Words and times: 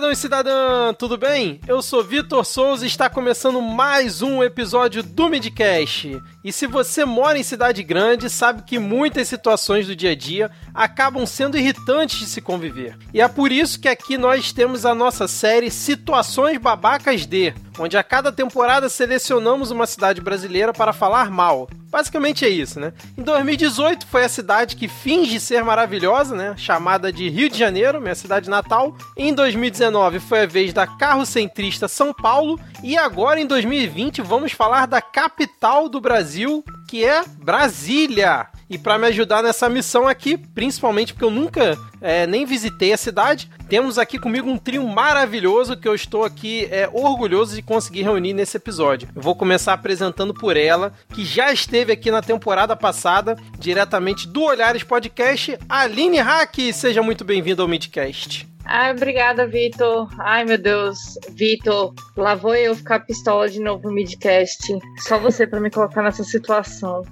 cidadão 0.00 0.12
e 0.12 0.16
cidadã, 0.16 0.94
tudo 0.94 1.18
bem? 1.18 1.60
Eu 1.68 1.82
sou 1.82 2.02
Vitor 2.02 2.42
Souza 2.42 2.84
e 2.84 2.88
está 2.88 3.10
começando 3.10 3.60
mais 3.60 4.22
um 4.22 4.42
episódio 4.42 5.02
do 5.02 5.28
Midcast. 5.28 6.18
E 6.42 6.50
se 6.50 6.66
você 6.66 7.04
mora 7.04 7.38
em 7.38 7.42
cidade 7.42 7.82
grande, 7.82 8.30
sabe 8.30 8.62
que 8.62 8.78
muitas 8.78 9.28
situações 9.28 9.86
do 9.86 9.94
dia 9.94 10.12
a 10.12 10.14
dia 10.14 10.50
acabam 10.72 11.26
sendo 11.26 11.58
irritantes 11.58 12.18
de 12.18 12.26
se 12.26 12.40
conviver. 12.40 12.96
E 13.12 13.20
é 13.20 13.28
por 13.28 13.52
isso 13.52 13.78
que 13.78 13.88
aqui 13.88 14.16
nós 14.16 14.54
temos 14.54 14.86
a 14.86 14.94
nossa 14.94 15.28
série 15.28 15.70
Situações 15.70 16.56
Babacas 16.56 17.26
D, 17.26 17.52
onde 17.80 17.96
a 17.96 18.02
cada 18.02 18.30
temporada 18.30 18.90
selecionamos 18.90 19.70
uma 19.70 19.86
cidade 19.86 20.20
brasileira 20.20 20.70
para 20.70 20.92
falar 20.92 21.30
mal. 21.30 21.66
Basicamente 21.90 22.44
é 22.44 22.48
isso, 22.48 22.78
né? 22.78 22.92
Em 23.16 23.22
2018 23.22 24.06
foi 24.06 24.22
a 24.22 24.28
cidade 24.28 24.76
que 24.76 24.86
finge 24.86 25.40
ser 25.40 25.64
maravilhosa, 25.64 26.36
né? 26.36 26.54
Chamada 26.56 27.10
de 27.10 27.28
Rio 27.28 27.48
de 27.48 27.58
Janeiro, 27.58 28.00
minha 28.00 28.14
cidade 28.14 28.50
natal. 28.50 28.94
Em 29.16 29.34
2019 29.34 30.20
foi 30.20 30.42
a 30.42 30.46
vez 30.46 30.72
da 30.72 30.86
carrocentrista 30.86 31.88
São 31.88 32.12
Paulo. 32.12 32.60
E 32.82 32.96
agora 32.96 33.38
em 33.38 33.46
2020 33.46 34.22
vamos 34.22 34.52
falar 34.52 34.86
da 34.86 35.02
capital 35.02 35.88
do 35.88 36.00
Brasil, 36.00 36.64
que 36.88 37.04
é 37.04 37.22
Brasília. 37.38 38.46
E 38.70 38.78
para 38.78 38.98
me 38.98 39.06
ajudar 39.08 39.42
nessa 39.42 39.68
missão 39.68 40.08
aqui, 40.08 40.38
principalmente 40.38 41.12
porque 41.12 41.24
eu 41.24 41.30
nunca 41.30 41.76
é, 42.00 42.26
nem 42.26 42.46
visitei 42.46 42.92
a 42.92 42.96
cidade, 42.96 43.50
temos 43.68 43.98
aqui 43.98 44.18
comigo 44.18 44.48
um 44.48 44.56
trio 44.56 44.86
maravilhoso 44.86 45.76
que 45.76 45.86
eu 45.86 45.94
estou 45.94 46.24
aqui 46.24 46.68
é, 46.70 46.88
orgulhoso 46.90 47.54
de 47.54 47.62
conseguir 47.62 48.02
reunir 48.02 48.32
nesse 48.32 48.56
episódio. 48.56 49.08
Eu 49.14 49.20
vou 49.20 49.34
começar 49.34 49.74
apresentando 49.74 50.32
por 50.32 50.56
ela, 50.56 50.94
que 51.12 51.24
já 51.24 51.52
esteve 51.52 51.92
aqui 51.92 52.10
na 52.10 52.22
temporada 52.22 52.74
passada, 52.74 53.36
diretamente 53.58 54.26
do 54.26 54.42
Olhares 54.42 54.84
Podcast, 54.84 55.58
Aline 55.68 56.18
Hack. 56.18 56.72
Seja 56.72 57.02
muito 57.02 57.24
bem-vindo 57.24 57.60
ao 57.60 57.68
Midcast. 57.68 58.48
Ai, 58.72 58.92
obrigada, 58.92 59.48
Vitor. 59.48 60.08
Ai, 60.20 60.44
meu 60.44 60.56
Deus. 60.56 61.18
Vitor, 61.30 61.92
lá 62.16 62.36
vou 62.36 62.54
eu 62.54 62.72
ficar 62.76 63.00
pistola 63.00 63.48
de 63.48 63.58
novo 63.58 63.88
no 63.88 63.92
midcast. 63.92 64.78
Só 64.98 65.18
você 65.18 65.44
para 65.44 65.58
me 65.58 65.70
colocar 65.70 66.02
nessa 66.02 66.22
situação. 66.22 67.02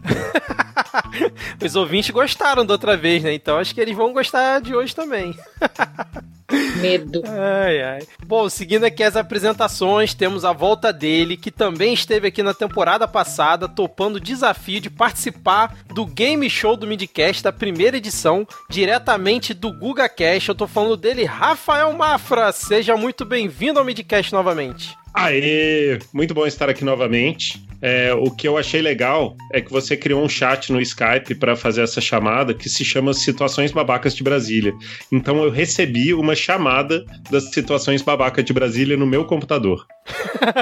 Os 1.60 1.74
ouvintes 1.74 2.10
gostaram 2.10 2.64
da 2.64 2.74
outra 2.74 2.96
vez, 2.96 3.24
né? 3.24 3.34
Então 3.34 3.58
acho 3.58 3.74
que 3.74 3.80
eles 3.80 3.96
vão 3.96 4.12
gostar 4.12 4.60
de 4.60 4.72
hoje 4.72 4.94
também. 4.94 5.36
Medo. 6.80 7.22
Ai, 7.26 7.82
ai. 7.82 8.02
Bom, 8.26 8.48
seguindo 8.48 8.84
aqui 8.84 9.02
as 9.02 9.16
apresentações, 9.16 10.14
temos 10.14 10.44
a 10.44 10.52
volta 10.52 10.92
dele, 10.92 11.36
que 11.36 11.50
também 11.50 11.92
esteve 11.92 12.28
aqui 12.28 12.42
na 12.42 12.54
temporada 12.54 13.06
passada, 13.06 13.68
topando 13.68 14.16
o 14.16 14.20
desafio 14.20 14.80
de 14.80 14.88
participar 14.88 15.76
do 15.92 16.06
Game 16.06 16.48
Show 16.48 16.76
do 16.76 16.86
Midcast 16.86 17.42
da 17.42 17.52
primeira 17.52 17.98
edição, 17.98 18.46
diretamente 18.68 19.52
do 19.52 19.72
Guga 19.72 20.08
Cash. 20.08 20.48
Eu 20.48 20.54
tô 20.54 20.66
falando 20.66 20.96
dele, 20.96 21.24
Rafael 21.24 21.92
Mafra. 21.92 22.50
Seja 22.52 22.96
muito 22.96 23.24
bem-vindo 23.24 23.78
ao 23.78 23.84
Midcast 23.84 24.32
novamente. 24.32 24.96
Aê! 25.12 25.98
Muito 26.12 26.32
bom 26.32 26.46
estar 26.46 26.70
aqui 26.70 26.84
novamente. 26.84 27.67
É, 27.80 28.12
o 28.12 28.30
que 28.30 28.48
eu 28.48 28.58
achei 28.58 28.82
legal 28.82 29.36
é 29.52 29.60
que 29.60 29.70
você 29.70 29.96
criou 29.96 30.22
um 30.22 30.28
chat 30.28 30.72
no 30.72 30.80
Skype 30.80 31.34
para 31.36 31.54
fazer 31.54 31.82
essa 31.82 32.00
chamada 32.00 32.52
que 32.52 32.68
se 32.68 32.84
chama 32.84 33.14
Situações 33.14 33.70
Babacas 33.70 34.14
de 34.14 34.22
Brasília. 34.22 34.72
Então 35.12 35.42
eu 35.42 35.50
recebi 35.50 36.12
uma 36.12 36.34
chamada 36.34 37.04
das 37.30 37.52
Situações 37.52 38.02
Babacas 38.02 38.44
de 38.44 38.52
Brasília 38.52 38.96
no 38.96 39.06
meu 39.06 39.24
computador. 39.24 39.86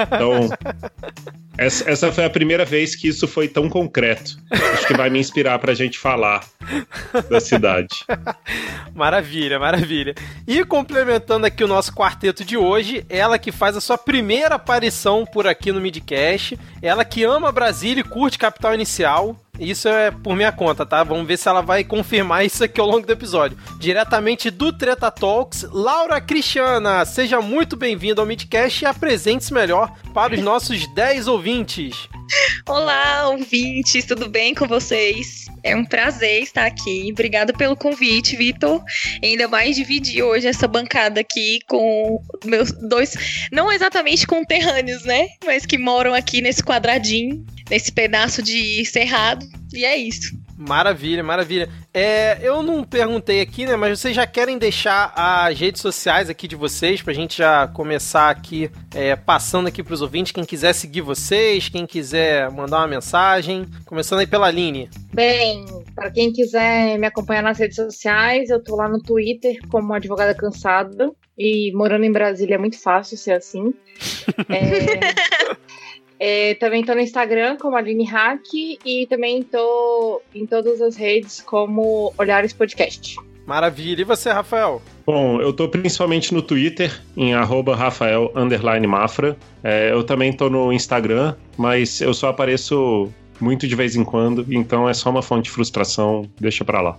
Então, 0.07 0.49
essa, 1.57 1.89
essa 1.89 2.11
foi 2.11 2.25
a 2.25 2.29
primeira 2.29 2.65
vez 2.65 2.95
que 2.95 3.07
isso 3.07 3.27
foi 3.27 3.47
tão 3.47 3.69
concreto. 3.69 4.37
Acho 4.51 4.87
que 4.87 4.93
vai 4.93 5.09
me 5.09 5.19
inspirar 5.19 5.57
para 5.59 5.71
a 5.71 5.75
gente 5.75 5.97
falar 5.97 6.43
da 7.29 7.39
cidade. 7.39 8.05
Maravilha, 8.93 9.59
maravilha. 9.59 10.15
E 10.47 10.65
complementando 10.65 11.45
aqui 11.45 11.63
o 11.63 11.67
nosso 11.67 11.93
quarteto 11.93 12.43
de 12.43 12.57
hoje, 12.57 13.05
ela 13.07 13.37
que 13.37 13.51
faz 13.51 13.77
a 13.77 13.81
sua 13.81 13.95
primeira 13.95 14.55
aparição 14.55 15.23
por 15.23 15.45
aqui 15.45 15.71
no 15.71 15.79
Midcast, 15.79 16.57
ela 16.81 17.05
que 17.07 17.23
ama 17.23 17.51
Brasília 17.51 18.01
e 18.01 18.03
curte 18.03 18.37
Capital 18.37 18.75
Inicial. 18.75 19.35
Isso 19.59 19.87
é 19.87 20.11
por 20.11 20.35
minha 20.35 20.51
conta, 20.51 20.85
tá? 20.85 21.03
Vamos 21.03 21.27
ver 21.27 21.37
se 21.37 21.47
ela 21.47 21.61
vai 21.61 21.83
confirmar 21.83 22.45
isso 22.45 22.63
aqui 22.63 22.79
ao 22.79 22.87
longo 22.87 23.05
do 23.05 23.13
episódio. 23.13 23.57
Diretamente 23.79 24.51
do 24.51 24.71
Treta 24.71 25.09
Talks, 25.09 25.67
Laura 25.71 26.21
Cristiana, 26.21 27.03
seja 27.05 27.41
muito 27.41 27.75
bem-vinda 27.75 28.21
ao 28.21 28.27
Midcast 28.27 28.83
e 28.83 28.87
apresente-se 28.87 29.53
melhor 29.53 29.91
para 30.13 30.35
os 30.35 30.41
nossos 30.41 30.85
10 30.93 31.27
ouvintes. 31.27 32.07
Olá, 32.67 33.29
ouvintes, 33.29 34.05
tudo 34.05 34.29
bem 34.29 34.53
com 34.53 34.67
vocês? 34.67 35.47
É 35.63 35.75
um 35.75 35.85
prazer 35.85 36.43
estar 36.43 36.65
aqui. 36.65 37.09
Obrigada 37.11 37.53
pelo 37.53 37.75
convite, 37.75 38.35
Vitor. 38.35 38.83
Ainda 39.23 39.47
mais 39.47 39.75
dividir 39.75 40.21
hoje 40.23 40.47
essa 40.47 40.67
bancada 40.67 41.21
aqui 41.21 41.59
com 41.67 42.21
meus 42.45 42.71
dois, 42.71 43.47
não 43.51 43.71
exatamente 43.71 44.27
conterrâneos, 44.27 45.03
né? 45.03 45.29
Mas 45.45 45.65
que 45.65 45.77
moram 45.77 46.13
aqui 46.13 46.41
nesse 46.41 46.61
quadradinho, 46.61 47.45
nesse 47.69 47.91
pedaço 47.91 48.41
de 48.41 48.83
cerrado. 48.85 49.45
E 49.73 49.85
é 49.85 49.97
isso. 49.97 50.37
Maravilha, 50.57 51.23
maravilha. 51.23 51.69
É, 51.93 52.39
eu 52.41 52.63
não 52.63 52.83
perguntei 52.83 53.41
aqui, 53.41 53.67
né? 53.67 53.75
Mas 53.75 53.99
vocês 53.99 54.15
já 54.15 54.25
querem 54.25 54.57
deixar 54.57 55.13
as 55.15 55.57
redes 55.57 55.79
sociais 55.81 56.31
aqui 56.31 56.47
de 56.47 56.55
vocês 56.55 56.99
pra 56.99 57.13
gente 57.13 57.37
já 57.37 57.67
começar 57.67 58.31
aqui 58.31 58.71
é, 58.95 59.15
passando 59.15 59.67
aqui 59.67 59.83
pros 59.83 60.01
ouvintes. 60.01 60.31
Quem 60.31 60.43
quiser 60.43 60.73
seguir 60.73 61.01
vocês, 61.01 61.69
quem 61.69 61.85
quiser 61.85 62.49
mandar 62.49 62.77
uma 62.77 62.87
mensagem. 62.87 63.67
Começando 63.85 64.19
aí 64.19 64.27
pela 64.27 64.47
Aline. 64.47 64.89
Bem, 65.13 65.63
para 65.93 66.09
quem 66.09 66.33
quiser 66.33 66.97
me 66.97 67.05
acompanhar 67.05 67.43
nas 67.43 67.59
redes 67.59 67.75
sociais, 67.75 68.49
eu 68.49 68.61
tô 68.63 68.75
lá 68.75 68.89
no 68.89 68.99
Twitter 68.99 69.59
como 69.69 69.93
advogada 69.93 70.33
cansada. 70.33 71.11
E 71.37 71.71
morando 71.75 72.03
em 72.03 72.11
Brasília 72.11 72.55
é 72.55 72.57
muito 72.57 72.81
fácil 72.81 73.15
ser 73.15 73.33
assim. 73.33 73.73
É. 74.49 75.66
É, 76.19 76.55
também 76.55 76.83
tô 76.83 76.93
no 76.95 77.01
Instagram 77.01 77.57
como 77.57 77.75
Aline 77.75 78.05
Hack 78.05 78.41
e 78.53 79.05
também 79.07 79.43
tô 79.43 80.21
em 80.33 80.45
todas 80.45 80.81
as 80.81 80.95
redes 80.95 81.41
como 81.41 82.13
Olhares 82.17 82.53
Podcast. 82.53 83.15
Maravilha. 83.45 84.01
E 84.01 84.03
você, 84.03 84.29
Rafael? 84.29 84.81
Bom, 85.05 85.39
eu 85.39 85.53
tô 85.53 85.69
principalmente 85.69 86.33
no 86.33 86.41
Twitter, 86.41 87.01
em 87.15 87.33
arroba 87.33 87.75
Rafael 87.75 88.31
Mafra. 88.87 89.37
É, 89.63 89.91
eu 89.91 90.03
também 90.03 90.33
tô 90.33 90.49
no 90.49 90.73
Instagram, 90.73 91.33
mas 91.55 92.01
eu 92.01 92.13
só 92.13 92.27
apareço 92.27 93.09
muito 93.39 93.67
de 93.67 93.75
vez 93.75 93.95
em 93.95 94.03
quando, 94.03 94.45
então 94.49 94.89
é 94.89 94.93
só 94.93 95.09
uma 95.09 95.21
fonte 95.21 95.45
de 95.45 95.51
frustração, 95.51 96.29
deixa 96.39 96.65
pra 96.65 96.81
lá. 96.81 96.97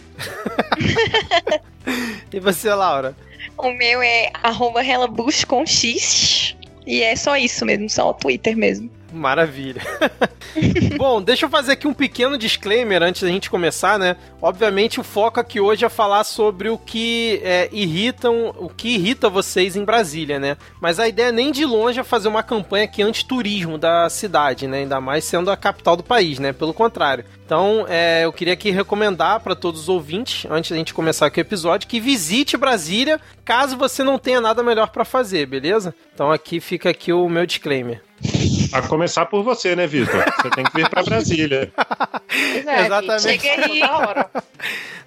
e 2.32 2.40
você, 2.40 2.72
Laura? 2.72 3.14
O 3.58 3.70
meu 3.72 4.00
é 4.00 4.30
arroba 4.42 4.80
com 5.46 5.66
X. 5.66 6.56
E 6.86 7.02
é 7.02 7.14
só 7.14 7.36
isso 7.36 7.66
mesmo, 7.66 7.90
só 7.90 8.08
o 8.08 8.14
Twitter 8.14 8.56
mesmo. 8.56 8.90
Maravilha. 9.12 9.82
Bom, 10.96 11.22
deixa 11.22 11.46
eu 11.46 11.50
fazer 11.50 11.72
aqui 11.72 11.86
um 11.86 11.94
pequeno 11.94 12.36
disclaimer 12.36 13.02
antes 13.02 13.22
da 13.22 13.28
gente 13.28 13.50
começar, 13.50 13.98
né? 13.98 14.16
Obviamente 14.40 15.00
o 15.00 15.04
foco 15.04 15.40
aqui 15.40 15.60
hoje 15.60 15.84
é 15.84 15.88
falar 15.88 16.24
sobre 16.24 16.68
o 16.68 16.76
que 16.76 17.40
é, 17.42 17.68
irritam, 17.72 18.54
o 18.58 18.68
que 18.68 18.94
irrita 18.94 19.28
vocês 19.28 19.76
em 19.76 19.84
Brasília, 19.84 20.38
né? 20.38 20.56
Mas 20.80 20.98
a 20.98 21.08
ideia 21.08 21.32
nem 21.32 21.50
de 21.50 21.64
longe 21.64 22.00
é 22.00 22.04
fazer 22.04 22.28
uma 22.28 22.42
campanha 22.42 22.84
aqui 22.84 23.02
anti-turismo 23.02 23.78
da 23.78 24.08
cidade, 24.10 24.66
né? 24.66 24.78
Ainda 24.78 25.00
mais 25.00 25.24
sendo 25.24 25.50
a 25.50 25.56
capital 25.56 25.96
do 25.96 26.02
país, 26.02 26.38
né? 26.38 26.52
Pelo 26.52 26.74
contrário. 26.74 27.24
Então, 27.44 27.86
é, 27.88 28.26
eu 28.26 28.32
queria 28.32 28.52
aqui 28.52 28.70
recomendar 28.70 29.40
para 29.40 29.54
todos 29.54 29.82
os 29.82 29.88
ouvintes, 29.88 30.46
antes 30.50 30.70
da 30.70 30.76
gente 30.76 30.92
começar 30.92 31.26
aqui 31.26 31.40
o 31.40 31.42
episódio, 31.42 31.88
que 31.88 31.98
visite 31.98 32.58
Brasília, 32.58 33.18
caso 33.42 33.76
você 33.76 34.04
não 34.04 34.18
tenha 34.18 34.40
nada 34.40 34.62
melhor 34.62 34.88
para 34.88 35.04
fazer, 35.04 35.46
beleza? 35.46 35.94
Então 36.18 36.32
aqui 36.32 36.58
fica 36.58 36.90
aqui 36.90 37.12
o 37.12 37.28
meu 37.28 37.46
disclaimer. 37.46 38.02
A 38.72 38.82
começar 38.82 39.24
por 39.26 39.44
você, 39.44 39.76
né, 39.76 39.86
Vitor? 39.86 40.24
Você 40.42 40.50
tem 40.50 40.64
que 40.64 40.74
vir 40.74 40.90
para 40.90 41.04
Brasília. 41.04 41.72
É, 42.66 42.86
Exatamente. 42.86 43.22
Chega 43.22 43.66
aí. 43.66 43.80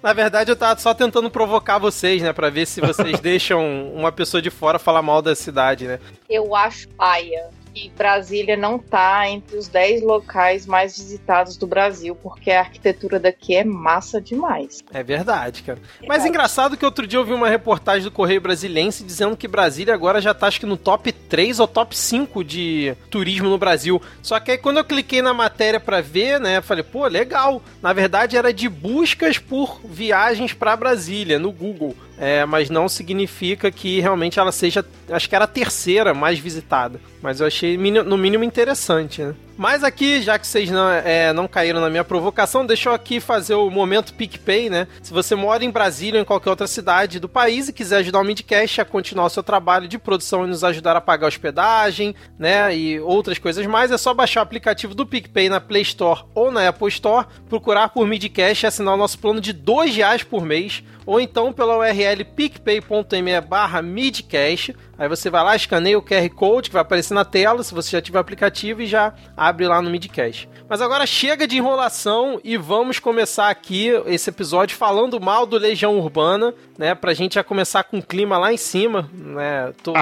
Na 0.02 0.14
verdade, 0.14 0.50
eu 0.50 0.56
tava 0.56 0.80
só 0.80 0.94
tentando 0.94 1.30
provocar 1.30 1.76
vocês, 1.76 2.22
né? 2.22 2.32
Pra 2.32 2.48
ver 2.48 2.66
se 2.66 2.80
vocês 2.80 3.20
deixam 3.20 3.92
uma 3.94 4.10
pessoa 4.10 4.40
de 4.40 4.48
fora 4.48 4.78
falar 4.78 5.02
mal 5.02 5.20
da 5.20 5.34
cidade, 5.34 5.86
né? 5.86 6.00
Eu 6.30 6.56
acho 6.56 6.88
paia 6.88 7.50
que 7.74 7.90
Brasília 7.96 8.56
não 8.56 8.76
está 8.76 9.28
entre 9.28 9.56
os 9.56 9.68
10 9.68 10.02
locais 10.02 10.66
mais 10.66 10.96
visitados 10.96 11.56
do 11.56 11.66
Brasil, 11.66 12.14
porque 12.14 12.50
a 12.50 12.60
arquitetura 12.60 13.18
daqui 13.18 13.56
é 13.56 13.64
massa 13.64 14.20
demais. 14.20 14.82
É 14.92 15.02
verdade, 15.02 15.62
cara. 15.62 15.78
Verdade. 15.78 16.06
Mas 16.08 16.24
engraçado 16.24 16.76
que 16.76 16.84
outro 16.84 17.06
dia 17.06 17.18
eu 17.18 17.24
vi 17.24 17.32
uma 17.32 17.48
reportagem 17.48 18.04
do 18.04 18.10
Correio 18.10 18.40
Brasilense 18.40 19.04
dizendo 19.04 19.36
que 19.36 19.48
Brasília 19.48 19.94
agora 19.94 20.20
já 20.20 20.34
tá 20.34 20.46
acho 20.46 20.60
que 20.60 20.66
no 20.66 20.76
top 20.76 21.10
3 21.12 21.60
ou 21.60 21.66
top 21.66 21.96
5 21.96 22.44
de 22.44 22.94
turismo 23.10 23.48
no 23.48 23.58
Brasil. 23.58 24.00
Só 24.22 24.38
que 24.38 24.50
aí 24.50 24.58
quando 24.58 24.78
eu 24.78 24.84
cliquei 24.84 25.22
na 25.22 25.32
matéria 25.32 25.80
para 25.80 26.00
ver, 26.00 26.38
né, 26.38 26.58
eu 26.58 26.62
falei, 26.62 26.84
pô, 26.84 27.06
legal. 27.06 27.62
Na 27.80 27.92
verdade 27.92 28.36
era 28.36 28.52
de 28.52 28.68
buscas 28.68 29.38
por 29.38 29.80
viagens 29.84 30.52
para 30.52 30.76
Brasília 30.76 31.38
no 31.38 31.50
Google. 31.50 31.96
É, 32.22 32.46
mas 32.46 32.70
não 32.70 32.88
significa 32.88 33.68
que 33.72 33.98
realmente 33.98 34.38
ela 34.38 34.52
seja, 34.52 34.86
acho 35.10 35.28
que 35.28 35.34
era 35.34 35.44
a 35.44 35.48
terceira 35.48 36.14
mais 36.14 36.38
visitada. 36.38 37.00
Mas 37.20 37.40
eu 37.40 37.48
achei 37.48 37.76
no 37.76 38.16
mínimo 38.16 38.44
interessante, 38.44 39.22
né? 39.22 39.34
Mas 39.56 39.82
aqui, 39.84 40.22
já 40.22 40.38
que 40.38 40.46
vocês 40.46 40.70
não, 40.70 40.88
é, 40.88 41.32
não 41.32 41.46
caíram 41.48 41.80
na 41.80 41.90
minha 41.90 42.04
provocação, 42.04 42.64
deixa 42.64 42.88
eu 42.88 42.94
aqui 42.94 43.20
fazer 43.20 43.54
o 43.54 43.68
momento 43.70 44.14
PicPay, 44.14 44.70
né? 44.70 44.86
Se 45.02 45.12
você 45.12 45.34
mora 45.34 45.64
em 45.64 45.70
Brasília 45.70 46.18
ou 46.18 46.22
em 46.22 46.24
qualquer 46.24 46.50
outra 46.50 46.66
cidade 46.66 47.18
do 47.18 47.28
país 47.28 47.68
e 47.68 47.72
quiser 47.72 47.98
ajudar 47.98 48.20
o 48.20 48.24
Midcast 48.24 48.80
a 48.80 48.84
continuar 48.84 49.26
o 49.26 49.30
seu 49.30 49.42
trabalho 49.42 49.88
de 49.88 49.98
produção 49.98 50.44
e 50.44 50.48
nos 50.48 50.64
ajudar 50.64 50.96
a 50.96 51.00
pagar 51.00 51.26
hospedagem, 51.26 52.14
né? 52.38 52.74
E 52.76 53.00
outras 53.00 53.38
coisas 53.38 53.66
mais, 53.66 53.90
é 53.90 53.98
só 53.98 54.14
baixar 54.14 54.40
o 54.40 54.42
aplicativo 54.44 54.94
do 54.94 55.06
PicPay 55.06 55.48
na 55.48 55.60
Play 55.60 55.82
Store 55.82 56.24
ou 56.34 56.52
na 56.52 56.68
Apple 56.68 56.88
Store, 56.88 57.26
procurar 57.48 57.88
por 57.88 58.06
Midcast 58.06 58.64
e 58.64 58.68
assinar 58.68 58.94
o 58.94 58.98
nosso 58.98 59.18
plano 59.18 59.40
de 59.40 59.50
R$ 59.50 59.90
reais 59.90 60.22
por 60.22 60.44
mês 60.44 60.82
ou 61.04 61.20
então 61.20 61.52
pela 61.52 61.78
URL 61.78 62.24
picpay.me 62.24 63.40
barra 63.40 63.82
midcast. 63.82 64.74
Aí 65.02 65.08
você 65.08 65.28
vai 65.28 65.42
lá, 65.42 65.56
escaneia 65.56 65.98
o 65.98 66.02
QR 66.02 66.30
Code 66.30 66.70
que 66.70 66.74
vai 66.74 66.82
aparecer 66.82 67.12
na 67.12 67.24
tela, 67.24 67.64
se 67.64 67.74
você 67.74 67.90
já 67.90 68.00
tiver 68.00 68.18
o 68.18 68.20
aplicativo, 68.20 68.82
e 68.82 68.86
já 68.86 69.12
abre 69.36 69.66
lá 69.66 69.82
no 69.82 69.90
Midcast. 69.90 70.48
Mas 70.68 70.80
agora 70.80 71.04
chega 71.06 71.44
de 71.44 71.56
enrolação 71.56 72.40
e 72.44 72.56
vamos 72.56 73.00
começar 73.00 73.50
aqui 73.50 73.88
esse 74.06 74.30
episódio 74.30 74.76
falando 74.76 75.20
mal 75.20 75.44
do 75.44 75.58
Legião 75.58 75.98
Urbana, 75.98 76.54
né? 76.78 76.94
Pra 76.94 77.14
gente 77.14 77.34
já 77.34 77.42
começar 77.42 77.82
com 77.82 77.98
o 77.98 78.02
clima 78.02 78.38
lá 78.38 78.52
em 78.52 78.56
cima, 78.56 79.10
né? 79.12 79.72
Tô, 79.82 79.92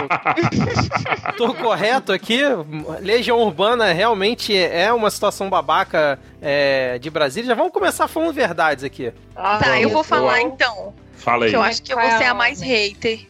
tô 1.39 1.55
correto 1.55 2.13
aqui? 2.13 2.43
Legião 3.01 3.39
Urbana 3.39 3.95
realmente 3.95 4.55
é 4.55 4.93
uma 4.93 5.11
situação 5.11 5.49
babaca 5.49 6.19
é, 6.43 6.99
de 6.99 7.09
Brasília. 7.09 7.49
Já 7.49 7.55
vamos 7.55 7.73
começar 7.73 8.07
falando 8.07 8.35
verdades 8.35 8.85
aqui. 8.85 9.15
Ah, 9.35 9.57
tá, 9.57 9.81
eu 9.81 9.89
vou 9.89 10.05
falar 10.05 10.43
então. 10.43 10.93
Fala 11.15 11.47
aí. 11.47 11.55
eu 11.55 11.63
acho 11.63 11.83
que 11.83 11.91
eu 11.91 11.99
vou 11.99 12.19
ser 12.19 12.25
a 12.25 12.35
mais 12.35 12.61
hater. 12.61 13.30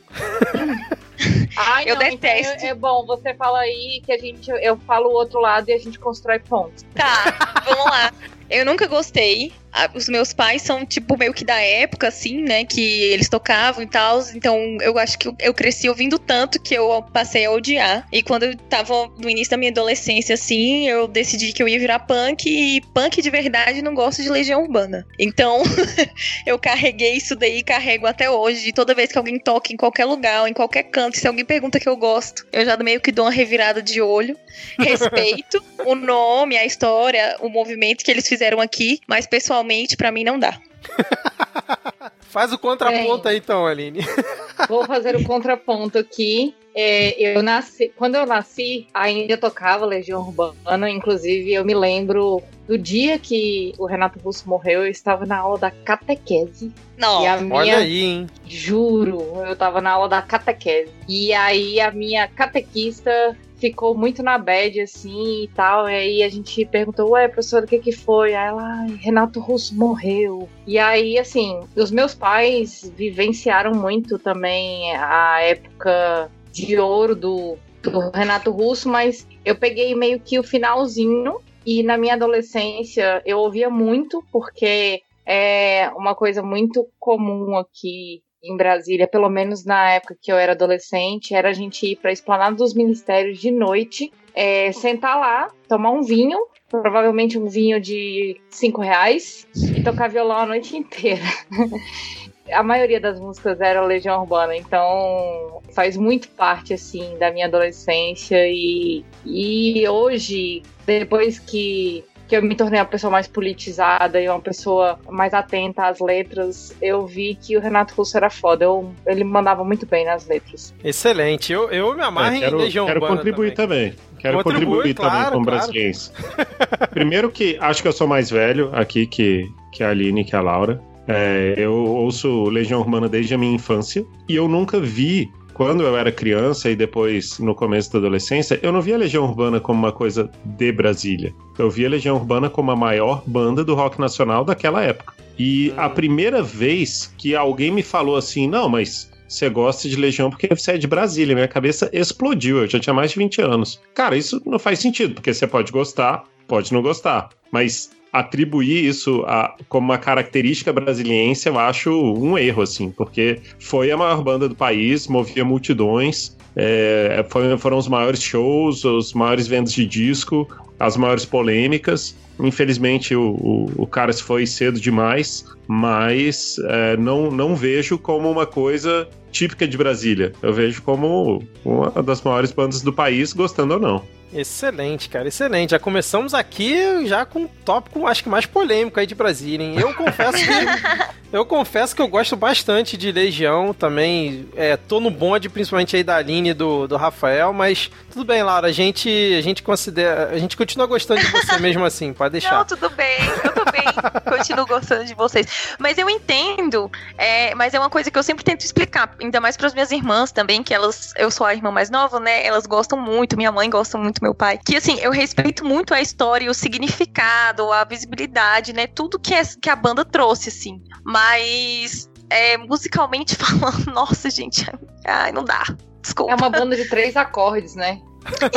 Ai, 1.57 1.85
eu 1.85 1.97
não, 1.97 2.03
então 2.03 2.17
detesto. 2.17 2.55
Então 2.55 2.69
é, 2.69 2.71
é, 2.71 2.75
bom, 2.75 3.07
você 3.07 3.35
fala 3.35 3.61
aí 3.61 4.01
que 4.05 4.13
a 4.13 4.19
gente, 4.19 4.51
eu 4.51 4.77
falo 4.79 5.11
o 5.11 5.13
outro 5.13 5.41
lado 5.41 5.69
e 5.69 5.73
a 5.73 5.79
gente 5.79 5.99
constrói 5.99 6.39
pontos. 6.39 6.85
Tá, 6.95 7.63
vamos 7.65 7.85
lá. 7.85 8.13
Eu 8.49 8.65
nunca 8.65 8.87
gostei 8.87 9.53
os 9.95 10.09
meus 10.09 10.33
pais 10.33 10.63
são, 10.63 10.85
tipo, 10.85 11.17
meio 11.17 11.33
que 11.33 11.45
da 11.45 11.61
época, 11.61 12.09
assim, 12.09 12.43
né? 12.43 12.65
Que 12.65 12.81
eles 12.81 13.29
tocavam 13.29 13.83
e 13.83 13.87
tal. 13.87 14.21
Então, 14.35 14.79
eu 14.81 14.99
acho 14.99 15.19
que 15.19 15.29
eu 15.39 15.55
cresci 15.55 15.89
ouvindo 15.89 16.19
tanto 16.19 16.61
que 16.61 16.75
eu 16.75 17.03
passei 17.13 17.47
a 17.47 17.51
odiar. 17.51 18.07
E 18.13 18.23
quando 18.23 18.45
eu 18.45 18.57
tava 18.57 19.11
no 19.19 19.29
início 19.29 19.51
da 19.51 19.57
minha 19.57 19.71
adolescência, 19.71 20.35
assim, 20.35 20.89
eu 20.89 21.07
decidi 21.07 21.53
que 21.53 21.63
eu 21.63 21.69
ia 21.69 21.79
virar 21.79 22.01
punk. 22.01 22.49
E 22.49 22.81
punk 22.93 23.23
de 23.23 23.31
verdade 23.31 23.83
não 23.83 23.95
gosto 23.95 24.23
de 24.23 24.29
Legião 24.29 24.63
Urbana. 24.63 25.07
Então, 25.19 25.63
eu 26.47 26.59
carreguei 26.59 27.15
isso 27.15 27.37
daí 27.37 27.59
e 27.59 27.63
carrego 27.63 28.07
até 28.07 28.31
hoje. 28.31 28.73
Toda 28.73 28.95
vez 28.95 29.13
que 29.13 29.19
alguém 29.19 29.39
toca 29.39 29.73
em 29.73 29.77
qualquer 29.77 30.05
lugar, 30.05 30.43
ou 30.43 30.49
em 30.49 30.53
qualquer 30.53 30.85
canto, 30.85 31.19
se 31.19 31.27
alguém 31.27 31.45
pergunta 31.45 31.81
que 31.81 31.89
eu 31.89 31.97
gosto, 31.97 32.47
eu 32.53 32.65
já 32.65 32.77
meio 32.77 33.01
que 33.01 33.13
dou 33.13 33.25
uma 33.25 33.31
revirada 33.31 33.83
de 33.83 34.01
olho. 34.01 34.37
Respeito 34.79 35.63
o 35.85 35.95
nome, 35.95 36.57
a 36.57 36.65
história, 36.65 37.37
o 37.41 37.49
movimento 37.49 38.05
que 38.05 38.11
eles 38.11 38.27
fizeram 38.27 38.61
aqui. 38.61 39.01
Mas, 39.07 39.27
pessoal, 39.27 39.60
pessoalmente, 39.61 39.97
para 39.97 40.11
mim 40.11 40.25
não 40.25 40.39
dá. 40.39 40.59
Faz 42.21 42.53
o 42.53 42.59
contraponto 42.59 43.25
Bem, 43.25 43.33
aí 43.33 43.39
então, 43.39 43.67
Aline. 43.67 44.01
Vou 44.69 44.85
fazer 44.85 45.17
o 45.17 45.25
contraponto 45.25 45.99
aqui. 45.99 46.55
É, 46.73 47.21
eu 47.21 47.43
nasci, 47.43 47.93
quando 47.97 48.15
eu 48.15 48.25
nasci, 48.25 48.87
ainda 48.95 49.37
tocava 49.37 49.85
Legião 49.85 50.21
Urbana, 50.21 50.89
inclusive 50.89 51.53
eu 51.53 51.65
me 51.65 51.75
lembro 51.75 52.41
do 52.69 52.79
dia 52.79 53.19
que 53.19 53.75
o 53.77 53.87
Renato 53.87 54.21
Russo 54.21 54.49
morreu, 54.49 54.83
eu 54.85 54.91
estava 54.91 55.27
na 55.27 55.39
aula 55.39 55.59
da 55.59 55.73
catequese. 55.73 56.73
Não, 56.97 57.25
e 57.25 57.27
a 57.27 57.39
minha, 57.39 57.55
olha 57.57 57.79
aí, 57.79 58.05
hein? 58.05 58.27
Juro, 58.47 59.43
eu 59.45 59.55
estava 59.55 59.81
na 59.81 59.91
aula 59.91 60.09
da 60.09 60.23
catequese. 60.23 60.93
E 61.09 61.33
aí 61.33 61.81
a 61.81 61.91
minha 61.91 62.29
catequista 62.29 63.37
ficou 63.61 63.95
muito 63.95 64.23
na 64.23 64.39
bad, 64.39 64.81
assim, 64.81 65.45
e 65.45 65.49
tal. 65.49 65.89
E 65.89 65.95
aí 65.95 66.23
a 66.23 66.29
gente 66.29 66.65
perguntou, 66.65 67.11
ué, 67.11 67.29
professora, 67.29 67.67
o 67.67 67.69
que 67.69 67.79
que 67.79 67.93
foi? 67.93 68.35
Aí 68.35 68.49
ela, 68.49 68.87
Renato 68.99 69.39
Russo 69.39 69.77
morreu. 69.77 70.49
E 70.67 70.79
aí, 70.79 71.19
assim, 71.19 71.61
os 71.77 71.91
meus 71.91 72.15
pais 72.15 72.91
vivenciaram 72.97 73.73
muito 73.73 74.19
também 74.19 74.97
a 74.97 75.41
época 75.43 76.31
de 76.51 76.79
ouro 76.79 77.15
do, 77.15 77.57
do 77.83 78.11
Renato 78.11 78.51
Russo, 78.51 78.89
mas 78.89 79.27
eu 79.45 79.55
peguei 79.55 79.95
meio 79.95 80.19
que 80.19 80.39
o 80.39 80.43
finalzinho. 80.43 81.39
E 81.65 81.83
na 81.83 81.99
minha 81.99 82.15
adolescência 82.15 83.23
eu 83.27 83.39
ouvia 83.39 83.69
muito, 83.69 84.25
porque 84.33 85.03
é 85.27 85.91
uma 85.95 86.15
coisa 86.15 86.43
muito 86.43 86.89
comum 86.99 87.55
aqui 87.55 88.23
em 88.43 88.57
Brasília, 88.57 89.07
pelo 89.07 89.29
menos 89.29 89.65
na 89.65 89.93
época 89.93 90.17
que 90.21 90.33
eu 90.33 90.37
era 90.37 90.53
adolescente, 90.53 91.35
era 91.35 91.51
a 91.51 91.53
gente 91.53 91.87
ir 91.87 91.97
para 91.97 92.11
a 92.11 92.13
esplanada 92.13 92.57
dos 92.57 92.75
ministérios 92.75 93.39
de 93.39 93.51
noite, 93.51 94.13
é, 94.35 94.73
sentar 94.73 95.19
lá, 95.19 95.49
tomar 95.69 95.91
um 95.91 96.03
vinho, 96.03 96.39
provavelmente 96.69 97.39
um 97.39 97.47
vinho 97.47 97.81
de 97.81 98.41
cinco 98.49 98.81
reais, 98.81 99.47
e 99.77 99.83
tocar 99.83 100.09
violão 100.09 100.39
a 100.39 100.47
noite 100.47 100.77
inteira. 100.77 101.23
a 102.53 102.63
maioria 102.63 103.01
das 103.01 103.21
músicas 103.21 103.61
era 103.61 103.85
Legião 103.85 104.21
Urbana, 104.21 104.57
então 104.57 105.61
faz 105.75 105.97
muito 105.97 106.29
parte 106.31 106.75
assim 106.75 107.17
da 107.19 107.31
minha 107.31 107.47
adolescência 107.47 108.47
e, 108.47 109.05
e 109.25 109.89
hoje 109.89 110.63
depois 110.85 111.39
que 111.39 112.05
que 112.31 112.37
eu 112.37 112.43
me 112.43 112.55
tornei 112.55 112.79
uma 112.79 112.87
pessoa 112.87 113.11
mais 113.11 113.27
politizada 113.27 114.21
e 114.21 114.29
uma 114.29 114.41
pessoa 114.41 115.01
mais 115.09 115.35
atenta 115.35 115.89
às 115.89 115.99
letras, 115.99 116.73
eu 116.81 117.05
vi 117.05 117.35
que 117.35 117.57
o 117.57 117.61
Renato 117.61 117.93
Russo 117.93 118.17
era 118.17 118.31
foda. 118.31 118.65
Eu, 118.65 118.95
ele 119.05 119.25
mandava 119.25 119.65
muito 119.65 119.85
bem 119.85 120.07
nas 120.07 120.29
letras. 120.29 120.73
Excelente. 120.85 121.53
Eu, 121.53 121.69
eu 121.71 121.93
me 121.93 122.03
amarro 122.03 122.37
é, 122.37 122.39
quero, 122.39 122.57
em 122.57 122.63
Legião 122.63 122.87
Quero 122.87 123.01
contribuir 123.01 123.53
também. 123.53 123.91
também. 123.91 124.21
Quero 124.21 124.45
contribuir 124.45 124.95
claro, 124.95 125.13
também 125.13 125.25
com 125.25 125.45
claro. 125.45 125.45
brasileiros. 125.45 126.13
Primeiro 126.91 127.33
que 127.33 127.59
acho 127.61 127.83
que 127.83 127.89
eu 127.89 127.93
sou 127.93 128.07
mais 128.07 128.31
velho 128.31 128.71
aqui 128.73 129.09
que, 129.09 129.51
que 129.73 129.83
a 129.83 129.91
Aline 129.91 130.21
e 130.21 130.25
que 130.25 130.37
a 130.37 130.41
Laura. 130.41 130.81
É, 131.09 131.55
eu 131.57 131.73
ouço 131.73 132.45
Legião 132.45 132.79
Urbana 132.79 133.09
desde 133.09 133.35
a 133.35 133.39
minha 133.39 133.53
infância 133.53 134.07
e 134.29 134.37
eu 134.37 134.47
nunca 134.47 134.79
vi 134.79 135.29
quando 135.61 135.83
eu 135.83 135.95
era 135.95 136.11
criança 136.11 136.71
e 136.71 136.75
depois 136.75 137.39
no 137.39 137.55
começo 137.55 137.93
da 137.93 137.99
adolescência, 137.99 138.59
eu 138.63 138.73
não 138.73 138.81
via 138.81 138.97
Legião 138.97 139.25
Urbana 139.25 139.61
como 139.61 139.79
uma 139.79 139.93
coisa 139.93 140.31
de 140.43 140.73
Brasília. 140.73 141.35
Eu 141.59 141.71
via 141.71 141.87
Legião 141.87 142.17
Urbana 142.17 142.49
como 142.49 142.71
a 142.71 142.77
maior 142.77 143.23
banda 143.27 143.63
do 143.63 143.75
rock 143.75 144.01
nacional 144.01 144.43
daquela 144.43 144.83
época. 144.83 145.13
E 145.39 145.71
a 145.77 145.87
hum. 145.87 145.91
primeira 145.91 146.43
vez 146.43 147.15
que 147.19 147.37
alguém 147.37 147.71
me 147.71 147.83
falou 147.83 148.17
assim, 148.17 148.49
não, 148.49 148.71
mas 148.71 149.11
você 149.29 149.51
gosta 149.51 149.87
de 149.87 149.97
Legião 149.97 150.31
porque 150.31 150.49
você 150.49 150.73
é 150.73 150.79
de 150.79 150.87
Brasília. 150.87 151.35
Minha 151.35 151.47
cabeça 151.47 151.91
explodiu, 151.93 152.63
eu 152.63 152.67
já 152.67 152.81
tinha 152.81 152.95
mais 152.95 153.11
de 153.11 153.19
20 153.19 153.43
anos. 153.43 153.79
Cara, 153.95 154.17
isso 154.17 154.41
não 154.47 154.59
faz 154.59 154.79
sentido, 154.79 155.17
porque 155.17 155.35
você 155.35 155.47
pode 155.47 155.71
gostar, 155.71 156.25
pode 156.49 156.73
não 156.73 156.81
gostar. 156.81 157.29
Mas 157.53 157.91
atribuir 158.13 158.85
isso 158.85 159.25
a, 159.27 159.55
como 159.69 159.87
uma 159.87 159.99
característica 159.99 160.73
brasiliense, 160.73 161.49
eu 161.49 161.59
acho 161.59 161.91
um 161.91 162.37
erro, 162.37 162.63
assim, 162.63 162.91
porque 162.91 163.41
foi 163.59 163.91
a 163.91 163.97
maior 163.97 164.23
banda 164.23 164.49
do 164.49 164.55
país, 164.55 165.07
movia 165.07 165.45
multidões, 165.45 166.37
é, 166.57 167.25
foi, 167.29 167.57
foram 167.59 167.79
os 167.79 167.89
maiores 167.89 168.23
shows, 168.23 168.85
os 168.85 169.13
maiores 169.13 169.47
vendas 169.47 169.73
de 169.73 169.87
disco, 169.87 170.49
as 170.79 170.97
maiores 170.97 171.25
polêmicas. 171.25 172.17
Infelizmente 172.39 173.15
o, 173.15 173.33
o, 173.33 173.71
o 173.77 173.87
cara 173.87 174.13
se 174.13 174.23
foi 174.23 174.47
cedo 174.47 174.81
demais, 174.81 175.45
mas 175.69 176.57
é, 176.65 176.97
não, 176.97 177.31
não 177.31 177.55
vejo 177.55 177.99
como 177.99 178.31
uma 178.31 178.47
coisa 178.47 179.07
típica 179.31 179.69
de 179.69 179.77
Brasília. 179.77 180.33
Eu 180.43 180.53
vejo 180.53 180.83
como 180.83 181.43
uma 181.65 181.91
das 182.03 182.23
maiores 182.23 182.51
bandas 182.51 182.83
do 182.83 182.93
país, 182.93 183.33
gostando 183.33 183.75
ou 183.75 183.81
não. 183.81 184.20
Excelente, 184.33 185.09
cara, 185.09 185.29
excelente. 185.29 185.71
Já 185.71 185.79
começamos 185.79 186.35
aqui 186.35 187.07
já 187.07 187.25
com 187.25 187.41
um 187.41 187.47
tópico, 187.49 188.07
acho 188.07 188.23
que 188.23 188.29
mais 188.29 188.47
polêmico 188.47 189.01
aí 189.01 189.07
de 189.07 189.15
Brasília, 189.15 189.67
hein? 189.67 189.79
Eu 189.79 189.93
confesso 189.95 190.39
que 190.39 190.51
eu 191.33 191.45
confesso 191.45 191.97
que 191.97 192.03
eu 192.03 192.09
gosto 192.09 192.37
bastante 192.37 192.97
de 192.97 193.11
Legião 193.11 193.75
também. 193.75 194.49
É, 194.55 194.77
tô 194.77 195.01
no 195.01 195.11
bonde, 195.11 195.49
principalmente 195.49 195.97
aí 195.97 196.05
da 196.05 196.17
Aline 196.17 196.51
e 196.51 196.55
do, 196.55 196.87
do 196.87 196.97
Rafael, 196.97 197.53
mas 197.53 197.91
tudo 198.11 198.25
bem, 198.25 198.43
Laura, 198.43 198.69
a 198.69 198.73
gente, 198.73 199.09
a 199.37 199.41
gente 199.41 199.63
considera. 199.63 200.31
A 200.31 200.39
gente 200.39 200.57
continua 200.57 200.87
gostando 200.87 201.21
de 201.21 201.31
você 201.31 201.59
mesmo 201.59 201.85
assim, 201.85 202.13
pode 202.13 202.33
deixar. 202.33 202.59
Não, 202.59 202.65
tudo 202.65 202.91
bem, 202.91 203.19
tudo 203.43 203.65
bem. 203.71 204.37
Continuo 204.39 204.67
gostando 204.67 205.05
de 205.05 205.15
vocês. 205.15 205.77
Mas 205.79 205.99
eu 205.99 206.09
entendo, 206.09 206.91
é, 207.19 207.55
mas 207.55 207.75
é 207.75 207.79
uma 207.79 207.91
coisa 207.91 208.11
que 208.11 208.19
eu 208.19 208.23
sempre 208.23 208.45
tento 208.45 208.65
explicar, 208.65 209.15
ainda 209.21 209.41
mais 209.41 209.57
para 209.57 209.67
as 209.67 209.75
minhas 209.75 209.91
irmãs 209.91 210.31
também, 210.31 210.63
que 210.63 210.73
elas, 210.73 211.13
eu 211.17 211.31
sou 211.31 211.47
a 211.47 211.55
irmã 211.55 211.71
mais 211.71 211.91
nova, 211.91 212.21
né? 212.21 212.45
Elas 212.45 212.67
gostam 212.67 212.99
muito, 212.99 213.37
minha 213.37 213.51
mãe 213.51 213.69
gosta 213.69 213.99
muito 213.99 214.20
meu 214.21 214.35
pai, 214.35 214.59
que 214.59 214.77
assim, 214.77 214.99
eu 215.01 215.11
respeito 215.11 215.65
muito 215.65 215.95
a 215.95 216.01
história, 216.01 216.51
o 216.51 216.55
significado, 216.55 217.73
a 217.73 217.85
visibilidade, 217.85 218.73
né? 218.73 218.87
Tudo 218.87 219.19
que, 219.19 219.35
é, 219.35 219.43
que 219.61 219.71
a 219.71 219.77
banda 219.77 220.05
trouxe, 220.05 220.49
assim. 220.49 220.83
Mas 221.05 222.11
é, 222.29 222.57
musicalmente 222.57 223.35
falando, 223.37 223.87
nossa, 223.93 224.31
gente, 224.31 224.65
ai, 225.07 225.33
não 225.33 225.45
dá. 225.45 225.65
Desculpa. 226.03 226.33
É 226.33 226.35
uma 226.35 226.51
banda 226.51 226.77
de 226.77 226.89
três 226.89 227.17
acordes, 227.17 227.75
né? 227.75 228.01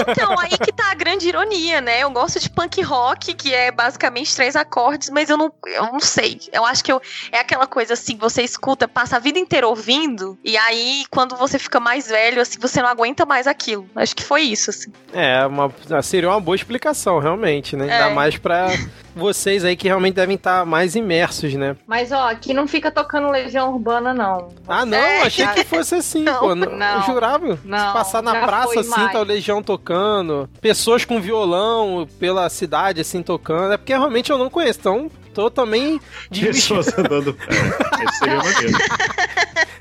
Então, 0.07 0.37
aí 0.39 0.57
que 0.57 0.71
tá 0.71 0.91
a 0.91 0.93
grande 0.93 1.27
ironia, 1.27 1.81
né? 1.81 1.99
Eu 2.01 2.09
gosto 2.11 2.39
de 2.39 2.49
punk 2.49 2.81
rock, 2.81 3.33
que 3.33 3.53
é 3.53 3.71
basicamente 3.71 4.35
três 4.35 4.55
acordes, 4.55 5.09
mas 5.09 5.29
eu 5.29 5.37
não, 5.37 5.51
eu 5.67 5.83
não 5.85 5.99
sei. 5.99 6.39
Eu 6.51 6.65
acho 6.65 6.83
que 6.83 6.91
eu, 6.91 7.01
é 7.31 7.39
aquela 7.39 7.65
coisa 7.67 7.93
assim, 7.93 8.17
você 8.17 8.43
escuta, 8.43 8.87
passa 8.87 9.15
a 9.17 9.19
vida 9.19 9.39
inteira 9.39 9.67
ouvindo, 9.67 10.37
e 10.43 10.57
aí 10.57 11.05
quando 11.09 11.35
você 11.35 11.57
fica 11.57 11.79
mais 11.79 12.07
velho, 12.07 12.41
assim, 12.41 12.59
você 12.59 12.81
não 12.81 12.89
aguenta 12.89 13.25
mais 13.25 13.47
aquilo. 13.47 13.89
Acho 13.95 14.15
que 14.15 14.23
foi 14.23 14.41
isso, 14.41 14.69
assim. 14.69 14.91
É, 15.13 15.45
uma, 15.45 15.71
seria 16.01 16.29
uma 16.29 16.39
boa 16.41 16.55
explicação, 16.55 17.19
realmente, 17.19 17.75
né? 17.75 17.83
Ainda 17.83 18.09
É. 18.09 18.13
mais 18.13 18.37
pra 18.37 18.67
vocês 19.15 19.63
aí 19.65 19.75
que 19.75 19.87
realmente 19.87 20.15
devem 20.15 20.35
estar 20.35 20.65
mais 20.65 20.95
imersos, 20.95 21.53
né? 21.53 21.75
Mas 21.87 22.11
ó, 22.11 22.29
aqui 22.29 22.53
não 22.53 22.67
fica 22.67 22.91
tocando 22.91 23.29
Legião 23.29 23.71
Urbana, 23.73 24.13
não. 24.13 24.49
Ah, 24.67 24.85
não, 24.85 24.97
É, 24.97 25.21
achei 25.23 25.45
já- 25.45 25.53
que 25.53 25.63
fosse 25.63 25.95
assim, 25.95 26.23
Não, 26.23 26.39
pô. 26.39 26.55
Não, 26.55 26.71
não. 26.77 26.95
eu 26.97 27.01
jurava. 27.03 27.59
Não, 27.63 27.87
Se 27.87 27.93
passar 27.93 28.21
na 28.23 28.41
praça 28.41 28.79
assim, 28.79 28.89
mais. 28.89 29.11
tá 29.11 29.19
o 29.19 29.23
Legião 29.23 29.61
tocando, 29.61 30.49
pessoas 30.61 31.05
com 31.05 31.19
violão 31.21 32.07
pela 32.19 32.49
cidade 32.49 33.01
assim 33.01 33.21
tocando. 33.21 33.73
É 33.73 33.77
porque 33.77 33.93
realmente 33.93 34.31
eu 34.31 34.37
não 34.37 34.49
conheço, 34.49 34.79
então 34.79 35.11
tô 35.33 35.49
também 35.49 35.99
desmistificando. 36.29 36.83
Pessoas 36.83 36.99
andando. 36.99 37.37
É, 37.49 38.03
esse 38.05 38.17
seria 38.19 38.37
maneiro. 38.37 38.77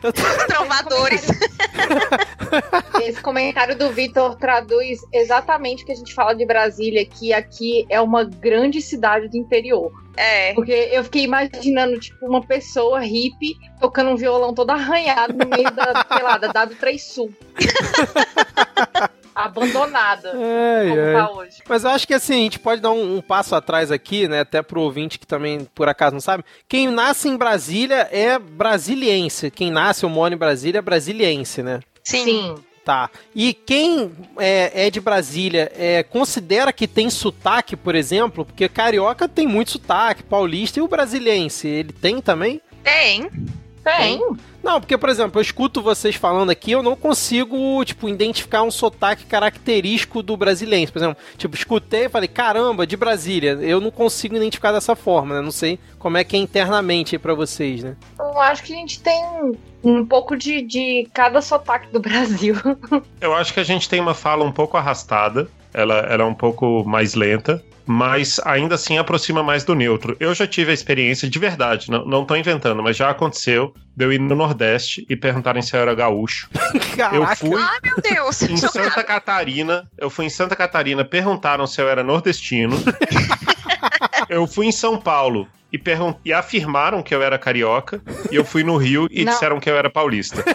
Trovadores. 0.49 1.27
Esse 3.03 3.21
comentário 3.21 3.77
do 3.77 3.91
Vitor 3.91 4.37
traduz 4.37 5.01
exatamente 5.13 5.83
o 5.83 5.87
que 5.87 5.93
a 5.93 5.95
gente 5.95 6.15
fala 6.15 6.35
de 6.35 6.45
Brasília, 6.45 7.05
que 7.07 7.33
aqui 7.33 7.87
é 7.89 8.01
uma 8.01 8.25
grande 8.25 8.81
cidade 8.83 9.29
do 9.29 9.37
interior. 9.37 9.93
É. 10.17 10.53
Porque 10.55 10.73
eu 10.93 11.05
fiquei 11.05 11.25
imaginando, 11.25 11.99
tipo, 11.99 12.27
uma 12.27 12.45
pessoa 12.45 13.01
hippie 13.01 13.57
tocando 13.81 14.11
um 14.11 14.17
violão 14.17 14.53
todo 14.53 14.71
arranhado 14.71 15.33
no 15.33 15.47
meio 15.47 15.71
da, 15.71 16.05
sei 16.13 16.23
lá, 16.23 16.37
da 16.37 16.53
W3 16.53 16.99
Sul. 16.99 17.33
Abandonada. 19.35 20.33
Ai, 20.35 20.89
Como 20.89 21.01
ai. 21.01 21.13
tá 21.15 21.31
hoje. 21.31 21.57
Mas 21.69 21.85
eu 21.85 21.91
acho 21.91 22.07
que 22.07 22.15
assim, 22.15 22.35
a 22.35 22.43
gente 22.43 22.59
pode 22.59 22.81
dar 22.81 22.91
um, 22.91 23.17
um 23.17 23.21
passo 23.21 23.55
atrás 23.55 23.91
aqui, 23.91 24.29
né? 24.29 24.41
Até 24.41 24.63
pro 24.63 24.81
ouvinte 24.81 25.19
que 25.19 25.27
também, 25.27 25.67
por 25.75 25.89
acaso, 25.89 26.15
não 26.15 26.21
sabe. 26.21 26.45
Quem 26.69 26.89
nasce 26.89 27.29
em 27.29 27.37
Brasília 27.37 28.09
é 28.11 28.39
brasiliense. 28.39 29.51
Quem 29.51 29.71
nasce 29.71 30.05
ou 30.05 30.11
mora 30.11 30.35
em 30.35 30.39
Brasília 30.39 30.79
é 30.79 30.83
brasiliense, 30.83 31.63
né? 31.63 31.81
Sim. 32.05 32.25
Sim. 32.25 32.55
Tá. 32.85 33.09
E 33.33 33.55
quem 33.55 34.11
é, 34.39 34.87
é 34.87 34.91
de 34.91 35.01
Brasília 35.01 35.71
é, 35.77 36.03
considera 36.03 36.73
que 36.73 36.89
tem 36.89 37.09
sotaque, 37.09 37.77
por 37.77 37.95
exemplo? 37.95 38.45
Porque 38.45 38.69
carioca 38.69 39.29
tem 39.29 39.47
muito 39.47 39.71
sotaque, 39.73 40.25
paulista 40.25 40.81
e 40.81 40.83
o 40.83 40.89
brasiliense, 40.89 41.69
ele 41.69 41.93
tem 41.93 42.21
também? 42.21 42.61
Tem. 42.83 43.31
Tem. 43.85 44.21
Não, 44.63 44.81
porque, 44.81 44.97
por 44.97 45.09
exemplo, 45.09 45.39
eu 45.39 45.43
escuto 45.43 45.83
vocês 45.83 46.15
falando 46.15 46.51
aqui, 46.51 46.73
eu 46.73 46.83
não 46.83 46.95
consigo, 46.95 47.85
tipo, 47.85 48.09
identificar 48.09 48.63
um 48.63 48.71
sotaque 48.71 49.25
característico 49.27 50.23
do 50.23 50.37
brasileiro. 50.37 50.93
Por 50.93 50.99
exemplo, 50.99 51.23
tipo, 51.37 51.57
escutei 51.57 52.05
e 52.05 52.09
falei, 52.09 52.29
caramba, 52.29 52.87
de 52.87 52.97
Brasília. 52.97 53.59
Eu 53.61 53.81
não 53.81 53.91
consigo 53.91 54.37
identificar 54.37 54.73
dessa 54.73 54.95
forma, 54.95 55.35
né? 55.35 55.41
Não 55.41 55.51
sei 55.51 55.79
como 55.99 56.17
é 56.17 56.25
que 56.25 56.37
é 56.37 56.39
internamente 56.39 57.15
aí 57.15 57.19
pra 57.19 57.35
vocês, 57.35 57.83
né? 57.83 57.97
Eu 58.19 58.41
acho 58.41 58.63
que 58.63 58.73
a 58.73 58.77
gente 58.77 59.01
tem 59.01 59.23
um 59.83 60.07
pouco 60.07 60.37
de, 60.37 60.63
de 60.63 61.09
cada 61.13 61.41
sotaque 61.43 61.93
do 61.93 61.99
Brasil. 62.01 62.55
Eu 63.21 63.35
acho 63.35 63.53
que 63.53 63.61
a 63.61 63.65
gente 63.65 63.89
tem 63.89 64.01
uma 64.01 64.15
fala 64.15 64.45
um 64.45 64.53
pouco 64.53 64.77
arrastada. 64.77 65.49
Ela, 65.75 66.01
ela 66.01 66.23
é 66.23 66.27
um 66.27 66.35
pouco 66.35 66.85
mais 66.85 67.15
lenta. 67.15 67.63
Mas 67.85 68.41
ainda 68.45 68.77
assim 68.77 68.97
aproxima 68.99 69.43
mais 69.43 69.65
do 69.65 69.75
neutro. 69.75 70.17
Eu 70.21 70.35
já 70.35 70.47
tive 70.47 70.71
a 70.71 70.75
experiência 70.75 71.29
de 71.29 71.39
verdade, 71.39 71.91
não, 71.91 72.05
não 72.05 72.25
tô 72.25 72.37
inventando, 72.37 72.83
mas 72.83 72.97
já 72.97 73.11
aconteceu 73.11 73.75
de 73.97 74.05
eu 74.05 74.13
ir 74.13 74.19
no 74.21 74.35
Nordeste 74.35 75.05
e 75.11 75.17
perguntarem 75.17 75.61
se 75.63 75.77
eu 75.77 75.81
era 75.81 75.95
gaúcho. 75.95 76.49
Eu 77.13 77.23
Caraca. 77.23 77.37
fui 77.37 77.61
Ai, 77.61 77.79
meu 77.83 77.97
Deus. 78.01 78.43
em 78.43 78.57
Santa. 78.57 79.03
Catarina, 79.03 79.89
eu 79.99 80.09
fui 80.11 80.27
em 80.27 80.31
Santa 80.31 80.55
Catarina, 80.55 81.05
perguntaram 81.05 81.67
se 81.67 81.81
eu 81.81 81.89
era 81.89 82.03
nordestino. 82.03 82.77
eu 84.29 84.47
fui 84.47 84.67
em 84.67 84.73
São 84.73 84.99
Paulo 84.99 85.49
e, 85.73 85.79
pergun- 85.79 86.15
e 86.25 86.33
afirmaram 86.33 87.03
que 87.03 87.15
eu 87.15 87.23
era 87.23 87.39
carioca. 87.39 88.01
E 88.31 88.37
eu 88.37 88.45
fui 88.45 88.63
no 88.63 88.77
Rio 88.77 89.07
e 89.11 89.25
Não. 89.25 89.33
disseram 89.33 89.59
que 89.61 89.69
eu 89.71 89.77
era 89.77 89.91
paulista. 89.91 90.43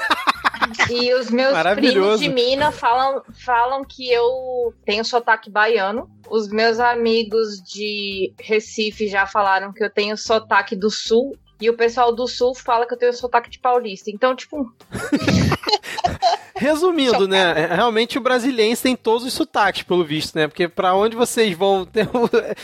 E 0.89 1.13
os 1.13 1.29
meus 1.29 1.57
primos 1.75 2.19
de 2.19 2.29
Minas 2.29 2.77
falam, 2.77 3.21
falam 3.45 3.83
que 3.83 4.09
eu 4.11 4.73
tenho 4.85 5.03
sotaque 5.03 5.49
baiano. 5.49 6.09
Os 6.29 6.47
meus 6.49 6.79
amigos 6.79 7.61
de 7.61 8.33
Recife 8.39 9.07
já 9.07 9.25
falaram 9.25 9.71
que 9.73 9.83
eu 9.83 9.89
tenho 9.89 10.17
sotaque 10.17 10.75
do 10.75 10.89
Sul. 10.89 11.37
E 11.59 11.69
o 11.71 11.75
pessoal 11.75 12.13
do 12.13 12.27
Sul 12.27 12.53
fala 12.53 12.85
que 12.85 12.93
eu 12.93 12.97
tenho 12.99 13.11
sotaque 13.13 13.49
de 13.49 13.57
paulista. 13.57 14.11
Então, 14.11 14.35
tipo, 14.35 14.71
Resumindo, 16.55 17.27
né? 17.27 17.63
é, 17.63 17.75
Realmente 17.75 18.17
o 18.17 18.21
brasileiro 18.21 18.79
tem 18.79 18.95
todos 18.95 19.25
os 19.25 19.33
sotaques, 19.33 19.83
pelo 19.83 20.03
visto, 20.03 20.35
né? 20.35 20.47
Porque 20.47 20.67
pra 20.67 20.95
onde 20.95 21.15
vocês 21.15 21.55
vão, 21.55 21.85
tem 21.85 22.03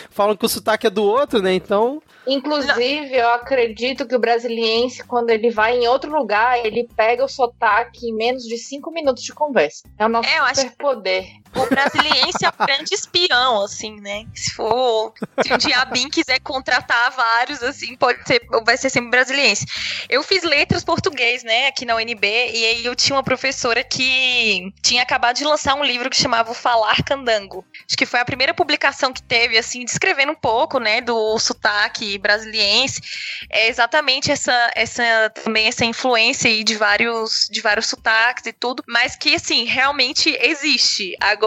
falam 0.09 0.35
que 0.35 0.45
o 0.45 0.49
sotaque 0.49 0.87
é 0.87 0.89
do 0.89 1.03
outro, 1.03 1.41
né? 1.41 1.53
Então. 1.53 2.01
inclusive, 2.27 3.15
eu 3.15 3.29
acredito 3.29 4.07
que 4.07 4.15
o 4.15 4.19
brasiliense, 4.19 5.03
quando 5.03 5.29
ele 5.29 5.49
vai 5.51 5.77
em 5.77 5.87
outro 5.87 6.11
lugar, 6.15 6.63
ele 6.65 6.87
pega 6.95 7.23
o 7.23 7.29
sotaque 7.29 8.07
em 8.07 8.15
menos 8.15 8.43
de 8.43 8.57
cinco 8.57 8.91
minutos 8.91 9.23
de 9.23 9.33
conversa. 9.33 9.83
É 9.97 10.05
o 10.05 10.09
nosso 10.09 10.27
É, 10.29 10.39
eu 10.39 10.43
acho- 10.43 10.61
superpoder. 10.61 11.25
O 11.55 11.65
brasiliense 11.67 12.45
é 12.45 12.49
o 12.49 12.65
grande 12.65 12.93
espião, 12.93 13.61
assim, 13.61 13.99
né? 13.99 14.25
Se 14.33 14.53
for. 14.55 15.13
Se 15.43 15.53
um 15.53 15.57
diabinho 15.57 16.09
quiser 16.09 16.39
contratar 16.39 17.11
vários, 17.11 17.61
assim, 17.63 17.95
pode 17.95 18.25
ser. 18.27 18.41
Vai 18.65 18.77
ser 18.77 18.89
sempre 18.89 19.11
brasiliense. 19.11 19.65
Eu 20.09 20.23
fiz 20.23 20.43
letras 20.43 20.83
português, 20.83 21.43
né, 21.43 21.67
aqui 21.67 21.85
na 21.85 21.95
UNB, 21.95 22.25
e 22.25 22.65
aí 22.65 22.85
eu 22.85 22.95
tinha 22.95 23.15
uma 23.15 23.23
professora 23.23 23.83
que 23.83 24.73
tinha 24.81 25.01
acabado 25.01 25.37
de 25.37 25.43
lançar 25.43 25.75
um 25.75 25.83
livro 25.83 26.09
que 26.09 26.17
chamava 26.17 26.51
O 26.51 26.55
Falar 26.55 27.03
Candango. 27.03 27.65
Acho 27.87 27.97
que 27.97 28.05
foi 28.05 28.19
a 28.19 28.25
primeira 28.25 28.53
publicação 28.53 29.13
que 29.13 29.21
teve, 29.21 29.57
assim, 29.57 29.85
descrevendo 29.85 30.31
um 30.31 30.35
pouco, 30.35 30.79
né, 30.79 31.01
do 31.01 31.37
sotaque 31.39 32.17
brasiliense. 32.17 33.01
É 33.49 33.67
exatamente 33.67 34.31
essa, 34.31 34.71
essa 34.75 35.31
também 35.43 35.67
essa 35.67 35.85
influência 35.85 36.49
aí 36.49 36.63
de 36.63 36.75
vários, 36.75 37.47
de 37.49 37.61
vários 37.61 37.87
sotaques 37.87 38.45
e 38.45 38.53
tudo, 38.53 38.83
mas 38.87 39.15
que, 39.15 39.35
assim, 39.35 39.65
realmente 39.65 40.35
existe. 40.41 41.15
Agora, 41.19 41.42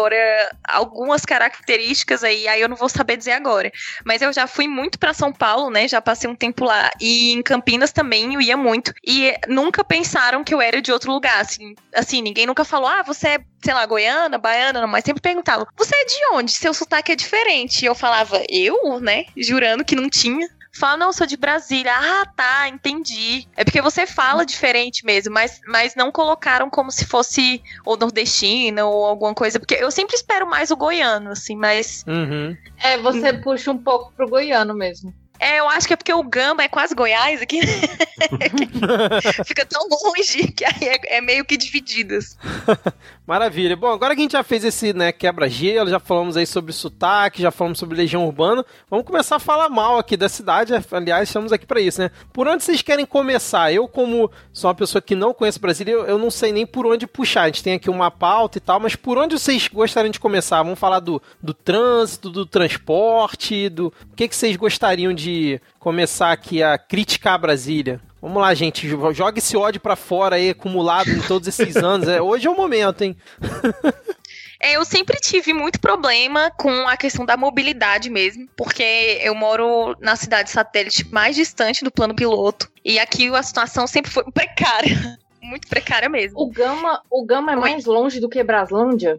algumas 0.65 1.25
características 1.25 2.25
aí, 2.25 2.47
aí 2.49 2.61
eu 2.61 2.69
não 2.69 2.77
vou 2.77 2.89
saber 2.89 3.17
dizer 3.17 3.33
agora. 3.33 3.71
Mas 4.05 4.23
eu 4.23 4.33
já 4.33 4.47
fui 4.47 4.67
muito 4.69 4.99
pra 4.99 5.15
São 5.15 5.33
Paulo, 5.33 5.71
né? 5.71 5.89
Já 5.89 6.01
passei 6.01 6.29
um 6.29 6.35
tempo 6.35 6.65
lá. 6.65 6.91
E 7.01 7.33
em 7.33 7.43
Campinas 7.43 7.93
também 7.93 8.35
eu 8.35 8.41
ia 8.41 8.57
muito. 8.57 8.93
E 9.07 9.35
nunca 9.49 9.85
pensaram 9.85 10.45
que 10.45 10.55
eu 10.55 10.61
era 10.61 10.81
de 10.81 10.93
outro 10.93 11.13
lugar. 11.13 11.41
Assim, 11.41 11.75
assim 11.95 12.23
ninguém 12.23 12.47
nunca 12.47 12.65
falou, 12.65 12.89
ah, 12.89 13.03
você 13.03 13.29
é, 13.29 13.39
sei 13.63 13.75
lá, 13.75 13.85
goiana, 13.87 14.39
baiana, 14.39 14.81
não, 14.81 14.89
mas 14.89 15.05
sempre 15.05 15.23
perguntavam, 15.23 15.67
você 15.77 15.95
é 15.95 16.05
de 16.05 16.17
onde? 16.33 16.53
Seu 16.53 16.75
sotaque 16.75 17.13
é 17.13 17.17
diferente. 17.17 17.83
E 17.83 17.87
eu 17.87 17.95
falava, 17.95 18.43
eu, 18.49 19.01
né? 19.01 19.25
Jurando 19.37 19.85
que 19.85 19.97
não 19.97 20.09
tinha. 20.09 20.49
Fala, 20.77 20.97
não, 20.97 21.13
sou 21.13 21.27
de 21.27 21.37
Brasília. 21.37 21.93
Ah, 21.95 22.27
tá, 22.37 22.69
entendi. 22.69 23.47
É 23.57 23.65
porque 23.65 23.81
você 23.81 24.07
fala 24.07 24.45
diferente 24.45 25.05
mesmo, 25.05 25.33
mas, 25.33 25.61
mas 25.67 25.95
não 25.95 26.13
colocaram 26.13 26.69
como 26.69 26.91
se 26.91 27.05
fosse 27.05 27.63
ou 27.85 27.97
nordestina 27.97 28.85
ou 28.85 29.05
alguma 29.05 29.35
coisa. 29.35 29.59
Porque 29.59 29.75
eu 29.75 29.91
sempre 29.91 30.17
espero 30.17 30.47
mais 30.47 30.71
o 30.71 30.77
goiano, 30.77 31.31
assim, 31.31 31.57
mas. 31.57 32.05
Uhum. 32.07 32.57
É, 32.83 32.99
você 32.99 33.33
puxa 33.33 33.71
um 33.71 33.79
pouco 33.79 34.13
pro 34.13 34.29
goiano 34.29 34.75
mesmo. 34.75 35.15
É, 35.39 35.61
eu 35.61 35.69
acho 35.69 35.87
que 35.87 35.93
é 35.93 35.97
porque 35.97 36.13
o 36.13 36.23
Gama 36.23 36.63
é 36.63 36.69
quase 36.69 36.95
Goiás 36.95 37.43
aqui. 37.43 37.61
Fica 39.45 39.67
tão 39.67 39.87
longe 39.89 40.53
que 40.53 40.65
aí 40.65 40.89
é, 40.89 41.17
é 41.19 41.21
meio 41.21 41.45
que 41.45 41.57
divididas. 41.57 42.37
Maravilha. 43.27 43.77
Bom, 43.77 43.89
agora 43.89 44.15
que 44.15 44.21
a 44.21 44.23
gente 44.23 44.33
já 44.33 44.45
fez 44.45 44.65
esse 44.65 44.93
né, 44.93 45.11
quebra-gelo, 45.11 45.91
já 45.91 45.99
falamos 45.99 46.37
aí 46.37 46.47
sobre 46.47 46.73
sotaque, 46.73 47.43
já 47.43 47.51
falamos 47.51 47.79
sobre 47.79 47.97
Legião 47.97 48.25
Urbana, 48.25 48.65
vamos 48.89 49.05
começar 49.05 49.37
a 49.37 49.41
falar 49.41 49.69
mal 49.69 49.99
aqui 49.99 50.17
da 50.17 50.29
cidade. 50.29 50.73
Aliás, 50.93 51.29
estamos 51.29 51.53
aqui 51.53 51.67
para 51.67 51.81
isso, 51.81 52.01
né? 52.01 52.11
Por 52.33 52.47
onde 52.47 52.63
vocês 52.63 52.83
querem 52.83 53.05
começar? 53.05 53.73
Eu, 53.73 53.89
como 53.89 54.31
sou 54.53 54.69
uma 54.69 54.75
pessoa 54.75 55.03
que 55.03 55.17
não 55.17 55.35
conhece 55.35 55.59
Brasília, 55.59 55.93
eu, 55.93 56.07
eu 56.07 56.19
não 56.19 56.31
sei 56.31 56.53
nem 56.53 56.65
por 56.65 56.87
onde 56.87 57.07
puxar. 57.07 57.43
A 57.43 57.47
gente 57.47 57.65
tem 57.65 57.75
aqui 57.75 57.91
uma 57.91 58.11
pauta 58.11 58.59
e 58.59 58.61
tal, 58.61 58.79
mas 58.79 58.95
por 58.95 59.19
onde 59.19 59.39
vocês 59.39 59.69
gostariam 59.69 60.11
de 60.11 60.21
começar? 60.21 60.63
Vamos 60.63 60.79
falar 60.79 61.01
do, 61.01 61.21
do 61.43 61.53
trânsito, 61.53 62.31
do 62.31 62.47
transporte, 62.47 63.69
do. 63.69 63.89
O 63.89 64.15
que, 64.15 64.29
que 64.29 64.37
vocês 64.37 64.55
gostariam 64.57 65.13
de 65.13 65.26
começar 65.79 66.33
aqui 66.33 66.63
a 66.63 66.77
criticar 66.79 67.39
Brasília? 67.39 68.01
Vamos 68.21 68.41
lá, 68.43 68.53
gente. 68.55 68.89
jo- 68.89 69.13
Joga 69.13 69.39
esse 69.39 69.57
ódio 69.57 69.81
pra 69.81 69.95
fora 69.97 70.37
aí, 70.37 70.51
acumulado 70.51 71.09
em 71.11 71.21
todos 71.23 71.47
esses 71.49 71.77
anos. 71.77 72.09
É, 72.09 72.21
hoje 72.21 72.47
é 72.47 72.51
o 72.51 72.57
momento, 72.57 73.03
hein? 73.03 73.17
É, 74.59 74.75
eu 74.77 74.87
sempre 74.87 75.19
tive 75.21 75.53
muito 75.53 75.79
problema 75.79 76.51
com 76.51 76.89
a 76.89 76.97
questão 76.97 77.27
da 77.27 77.37
mobilidade 77.37 78.09
mesmo, 78.09 78.49
porque 78.57 79.21
eu 79.23 79.35
moro 79.35 79.95
na 80.01 80.17
cidade 80.17 80.51
satélite 80.51 81.07
mais 81.13 81.37
distante 81.37 81.85
do 81.85 81.91
plano 81.91 82.15
piloto. 82.17 82.67
E 82.83 82.99
aqui 82.99 83.29
a 83.29 83.43
situação 83.43 83.87
sempre 83.87 84.11
foi 84.11 84.25
precária. 84.33 85.19
Muito 85.43 85.69
precária 85.69 86.09
mesmo. 86.09 86.41
O 86.41 86.47
Gama, 86.51 87.03
o 87.11 87.23
Gama 87.25 87.53
é 87.53 87.57
mais 87.57 87.85
longe 87.85 88.19
do 88.19 88.31
que 88.31 88.43
Braslândia? 88.43 89.19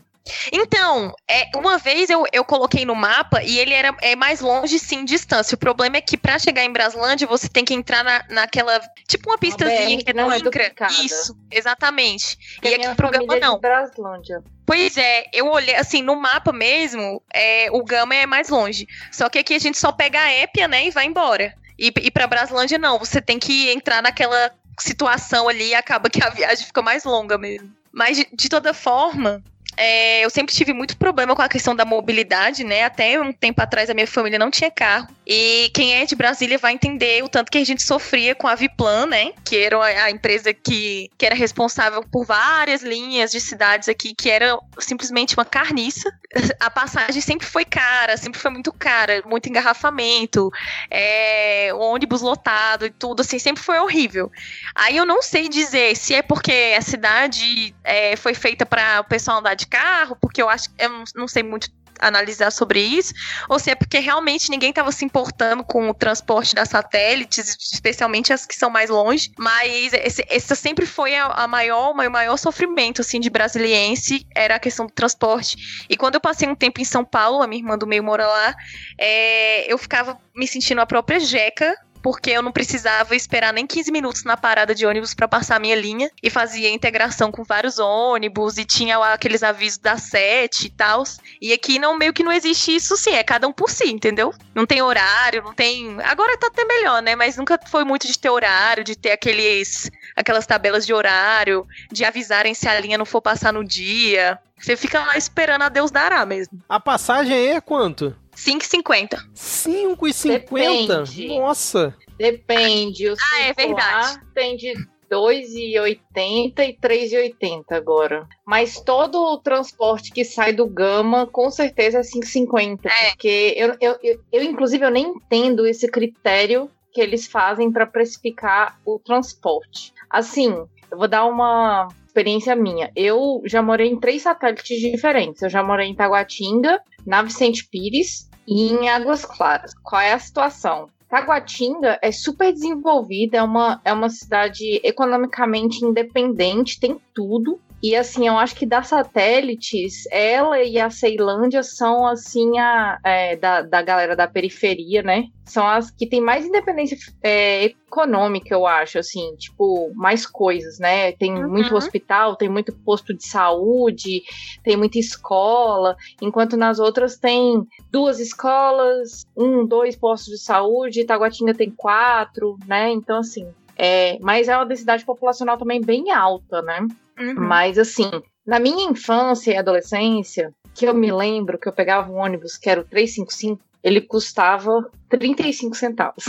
Então, 0.52 1.14
é, 1.28 1.50
uma 1.56 1.78
vez 1.78 2.10
eu, 2.10 2.26
eu 2.32 2.44
coloquei 2.44 2.86
no 2.86 2.96
mapa 2.96 3.44
e 3.44 3.58
ele 3.60 3.74
era 3.74 3.96
é 4.02 4.16
mais 4.16 4.42
longe, 4.42 4.80
sim, 4.80 5.06
distância. 5.06 5.56
O 5.56 5.60
problema 5.60 5.98
é 5.98 6.02
que 6.02 6.18
para 6.18 6.40
chegar 6.40 6.64
em 6.64 6.72
Braslândia, 6.72 7.28
você 7.28 7.48
tem 7.48 7.66
que 7.66 7.74
entrar 7.74 8.04
na, 8.04 8.24
naquela. 8.30 8.80
Tipo 9.08 9.30
uma 9.30 9.38
pistazinha 9.38 9.98
que 10.04 10.10
é 10.10 10.14
não 10.14 10.32
é 10.32 10.40
duplicada. 10.40 10.94
Isso, 11.04 11.38
exatamente. 11.52 12.38
Porque 12.56 12.70
e 12.70 12.76
aqui 12.76 12.88
no 12.88 12.96
programa 12.96 13.26
família 13.26 13.46
é 13.46 13.48
não. 13.48 13.60
Braslândia. 13.60 14.44
Pois 14.66 14.98
é, 14.98 15.24
eu 15.32 15.48
olhei, 15.48 15.76
assim, 15.76 16.02
no 16.02 16.16
mapa 16.16 16.52
mesmo, 16.52 17.24
é, 17.34 17.70
o 17.72 17.84
Gama 17.86 18.14
é 18.14 18.26
mais 18.26 18.50
longe. 18.50 18.86
Só 19.12 19.30
que 19.30 19.40
aqui 19.40 19.54
a 19.54 19.60
gente 19.60 19.78
só 19.78 19.94
pega 19.94 20.20
a 20.20 20.30
Épia, 20.30 20.68
né, 20.68 20.88
e 20.88 20.92
vai 20.92 21.06
embora. 21.06 21.54
E, 21.80 21.94
e 22.02 22.12
pra 22.12 22.28
Braslândia, 22.28 22.78
não. 22.78 23.00
Você 23.00 23.22
tem 23.22 23.40
que 23.40 23.70
entrar 23.72 24.02
naquela 24.02 24.52
situação 24.78 25.48
ali 25.48 25.70
e 25.70 25.76
acaba 25.76 26.10
que 26.10 26.22
a 26.22 26.30
viagem 26.30 26.66
fica 26.66 26.82
mais 26.82 27.06
longa 27.06 27.38
mesmo. 27.38 27.72
Mas, 27.94 28.18
de, 28.18 28.28
de 28.34 28.50
toda 28.50 28.74
forma, 28.74 29.42
é, 29.78 30.26
eu 30.26 30.30
sempre 30.32 30.54
tive 30.54 30.74
muito 30.74 30.98
problema 30.98 31.36
com 31.36 31.42
a 31.42 31.48
questão 31.48 31.76
da 31.76 31.86
mobilidade, 31.86 32.64
né? 32.64 32.84
Até 32.84 33.22
um 33.22 33.32
tempo 33.32 33.62
atrás 33.62 33.90
a 33.90 33.94
minha 33.94 34.08
família 34.08 34.40
não 34.40 34.50
tinha 34.50 34.72
carro. 34.72 35.08
E 35.26 35.70
quem 35.74 35.94
é 35.94 36.06
de 36.06 36.16
Brasília 36.16 36.58
vai 36.58 36.74
entender 36.74 37.24
o 37.24 37.30
tanto 37.30 37.52
que 37.52 37.58
a 37.58 37.64
gente 37.64 37.84
sofria 37.84 38.34
com 38.34 38.48
a 38.48 38.56
Viplan, 38.56 39.06
né? 39.06 39.34
Que 39.46 39.58
era 39.58 39.84
a 39.84 40.10
empresa 40.10 40.52
que, 40.52 41.12
que 41.16 41.26
era 41.26 41.36
responsável 41.36 42.04
por 42.12 42.26
várias 42.26 42.82
linhas 42.82 43.30
de 43.30 43.40
cidades 43.40 43.88
aqui, 43.88 44.16
que 44.16 44.30
era 44.30 44.58
simplesmente 44.80 45.36
uma 45.36 45.46
carniça. 45.46 46.10
A 46.60 46.70
passagem 46.70 47.22
sempre 47.22 47.46
foi 47.46 47.64
cara, 47.64 48.18
sempre 48.18 48.40
foi 48.40 48.52
muito 48.52 48.74
cara, 48.74 49.22
muito 49.26 49.48
engarrafamento, 49.48 50.52
é, 50.90 51.72
ônibus 51.74 52.22
lotado 52.22 52.86
e 52.86 52.90
tudo, 52.90 53.22
assim, 53.22 53.38
sempre 53.38 53.62
foi 53.62 53.80
horrível. 53.80 54.32
Aí 54.76 54.98
eu 54.98 55.06
não 55.06 55.22
sei 55.22 55.48
dizer 55.48 55.96
se 55.96 56.16
é 56.16 56.22
porque 56.22 56.76
a 56.78 56.82
cidade 56.82 57.76
é, 57.84 58.16
foi 58.16 58.34
feita 58.34 58.66
para 58.66 59.02
o 59.02 59.04
pessoal 59.04 59.40
andar 59.40 59.54
de 59.54 59.67
carro, 59.68 60.18
porque 60.20 60.42
eu 60.42 60.50
acho 60.50 60.70
eu 60.78 60.90
não, 61.16 61.28
sei 61.28 61.44
muito 61.44 61.70
analisar 62.00 62.52
sobre 62.52 62.80
isso, 62.80 63.14
ou 63.50 63.58
se 63.58 63.72
é 63.72 63.76
porque 63.76 64.00
realmente 64.00 64.50
ninguém 64.50 64.70
estava 64.70 64.92
se 64.92 65.04
importando 65.04 65.64
com 65.64 65.90
o 65.90 65.94
transporte 65.94 66.54
das 66.54 66.70
satélites, 66.70 67.58
especialmente 67.74 68.32
as 68.32 68.46
que 68.46 68.56
são 68.56 68.70
mais 68.70 68.90
longe. 68.90 69.32
Mas 69.38 69.94
esse, 69.94 70.26
esse 70.30 70.56
sempre 70.56 70.86
foi 70.86 71.16
a, 71.16 71.26
a 71.26 71.48
maior, 71.48 71.92
o 71.92 72.12
maior 72.12 72.38
sofrimento 72.38 73.02
assim 73.02 73.20
de 73.20 73.30
brasiliense 73.30 74.26
era 74.36 74.56
a 74.56 74.60
questão 74.60 74.86
do 74.86 74.94
transporte. 74.94 75.86
E 75.90 75.98
quando 75.98 76.16
eu 76.16 76.22
passei 76.22 76.48
um 76.48 76.56
tempo 76.56 76.80
em 76.80 76.86
São 76.86 77.04
Paulo, 77.04 77.42
a 77.42 77.48
minha 77.48 77.62
irmã 77.62 77.78
do 77.78 77.88
meio 77.88 78.04
mora 78.04 78.28
lá, 78.28 78.56
é, 78.98 79.72
eu 79.72 79.78
ficava 79.78 80.20
me 80.36 80.48
sentindo 80.48 80.82
a 80.82 80.86
própria 80.86 81.20
jeca 81.20 81.76
porque 82.02 82.32
eu 82.32 82.42
não 82.42 82.52
precisava 82.52 83.16
esperar 83.16 83.54
nem 83.54 83.66
15 83.66 83.92
minutos 83.92 84.24
na 84.24 84.38
parada 84.38 84.74
de 84.74 84.86
ônibus 84.86 85.14
para 85.14 85.28
passar 85.28 85.56
a 85.56 85.60
minha 85.60 85.76
linha 85.76 86.10
e 86.22 86.30
fazia 86.30 86.70
integração 86.70 87.32
com 87.32 87.44
vários 87.44 87.80
ônibus 87.80 88.58
e 88.58 88.66
tinha 88.66 88.98
aqueles 89.14 89.44
avisos 89.44 89.78
da 89.78 89.98
sete 89.98 90.68
e 90.68 90.70
tal. 90.70 91.04
E 91.42 91.54
aqui 91.54 91.80
não 91.80 91.98
meio 91.98 92.14
que 92.14 92.24
não 92.24 92.32
existe 92.32 92.76
isso, 92.76 92.96
sim, 92.98 93.12
é 93.12 93.24
cada 93.24 93.48
um 93.48 93.54
por 93.54 93.70
si, 93.70 93.90
entendeu? 93.90 94.34
Não 94.54 94.66
tem 94.66 94.82
horário, 94.82 95.44
não 95.44 95.54
tem. 95.54 95.98
Agora 96.04 96.38
tá 96.38 96.48
até 96.48 96.66
melhor, 96.66 97.02
né? 97.02 97.16
Mas 97.16 97.38
nunca 97.38 97.60
foi 97.68 97.84
muito 97.84 98.08
de 98.08 98.18
ter 98.18 98.30
horário, 98.30 98.84
de 98.84 98.96
ter 98.96 99.12
aqueles 99.12 99.90
aquelas 100.16 100.48
tabelas 100.48 100.86
de 100.86 100.94
horário, 100.94 101.68
de 101.92 102.04
avisarem 102.04 102.54
se 102.54 102.68
a 102.68 102.80
linha 102.80 102.98
não 102.98 103.06
for 103.06 103.22
passar 103.22 103.54
no 103.54 103.64
dia. 103.64 104.40
Você 104.60 104.76
fica 104.76 105.00
lá 105.04 105.16
esperando 105.18 105.62
a 105.64 105.70
Deus 105.70 105.92
dará 105.92 106.26
mesmo. 106.26 106.60
A 106.68 106.80
passagem 106.80 107.34
aí 107.34 107.48
é 107.50 107.62
quanto? 107.62 108.16
5,50. 108.38 109.18
5,50? 109.34 111.04
Depende. 111.04 111.28
Nossa. 111.28 111.96
Depende. 112.18 113.10
O 113.10 113.16
Ah, 113.20 113.40
é 113.48 113.54
verdade. 113.54 114.20
tem 114.36 114.56
de 114.56 114.74
2,80 115.10 116.60
e 116.60 116.78
3,80 116.80 117.72
agora. 117.72 118.28
Mas 118.46 118.80
todo 118.80 119.20
o 119.20 119.38
transporte 119.40 120.12
que 120.12 120.24
sai 120.24 120.54
do 120.54 120.68
Gama, 120.68 121.26
com 121.26 121.50
certeza 121.50 122.00
é 122.00 122.04
5,50. 122.04 122.86
É. 122.86 123.10
Porque 123.10 123.54
eu, 123.58 123.76
eu, 123.82 123.98
eu, 124.04 124.20
eu, 124.32 124.44
inclusive, 124.44 124.86
eu 124.86 124.92
nem 124.92 125.08
entendo 125.08 125.66
esse 125.66 125.88
critério 125.90 126.70
que 126.94 127.02
eles 127.02 127.28
fazem 127.28 127.72
para 127.72 127.88
precificar 127.88 128.80
o 128.86 129.00
transporte. 129.00 129.94
Assim, 130.10 130.66
eu 130.92 130.98
vou 130.98 131.08
dar 131.08 131.26
uma 131.26 131.88
experiência 132.06 132.56
minha. 132.56 132.92
Eu 132.96 133.42
já 133.46 133.62
morei 133.62 133.90
em 133.90 134.00
três 134.00 134.22
satélites 134.24 134.80
diferentes. 134.80 135.42
Eu 135.42 135.50
já 135.50 135.64
morei 135.64 135.88
em 135.88 135.96
Taguatinga, 135.96 136.80
na 137.06 137.22
Vicente 137.22 137.68
Pires 137.70 138.30
e 138.48 138.72
em 138.72 138.90
Águas 138.90 139.26
Claras. 139.26 139.74
Qual 139.84 140.02
é 140.02 140.14
a 140.14 140.20
situação? 140.20 140.88
Taguatinga 141.10 141.98
é 142.02 142.12
super 142.12 142.52
desenvolvida, 142.52 143.38
é 143.38 143.44
uma, 143.44 143.82
é 143.86 143.94
uma 143.94 144.10
cidade 144.10 144.82
economicamente 144.84 145.86
independente, 145.86 146.80
tem 146.80 147.00
tudo. 147.14 147.60
E 147.82 147.96
assim, 147.96 148.28
eu 148.28 148.38
acho 148.38 148.56
que 148.56 148.66
das 148.66 148.88
satélites, 148.88 150.06
ela 150.12 150.64
e 150.64 150.80
a 150.80 150.90
Ceilândia 150.90 151.62
são 151.62 152.08
assim 152.08 152.58
a 152.58 152.98
é, 153.04 153.36
da, 153.36 153.62
da 153.62 153.82
galera 153.84 154.16
da 154.16 154.28
periferia, 154.28 155.04
né? 155.04 155.26
São 155.46 155.66
as 155.66 155.92
que 155.92 156.08
têm 156.10 156.20
mais 156.20 156.46
independência 156.46 156.98
é, 157.24 157.66
econômica, 157.66 158.54
eu 158.54 158.66
acho, 158.66 158.98
assim, 159.00 159.34
tipo, 159.38 159.92
mais 159.96 160.26
coisas, 160.26 160.80
né? 160.80 161.12
Tem 161.14 161.34
Uhum. 161.38 161.50
muito 161.50 161.76
hospital, 161.76 162.36
tem 162.36 162.50
muito 162.50 162.74
posto 162.84 163.14
de 163.14 163.26
saúde, 163.28 164.24
tem 164.64 164.76
muita 164.76 164.98
escola, 164.98 165.96
enquanto 166.22 166.58
nas 166.58 166.80
outras 166.80 167.18
tem 167.18 167.64
duas 167.92 168.20
escolas, 168.20 169.26
um, 169.38 169.66
dois 169.66 169.96
postos 169.96 170.34
de 170.34 170.44
saúde, 170.44 171.06
Taguatinga 171.06 171.54
tem 171.54 171.72
quatro, 171.72 172.58
né? 172.66 172.92
Então, 172.92 173.20
assim, 173.20 173.48
é, 173.78 174.18
mas 174.22 174.48
é 174.48 174.56
uma 174.56 174.66
densidade 174.66 175.06
populacional 175.06 175.58
também 175.58 175.82
bem 175.82 176.12
alta, 176.12 176.62
né? 176.62 176.80
Uhum. 177.20 177.36
Mas 177.36 177.78
assim, 177.78 178.10
na 178.46 178.60
minha 178.60 178.90
infância 178.90 179.52
e 179.52 179.58
adolescência, 179.58 180.54
que 180.74 180.86
eu 180.86 180.94
me 180.94 181.12
lembro 181.12 181.58
que 181.58 181.68
eu 181.68 181.74
pegava 181.74 182.12
um 182.12 182.18
ônibus 182.18 182.58
que 182.58 182.70
era 182.70 182.82
o 182.82 182.84
355, 182.84 183.62
ele 183.84 184.02
custava 184.02 184.90
35 185.10 185.76
centavos. 185.76 186.26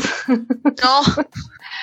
Ó, 0.85 1.03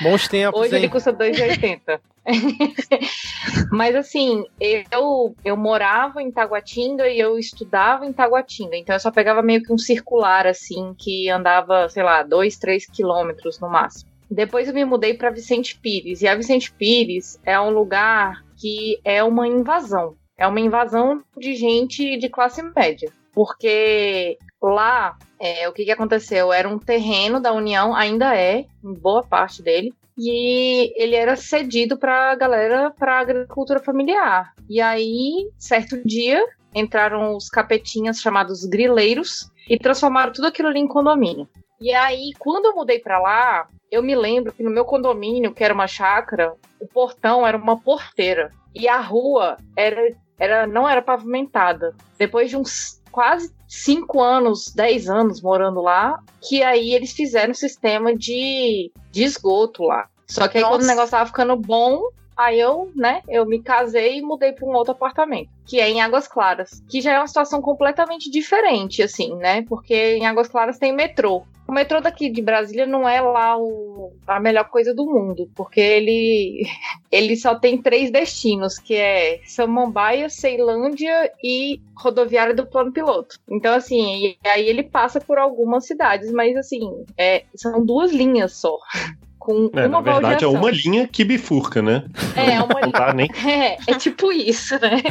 Bons 0.02 0.28
tempos, 0.28 0.60
Hoje 0.60 0.76
ele 0.76 0.86
hein? 0.86 0.92
custa 0.92 1.14
2,80. 1.14 2.00
Mas 3.72 3.96
assim, 3.96 4.44
eu, 4.60 5.36
eu 5.44 5.56
morava 5.56 6.22
em 6.22 6.32
Taguatinga 6.32 7.08
e 7.08 7.20
eu 7.20 7.38
estudava 7.38 8.06
em 8.06 8.12
Taguatinga. 8.12 8.76
Então 8.76 8.96
eu 8.96 9.00
só 9.00 9.12
pegava 9.12 9.42
meio 9.42 9.64
que 9.64 9.72
um 9.72 9.78
circular, 9.78 10.48
assim, 10.48 10.94
que 10.98 11.30
andava, 11.30 11.88
sei 11.90 12.04
lá, 12.04 12.24
2, 12.24 12.58
3 12.58 12.86
quilômetros 12.88 13.60
no 13.60 13.70
máximo. 13.70 14.10
Depois 14.30 14.68
eu 14.68 14.74
me 14.74 14.86
mudei 14.86 15.14
para 15.14 15.30
Vicente 15.30 15.80
Pires. 15.80 16.22
E 16.22 16.28
a 16.28 16.36
Vicente 16.36 16.72
Pires 16.72 17.40
é 17.44 17.60
um 17.60 17.70
lugar 17.70 18.44
que 18.58 19.00
é 19.04 19.24
uma 19.24 19.48
invasão. 19.48 20.16
É 20.38 20.48
uma 20.48 20.60
invasão 20.60 21.24
de 21.38 21.56
gente 21.56 22.18
de 22.18 22.30
classe 22.30 22.62
média. 22.76 23.12
Porque 23.34 24.38
lá, 24.62 25.18
é, 25.40 25.68
o 25.68 25.74
que, 25.74 25.86
que 25.86 25.92
aconteceu? 25.92 26.52
Era 26.52 26.68
um 26.68 26.80
terreno 26.80 27.40
da 27.40 27.54
União, 27.54 27.96
ainda 27.96 28.36
é, 28.36 28.66
boa 28.82 29.24
parte 29.24 29.62
dele. 29.62 29.94
E 30.18 30.94
ele 30.96 31.16
era 31.16 31.36
cedido 31.36 31.98
para 31.98 32.36
galera 32.36 32.90
para 32.92 33.20
agricultura 33.20 33.82
familiar. 33.82 34.54
E 34.70 34.80
aí, 34.80 35.50
certo 35.58 36.02
dia, 36.06 36.42
entraram 36.74 37.36
os 37.36 37.50
capetinhas 37.50 38.22
chamados 38.22 38.66
grileiros 38.66 39.52
e 39.70 39.78
transformaram 39.78 40.32
tudo 40.32 40.48
aquilo 40.48 40.70
ali 40.70 40.80
em 40.80 40.88
condomínio. 40.88 41.48
E 41.82 41.94
aí, 41.94 42.32
quando 42.40 42.66
eu 42.66 42.76
mudei 42.76 43.00
para 43.00 43.20
lá, 43.20 43.68
eu 43.96 44.04
me 44.04 44.16
lembro 44.16 44.52
que 44.52 44.62
no 44.62 44.70
meu 44.70 44.84
condomínio, 44.84 45.54
que 45.54 45.64
era 45.64 45.74
uma 45.74 45.88
chácara, 45.88 46.54
o 46.80 46.86
portão 46.86 47.48
era 47.48 47.58
uma 47.58 47.80
porteira 47.80 48.52
e 48.74 48.90
a 48.90 49.00
rua 49.00 49.58
era, 49.76 50.14
era 50.38 50.68
não 50.68 50.88
era 50.88 51.02
pavimentada. 51.02 51.96
Depois 52.18 52.50
de 52.50 52.58
uns 52.58 53.02
quase 53.10 53.54
cinco 53.68 54.22
anos, 54.22 54.74
dez 54.76 55.10
anos 55.10 55.42
morando 55.42 55.82
lá, 55.82 56.20
que 56.42 56.62
aí 56.62 56.94
eles 56.94 57.14
fizeram 57.14 57.52
um 57.52 57.56
sistema 57.56 58.14
de, 58.14 58.92
de 59.12 59.24
esgoto 59.24 59.84
lá. 59.84 60.10
Só 60.28 60.48
que 60.50 60.58
aí 60.58 60.64
Nossa. 60.64 60.76
quando 60.76 60.84
o 60.84 60.88
negócio 60.88 61.12
tava 61.12 61.28
ficando 61.28 61.56
bom, 61.56 62.02
aí 62.38 62.60
eu, 62.60 62.92
né, 62.96 63.22
eu 63.28 63.46
me 63.46 63.62
casei 63.62 64.18
e 64.18 64.22
mudei 64.22 64.52
para 64.52 64.68
um 64.68 64.74
outro 64.74 64.92
apartamento, 64.92 65.50
que 65.66 65.80
é 65.80 65.90
em 65.90 66.02
Águas 66.02 66.28
Claras, 66.28 66.84
que 66.90 67.02
já 67.02 67.14
é 67.14 67.20
uma 67.20 67.28
situação 67.28 67.62
completamente 67.62 68.30
diferente, 68.30 69.02
assim, 69.02 69.36
né? 69.36 69.64
Porque 69.64 70.16
em 70.16 70.26
Águas 70.26 70.48
Claras 70.48 70.78
tem 70.78 70.94
metrô. 70.94 71.44
O 71.68 71.72
metrô 71.72 72.00
daqui 72.00 72.30
de 72.30 72.44
Brasília 72.44 72.86
não 72.86 73.10
é 73.10 73.20
lá 73.20 73.58
o, 73.58 74.14
a 74.28 74.40
melhor 74.40 74.70
coisa 74.70 74.94
do 74.94 75.06
mundo, 75.06 75.50
porque 75.56 75.80
ele, 75.80 76.68
ele 77.12 77.36
só 77.36 77.56
tem 77.56 77.82
três 77.82 78.12
destinos, 78.12 78.78
que 78.78 78.96
é 78.96 79.40
Samambaia, 79.46 80.30
Ceilândia 80.30 81.32
e 81.44 81.82
rodoviária 81.98 82.54
do 82.54 82.68
plano 82.68 82.92
piloto. 82.92 83.40
Então, 83.50 83.74
assim, 83.74 84.38
aí 84.46 84.68
ele 84.68 84.84
passa 84.84 85.20
por 85.20 85.40
algumas 85.40 85.88
cidades, 85.88 86.32
mas 86.32 86.56
assim, 86.56 87.04
é, 87.18 87.46
são 87.56 87.84
duas 87.84 88.12
linhas 88.12 88.54
só. 88.54 88.78
Com 89.46 89.70
É, 89.76 89.86
uma 89.86 90.02
na 90.02 90.02
verdade, 90.02 90.44
é 90.44 90.48
uma 90.48 90.72
linha 90.72 91.08
que 91.08 91.24
bifurca, 91.24 91.80
né? 91.80 92.04
É, 92.36 92.60
uma 92.64 92.82
Não 92.82 92.90
dá 92.90 93.14
nem. 93.14 93.30
é, 93.48 93.78
é 93.88 93.94
tipo 93.96 94.32
isso, 94.32 94.74
né? 94.80 95.04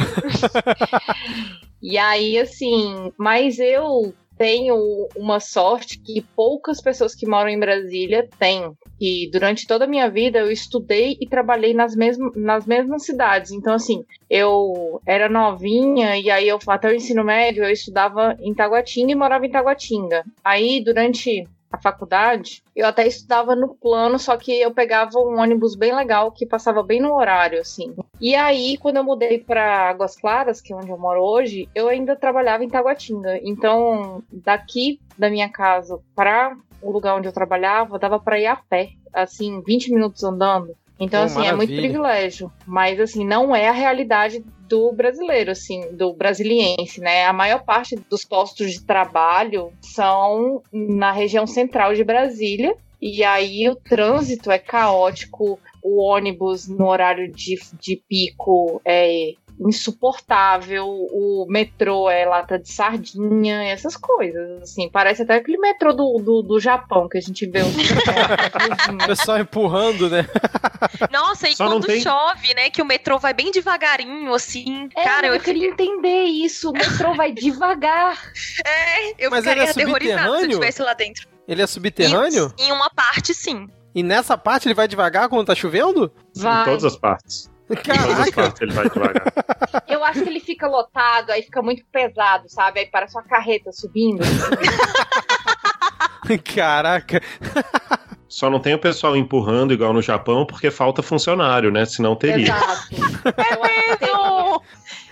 e 1.81 1.97
aí, 1.97 2.37
assim, 2.37 3.13
mas 3.17 3.59
eu 3.59 4.13
tenho 4.37 5.07
uma 5.15 5.39
sorte 5.39 5.97
que 5.99 6.21
poucas 6.35 6.81
pessoas 6.81 7.15
que 7.15 7.25
moram 7.25 7.49
em 7.49 7.57
Brasília 7.57 8.27
têm. 8.37 8.73
E 8.99 9.29
durante 9.31 9.65
toda 9.65 9.85
a 9.85 9.87
minha 9.87 10.09
vida 10.09 10.39
eu 10.39 10.51
estudei 10.51 11.17
e 11.21 11.29
trabalhei 11.29 11.73
nas, 11.73 11.95
mesmas 11.95 12.35
nas 12.35 12.65
mesmas 12.65 13.05
cidades. 13.05 13.51
Então, 13.51 13.73
assim, 13.73 14.03
eu 14.29 15.01
era 15.05 15.29
novinha 15.29 16.17
e 16.17 16.29
aí 16.29 16.49
eu 16.49 16.59
até 16.67 16.89
o 16.89 16.93
ensino 16.93 17.23
médio 17.23 17.63
eu 17.63 17.71
estudava 17.71 18.35
em 18.41 18.53
Taguatinga 18.53 19.13
e 19.13 19.15
morava 19.15 19.45
em 19.45 19.51
Taguatinga. 19.51 20.25
Aí, 20.43 20.83
durante 20.83 21.47
a 21.75 21.81
faculdade, 21.81 22.63
eu 22.75 22.87
até 22.87 23.05
estudava 23.05 23.55
no 23.55 23.75
plano, 23.75 24.17
só 24.17 24.35
que 24.35 24.51
eu 24.51 24.71
pegava 24.71 25.19
um 25.19 25.39
ônibus 25.39 25.75
bem 25.75 25.95
legal 25.95 26.31
que 26.31 26.45
passava 26.45 26.81
bem 26.81 26.99
no 26.99 27.13
horário, 27.13 27.59
assim. 27.59 27.93
E 28.19 28.33
aí, 28.33 28.77
quando 28.77 28.97
eu 28.97 29.03
mudei 29.03 29.39
para 29.39 29.89
Águas 29.89 30.15
Claras, 30.15 30.61
que 30.61 30.73
é 30.73 30.75
onde 30.75 30.89
eu 30.89 30.97
moro 30.97 31.21
hoje, 31.21 31.69
eu 31.75 31.87
ainda 31.87 32.15
trabalhava 32.15 32.63
em 32.63 32.69
Taguatinga. 32.69 33.39
Então, 33.43 34.23
daqui 34.31 34.99
da 35.17 35.29
minha 35.29 35.49
casa 35.49 35.99
para 36.15 36.57
o 36.81 36.91
lugar 36.91 37.15
onde 37.15 37.27
eu 37.27 37.33
trabalhava, 37.33 37.99
dava 37.99 38.19
para 38.19 38.39
ir 38.39 38.47
a 38.47 38.55
pé, 38.55 38.89
assim, 39.13 39.61
20 39.65 39.93
minutos 39.93 40.23
andando. 40.23 40.75
Então, 40.99 41.21
Pô, 41.21 41.25
assim, 41.25 41.39
maravilha. 41.39 41.53
é 41.53 41.57
muito 41.57 41.75
privilégio. 41.75 42.51
Mas, 42.65 42.99
assim, 42.99 43.25
não 43.25 43.55
é 43.55 43.67
a 43.67 43.73
realidade 43.73 44.43
do 44.67 44.91
brasileiro, 44.91 45.51
assim, 45.51 45.91
do 45.91 46.13
brasiliense, 46.13 46.99
né? 47.01 47.25
A 47.25 47.33
maior 47.33 47.63
parte 47.63 47.95
dos 48.09 48.23
postos 48.23 48.71
de 48.71 48.81
trabalho 48.81 49.71
são 49.81 50.61
na 50.71 51.11
região 51.11 51.45
central 51.45 51.93
de 51.93 52.03
Brasília. 52.03 52.75
E 53.01 53.23
aí 53.23 53.69
o 53.69 53.75
trânsito 53.75 54.49
é 54.49 54.57
caótico, 54.57 55.59
o 55.83 56.01
ônibus 56.01 56.67
no 56.67 56.87
horário 56.87 57.31
de, 57.31 57.59
de 57.79 58.01
pico 58.09 58.81
é 58.83 59.33
insuportável, 59.59 60.85
o 60.87 61.45
metrô 61.49 62.09
é 62.09 62.25
lata 62.25 62.59
de 62.59 62.71
sardinha, 62.71 63.63
essas 63.63 63.95
coisas, 63.95 64.61
assim, 64.61 64.89
parece 64.89 65.21
até 65.23 65.35
aquele 65.35 65.57
metrô 65.57 65.93
do, 65.93 66.17
do, 66.19 66.41
do 66.41 66.59
Japão 66.59 67.07
que 67.07 67.17
a 67.17 67.21
gente 67.21 67.45
vê 67.45 67.61
os 67.61 67.75
O 69.03 69.07
pessoal 69.07 69.39
empurrando, 69.39 70.09
né? 70.09 70.27
Nossa, 71.11 71.47
e 71.49 71.55
Só 71.55 71.67
quando 71.67 71.87
tem- 71.87 72.01
chove, 72.01 72.53
né? 72.53 72.69
Que 72.69 72.81
o 72.81 72.85
metrô 72.85 73.17
vai 73.17 73.33
bem 73.33 73.51
devagarinho, 73.51 74.33
assim. 74.33 74.89
É, 74.95 75.03
cara, 75.03 75.27
eu, 75.27 75.35
eu 75.35 75.39
queria 75.39 75.69
entender 75.69 76.23
isso, 76.23 76.69
o 76.69 76.73
metrô 76.73 77.13
vai 77.15 77.31
devagar. 77.31 78.19
eu 79.17 79.29
Mas 79.29 79.45
ele 79.45 79.53
ficaria 79.61 79.63
é 79.63 79.71
aterrorizada 79.71 80.21
se 80.21 80.27
eu 80.27 80.29
subterrâneo? 80.29 80.49
estivesse 80.51 80.81
lá 80.81 80.93
dentro. 80.93 81.27
Ele 81.47 81.61
é 81.61 81.67
subterrâneo? 81.67 82.53
Em, 82.59 82.69
em 82.69 82.71
uma 82.71 82.89
parte, 82.89 83.33
sim. 83.33 83.67
E 83.93 84.03
nessa 84.03 84.37
parte 84.37 84.67
ele 84.67 84.73
vai 84.73 84.87
devagar 84.87 85.29
quando 85.29 85.47
tá 85.47 85.55
chovendo? 85.55 86.11
Vai. 86.35 86.61
Em 86.63 86.65
todas 86.65 86.83
as 86.83 86.95
partes. 86.97 87.49
Caraca! 87.83 88.63
ele 88.63 88.73
vai 88.73 88.89
devagar. 88.89 89.33
Eu 89.87 90.03
acho 90.03 90.21
que 90.23 90.29
ele 90.29 90.39
fica 90.39 90.67
lotado, 90.67 91.31
aí 91.31 91.41
fica 91.41 91.61
muito 91.61 91.83
pesado, 91.91 92.47
sabe? 92.47 92.79
Aí 92.81 92.85
parece 92.85 93.17
uma 93.17 93.23
carreta 93.23 93.71
subindo. 93.71 94.23
Caraca! 96.55 97.21
Só 98.27 98.49
não 98.49 98.59
tem 98.59 98.73
o 98.73 98.79
pessoal 98.79 99.15
empurrando 99.15 99.73
igual 99.73 99.93
no 99.93 100.01
Japão 100.01 100.45
porque 100.45 100.69
falta 100.69 101.01
funcionário, 101.01 101.71
né? 101.71 101.85
Senão 101.85 102.15
teria. 102.15 102.47
Exato. 102.47 102.87
Eu 102.93 103.63
acho 103.63 103.89
que 103.89 103.97
tem- 103.97 104.13
Não! 104.13 104.61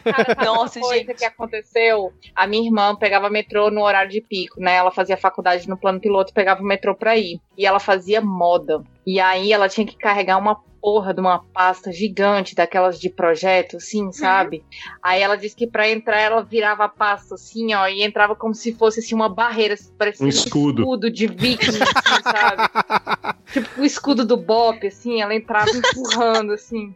Cara, 0.03 0.25
sabe 0.25 0.45
Nossa, 0.45 0.79
uma 0.79 0.87
coisa 0.89 1.05
gente. 1.05 1.15
que 1.15 1.25
aconteceu? 1.25 2.11
A 2.35 2.45
minha 2.45 2.65
irmã 2.65 2.93
pegava 2.95 3.29
metrô 3.29 3.71
no 3.71 3.81
horário 3.81 4.11
de 4.11 4.19
pico, 4.19 4.59
né? 4.59 4.75
Ela 4.75 4.91
fazia 4.91 5.15
faculdade 5.15 5.69
no 5.69 5.77
plano 5.77 6.01
piloto 6.01 6.31
e 6.31 6.33
pegava 6.33 6.61
o 6.61 6.65
metrô 6.65 6.93
pra 6.93 7.15
ir. 7.15 7.39
E 7.57 7.65
ela 7.65 7.79
fazia 7.79 8.19
moda. 8.19 8.83
E 9.07 9.21
aí 9.21 9.53
ela 9.53 9.69
tinha 9.69 9.87
que 9.87 9.95
carregar 9.97 10.37
uma 10.37 10.59
porra 10.83 11.13
de 11.13 11.21
uma 11.21 11.39
pasta 11.53 11.93
gigante 11.93 12.53
daquelas 12.53 12.99
de 12.99 13.09
projeto, 13.09 13.77
assim, 13.77 14.11
sabe? 14.11 14.65
Aí 15.01 15.21
ela 15.21 15.37
disse 15.37 15.55
que 15.55 15.65
pra 15.65 15.89
entrar 15.89 16.19
ela 16.19 16.43
virava 16.43 16.83
a 16.83 16.89
pasta 16.89 17.35
assim, 17.35 17.73
ó, 17.73 17.87
e 17.87 18.03
entrava 18.03 18.35
como 18.35 18.53
se 18.53 18.73
fosse 18.73 18.99
assim 18.99 19.15
uma 19.15 19.29
barreira, 19.29 19.75
parecia 19.97 20.25
Um 20.25 20.29
escudo. 20.29 20.81
escudo 20.81 21.09
de 21.09 21.25
viking, 21.25 21.69
assim, 21.69 22.21
sabe? 22.21 22.63
tipo 23.53 23.81
o 23.81 23.85
escudo 23.85 24.25
do 24.25 24.35
Bop, 24.35 24.85
assim, 24.85 25.21
ela 25.21 25.33
entrava 25.33 25.71
empurrando, 25.71 26.51
assim. 26.51 26.93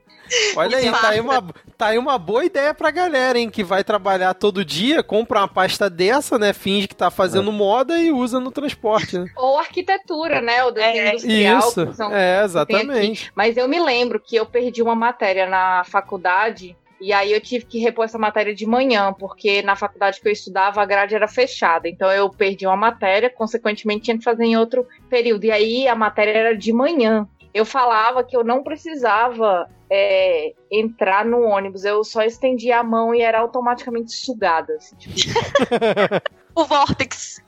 Olha 0.57 0.77
aí, 0.79 0.91
tá 0.91 1.07
aí, 1.07 1.21
uma, 1.21 1.41
tá 1.77 1.85
aí 1.87 1.97
uma 1.97 2.17
boa 2.17 2.43
ideia 2.43 2.73
pra 2.73 2.91
galera, 2.91 3.39
hein? 3.39 3.49
Que 3.49 3.63
vai 3.63 3.81
trabalhar 3.81 4.33
todo 4.33 4.65
dia, 4.65 5.01
compra 5.01 5.39
uma 5.39 5.47
pasta 5.47 5.89
dessa, 5.89 6.37
né? 6.37 6.51
Finge 6.51 6.85
que 6.85 6.93
tá 6.95 7.09
fazendo 7.09 7.49
moda 7.49 7.97
e 7.97 8.11
usa 8.11 8.37
no 8.37 8.51
transporte, 8.51 9.17
né? 9.17 9.25
Ou 9.37 9.57
arquitetura, 9.57 10.41
né? 10.41 10.65
O 10.65 10.71
desenho 10.71 10.97
É, 10.97 11.09
industrial. 11.11 11.59
Isso, 11.69 11.87
que 11.87 11.95
são- 11.95 12.13
é, 12.13 12.43
exatamente. 12.43 13.31
Mas 13.33 13.55
eu 13.55 13.69
me 13.69 13.76
lembro 13.79 14.19
que 14.19 14.35
eu 14.35 14.45
perdi 14.45 14.81
uma 14.81 14.95
matéria 14.95 15.47
na 15.47 15.83
faculdade. 15.83 16.75
E 16.99 17.13
aí 17.13 17.31
eu 17.31 17.39
tive 17.39 17.65
que 17.65 17.79
repor 17.79 18.05
essa 18.05 18.17
matéria 18.17 18.55
de 18.55 18.65
manhã, 18.65 19.13
porque 19.13 19.61
na 19.61 19.75
faculdade 19.75 20.19
que 20.19 20.27
eu 20.27 20.31
estudava 20.31 20.81
a 20.81 20.85
grade 20.85 21.13
era 21.13 21.27
fechada. 21.27 21.87
Então 21.87 22.11
eu 22.11 22.29
perdi 22.29 22.65
uma 22.65 22.75
matéria, 22.75 23.29
consequentemente 23.29 24.05
tinha 24.05 24.17
que 24.17 24.23
fazer 24.23 24.45
em 24.45 24.57
outro 24.57 24.87
período. 25.09 25.45
E 25.45 25.51
aí 25.51 25.87
a 25.87 25.95
matéria 25.95 26.31
era 26.31 26.57
de 26.57 26.73
manhã. 26.73 27.27
Eu 27.53 27.65
falava 27.65 28.23
que 28.23 28.35
eu 28.35 28.43
não 28.43 28.63
precisava 28.63 29.69
é, 29.89 30.53
entrar 30.71 31.25
no 31.25 31.41
ônibus, 31.41 31.85
eu 31.85 32.03
só 32.03 32.23
estendia 32.23 32.79
a 32.79 32.83
mão 32.83 33.13
e 33.13 33.21
era 33.21 33.39
automaticamente 33.39 34.11
sugada. 34.13 34.73
Assim, 34.73 34.95
tipo, 34.95 35.13
O 36.57 36.65
Vortex. 36.65 37.39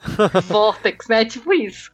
vortex, 0.43 1.07
né? 1.07 1.25
Tipo 1.25 1.51
isso. 1.51 1.91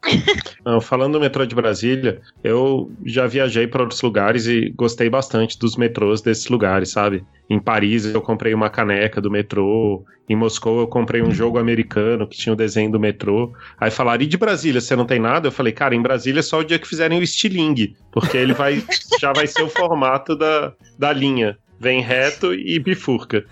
Não, 0.65 0.81
falando 0.81 1.13
do 1.13 1.19
metrô 1.21 1.45
de 1.45 1.55
Brasília, 1.55 2.21
eu 2.43 2.91
já 3.05 3.25
viajei 3.25 3.65
para 3.67 3.83
outros 3.83 4.01
lugares 4.01 4.47
e 4.47 4.73
gostei 4.75 5.09
bastante 5.09 5.57
dos 5.57 5.77
metrôs 5.77 6.21
desses 6.21 6.49
lugares, 6.49 6.89
sabe? 6.91 7.23
Em 7.49 7.57
Paris 7.57 8.03
eu 8.03 8.21
comprei 8.21 8.53
uma 8.53 8.69
caneca 8.69 9.21
do 9.21 9.31
metrô, 9.31 10.03
em 10.27 10.35
Moscou 10.35 10.81
eu 10.81 10.87
comprei 10.87 11.21
um 11.21 11.31
jogo 11.31 11.57
americano 11.57 12.27
que 12.27 12.37
tinha 12.37 12.51
o 12.51 12.55
desenho 12.55 12.91
do 12.91 12.99
metrô. 12.99 13.53
Aí 13.79 13.91
falaram, 13.91 14.23
e 14.23 14.27
de 14.27 14.37
Brasília, 14.37 14.81
você 14.81 14.93
não 14.93 15.05
tem 15.05 15.19
nada? 15.19 15.47
Eu 15.47 15.53
falei, 15.53 15.71
cara, 15.71 15.95
em 15.95 16.01
Brasília 16.01 16.39
é 16.39 16.43
só 16.43 16.59
o 16.59 16.65
dia 16.65 16.77
que 16.77 16.87
fizerem 16.87 17.17
o 17.17 17.23
estilingue, 17.23 17.95
porque 18.15 18.37
ele 18.37 18.53
vai 18.53 18.81
já 19.19 19.31
vai 19.33 19.45
ser 19.45 19.61
o 19.61 19.69
formato 19.69 20.35
da, 20.35 20.73
da 20.97 21.11
linha. 21.13 21.57
Vem 21.77 22.01
reto 22.01 22.53
e 22.53 22.79
bifurca. 22.79 23.45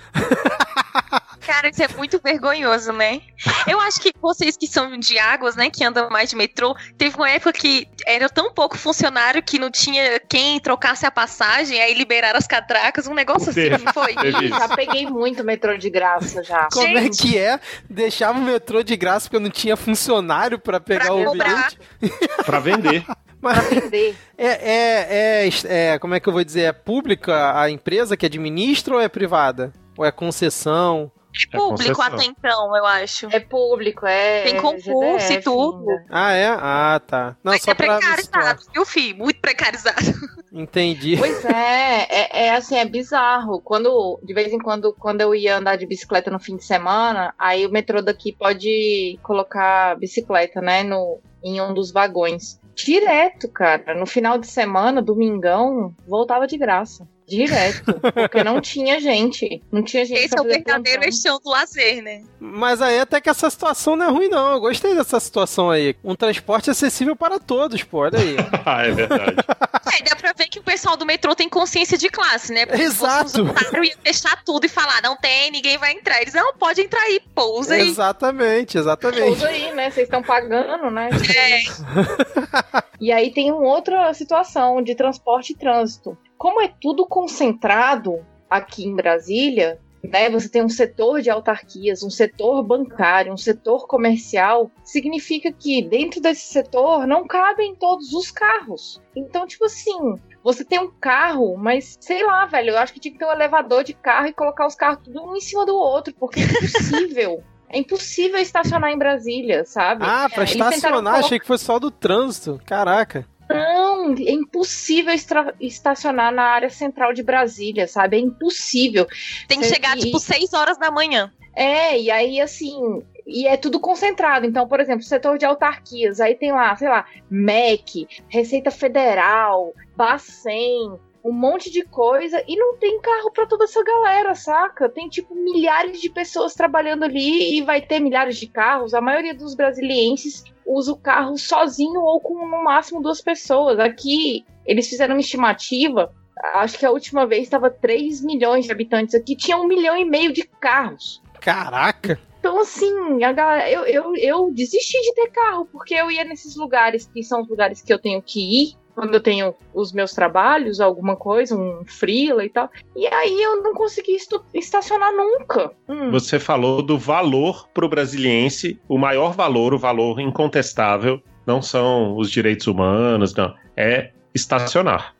Cara, 1.45 1.67
isso 1.69 1.83
é 1.83 1.89
muito 1.97 2.21
vergonhoso, 2.23 2.93
né? 2.93 3.19
Eu 3.67 3.77
acho 3.81 3.99
que 3.99 4.13
vocês 4.21 4.55
que 4.55 4.65
são 4.65 4.97
de 4.97 5.19
águas, 5.19 5.57
né, 5.57 5.69
que 5.69 5.83
andam 5.83 6.09
mais 6.09 6.29
de 6.29 6.37
metrô, 6.37 6.73
teve 6.97 7.17
uma 7.17 7.29
época 7.29 7.51
que 7.51 7.85
era 8.07 8.29
tão 8.29 8.53
pouco 8.53 8.77
funcionário 8.77 9.43
que 9.43 9.59
não 9.59 9.69
tinha 9.69 10.21
quem 10.21 10.57
trocasse 10.61 11.05
a 11.05 11.11
passagem, 11.11 11.81
aí 11.81 11.93
liberaram 11.93 12.39
as 12.39 12.47
catracas, 12.47 13.07
um 13.07 13.13
negócio 13.13 13.49
assim, 13.49 13.69
não 13.71 13.91
foi? 13.93 14.13
Já 14.47 14.69
peguei 14.73 15.05
muito 15.05 15.43
metrô 15.43 15.75
de 15.77 15.89
graça 15.89 16.41
já. 16.41 16.69
Como 16.71 16.97
é 16.97 17.01
Gente. 17.03 17.21
que 17.23 17.37
é? 17.37 17.59
Deixava 17.89 18.39
o 18.39 18.41
metrô 18.41 18.81
de 18.81 18.95
graça 18.95 19.27
porque 19.29 19.43
não 19.43 19.51
tinha 19.51 19.75
funcionário 19.75 20.57
pra 20.57 20.79
pegar 20.79 21.05
Pra 21.07 21.13
o 21.13 21.25
cobrar. 21.25 21.71
bilhete? 21.99 22.17
Pra 22.45 22.59
vender. 22.61 23.03
Vender. 23.51 24.15
É, 24.35 24.47
é, 24.47 25.47
é, 25.47 25.93
é, 25.93 25.99
como 25.99 26.15
é 26.15 26.19
que 26.19 26.27
eu 26.27 26.33
vou 26.33 26.43
dizer? 26.43 26.63
É 26.63 26.73
pública 26.73 27.57
a 27.57 27.69
empresa 27.69 28.17
que 28.17 28.25
administra 28.25 28.95
ou 28.95 28.99
é 28.99 29.07
privada? 29.07 29.71
Ou 29.97 30.03
é 30.03 30.11
concessão? 30.11 31.11
É 31.33 31.57
Público 31.57 31.95
concessão. 31.95 32.05
até 32.05 32.25
então, 32.25 32.77
eu 32.77 32.85
acho. 32.85 33.27
É 33.31 33.39
público, 33.39 34.05
é. 34.05 34.43
Tem 34.43 34.55
é 34.55 34.61
concurso 34.61 34.91
e 34.91 35.19
GDF 35.19 35.43
tudo. 35.43 35.89
ainda. 35.89 36.05
Ah, 36.09 36.31
é? 36.31 36.47
Ah, 36.47 37.01
tá. 37.05 37.37
Não, 37.43 37.51
Mas 37.51 37.63
só 37.63 37.71
é 37.71 37.73
precarizado, 37.73 38.61
viu, 38.71 38.85
filho? 38.85 39.17
Muito 39.17 39.39
precarizado. 39.39 40.13
Entendi. 40.51 41.17
Pois 41.17 41.43
é, 41.45 42.07
é, 42.07 42.45
é 42.45 42.55
assim, 42.55 42.77
é 42.77 42.85
bizarro. 42.85 43.59
Quando, 43.61 44.19
de 44.23 44.33
vez 44.33 44.53
em 44.53 44.59
quando, 44.59 44.93
quando 44.93 45.21
eu 45.21 45.33
ia 45.33 45.57
andar 45.57 45.75
de 45.75 45.87
bicicleta 45.87 46.29
no 46.29 46.39
fim 46.39 46.55
de 46.55 46.63
semana, 46.63 47.33
aí 47.39 47.65
o 47.65 47.71
metrô 47.71 48.01
daqui 48.03 48.31
pode 48.31 49.17
colocar 49.23 49.97
bicicleta, 49.97 50.61
né, 50.61 50.83
no, 50.83 51.19
em 51.43 51.59
um 51.59 51.73
dos 51.73 51.91
vagões. 51.91 52.59
Direto, 52.75 53.47
cara. 53.49 53.93
No 53.93 54.05
final 54.05 54.37
de 54.37 54.47
semana, 54.47 55.01
domingão, 55.01 55.93
voltava 56.07 56.47
de 56.47 56.57
graça. 56.57 57.07
Direto. 57.27 57.99
Porque 58.13 58.43
não 58.43 58.59
tinha 58.59 58.99
gente. 58.99 59.61
Não 59.71 59.81
tinha 59.81 60.05
gente 60.05 60.25
Esse 60.25 60.37
é 60.37 60.41
o 60.41 60.43
verdadeiro 60.43 61.03
estão 61.05 61.39
do 61.39 61.49
lazer, 61.49 62.03
né? 62.03 62.23
Mas 62.39 62.81
aí 62.81 62.99
até 62.99 63.21
que 63.21 63.29
essa 63.29 63.49
situação 63.49 63.95
não 63.95 64.05
é 64.05 64.09
ruim, 64.09 64.27
não. 64.27 64.53
Eu 64.53 64.59
gostei 64.59 64.93
dessa 64.93 65.19
situação 65.19 65.69
aí. 65.69 65.95
Um 66.03 66.15
transporte 66.15 66.69
acessível 66.69 67.15
para 67.15 67.39
todos, 67.39 67.81
pô. 67.83 67.99
Olha 67.99 68.19
aí. 68.19 68.35
ah, 68.65 68.85
é 68.85 68.91
verdade. 68.91 69.37
É, 69.39 70.03
dá 70.03 70.15
pra 70.15 70.33
ver 70.33 70.47
que 70.47 70.59
o 70.59 70.63
pessoal 70.83 70.97
do 70.97 71.05
metrô 71.05 71.33
tem 71.33 71.47
consciência 71.47 71.97
de 71.97 72.09
classe, 72.09 72.51
né? 72.51 72.65
Porque 72.65 72.89
se 72.89 72.97
fosse 72.97 73.37
Exato. 73.37 73.41
um 73.41 73.49
otário, 73.49 73.85
ia 73.85 73.95
fechar 74.03 74.43
tudo 74.43 74.65
e 74.65 74.69
falar, 74.69 75.01
não 75.01 75.15
tem, 75.15 75.49
ninguém 75.49 75.77
vai 75.77 75.93
entrar. 75.93 76.21
Eles, 76.21 76.33
não, 76.33 76.53
pode 76.55 76.81
entrar 76.81 76.99
aí, 77.03 77.21
pousa 77.33 77.75
aí. 77.75 77.87
exatamente, 77.87 78.77
exatamente. 78.77 79.21
Pousa 79.21 79.47
aí, 79.47 79.73
né? 79.73 79.89
Vocês 79.89 80.07
estão 80.07 80.21
pagando, 80.21 80.91
né? 80.91 81.09
É, 81.37 82.83
E 82.99 83.13
aí 83.13 83.31
tem 83.31 83.49
uma 83.49 83.65
outra 83.65 84.13
situação 84.13 84.81
de 84.81 84.93
transporte 84.93 85.53
e 85.53 85.55
trânsito. 85.55 86.17
Como 86.37 86.61
é 86.61 86.69
tudo 86.81 87.07
concentrado 87.07 88.25
aqui 88.49 88.85
em 88.85 88.93
Brasília, 88.93 89.79
né? 90.03 90.29
Você 90.31 90.49
tem 90.49 90.65
um 90.65 90.69
setor 90.69 91.21
de 91.21 91.29
autarquias, 91.29 92.03
um 92.03 92.09
setor 92.09 92.61
bancário, 92.61 93.31
um 93.31 93.37
setor 93.37 93.87
comercial, 93.87 94.69
significa 94.83 95.49
que 95.49 95.81
dentro 95.81 96.19
desse 96.19 96.51
setor 96.51 97.07
não 97.07 97.25
cabem 97.25 97.73
todos 97.73 98.13
os 98.13 98.29
carros. 98.31 99.01
Então, 99.15 99.47
tipo 99.47 99.63
assim, 99.63 100.19
você 100.43 100.63
tem 100.65 100.79
um 100.79 100.91
carro, 100.91 101.55
mas 101.57 101.97
sei 102.01 102.23
lá, 102.25 102.45
velho, 102.45 102.71
eu 102.71 102.77
acho 102.77 102.93
que 102.93 102.99
tinha 102.99 103.11
que 103.13 103.17
ter 103.19 103.25
um 103.25 103.31
elevador 103.31 103.83
de 103.83 103.93
carro 103.93 104.27
e 104.27 104.33
colocar 104.33 104.67
os 104.67 104.75
carros 104.75 104.99
tudo 105.03 105.23
um 105.23 105.35
em 105.35 105.41
cima 105.41 105.65
do 105.65 105.75
outro, 105.75 106.13
porque 106.19 106.39
é 106.41 106.43
impossível. 106.43 107.43
É 107.73 107.79
impossível 107.79 108.37
estacionar 108.39 108.91
em 108.91 108.97
Brasília, 108.99 109.65
sabe? 109.65 110.03
Ah, 110.05 110.29
pra 110.29 110.43
Eles 110.43 110.51
estacionar, 110.51 110.99
tentaram 110.99 111.17
achei 111.25 111.39
que 111.39 111.47
fosse 111.47 111.65
só 111.65 111.79
do 111.79 111.89
trânsito. 111.89 112.61
Caraca. 112.67 113.27
Não, 113.49 114.13
é 114.13 114.31
impossível 114.31 115.11
estra- 115.11 115.55
estacionar 115.59 116.31
na 116.31 116.43
área 116.43 116.69
central 116.69 117.13
de 117.13 117.23
Brasília, 117.23 117.87
sabe? 117.87 118.17
É 118.17 118.19
impossível. 118.19 119.07
Tem 119.47 119.59
que 119.59 119.65
Cê- 119.65 119.73
chegar, 119.73 119.97
tipo, 119.97 120.19
6 120.19 120.53
horas 120.53 120.77
da 120.77 120.91
manhã. 120.91 121.31
É, 121.55 121.99
e 121.99 122.11
aí 122.11 122.39
assim, 122.39 123.01
e 123.25 123.47
é 123.47 123.57
tudo 123.57 123.79
concentrado. 123.79 124.45
Então, 124.45 124.67
por 124.67 124.79
exemplo, 124.79 125.03
setor 125.03 125.37
de 125.37 125.45
autarquias, 125.45 126.19
aí 126.19 126.35
tem 126.35 126.51
lá, 126.51 126.75
sei 126.75 126.89
lá, 126.89 127.05
MEC, 127.29 128.07
Receita 128.27 128.71
Federal, 128.71 129.73
Bacen, 129.95 130.99
um 131.23 131.31
monte 131.31 131.71
de 131.71 131.83
coisa 131.83 132.43
e 132.47 132.55
não 132.57 132.75
tem 132.77 132.99
carro 132.99 133.31
pra 133.31 133.45
toda 133.45 133.63
essa 133.63 133.81
galera, 133.83 134.35
saca? 134.35 134.89
Tem 134.89 135.07
tipo 135.07 135.33
milhares 135.33 136.01
de 136.01 136.09
pessoas 136.09 136.53
trabalhando 136.53 137.03
ali 137.03 137.57
e 137.57 137.61
vai 137.61 137.81
ter 137.81 137.99
milhares 137.99 138.37
de 138.37 138.47
carros. 138.47 138.93
A 138.93 138.99
maioria 138.99 139.33
dos 139.33 139.55
brasilienses 139.55 140.43
usa 140.65 140.91
o 140.91 140.97
carro 140.97 141.37
sozinho 141.37 142.01
ou 142.01 142.19
com 142.19 142.33
no 142.45 142.63
máximo 142.63 143.01
duas 143.01 143.21
pessoas. 143.21 143.79
Aqui 143.79 144.45
eles 144.65 144.89
fizeram 144.89 145.15
uma 145.15 145.21
estimativa. 145.21 146.13
Acho 146.55 146.77
que 146.77 146.85
a 146.85 146.91
última 146.91 147.25
vez 147.25 147.43
estava 147.43 147.69
3 147.69 148.21
milhões 148.21 148.65
de 148.65 148.71
habitantes 148.71 149.15
aqui, 149.15 149.35
tinha 149.35 149.55
um 149.55 149.67
milhão 149.67 149.95
e 149.95 150.03
meio 150.03 150.33
de 150.33 150.43
carros. 150.43 151.21
Caraca. 151.39 152.19
Então, 152.43 152.59
assim, 152.59 153.23
a 153.23 153.31
galera, 153.31 153.71
eu, 153.71 153.85
eu, 153.85 154.15
eu 154.17 154.51
desisti 154.51 154.99
de 155.01 155.13
ter 155.15 155.29
carro, 155.29 155.65
porque 155.71 155.93
eu 155.93 156.11
ia 156.11 156.25
nesses 156.25 156.57
lugares 156.57 157.05
que 157.05 157.23
são 157.23 157.41
os 157.41 157.47
lugares 157.47 157.81
que 157.81 157.93
eu 157.93 157.97
tenho 157.97 158.21
que 158.21 158.63
ir, 158.63 158.73
quando 158.93 159.13
eu 159.13 159.21
tenho 159.21 159.55
os 159.73 159.93
meus 159.93 160.11
trabalhos, 160.11 160.81
alguma 160.81 161.15
coisa, 161.15 161.55
um 161.55 161.85
freela 161.85 162.43
e 162.43 162.49
tal. 162.49 162.69
E 162.97 163.07
aí 163.07 163.41
eu 163.41 163.63
não 163.63 163.73
consegui 163.73 164.17
estacionar 164.53 165.13
nunca. 165.13 165.71
Hum. 165.87 166.11
Você 166.11 166.37
falou 166.37 166.81
do 166.81 166.97
valor 166.97 167.69
pro 167.73 167.87
brasiliense, 167.87 168.77
o 168.89 168.97
maior 168.97 169.31
valor, 169.31 169.73
o 169.73 169.79
valor 169.79 170.19
incontestável, 170.19 171.21
não 171.47 171.61
são 171.61 172.17
os 172.17 172.29
direitos 172.29 172.67
humanos, 172.67 173.33
não, 173.33 173.55
é 173.77 174.11
estacionar. 174.35 175.15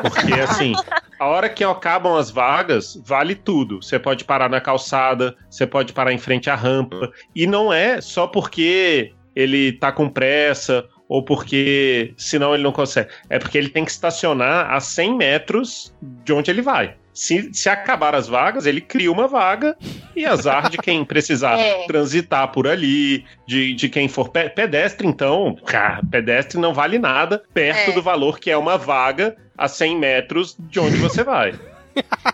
Porque 0.00 0.34
assim, 0.40 0.72
a 1.18 1.26
hora 1.26 1.48
que 1.48 1.64
acabam 1.64 2.16
as 2.16 2.30
vagas, 2.30 3.00
vale 3.04 3.34
tudo. 3.34 3.82
Você 3.82 3.98
pode 3.98 4.24
parar 4.24 4.48
na 4.48 4.60
calçada, 4.60 5.36
você 5.48 5.66
pode 5.66 5.92
parar 5.92 6.12
em 6.12 6.18
frente 6.18 6.50
à 6.50 6.54
rampa. 6.54 7.10
E 7.34 7.46
não 7.46 7.72
é 7.72 8.00
só 8.00 8.26
porque 8.26 9.12
ele 9.34 9.72
tá 9.72 9.90
com 9.90 10.08
pressa 10.08 10.86
ou 11.08 11.22
porque 11.22 12.14
senão 12.16 12.54
ele 12.54 12.62
não 12.62 12.72
consegue. 12.72 13.10
É 13.28 13.38
porque 13.38 13.58
ele 13.58 13.68
tem 13.68 13.84
que 13.84 13.90
estacionar 13.90 14.72
a 14.72 14.80
100 14.80 15.16
metros 15.16 15.94
de 16.02 16.32
onde 16.32 16.50
ele 16.50 16.62
vai. 16.62 16.96
Se, 17.14 17.50
se 17.54 17.68
acabar 17.68 18.14
as 18.14 18.26
vagas, 18.26 18.66
ele 18.66 18.80
cria 18.80 19.10
uma 19.12 19.28
vaga 19.28 19.76
e 20.16 20.26
azar 20.26 20.68
de 20.68 20.76
quem 20.78 21.04
precisar 21.04 21.56
É. 21.62 21.86
transitar 21.86 22.48
por 22.50 22.66
ali, 22.66 23.24
de, 23.46 23.72
de 23.74 23.88
quem 23.88 24.08
for 24.08 24.28
pe- 24.30 24.50
pedestre, 24.50 25.06
então, 25.06 25.56
cara, 25.64 26.00
pedestre 26.10 26.58
não 26.60 26.74
vale 26.74 26.98
nada 26.98 27.42
perto 27.54 27.90
É. 27.90 27.94
do 27.94 28.02
valor 28.02 28.38
que 28.40 28.50
é 28.50 28.56
uma 28.56 28.76
vaga 28.76 29.36
a 29.56 29.68
100 29.68 29.96
metros 29.98 30.56
de 30.58 30.80
onde 30.80 30.96
você 30.96 31.22
vai. 31.22 31.54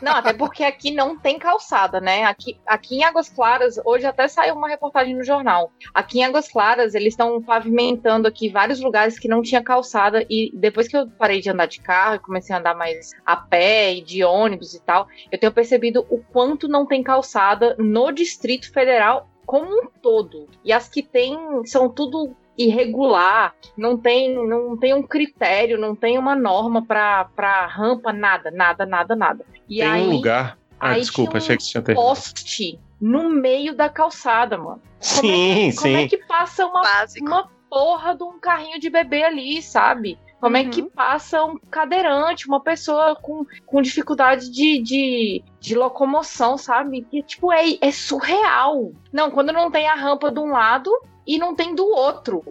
Não, 0.00 0.12
até 0.12 0.32
porque 0.32 0.64
aqui 0.64 0.90
não 0.90 1.18
tem 1.18 1.38
calçada, 1.38 2.00
né? 2.00 2.24
Aqui, 2.24 2.58
aqui 2.66 2.96
em 2.96 3.04
Águas 3.04 3.28
Claras, 3.28 3.78
hoje 3.84 4.06
até 4.06 4.28
saiu 4.28 4.54
uma 4.54 4.68
reportagem 4.68 5.14
no 5.14 5.24
jornal. 5.24 5.72
Aqui 5.92 6.20
em 6.20 6.24
Águas 6.24 6.48
Claras, 6.48 6.94
eles 6.94 7.12
estão 7.12 7.42
pavimentando 7.42 8.26
aqui 8.26 8.48
vários 8.48 8.80
lugares 8.80 9.18
que 9.18 9.28
não 9.28 9.42
tinha 9.42 9.62
calçada. 9.62 10.24
E 10.30 10.50
depois 10.54 10.88
que 10.88 10.96
eu 10.96 11.08
parei 11.08 11.40
de 11.40 11.50
andar 11.50 11.66
de 11.66 11.80
carro 11.80 12.14
e 12.16 12.20
comecei 12.20 12.54
a 12.54 12.58
andar 12.58 12.74
mais 12.74 13.10
a 13.24 13.36
pé 13.36 13.94
e 13.94 14.02
de 14.02 14.24
ônibus 14.24 14.74
e 14.74 14.82
tal, 14.82 15.06
eu 15.30 15.38
tenho 15.38 15.52
percebido 15.52 16.06
o 16.08 16.18
quanto 16.18 16.68
não 16.68 16.86
tem 16.86 17.02
calçada 17.02 17.76
no 17.78 18.10
Distrito 18.12 18.72
Federal 18.72 19.28
como 19.44 19.66
um 19.66 19.88
todo. 20.00 20.48
E 20.64 20.72
as 20.72 20.88
que 20.88 21.02
tem 21.02 21.36
são 21.64 21.88
tudo 21.88 22.36
irregular, 22.66 23.54
não 23.76 23.96
tem, 23.96 24.34
não 24.46 24.76
tem 24.76 24.94
um 24.94 25.02
critério, 25.02 25.78
não 25.78 25.94
tem 25.94 26.18
uma 26.18 26.34
norma 26.34 26.84
pra, 26.84 27.24
pra 27.36 27.66
rampa, 27.66 28.12
nada, 28.12 28.50
nada, 28.50 28.84
nada, 28.86 29.14
nada. 29.16 29.44
E 29.68 29.78
tem 29.78 29.86
aí, 29.88 30.06
um 30.06 30.10
lugar. 30.12 30.58
Ah, 30.78 30.90
aí 30.90 31.00
desculpa, 31.00 31.32
tinha 31.32 31.40
um 31.40 31.44
achei 31.44 31.56
que 31.56 31.62
você 31.62 31.70
tinha 31.70 31.82
terminado. 31.82 32.08
poste 32.08 32.80
no 33.00 33.28
meio 33.30 33.74
da 33.74 33.88
calçada, 33.88 34.56
mano. 34.58 34.80
Como 35.16 35.32
é 35.32 35.38
Sim, 35.44 35.70
que, 35.70 35.76
como 35.76 35.96
é 35.96 36.00
sim. 36.02 36.08
que 36.08 36.16
passa 36.26 36.66
uma, 36.66 36.82
Básico. 36.82 37.26
uma 37.26 37.48
porra 37.68 38.14
de 38.14 38.22
um 38.22 38.38
carrinho 38.38 38.78
de 38.78 38.90
bebê 38.90 39.24
ali, 39.24 39.62
sabe? 39.62 40.18
Como 40.40 40.56
é 40.56 40.62
Uhum. 40.62 40.70
que 40.70 40.82
passa 40.82 41.44
um 41.44 41.58
cadeirante, 41.70 42.48
uma 42.48 42.60
pessoa 42.60 43.14
com, 43.14 43.44
com 43.66 43.82
dificuldade 43.82 44.50
de, 44.50 44.82
de, 44.82 45.44
de 45.60 45.74
locomoção, 45.74 46.56
sabe? 46.56 47.02
Que, 47.10 47.22
tipo, 47.22 47.52
é, 47.52 47.76
é 47.80 47.92
surreal. 47.92 48.90
Não, 49.12 49.30
quando 49.30 49.52
não 49.52 49.70
tem 49.70 49.86
a 49.86 49.94
rampa 49.94 50.30
de 50.30 50.40
um 50.40 50.50
lado 50.50 50.90
e 51.34 51.38
não 51.38 51.54
tem 51.54 51.74
do 51.74 51.84
outro. 51.86 52.42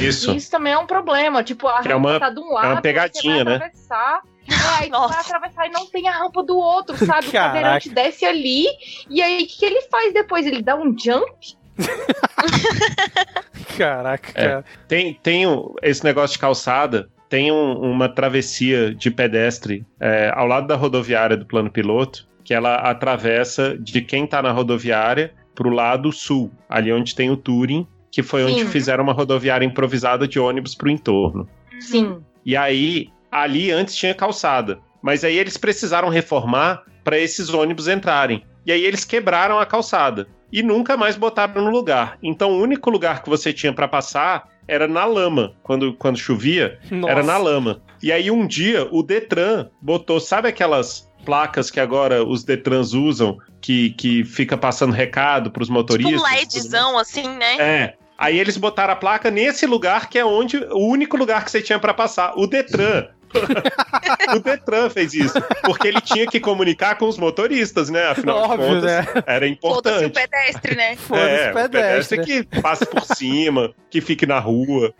Isso. 0.00 0.32
Isso 0.34 0.50
também 0.50 0.72
é 0.72 0.78
um 0.78 0.86
problema. 0.86 1.42
Tipo, 1.42 1.66
a 1.68 1.80
Que 1.82 1.88
é 1.88 1.92
rampa 1.94 2.08
uma- 2.10 2.20
tá 2.20 2.30
de 2.30 2.40
um 2.40 2.52
lado, 2.52 2.80
pegadinha, 2.82 3.38
você 3.38 3.44
vai 3.44 3.52
né? 3.52 3.54
atravessar. 3.56 4.20
É, 4.46 4.82
aí 4.82 4.90
tu 4.90 4.92
Nossa. 4.92 5.08
vai 5.14 5.20
atravessar 5.22 5.66
e 5.66 5.70
não 5.70 5.86
tem 5.86 6.06
a 6.06 6.12
rampa 6.12 6.42
do 6.42 6.54
outro, 6.54 6.94
sabe? 6.98 7.28
O 7.28 7.32
Caraca. 7.32 7.54
cadeirante 7.54 7.88
desce 7.88 8.26
ali 8.26 8.66
e 9.08 9.22
aí 9.22 9.36
o 9.42 9.46
que, 9.46 9.56
que 9.58 9.64
ele 9.64 9.80
faz 9.90 10.12
depois? 10.12 10.46
Ele 10.46 10.60
dá 10.60 10.76
um 10.76 10.94
jump? 10.98 11.56
Caraca, 13.76 14.30
É. 14.34 14.48
cara. 14.48 14.64
Tem, 14.86 15.14
tem 15.14 15.46
o- 15.46 15.74
esse 15.82 16.04
negócio 16.04 16.34
de 16.34 16.40
calçada, 16.40 17.08
tem 17.28 17.50
um- 17.50 17.78
uma 17.90 18.08
travessia 18.08 18.94
de 18.94 19.10
pedestre 19.10 19.84
é, 19.98 20.30
ao 20.34 20.46
lado 20.46 20.66
da 20.66 20.76
rodoviária 20.76 21.36
do 21.36 21.46
plano 21.46 21.70
piloto, 21.70 22.28
que 22.44 22.52
ela 22.52 22.74
atravessa 22.76 23.76
de 23.78 24.02
quem 24.02 24.26
tá 24.26 24.42
na 24.42 24.52
rodoviária 24.52 25.32
pro 25.54 25.70
lado 25.70 26.12
sul, 26.12 26.50
ali 26.68 26.92
onde 26.92 27.14
tem 27.14 27.30
o 27.30 27.36
Turing, 27.36 27.86
que 28.14 28.22
foi 28.22 28.44
onde 28.44 28.60
Sim. 28.60 28.68
fizeram 28.68 29.02
uma 29.02 29.12
rodoviária 29.12 29.66
improvisada 29.66 30.28
de 30.28 30.38
ônibus 30.38 30.72
pro 30.72 30.88
entorno. 30.88 31.48
Sim. 31.80 32.18
E 32.46 32.56
aí, 32.56 33.08
ali 33.28 33.72
antes 33.72 33.96
tinha 33.96 34.14
calçada. 34.14 34.78
Mas 35.02 35.24
aí 35.24 35.36
eles 35.36 35.56
precisaram 35.56 36.08
reformar 36.08 36.84
para 37.02 37.18
esses 37.18 37.52
ônibus 37.52 37.88
entrarem. 37.88 38.44
E 38.64 38.70
aí 38.70 38.84
eles 38.84 39.04
quebraram 39.04 39.58
a 39.58 39.66
calçada. 39.66 40.28
E 40.52 40.62
nunca 40.62 40.96
mais 40.96 41.16
botaram 41.16 41.60
no 41.60 41.70
lugar. 41.72 42.16
Então 42.22 42.52
o 42.52 42.62
único 42.62 42.88
lugar 42.88 43.20
que 43.20 43.28
você 43.28 43.52
tinha 43.52 43.72
para 43.72 43.88
passar 43.88 44.48
era 44.68 44.86
na 44.86 45.04
lama. 45.04 45.56
Quando, 45.64 45.92
quando 45.94 46.16
chovia, 46.16 46.78
Nossa. 46.92 47.10
era 47.12 47.22
na 47.24 47.36
lama. 47.36 47.82
E 48.00 48.12
aí 48.12 48.30
um 48.30 48.46
dia 48.46 48.86
o 48.92 49.02
Detran 49.02 49.70
botou, 49.82 50.20
sabe 50.20 50.48
aquelas 50.48 51.10
placas 51.24 51.68
que 51.68 51.80
agora 51.80 52.24
os 52.24 52.44
Detrans 52.44 52.92
usam, 52.92 53.38
que, 53.60 53.90
que 53.90 54.24
fica 54.24 54.56
passando 54.56 54.92
recado 54.92 55.50
pros 55.50 55.66
Tipo 55.66 55.78
motoristas? 55.80 56.14
um 56.14 56.18
tudo 56.18 56.30
mais? 56.30 56.54
LEDzão, 56.54 56.96
assim, 56.96 57.28
né? 57.28 57.56
É. 57.58 57.94
Aí 58.16 58.38
eles 58.38 58.56
botaram 58.56 58.92
a 58.92 58.96
placa 58.96 59.30
nesse 59.30 59.66
lugar 59.66 60.08
que 60.08 60.18
é 60.18 60.24
onde 60.24 60.56
o 60.58 60.86
único 60.88 61.16
lugar 61.16 61.44
que 61.44 61.50
você 61.50 61.60
tinha 61.60 61.78
pra 61.78 61.92
passar, 61.94 62.32
o 62.36 62.46
Detran. 62.46 63.08
o 64.36 64.38
Detran 64.38 64.88
fez 64.88 65.12
isso, 65.12 65.34
porque 65.64 65.88
ele 65.88 66.00
tinha 66.00 66.24
que 66.24 66.38
comunicar 66.38 66.96
com 66.96 67.06
os 67.08 67.18
motoristas, 67.18 67.90
né? 67.90 68.06
Afinal 68.06 68.38
Óbvio, 68.38 68.58
de 68.58 68.74
contas, 68.74 68.82
né? 68.84 69.22
era 69.26 69.56
Foda-se 69.60 70.04
o 70.04 70.06
importante. 70.06 70.12
pedestre, 70.12 70.76
né? 70.76 70.96
Foda-se 70.96 71.26
É, 71.28 71.50
o 71.50 71.54
pedestre. 71.54 72.18
pedestre 72.18 72.24
que 72.24 72.60
passe 72.62 72.86
por 72.86 73.04
cima, 73.04 73.74
que 73.90 74.00
fique 74.00 74.24
na 74.24 74.38
rua. 74.38 74.94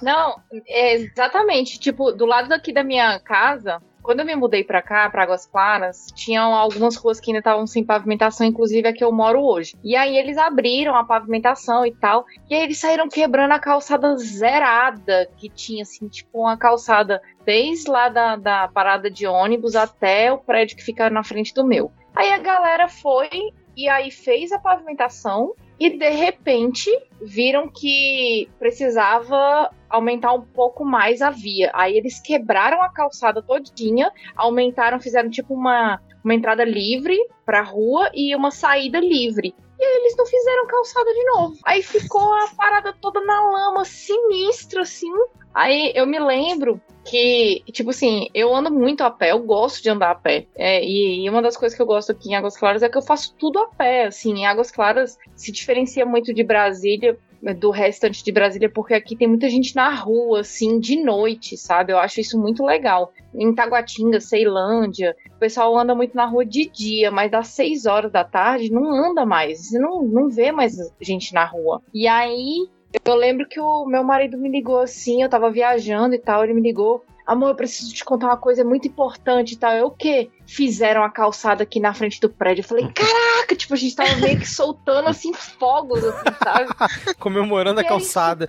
Não, 0.00 0.36
é 0.68 0.94
exatamente. 0.94 1.78
Tipo, 1.80 2.12
do 2.12 2.24
lado 2.24 2.48
daqui 2.48 2.72
da 2.72 2.84
minha 2.84 3.18
casa, 3.18 3.82
quando 4.06 4.20
eu 4.20 4.24
me 4.24 4.36
mudei 4.36 4.62
pra 4.62 4.80
cá, 4.80 5.10
pra 5.10 5.24
Águas 5.24 5.46
Claras, 5.46 6.06
tinham 6.14 6.54
algumas 6.54 6.94
ruas 6.94 7.18
que 7.18 7.32
ainda 7.32 7.40
estavam 7.40 7.66
sem 7.66 7.84
pavimentação, 7.84 8.46
inclusive 8.46 8.86
a 8.86 8.92
que 8.92 9.02
eu 9.02 9.10
moro 9.10 9.40
hoje. 9.40 9.74
E 9.82 9.96
aí 9.96 10.16
eles 10.16 10.38
abriram 10.38 10.94
a 10.94 11.02
pavimentação 11.02 11.84
e 11.84 11.92
tal, 11.92 12.24
e 12.48 12.54
aí 12.54 12.62
eles 12.62 12.78
saíram 12.78 13.08
quebrando 13.08 13.50
a 13.50 13.58
calçada 13.58 14.16
zerada, 14.16 15.28
que 15.36 15.48
tinha, 15.48 15.82
assim, 15.82 16.06
tipo, 16.06 16.38
uma 16.38 16.56
calçada 16.56 17.20
desde 17.44 17.90
lá 17.90 18.08
da, 18.08 18.36
da 18.36 18.68
parada 18.68 19.10
de 19.10 19.26
ônibus 19.26 19.74
até 19.74 20.32
o 20.32 20.38
prédio 20.38 20.76
que 20.76 20.84
fica 20.84 21.10
na 21.10 21.24
frente 21.24 21.52
do 21.52 21.66
meu. 21.66 21.90
Aí 22.14 22.30
a 22.32 22.38
galera 22.38 22.86
foi 22.86 23.28
e 23.76 23.88
aí 23.88 24.12
fez 24.12 24.52
a 24.52 24.58
pavimentação 24.60 25.52
e 25.78 25.98
de 25.98 26.10
repente 26.10 26.90
viram 27.20 27.68
que 27.68 28.48
precisava 28.58 29.70
aumentar 29.96 30.32
um 30.32 30.42
pouco 30.42 30.84
mais 30.84 31.20
a 31.20 31.30
via. 31.30 31.70
Aí 31.74 31.96
eles 31.96 32.20
quebraram 32.20 32.82
a 32.82 32.88
calçada 32.88 33.42
todinha, 33.42 34.10
aumentaram, 34.36 35.00
fizeram 35.00 35.28
tipo 35.30 35.54
uma, 35.54 36.00
uma 36.22 36.34
entrada 36.34 36.64
livre 36.64 37.18
pra 37.44 37.62
rua 37.62 38.10
e 38.14 38.34
uma 38.34 38.50
saída 38.50 39.00
livre. 39.00 39.54
E 39.78 39.84
aí 39.84 39.96
eles 40.00 40.16
não 40.16 40.24
fizeram 40.24 40.66
calçada 40.66 41.12
de 41.12 41.24
novo. 41.24 41.56
Aí 41.64 41.82
ficou 41.82 42.32
a 42.32 42.48
parada 42.56 42.94
toda 43.00 43.20
na 43.20 43.40
lama, 43.50 43.84
sinistra 43.84 44.82
assim. 44.82 45.12
Aí 45.52 45.92
eu 45.94 46.06
me 46.06 46.18
lembro 46.18 46.80
que, 47.04 47.62
tipo 47.72 47.90
assim, 47.90 48.28
eu 48.34 48.54
ando 48.54 48.70
muito 48.70 49.02
a 49.02 49.10
pé, 49.10 49.30
eu 49.30 49.38
gosto 49.38 49.82
de 49.82 49.88
andar 49.88 50.10
a 50.10 50.14
pé. 50.14 50.46
É, 50.54 50.84
e, 50.84 51.24
e 51.24 51.30
uma 51.30 51.40
das 51.40 51.56
coisas 51.56 51.76
que 51.76 51.80
eu 51.80 51.86
gosto 51.86 52.12
aqui 52.12 52.30
em 52.30 52.34
Águas 52.34 52.56
Claras 52.56 52.82
é 52.82 52.88
que 52.88 52.98
eu 52.98 53.02
faço 53.02 53.34
tudo 53.38 53.58
a 53.58 53.66
pé. 53.68 54.06
Assim, 54.06 54.32
em 54.32 54.46
Águas 54.46 54.70
Claras 54.70 55.16
se 55.34 55.52
diferencia 55.52 56.04
muito 56.04 56.34
de 56.34 56.42
Brasília 56.42 57.18
do 57.58 57.70
restante 57.70 58.24
de 58.24 58.32
Brasília, 58.32 58.68
porque 58.68 58.94
aqui 58.94 59.16
tem 59.16 59.28
muita 59.28 59.48
gente 59.48 59.74
na 59.74 59.94
rua, 59.94 60.40
assim, 60.40 60.78
de 60.80 61.02
noite, 61.02 61.56
sabe? 61.56 61.92
Eu 61.92 61.98
acho 61.98 62.20
isso 62.20 62.40
muito 62.40 62.64
legal. 62.64 63.12
Em 63.34 63.54
Taguatinga, 63.54 64.20
Ceilândia, 64.20 65.14
o 65.36 65.38
pessoal 65.38 65.76
anda 65.78 65.94
muito 65.94 66.16
na 66.16 66.26
rua 66.26 66.44
de 66.44 66.68
dia, 66.68 67.10
mas 67.10 67.30
das 67.30 67.48
6 67.48 67.86
horas 67.86 68.10
da 68.10 68.24
tarde 68.24 68.72
não 68.72 68.92
anda 68.92 69.26
mais. 69.26 69.68
Você 69.68 69.78
não, 69.78 70.02
não 70.02 70.28
vê 70.28 70.50
mais 70.50 70.76
gente 71.00 71.34
na 71.34 71.44
rua. 71.44 71.82
E 71.92 72.08
aí, 72.08 72.68
eu 73.04 73.14
lembro 73.14 73.48
que 73.48 73.60
o 73.60 73.84
meu 73.86 74.02
marido 74.02 74.38
me 74.38 74.48
ligou 74.48 74.80
assim, 74.80 75.22
eu 75.22 75.28
tava 75.28 75.50
viajando 75.50 76.14
e 76.14 76.18
tal, 76.18 76.44
ele 76.44 76.54
me 76.54 76.60
ligou 76.60 77.04
amor, 77.26 77.50
eu 77.50 77.54
preciso 77.56 77.92
te 77.92 78.04
contar 78.04 78.26
uma 78.26 78.36
coisa 78.36 78.64
muito 78.64 78.86
importante 78.86 79.52
e 79.52 79.56
tal. 79.56 79.72
Eu 79.72 79.86
o 79.88 79.90
quê? 79.90 80.30
Fizeram 80.46 81.02
a 81.02 81.10
calçada 81.10 81.64
aqui 81.64 81.80
na 81.80 81.92
frente 81.92 82.20
do 82.20 82.30
prédio. 82.30 82.62
Eu 82.62 82.68
falei, 82.68 82.88
caraca, 82.92 83.56
tipo, 83.56 83.74
a 83.74 83.76
gente 83.76 83.96
tava 83.96 84.14
meio 84.16 84.38
que 84.38 84.48
soltando 84.48 85.08
assim 85.08 85.34
fogos, 85.34 86.04
assim, 86.04 86.24
sabe? 86.42 86.70
Comemorando 87.18 87.80
a 87.80 87.84
calçada. 87.84 88.48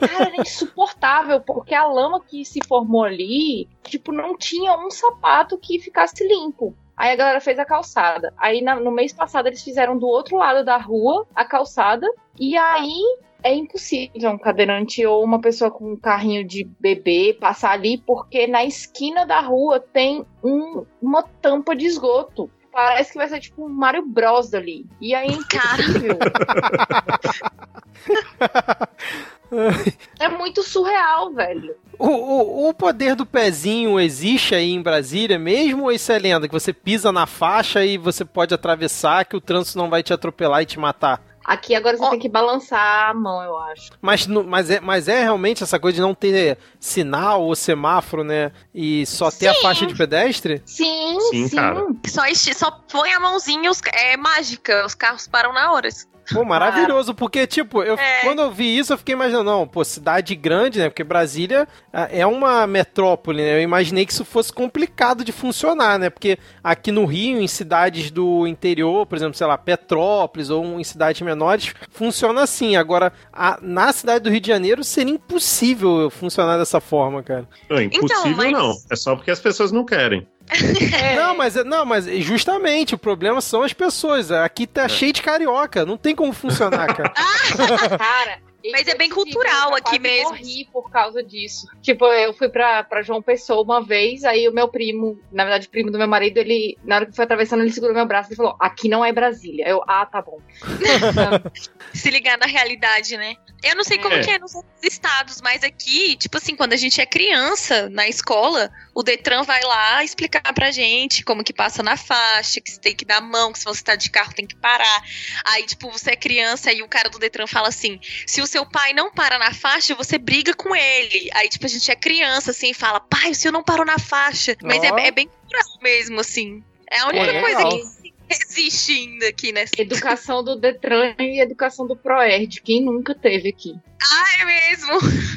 cara, 0.00 0.26
era 0.26 0.40
insuportável, 0.40 1.40
porque 1.40 1.74
a 1.74 1.86
lama 1.86 2.20
que 2.20 2.44
se 2.44 2.58
formou 2.66 3.04
ali, 3.04 3.68
tipo, 3.84 4.10
não 4.10 4.36
tinha 4.36 4.76
um 4.76 4.90
sapato 4.90 5.56
que 5.56 5.78
ficasse 5.78 6.26
limpo. 6.26 6.74
Aí 6.96 7.12
a 7.12 7.16
galera 7.16 7.40
fez 7.40 7.58
a 7.58 7.64
calçada. 7.64 8.32
Aí 8.38 8.62
na, 8.62 8.74
no 8.76 8.90
mês 8.90 9.12
passado 9.12 9.46
eles 9.46 9.62
fizeram 9.62 9.98
do 9.98 10.06
outro 10.06 10.36
lado 10.36 10.64
da 10.64 10.78
rua 10.78 11.26
a 11.34 11.44
calçada. 11.44 12.08
E 12.40 12.56
aí 12.56 13.18
é 13.46 13.54
impossível 13.54 14.30
um 14.30 14.38
cadeirante 14.38 15.06
ou 15.06 15.22
uma 15.22 15.40
pessoa 15.40 15.70
com 15.70 15.92
um 15.92 15.96
carrinho 15.96 16.44
de 16.44 16.64
bebê 16.80 17.36
passar 17.38 17.70
ali, 17.70 17.98
porque 17.98 18.48
na 18.48 18.64
esquina 18.64 19.24
da 19.24 19.40
rua 19.40 19.78
tem 19.78 20.26
um, 20.42 20.84
uma 21.00 21.22
tampa 21.22 21.76
de 21.76 21.86
esgoto. 21.86 22.50
Parece 22.72 23.12
que 23.12 23.18
vai 23.18 23.28
ser 23.28 23.38
tipo 23.40 23.64
um 23.64 23.68
Mario 23.68 24.04
Bros 24.04 24.52
ali. 24.52 24.84
E 25.00 25.14
aí 25.14 25.28
é 25.28 25.32
impossível. 25.32 26.18
é 30.18 30.28
muito 30.28 30.62
surreal, 30.62 31.32
velho. 31.32 31.74
O, 31.98 32.08
o, 32.08 32.68
o, 32.68 32.74
poder 32.74 33.14
do 33.14 33.24
pezinho 33.24 33.98
existe 33.98 34.54
aí 34.54 34.72
em 34.72 34.82
Brasília 34.82 35.38
mesmo? 35.38 35.84
Ou 35.84 35.92
isso 35.92 36.12
é 36.12 36.18
lenda? 36.18 36.46
Que 36.46 36.52
você 36.52 36.72
pisa 36.72 37.10
na 37.10 37.26
faixa 37.26 37.84
e 37.84 37.96
você 37.96 38.24
pode 38.24 38.52
atravessar, 38.52 39.24
que 39.24 39.36
o 39.36 39.40
trânsito 39.40 39.78
não 39.78 39.88
vai 39.88 40.02
te 40.02 40.12
atropelar 40.12 40.62
e 40.62 40.66
te 40.66 40.78
matar? 40.78 41.22
Aqui 41.46 41.76
agora 41.76 41.96
você 41.96 42.04
oh. 42.04 42.10
tem 42.10 42.18
que 42.18 42.28
balançar 42.28 43.10
a 43.10 43.14
mão, 43.14 43.40
eu 43.40 43.56
acho. 43.56 43.92
Mas, 44.02 44.26
mas, 44.26 44.68
é, 44.68 44.80
mas 44.80 45.06
é 45.06 45.22
realmente 45.22 45.62
essa 45.62 45.78
coisa 45.78 45.94
de 45.94 46.00
não 46.00 46.12
ter 46.12 46.58
sinal 46.80 47.42
ou 47.42 47.54
semáforo, 47.54 48.24
né? 48.24 48.50
E 48.74 49.06
só 49.06 49.30
ter 49.30 49.52
sim. 49.52 49.58
a 49.58 49.62
faixa 49.62 49.86
de 49.86 49.94
pedestre? 49.94 50.60
Sim, 50.66 51.20
sim. 51.30 51.48
sim. 51.48 51.56
Cara. 51.56 51.86
Só, 52.08 52.22
só 52.52 52.70
põe 52.90 53.12
a 53.12 53.20
mãozinha, 53.20 53.70
é 53.92 54.16
mágica. 54.16 54.84
Os 54.84 54.94
carros 54.94 55.28
param 55.28 55.52
na 55.52 55.72
hora. 55.72 55.88
Pô, 56.32 56.44
maravilhoso, 56.44 57.14
porque, 57.14 57.46
tipo, 57.46 57.82
eu, 57.82 57.94
é. 57.94 58.20
quando 58.22 58.40
eu 58.40 58.50
vi 58.50 58.76
isso, 58.76 58.92
eu 58.92 58.98
fiquei 58.98 59.14
imaginando, 59.14 59.44
não, 59.44 59.66
pô, 59.66 59.84
cidade 59.84 60.34
grande, 60.34 60.78
né? 60.78 60.88
Porque 60.88 61.04
Brasília 61.04 61.68
é 61.92 62.26
uma 62.26 62.66
metrópole, 62.66 63.42
né? 63.42 63.56
Eu 63.56 63.62
imaginei 63.62 64.04
que 64.04 64.12
isso 64.12 64.24
fosse 64.24 64.52
complicado 64.52 65.24
de 65.24 65.32
funcionar, 65.32 65.98
né? 65.98 66.10
Porque 66.10 66.38
aqui 66.62 66.90
no 66.90 67.04
Rio, 67.04 67.40
em 67.40 67.46
cidades 67.46 68.10
do 68.10 68.46
interior, 68.46 69.06
por 69.06 69.16
exemplo, 69.16 69.34
sei 69.34 69.46
lá, 69.46 69.56
Petrópolis 69.56 70.50
ou 70.50 70.80
em 70.80 70.84
cidades 70.84 71.20
menores, 71.22 71.74
funciona 71.90 72.42
assim. 72.42 72.76
Agora, 72.76 73.12
a, 73.32 73.58
na 73.62 73.92
cidade 73.92 74.24
do 74.24 74.30
Rio 74.30 74.40
de 74.40 74.48
Janeiro, 74.48 74.82
seria 74.82 75.14
impossível 75.14 76.10
funcionar 76.10 76.58
dessa 76.58 76.80
forma, 76.80 77.22
cara. 77.22 77.48
Não, 77.68 77.80
impossível 77.80 78.32
então, 78.32 78.36
mas... 78.36 78.52
não. 78.52 78.74
É 78.90 78.96
só 78.96 79.14
porque 79.14 79.30
as 79.30 79.40
pessoas 79.40 79.70
não 79.70 79.84
querem. 79.84 80.26
É. 80.48 81.16
Não, 81.16 81.36
mas, 81.36 81.54
não, 81.64 81.84
mas 81.84 82.06
justamente 82.22 82.94
o 82.94 82.98
problema 82.98 83.40
são 83.40 83.62
as 83.62 83.72
pessoas. 83.72 84.30
Aqui 84.30 84.66
tá 84.66 84.84
é. 84.84 84.88
cheio 84.88 85.12
de 85.12 85.22
carioca, 85.22 85.84
não 85.84 85.96
tem 85.96 86.14
como 86.14 86.32
funcionar, 86.32 86.94
cara. 86.94 87.10
cara, 87.98 88.38
mas 88.72 88.88
é 88.88 88.94
bem 88.94 89.10
cultural 89.10 89.70
eu 89.70 89.76
aqui 89.76 89.98
mesmo. 89.98 90.30
Eu 90.34 90.36
morri 90.36 90.68
por 90.72 90.90
causa 90.90 91.22
disso. 91.22 91.66
Tipo, 91.82 92.06
eu 92.06 92.32
fui 92.32 92.48
pra, 92.48 92.82
pra 92.82 93.02
João 93.02 93.22
Pessoa 93.22 93.62
uma 93.62 93.84
vez, 93.84 94.24
aí 94.24 94.48
o 94.48 94.52
meu 94.52 94.68
primo, 94.68 95.18
na 95.32 95.44
verdade, 95.44 95.66
o 95.66 95.70
primo 95.70 95.90
do 95.90 95.98
meu 95.98 96.08
marido, 96.08 96.38
ele, 96.38 96.78
na 96.84 96.96
hora 96.96 97.06
que 97.06 97.14
foi 97.14 97.24
atravessando, 97.24 97.60
ele 97.62 97.72
segurou 97.72 97.94
meu 97.94 98.06
braço 98.06 98.32
e 98.32 98.36
falou: 98.36 98.56
aqui 98.60 98.88
não 98.88 99.04
é 99.04 99.12
Brasília. 99.12 99.68
Eu, 99.68 99.82
ah, 99.86 100.06
tá 100.06 100.22
bom. 100.22 100.40
Se 101.92 102.10
ligar 102.10 102.38
na 102.38 102.46
realidade, 102.46 103.16
né? 103.16 103.36
Eu 103.62 103.74
não 103.74 103.84
sei 103.84 103.98
como 103.98 104.14
é. 104.14 104.22
que 104.22 104.30
é 104.30 104.38
nos 104.38 104.54
outros 104.54 104.82
estados, 104.82 105.40
mas 105.40 105.64
aqui, 105.64 106.16
tipo 106.16 106.36
assim, 106.36 106.54
quando 106.54 106.72
a 106.72 106.76
gente 106.76 107.00
é 107.00 107.06
criança 107.06 107.88
na 107.88 108.06
escola, 108.06 108.70
o 108.94 109.02
Detran 109.02 109.42
vai 109.42 109.60
lá 109.62 110.04
explicar 110.04 110.52
pra 110.52 110.70
gente 110.70 111.24
como 111.24 111.42
que 111.42 111.52
passa 111.52 111.82
na 111.82 111.96
faixa, 111.96 112.60
que 112.60 112.70
você 112.70 112.80
tem 112.80 112.94
que 112.94 113.04
dar 113.04 113.20
mão, 113.20 113.52
que 113.52 113.58
se 113.58 113.64
você 113.64 113.82
tá 113.82 113.96
de 113.96 114.10
carro 114.10 114.32
tem 114.34 114.46
que 114.46 114.56
parar. 114.56 115.02
Aí, 115.44 115.64
tipo, 115.64 115.90
você 115.90 116.10
é 116.10 116.16
criança 116.16 116.72
e 116.72 116.82
o 116.82 116.88
cara 116.88 117.08
do 117.08 117.18
Detran 117.18 117.46
fala 117.46 117.68
assim: 117.68 117.98
se 118.26 118.40
o 118.40 118.46
seu 118.56 118.64
pai 118.64 118.94
não 118.94 119.10
para 119.10 119.38
na 119.38 119.52
faixa, 119.52 119.94
você 119.94 120.16
briga 120.16 120.54
com 120.54 120.74
ele. 120.74 121.28
Aí, 121.34 121.46
tipo, 121.46 121.66
a 121.66 121.68
gente 121.68 121.90
é 121.90 121.94
criança, 121.94 122.52
assim, 122.52 122.70
e 122.70 122.74
fala, 122.74 123.00
pai, 123.00 123.32
o 123.32 123.34
senhor 123.34 123.52
não 123.52 123.62
parou 123.62 123.84
na 123.84 123.98
faixa. 123.98 124.56
Mas 124.62 124.82
é, 124.82 124.86
é, 124.86 125.10
bem 125.10 125.28
cultural 125.28 125.78
mesmo, 125.82 126.20
assim. 126.20 126.64
É 126.90 127.00
a 127.00 127.08
única 127.08 127.26
é 127.26 127.40
coisa 127.42 127.68
que 127.68 128.14
existe 128.30 128.92
ainda 128.92 129.28
aqui 129.28 129.52
nessa. 129.52 129.74
Educação 129.78 130.42
do 130.42 130.56
Detran 130.56 131.14
e 131.18 131.38
educação 131.42 131.86
do 131.86 131.94
Proerd. 131.94 132.62
Quem 132.62 132.82
nunca 132.82 133.14
teve 133.14 133.50
aqui? 133.50 133.74
Ah, 134.00 134.40
é 134.40 134.44
mesmo? 134.46 134.92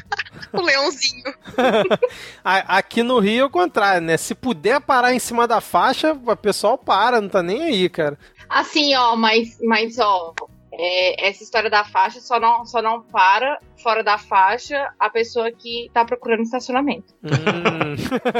o 0.54 0.62
leãozinho. 0.62 1.34
aqui 2.42 3.04
no 3.04 3.20
Rio 3.20 3.42
é 3.42 3.46
o 3.46 3.50
contrário, 3.50 4.02
né? 4.02 4.16
Se 4.16 4.34
puder 4.34 4.80
parar 4.80 5.14
em 5.14 5.20
cima 5.20 5.46
da 5.46 5.60
faixa, 5.60 6.14
o 6.14 6.36
pessoal 6.38 6.78
para, 6.78 7.20
não 7.20 7.28
tá 7.28 7.44
nem 7.44 7.64
aí, 7.64 7.90
cara. 7.90 8.18
Assim, 8.48 8.96
ó, 8.96 9.18
mas, 9.18 9.58
mas 9.62 10.00
ó, 10.00 10.34
é, 10.82 11.28
essa 11.28 11.44
história 11.44 11.70
da 11.70 11.84
faixa 11.84 12.22
só 12.22 12.40
não, 12.40 12.66
só 12.66 12.82
não 12.82 13.02
para 13.02 13.60
fora 13.84 14.02
da 14.02 14.18
faixa 14.18 14.90
a 14.98 15.10
pessoa 15.10 15.52
que 15.52 15.92
tá 15.94 16.06
procurando 16.06 16.44
estacionamento. 16.44 17.14
Hum. 17.22 17.96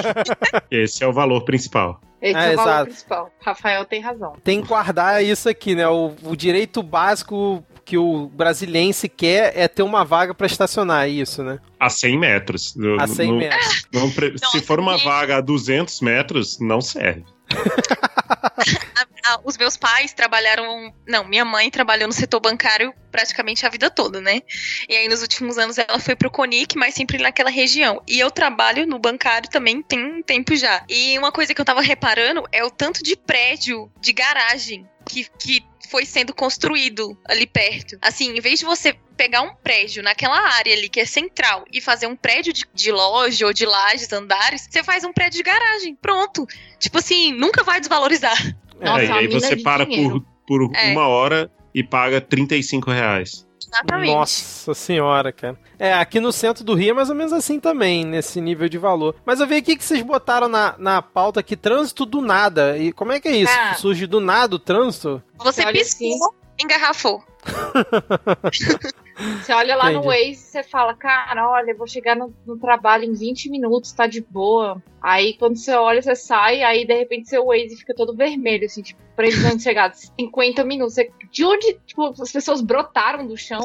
Esse 0.72 1.04
é 1.04 1.08
o 1.08 1.12
valor 1.12 1.44
principal. 1.44 2.00
Esse 2.22 2.38
é, 2.38 2.46
é 2.46 2.50
o 2.50 2.54
exato. 2.54 2.68
valor 2.68 2.86
principal. 2.86 3.32
Rafael 3.42 3.86
tem 3.86 4.00
razão. 4.00 4.34
Tem 4.42 4.62
que 4.62 4.70
guardar 4.70 5.22
isso 5.22 5.50
aqui, 5.50 5.76
né? 5.76 5.86
O, 5.90 6.14
o 6.24 6.36
direito 6.36 6.82
básico 6.82 7.62
que 7.84 7.98
o 7.98 8.28
brasilense 8.30 9.10
quer 9.10 9.52
é 9.58 9.68
ter 9.68 9.84
uma 9.84 10.06
vaga 10.06 10.34
para 10.34 10.48
estacionar, 10.48 11.08
é 11.08 11.10
isso, 11.10 11.44
né? 11.44 11.60
A 11.78 11.90
100 11.90 12.20
metros. 12.20 12.74
A 13.00 13.08
100 13.08 13.32
no, 13.32 13.38
metros. 13.38 13.86
Não, 13.92 14.52
se 14.52 14.62
for 14.62 14.80
uma 14.80 14.96
vaga 14.98 15.38
a 15.38 15.42
200 15.42 16.00
metros, 16.02 16.60
não 16.60 16.80
serve. 16.80 17.26
os 19.44 19.58
meus 19.58 19.78
pais 19.78 20.14
trabalharam. 20.14 20.94
Não, 21.08 21.26
minha 21.26 21.46
mãe 21.46 21.70
trabalhou 21.70 22.08
no 22.08 22.14
setor 22.14 22.40
bancário 22.40 22.94
praticamente 23.12 23.66
a 23.66 23.70
vida 23.70 23.90
toda, 23.90 24.22
né? 24.22 24.42
E 24.88 24.96
aí 24.96 25.08
nos 25.08 25.22
últimos 25.22 25.58
anos 25.58 25.78
ela 25.78 26.00
foi 26.00 26.16
pro 26.16 26.32
Conic, 26.32 26.78
mas 26.78 26.94
sempre 26.94 27.18
naquela 27.18 27.50
região. 27.50 28.02
E 28.08 28.20
eu 28.20 28.30
trabalho 28.32 28.86
no 28.86 29.00
bancário 29.00 29.50
também 29.50 29.82
tem 29.82 30.04
um 30.04 30.22
tempo 30.22 30.56
já. 30.56 30.84
E 30.88 31.18
uma 31.18 31.32
coisa 31.32 31.54
que 31.54 31.62
eu 31.62 31.66
tava 31.66 31.82
reparando 31.82 32.44
é 32.52 32.64
o 32.64 32.72
tanto 32.72 33.04
de 33.04 33.16
prédio, 33.16 33.92
de 34.00 34.14
garagem 34.14 34.88
que, 35.06 35.28
que 35.40 35.64
foi 35.90 36.06
sendo 36.06 36.34
construído 36.34 37.18
ali 37.26 37.48
perto. 37.48 37.98
Assim, 38.02 38.38
em 38.38 38.40
vez 38.40 38.60
de 38.60 38.66
você 38.66 38.96
pegar 39.18 39.42
um 39.42 39.54
prédio 39.56 40.04
naquela 40.04 40.40
área 40.40 40.74
ali 40.74 40.88
que 40.88 41.00
é 41.00 41.06
central 41.06 41.66
e 41.74 41.82
fazer 41.82 42.08
um 42.08 42.16
prédio 42.16 42.54
de, 42.54 42.64
de 42.74 42.92
loja 42.92 43.46
ou 43.46 43.54
de 43.54 43.66
lajes, 43.66 44.12
andares, 44.14 44.68
você 44.70 44.84
faz 44.84 45.04
um 45.04 45.12
prédio 45.12 45.38
de 45.38 45.44
garagem. 45.44 45.96
Pronto. 45.96 46.46
Tipo 46.78 47.00
assim, 47.00 47.34
nunca 47.34 47.64
vai 47.64 47.80
desvalorizar. 47.80 48.38
Nossa, 48.80 49.04
é, 49.04 49.08
e 49.08 49.12
aí 49.12 49.28
você 49.28 49.58
para 49.58 49.86
por, 49.86 50.24
por 50.48 50.72
é. 50.76 50.92
uma 50.92 51.08
hora 51.08 51.52
e 51.74 51.84
paga 51.84 52.22
35 52.22 52.92
reais. 52.92 53.46
Exatamente. 53.72 54.14
Nossa 54.14 54.74
senhora, 54.74 55.32
cara. 55.32 55.58
É, 55.78 55.94
aqui 55.94 56.20
no 56.20 56.32
centro 56.32 56.64
do 56.64 56.74
Rio 56.74 56.92
é 56.92 56.94
mais 56.94 57.10
ou 57.10 57.16
menos 57.16 57.32
assim 57.32 57.60
também, 57.60 58.04
nesse 58.04 58.42
nível 58.42 58.68
de 58.68 58.78
valor. 58.78 59.16
Mas 59.26 59.40
eu 59.40 59.48
vi 59.48 59.56
aqui 59.56 59.76
que 59.76 59.84
vocês 59.84 60.02
botaram 60.02 60.48
na, 60.48 60.76
na 60.78 61.02
pauta 61.02 61.40
aqui 61.40 61.56
trânsito 61.56 62.06
do 62.06 62.22
nada. 62.22 62.78
E 62.78 62.92
como 62.92 63.12
é 63.12 63.20
que 63.20 63.28
é 63.28 63.36
isso? 63.38 63.54
Ah. 63.56 63.76
Surge 63.76 64.08
do 64.08 64.20
nada 64.20 64.56
o 64.56 64.60
trânsito? 64.60 65.22
Você 65.38 65.66
piscou, 65.72 66.36
engarrafou. 66.60 67.24
Você 69.20 69.52
olha 69.52 69.76
lá 69.76 69.92
Entendi. 69.92 70.06
no 70.06 70.12
Waze 70.12 70.32
e 70.32 70.36
você 70.36 70.64
fala, 70.64 70.94
cara, 70.94 71.50
olha, 71.50 71.72
eu 71.72 71.78
vou 71.78 71.88
chegar 71.88 72.16
no, 72.16 72.34
no, 72.46 72.58
trabalho 72.58 73.04
em 73.04 73.14
20 73.14 73.50
minutos, 73.50 73.92
tá 73.92 74.08
de 74.08 74.22
boa. 74.22 74.82
Aí 75.02 75.34
quando 75.34 75.58
você 75.58 75.74
olha, 75.74 76.02
você 76.02 76.16
sai, 76.16 76.64
aí 76.64 76.86
de 76.86 76.94
repente 76.94 77.30
seu 77.30 77.46
Waze 77.46 77.76
fica 77.76 77.94
todo 77.94 78.16
vermelho, 78.16 78.66
assim, 78.66 78.82
tipo, 78.82 79.02
precisando 79.16 79.62
chegar 79.62 79.94
50 79.94 80.64
minutos. 80.64 80.94
Você, 80.96 81.12
de 81.30 81.44
onde 81.44 81.74
tipo, 81.86 82.14
as 82.22 82.32
pessoas 82.32 82.62
brotaram 82.62 83.28
do 83.28 83.36
chão? 83.36 83.62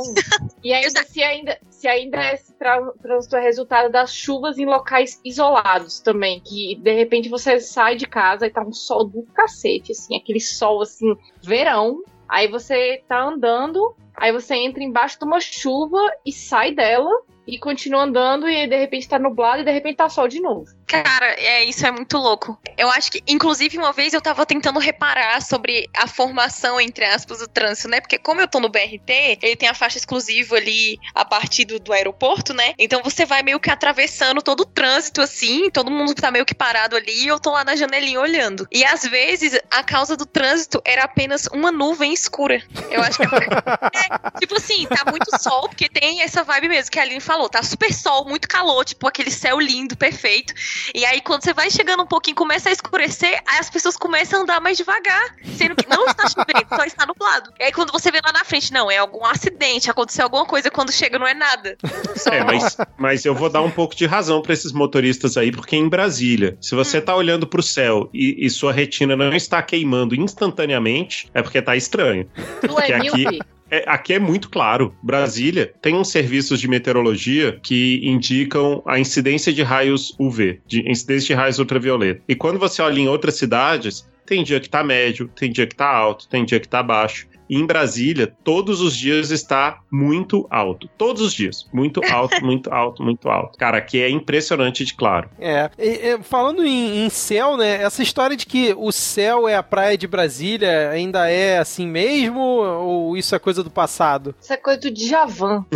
E 0.63 0.73
ainda 0.73 1.05
se 1.05 1.23
ainda, 1.23 1.59
se 1.69 1.87
ainda 1.87 2.33
esse 2.33 2.53
trânsito 2.55 3.37
é 3.37 3.41
resultado 3.41 3.93
das 3.93 4.13
chuvas 4.13 4.59
em 4.59 4.65
locais 4.65 5.21
isolados 5.25 6.01
também, 6.01 6.41
que 6.41 6.75
de 6.77 6.93
repente 6.93 7.29
você 7.29 7.61
sai 7.61 7.97
de 7.97 8.07
casa 8.07 8.47
e 8.47 8.51
tá 8.51 8.63
um 8.63 8.73
sol 8.73 9.05
do 9.05 9.23
cacete, 9.35 9.93
assim, 9.93 10.17
aquele 10.17 10.41
sol 10.41 10.83
assim, 10.83 11.15
verão, 11.43 12.03
Aí 12.29 12.49
você 12.49 13.03
tá 13.07 13.23
andando, 13.23 13.95
aí 14.17 14.33
você 14.33 14.55
entra 14.55 14.83
embaixo 14.83 15.19
de 15.19 15.25
uma 15.25 15.41
chuva 15.41 15.99
e 16.25 16.33
sai 16.33 16.75
dela 16.75 17.11
e 17.47 17.59
continua 17.59 18.05
andando 18.05 18.49
e 18.49 18.67
de 18.67 18.77
repente 18.77 19.09
tá 19.09 19.19
nublado 19.19 19.63
e 19.63 19.65
de 19.65 19.71
repente 19.71 19.97
tá 19.97 20.09
sol 20.09 20.29
de 20.29 20.41
novo. 20.41 20.67
Cara, 20.87 21.27
é 21.39 21.65
isso 21.65 21.87
é 21.87 21.91
muito 21.91 22.17
louco. 22.19 22.59
Eu 22.77 22.91
acho 22.91 23.11
que, 23.11 23.23
inclusive, 23.27 23.79
uma 23.79 23.93
vez 23.93 24.13
eu 24.13 24.21
tava 24.21 24.45
tentando 24.45 24.79
reparar 24.79 25.41
sobre 25.41 25.89
a 25.97 26.07
formação, 26.07 26.81
entre 26.81 27.05
aspas, 27.05 27.39
do 27.39 27.49
trânsito, 27.49 27.89
né? 27.89 28.01
Porque 28.01 28.19
como 28.19 28.41
eu 28.41 28.49
tô 28.49 28.61
no 28.61 28.69
BRT, 28.69 29.39
ele 29.43 29.57
tem 29.57 29.69
a 29.69 29.75
faixa 29.75 29.99
exclusiva 29.99 30.57
ali 30.57 30.99
a 31.15 31.25
partir 31.25 31.65
do, 31.65 31.79
do 31.79 31.93
aeroporto, 31.93 32.53
né? 32.53 32.75
Então 32.79 33.03
você 33.03 33.25
vai 33.25 33.43
meio 33.43 33.61
que 33.61 33.71
atravessando 33.71 34.43
todo 34.43 34.61
o 34.61 34.67
trânsito, 34.67 35.21
assim, 35.21 35.71
todo 35.71 35.91
mundo 35.91 36.15
tá 36.15 36.31
meio 36.31 36.45
que 36.45 36.55
parado 36.55 36.97
ali 36.97 37.25
e 37.25 37.29
eu 37.29 37.41
tô 37.41 37.51
lá 37.51 37.65
na 37.65 37.77
janelinha 37.77 38.21
olhando. 38.21 38.67
E 38.71 38.85
às 38.85 39.03
vezes 39.03 39.59
a 39.71 39.83
causa 39.83 40.17
do 40.17 40.27
trânsito 40.27 40.83
era 40.85 41.05
apenas 41.05 41.47
uma 41.47 41.73
nuvem 41.73 42.13
escura. 42.13 42.63
Eu 42.91 43.03
acho 43.03 43.19
que 43.19 43.25
é, 43.25 44.39
tipo 44.41 44.57
assim, 44.57 44.87
tá 44.87 45.11
muito 45.11 45.31
sol, 45.41 45.69
porque 45.69 45.89
tem 45.89 46.23
essa 46.23 46.43
vibe 46.43 46.69
mesmo 46.69 46.91
que 46.91 46.99
a 46.99 47.03
Aline 47.03 47.21
falou, 47.21 47.49
tá 47.49 47.63
super 47.63 47.93
sol, 47.93 48.27
muito 48.27 48.49
calor, 48.49 48.85
tipo 48.85 49.07
aquele 49.07 49.31
céu 49.31 49.59
lindo, 49.59 49.97
perfeito. 49.97 50.53
E 50.95 51.05
aí, 51.05 51.21
quando 51.21 51.43
você 51.43 51.53
vai 51.53 51.71
chegando 51.71 52.03
um 52.03 52.07
pouquinho, 52.07 52.37
começa 52.37 52.69
a 52.69 52.73
escurecer, 52.73 53.43
aí 53.47 53.59
as 53.59 53.71
pessoas 53.71 53.97
começam 53.97 54.41
a 54.41 54.43
andar 54.43 54.61
mais 54.61 54.77
devagar, 54.77 55.35
sendo 55.57 55.77
que 55.77 55.89
não 55.89 56.07
está 56.07 56.29
chovendo, 56.29 56.67
só 56.69 56.85
está 56.85 57.07
nublado. 57.07 57.53
E 57.59 57.65
aí, 57.65 57.73
quando 57.73 57.93
você 57.93 58.11
vê 58.11 58.21
lá 58.25 58.33
na 58.33 58.45
frente, 58.45 58.73
não, 58.73 58.91
é 58.91 58.99
algum 58.99 59.25
acidente, 59.25 59.91
aconteceu 59.91 60.25
alguma 60.25 60.47
coisa, 60.47 60.71
quando 60.71 60.93
chega 60.93 61.19
não 61.19 61.27
é 61.27 61.35
nada. 61.35 61.77
Só... 62.17 62.31
É, 62.31 62.45
mas, 62.45 62.77
mas 62.97 63.25
eu 63.25 63.35
vou 63.35 63.49
dar 63.49 63.63
um 63.63 63.71
pouco 63.71 63.95
de 63.95 64.07
razão 64.07 64.43
para 64.43 64.53
esses 64.53 64.73
motoristas 64.73 65.37
aí, 65.37 65.53
porque 65.53 65.77
em 65.77 65.89
Brasília, 65.89 66.57
se 66.61 66.75
você 66.75 66.99
está 66.99 67.15
olhando 67.15 67.47
para 67.47 67.61
o 67.61 67.63
céu 67.63 68.09
e, 68.13 68.45
e, 68.45 68.51
sua 68.51 68.73
retina 68.73 69.17
não 69.17 69.33
está 69.33 69.63
queimando 69.63 70.15
instantaneamente, 70.15 71.31
é 71.35 71.43
porque 71.43 71.61
tá 71.61 71.77
estranho. 71.77 72.29
Tu 72.61 72.79
é 72.79 72.95
aqui, 72.95 73.41
é, 73.75 73.85
aqui 73.87 74.15
é 74.15 74.19
muito 74.19 74.49
claro. 74.49 74.95
Brasília 75.03 75.73
tem 75.83 75.95
uns 75.95 76.09
serviços 76.09 76.61
de 76.61 76.69
meteorologia 76.69 77.59
que 77.63 78.01
indicam 78.05 78.83
a 78.87 78.99
incidência 78.99 79.53
de 79.53 79.63
raios 79.63 80.15
UV, 80.19 80.61
de 80.67 80.89
incidência 80.89 81.29
de 81.29 81.35
raios 81.35 81.59
ultravioleta. 81.59 82.23
E 82.29 82.35
quando 82.35 82.59
você 82.59 82.81
olha 82.81 83.01
em 83.01 83.09
outras 83.09 83.35
cidades, 83.35 84.09
tem 84.25 84.45
dia 84.45 84.61
que 84.61 84.69
tá 84.69 84.83
médio, 84.85 85.29
tem 85.35 85.51
dia 85.51 85.67
que 85.67 85.75
tá 85.75 85.89
alto, 85.89 86.29
tem 86.29 86.45
dia 86.45 86.61
que 86.61 86.69
tá 86.69 86.83
baixo. 86.83 87.27
Em 87.55 87.65
Brasília, 87.65 88.35
todos 88.43 88.81
os 88.81 88.97
dias 88.97 89.31
está 89.31 89.79
muito 89.89 90.45
alto. 90.51 90.89
Todos 90.99 91.23
os 91.23 91.33
dias. 91.33 91.69
Muito 91.73 92.01
alto, 92.13 92.45
muito 92.45 92.73
alto, 92.73 93.01
muito 93.01 93.29
alto. 93.29 93.57
Cara, 93.57 93.79
aqui 93.79 94.03
é 94.03 94.11
impressionante 94.11 94.85
de 94.85 94.93
claro. 94.93 95.31
É. 95.39 95.71
E, 95.79 95.89
e, 95.89 96.19
falando 96.23 96.65
em, 96.65 97.07
em, 97.07 97.09
céu, 97.09 97.57
né? 97.57 97.81
Essa 97.83 98.03
história 98.03 98.37
de 98.37 98.45
que 98.45 98.75
o 98.77 98.91
céu 98.91 99.49
é 99.49 99.55
a 99.55 99.63
praia 99.63 99.97
de 99.97 100.09
Brasília 100.09 100.91
ainda 100.91 101.31
é 101.31 101.59
assim 101.59 101.87
mesmo? 101.87 102.41
Ou 102.41 103.17
isso 103.17 103.37
é 103.37 103.39
coisa 103.39 103.63
do 103.63 103.71
passado? 103.71 104.35
Isso 104.41 104.53
é 104.53 104.57
coisa 104.57 104.81
do 104.81 104.91
Djavan. 104.91 105.65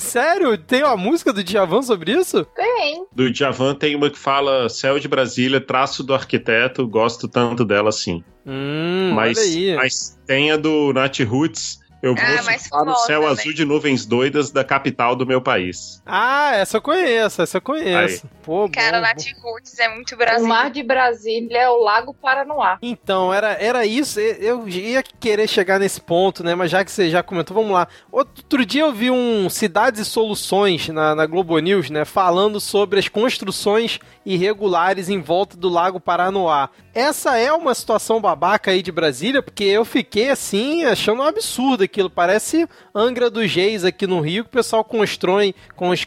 Sério? 0.00 0.56
Tem 0.56 0.82
uma 0.82 0.96
música 0.96 1.32
do 1.32 1.44
Djavan 1.44 1.82
sobre 1.82 2.12
isso? 2.12 2.44
Tem. 2.56 3.04
Do 3.12 3.30
Djavan 3.30 3.74
tem 3.74 3.94
uma 3.94 4.10
que 4.10 4.18
fala 4.18 4.68
Céu 4.68 4.98
de 4.98 5.06
Brasília, 5.06 5.60
traço 5.60 6.02
do 6.02 6.14
arquiteto, 6.14 6.86
gosto 6.86 7.28
tanto 7.28 7.64
dela 7.64 7.90
assim. 7.90 8.24
Hum, 8.46 9.12
mas, 9.14 9.38
olha 9.38 9.46
aí. 9.46 9.76
mas 9.76 10.18
tem 10.26 10.50
a 10.50 10.56
do 10.56 10.92
Nat 10.92 11.20
Roots, 11.20 11.79
eu 12.02 12.14
vou 12.14 12.24
ah, 12.24 12.42
surfar 12.42 12.84
no 12.84 12.94
céu 12.96 13.20
também. 13.20 13.38
azul 13.38 13.52
de 13.52 13.64
nuvens 13.64 14.06
doidas 14.06 14.50
da 14.50 14.64
capital 14.64 15.14
do 15.14 15.26
meu 15.26 15.40
país. 15.40 16.02
Ah, 16.06 16.52
essa 16.54 16.78
eu 16.78 16.82
conheço, 16.82 17.42
essa 17.42 17.58
eu 17.58 17.62
conheço. 17.62 18.26
Aí. 18.26 18.30
Pô, 18.42 18.68
Cara, 18.70 19.00
Nath 19.00 19.24
Roots 19.42 19.78
é 19.78 19.88
muito 19.94 20.16
Brasília. 20.16 20.44
O 20.44 20.48
mar 20.48 20.70
de 20.70 20.82
Brasília 20.82 21.58
é 21.58 21.68
o 21.68 21.82
Lago 21.82 22.14
Paranoá. 22.14 22.78
Então, 22.80 23.32
era, 23.32 23.52
era 23.52 23.84
isso. 23.84 24.18
Eu 24.18 24.66
ia 24.68 25.02
querer 25.02 25.46
chegar 25.46 25.78
nesse 25.78 26.00
ponto, 26.00 26.42
né? 26.42 26.54
Mas 26.54 26.70
já 26.70 26.84
que 26.84 26.90
você 26.90 27.10
já 27.10 27.22
comentou, 27.22 27.54
vamos 27.54 27.72
lá. 27.72 27.86
Outro 28.10 28.64
dia 28.64 28.82
eu 28.82 28.92
vi 28.92 29.10
um 29.10 29.50
Cidades 29.50 30.00
e 30.00 30.04
Soluções 30.04 30.88
na, 30.88 31.14
na 31.14 31.26
Globo 31.26 31.58
News, 31.58 31.90
né? 31.90 32.04
Falando 32.04 32.60
sobre 32.60 32.98
as 32.98 33.08
construções 33.08 33.98
irregulares 34.24 35.08
em 35.08 35.20
volta 35.20 35.56
do 35.56 35.68
Lago 35.68 36.00
Paranoá. 36.00 36.70
Essa 36.92 37.38
é 37.38 37.52
uma 37.52 37.74
situação 37.74 38.20
babaca 38.20 38.72
aí 38.72 38.82
de 38.82 38.90
Brasília, 38.90 39.42
porque 39.42 39.64
eu 39.64 39.84
fiquei 39.84 40.28
assim, 40.28 40.84
achando 40.84 41.22
um 41.22 41.26
absurdo 41.26 41.84
aquilo. 41.90 42.08
Parece 42.08 42.68
Angra 42.94 43.28
dos 43.28 43.52
Reis 43.52 43.84
aqui 43.84 44.06
no 44.06 44.20
Rio, 44.20 44.44
que 44.44 44.50
o 44.50 44.52
pessoal 44.52 44.84
constrói, 44.84 45.54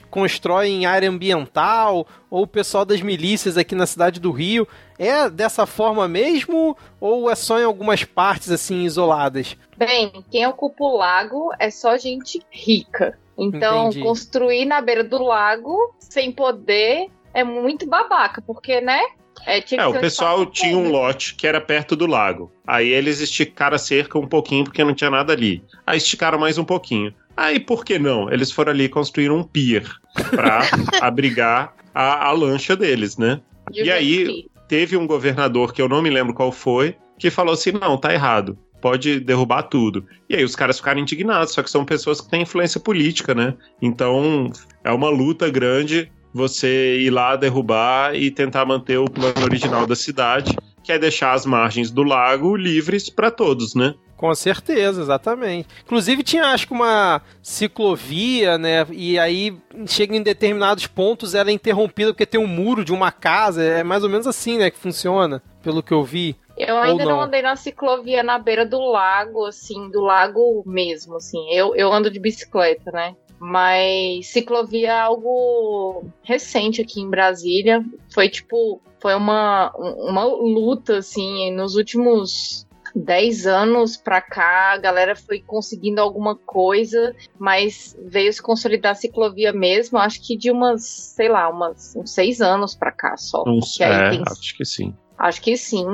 constrói 0.10 0.70
em 0.70 0.86
área 0.86 1.10
ambiental, 1.10 2.08
ou 2.30 2.44
o 2.44 2.48
pessoal 2.48 2.86
das 2.86 3.02
milícias 3.02 3.58
aqui 3.58 3.76
na 3.76 3.86
cidade 3.86 4.20
do 4.20 4.32
Rio. 4.32 4.68
É 4.98 5.30
dessa 5.30 5.66
forma 5.66 6.08
mesmo, 6.08 6.76
ou 7.00 7.30
é 7.30 7.36
só 7.36 7.60
em 7.60 7.66
algumas 7.66 8.04
partes 8.04 8.50
assim 8.50 8.84
isoladas? 8.84 9.58
Bem, 9.78 10.24
quem 10.32 10.48
ocupa 10.48 10.84
o 10.84 10.98
lago 10.98 11.52
é 11.60 11.70
só 11.70 11.98
gente 11.98 12.42
rica. 12.50 13.20
Então, 13.38 13.88
Entendi. 13.88 14.02
construir 14.02 14.66
na 14.66 14.80
beira 14.80 15.04
do 15.04 15.22
lago 15.22 15.96
sem 16.00 16.32
poder 16.32 17.10
é 17.34 17.44
muito 17.44 17.88
babaca, 17.88 18.42
porque, 18.42 18.80
né? 18.80 19.02
É, 19.46 19.64
é 19.76 19.86
o 19.86 20.00
pessoal 20.00 20.46
tinha 20.46 20.78
um 20.78 20.90
lote 20.90 21.36
que 21.36 21.46
era 21.46 21.60
perto 21.60 21.96
do 21.96 22.06
lago. 22.06 22.52
Aí 22.66 22.90
eles 22.90 23.20
esticaram 23.20 23.76
a 23.76 23.80
cerca 23.80 24.18
um 24.18 24.28
pouquinho 24.28 24.64
porque 24.64 24.84
não 24.84 24.94
tinha 24.94 25.10
nada 25.10 25.34
ali. 25.34 25.64
Aí 25.86 25.98
esticaram 25.98 26.40
mais 26.40 26.58
um 26.58 26.64
pouquinho. 26.64 27.14
Aí 27.36 27.60
por 27.60 27.84
que 27.84 27.98
não? 28.00 28.32
Eles 28.32 28.52
foram 28.52 28.72
ali 28.72 28.88
construir 28.88 29.32
um 29.32 29.44
pier 29.44 29.86
para 30.32 30.62
abrigar 31.02 31.74
a, 31.94 32.28
a, 32.28 32.32
lancha 32.32 32.76
deles, 32.76 33.18
né? 33.18 33.42
E, 33.72 33.84
e 33.84 33.92
aí 33.92 34.46
teve 34.68 34.96
um 34.96 35.08
governador 35.08 35.74
que 35.74 35.82
eu 35.82 35.90
não 35.90 36.02
me 36.02 36.10
lembro 36.10 36.34
qual 36.34 36.52
foi 36.52 36.96
que 37.18 37.30
falou 37.30 37.54
assim: 37.54 37.72
não, 37.72 37.98
tá 37.98 38.14
errado 38.14 38.58
pode 38.84 39.22
derrubar 39.22 39.64
tudo. 39.64 40.06
E 40.30 40.36
aí 40.36 40.44
os 40.44 40.58
caras 40.58 40.78
ficaram 40.78 41.00
indignados, 41.00 41.54
só 41.54 41.64
que 41.64 41.70
são 41.70 41.86
pessoas 41.86 42.20
que 42.20 42.30
têm 42.30 42.42
influência 42.42 42.82
política, 42.82 43.34
né? 43.34 43.54
Então 43.82 44.52
é 44.84 44.92
uma 44.92 45.10
luta 45.10 45.50
grande 45.50 46.12
você 46.34 46.98
ir 46.98 47.10
lá 47.10 47.36
derrubar 47.36 48.16
e 48.16 48.32
tentar 48.32 48.66
manter 48.66 48.98
o 48.98 49.06
plano 49.06 49.44
original 49.44 49.86
da 49.86 49.96
cidade, 49.96 50.58
que 50.84 50.92
é 50.92 51.00
deixar 51.00 51.34
as 51.34 51.46
margens 51.46 51.92
do 51.92 52.04
lago 52.04 52.56
livres 52.56 53.10
para 53.10 53.30
todos, 53.30 53.76
né? 53.76 53.94
Com 54.18 54.34
certeza, 54.34 55.02
exatamente. 55.02 55.68
Inclusive 55.84 56.24
tinha, 56.24 56.46
acho 56.46 56.68
que 56.68 56.74
uma 56.74 57.22
ciclovia, 57.42 58.58
né? 58.58 58.88
E 58.92 59.20
aí 59.20 59.54
chega 59.86 60.16
em 60.16 60.24
determinados 60.24 60.88
pontos, 60.88 61.36
ela 61.36 61.50
é 61.50 61.54
interrompida 61.54 62.14
porque 62.14 62.26
tem 62.26 62.40
um 62.40 62.48
muro 62.48 62.86
de 62.86 62.94
uma 62.94 63.12
casa. 63.12 63.62
É 63.62 63.84
mais 63.84 64.02
ou 64.02 64.10
menos 64.10 64.26
assim, 64.26 64.58
né? 64.58 64.72
Que 64.72 64.78
funciona, 64.78 65.44
pelo 65.62 65.84
que 65.84 65.92
eu 65.92 66.04
vi. 66.04 66.38
Eu 66.56 66.78
ainda 66.78 67.04
não? 67.04 67.12
não? 67.14 67.22
andei 67.22 67.42
na 67.42 67.56
ciclovia 67.56 68.24
na 68.24 68.38
beira 68.40 68.66
do 68.66 68.80
lago, 68.80 69.46
assim, 69.46 69.90
do 69.90 70.02
lago 70.02 70.64
mesmo, 70.66 71.18
assim. 71.18 71.52
Eu, 71.52 71.76
eu 71.76 71.92
ando 71.92 72.10
de 72.10 72.20
bicicleta, 72.20 72.92
né? 72.92 73.16
Mas 73.40 74.28
ciclovia 74.28 74.88
é 74.90 75.00
algo 75.00 76.06
recente 76.24 76.82
aqui 76.82 77.02
em 77.02 77.10
Brasília. 77.10 77.84
Foi 78.14 78.30
tipo, 78.30 78.82
foi 79.00 79.16
uma, 79.16 79.72
uma 79.76 80.24
luta, 80.24 80.98
assim, 81.00 81.52
nos 81.52 81.76
últimos 81.76 82.66
10 82.96 83.48
anos 83.48 83.98
pra 83.98 84.22
cá, 84.22 84.74
a 84.74 84.78
galera 84.78 85.16
foi 85.16 85.42
conseguindo 85.42 86.00
alguma 86.00 86.36
coisa, 86.36 87.16
mas 87.40 87.98
veio 88.06 88.32
se 88.32 88.42
consolidar 88.42 88.92
a 88.92 88.96
ciclovia 88.96 89.52
mesmo, 89.52 89.98
acho 89.98 90.22
que 90.22 90.38
de 90.38 90.52
umas, 90.52 90.84
sei 90.84 91.28
lá, 91.28 91.50
umas, 91.50 91.96
uns 91.96 92.12
6 92.12 92.42
anos 92.42 92.76
pra 92.76 92.92
cá 92.92 93.18
só. 93.18 93.44
Uns, 93.48 93.80
é, 93.80 94.10
tem... 94.12 94.24
acho 94.26 94.56
que 94.56 94.66
sim. 94.66 94.96
Acho 95.18 95.42
que 95.42 95.56
sim. 95.56 95.86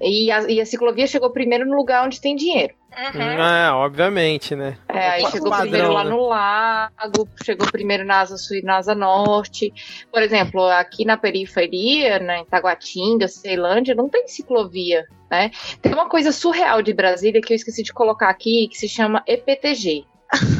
E 0.00 0.30
a, 0.30 0.42
e 0.50 0.60
a 0.60 0.66
ciclovia 0.66 1.06
chegou 1.06 1.30
primeiro 1.30 1.64
no 1.64 1.76
lugar 1.76 2.04
onde 2.04 2.20
tem 2.20 2.34
dinheiro. 2.36 2.74
Uhum. 2.96 3.22
É, 3.22 3.72
obviamente, 3.72 4.54
né? 4.54 4.76
É, 4.88 5.08
aí 5.10 5.26
chegou 5.30 5.50
padrão, 5.50 5.70
primeiro 5.70 5.92
lá 5.92 6.04
né? 6.04 6.10
no 6.10 6.28
lago, 6.28 7.28
chegou 7.42 7.66
primeiro 7.70 8.04
na 8.04 8.20
Asa 8.20 8.36
Sul 8.36 8.58
e 8.58 8.62
na 8.62 8.76
Asa 8.76 8.94
Norte. 8.94 9.72
Por 10.12 10.22
exemplo, 10.22 10.64
aqui 10.66 11.04
na 11.04 11.16
periferia, 11.16 12.20
né, 12.20 12.38
em 12.38 12.44
Taguatinga, 12.44 13.26
Ceilândia, 13.26 13.94
não 13.94 14.08
tem 14.08 14.28
ciclovia, 14.28 15.04
né? 15.30 15.50
Tem 15.82 15.92
uma 15.92 16.08
coisa 16.08 16.30
surreal 16.30 16.82
de 16.82 16.92
Brasília 16.92 17.40
que 17.40 17.52
eu 17.52 17.56
esqueci 17.56 17.82
de 17.82 17.92
colocar 17.92 18.28
aqui, 18.28 18.68
que 18.68 18.78
se 18.78 18.88
chama 18.88 19.24
EPTG, 19.26 20.04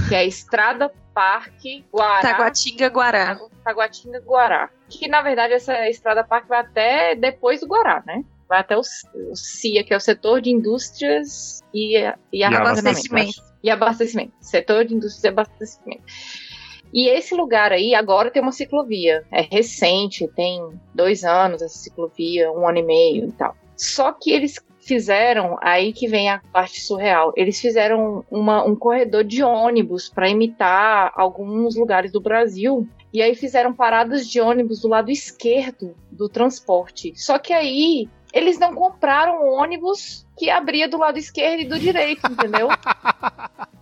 que 0.09 0.15
é 0.15 0.19
a 0.19 0.25
Estrada 0.25 0.91
Parque 1.15 1.85
Guará. 1.93 2.21
Taguatinga 2.21 2.89
Guará. 2.89 3.41
Taguatinga 3.65 4.21
Guará. 4.21 4.71
Que 4.89 5.09
na 5.09 5.23
verdade 5.23 5.55
essa 5.55 5.89
Estrada 5.89 6.25
Parque 6.25 6.49
vai 6.49 6.61
até 6.61 7.15
depois 7.15 7.61
do 7.61 7.67
Guará, 7.67 8.03
né? 8.05 8.25
Vai 8.49 8.61
até 8.61 8.77
o, 8.77 8.81
o 8.81 9.37
CIA, 9.37 9.85
que 9.85 9.95
é 9.95 9.97
o 9.97 10.01
setor 10.01 10.41
de 10.41 10.51
indústrias 10.51 11.63
e, 11.73 11.97
e, 11.97 12.15
e 12.33 12.45
abastecimento. 12.45 13.43
E 13.63 13.71
abastecimento. 13.71 14.33
Setor 14.41 14.85
de 14.85 14.95
indústrias 14.95 15.25
e 15.25 15.29
abastecimento. 15.29 16.05
E 16.93 17.09
esse 17.09 17.35
lugar 17.35 17.73
aí 17.73 17.95
agora 17.95 18.31
tem 18.31 18.43
uma 18.43 18.53
ciclovia. 18.53 19.25
É 19.33 19.41
recente, 19.41 20.29
tem 20.29 20.61
dois 20.95 21.25
anos 21.25 21.63
essa 21.63 21.79
ciclovia, 21.79 22.53
um 22.53 22.69
ano 22.69 22.79
e 22.79 22.83
meio 22.83 23.29
e 23.29 23.33
tal. 23.33 23.57
Só 23.77 24.13
que 24.13 24.31
eles 24.31 24.59
fizeram, 24.87 25.57
aí 25.61 25.93
que 25.93 26.07
vem 26.07 26.31
a 26.31 26.41
parte 26.53 26.81
surreal, 26.81 27.33
eles 27.37 27.61
fizeram 27.61 28.25
uma, 28.31 28.65
um 28.65 28.77
corredor 28.77 29.25
de 29.25 29.43
ônibus 29.43 30.09
para 30.09 30.29
imitar 30.29 31.13
alguns 31.15 31.77
lugares 31.77 32.13
do 32.13 32.21
Brasil. 32.21 32.87
E 33.13 33.23
aí 33.23 33.35
fizeram 33.35 33.73
paradas 33.73 34.29
de 34.29 34.41
ônibus 34.41 34.81
do 34.81 34.89
lado 34.89 35.11
esquerdo 35.11 35.95
do 36.11 36.29
transporte. 36.29 37.13
Só 37.17 37.39
que 37.39 37.53
aí 37.53 38.09
eles 38.33 38.59
não 38.59 38.75
compraram 38.75 39.41
o 39.43 39.55
ônibus 39.55 40.27
que 40.37 40.51
abria 40.51 40.89
do 40.89 40.99
lado 40.99 41.17
esquerdo 41.17 41.61
e 41.61 41.69
do 41.69 41.79
direito, 41.79 42.27
entendeu? 42.31 42.69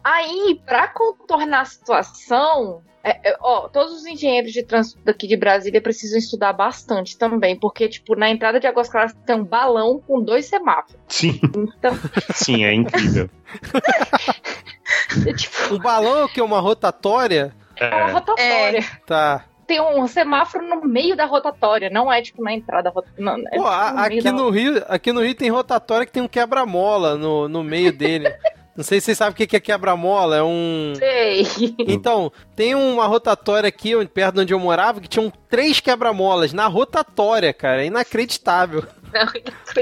Aí, 0.04 0.60
para 0.66 0.88
contornar 0.88 1.60
a 1.60 1.64
situação, 1.64 2.82
é, 3.04 3.30
é, 3.30 3.36
ó, 3.40 3.68
todos 3.68 3.92
os 3.92 4.04
engenheiros 4.06 4.52
de 4.52 4.62
trânsito 4.62 5.00
daqui 5.04 5.26
de 5.26 5.36
Brasília 5.36 5.80
precisam 5.80 6.18
estudar 6.18 6.52
bastante 6.52 7.16
também, 7.18 7.58
porque, 7.58 7.88
tipo, 7.88 8.14
na 8.14 8.30
entrada 8.30 8.60
de 8.60 8.66
Águas 8.66 8.88
Claras 8.88 9.14
tem 9.26 9.36
um 9.36 9.44
balão 9.44 10.00
com 10.06 10.22
dois 10.22 10.46
semáforos. 10.46 10.96
Sim. 11.08 11.40
Então, 11.44 11.92
Sim, 12.34 12.64
é 12.64 12.72
incrível. 12.74 13.28
é, 15.26 15.32
tipo, 15.34 15.74
O 15.74 15.78
balão 15.78 16.18
é 16.18 16.24
o 16.24 16.28
que? 16.28 16.40
Uma 16.40 16.60
rotatória? 16.60 17.54
é 17.76 17.86
uma 17.88 18.08
É, 18.10 18.12
rotatória. 18.12 18.84
Tá. 19.06 19.44
Tem 19.66 19.80
um 19.80 20.06
semáforo 20.06 20.66
no 20.68 20.82
meio 20.86 21.16
da 21.16 21.24
rotatória, 21.24 21.88
não 21.88 22.12
é, 22.12 22.20
tipo, 22.20 22.42
na 22.42 22.52
entrada. 22.52 22.92
Não, 23.16 23.34
é, 23.34 23.56
Pô, 23.56 23.62
tipo, 23.64 23.92
no 23.94 24.00
aqui 24.00 24.20
da- 24.20 24.32
no 24.32 24.50
Rio, 24.50 24.82
aqui 24.88 25.12
no 25.12 25.22
Rio 25.22 25.34
tem 25.34 25.48
rotatória 25.50 26.04
que 26.04 26.12
tem 26.12 26.22
um 26.22 26.28
quebra-mola 26.28 27.16
no, 27.16 27.48
no 27.48 27.62
meio 27.64 27.92
dele. 27.92 28.28
Não 28.74 28.82
sei 28.82 29.00
se 29.00 29.06
vocês 29.06 29.18
sabem 29.18 29.32
o 29.32 29.48
que 29.48 29.56
é 29.56 29.60
quebra-mola, 29.60 30.36
é 30.36 30.42
um. 30.42 30.94
Sei. 30.96 31.46
Então, 31.86 32.32
tem 32.56 32.74
uma 32.74 33.06
rotatória 33.06 33.68
aqui, 33.68 33.92
perto 34.06 34.36
de 34.36 34.40
onde 34.40 34.54
eu 34.54 34.58
morava, 34.58 35.00
que 35.00 35.08
tinham 35.08 35.30
três 35.48 35.78
quebra-molas 35.78 36.52
na 36.54 36.66
rotatória, 36.66 37.52
cara. 37.52 37.82
É 37.82 37.86
inacreditável. 37.86 38.84
Não, 39.12 39.26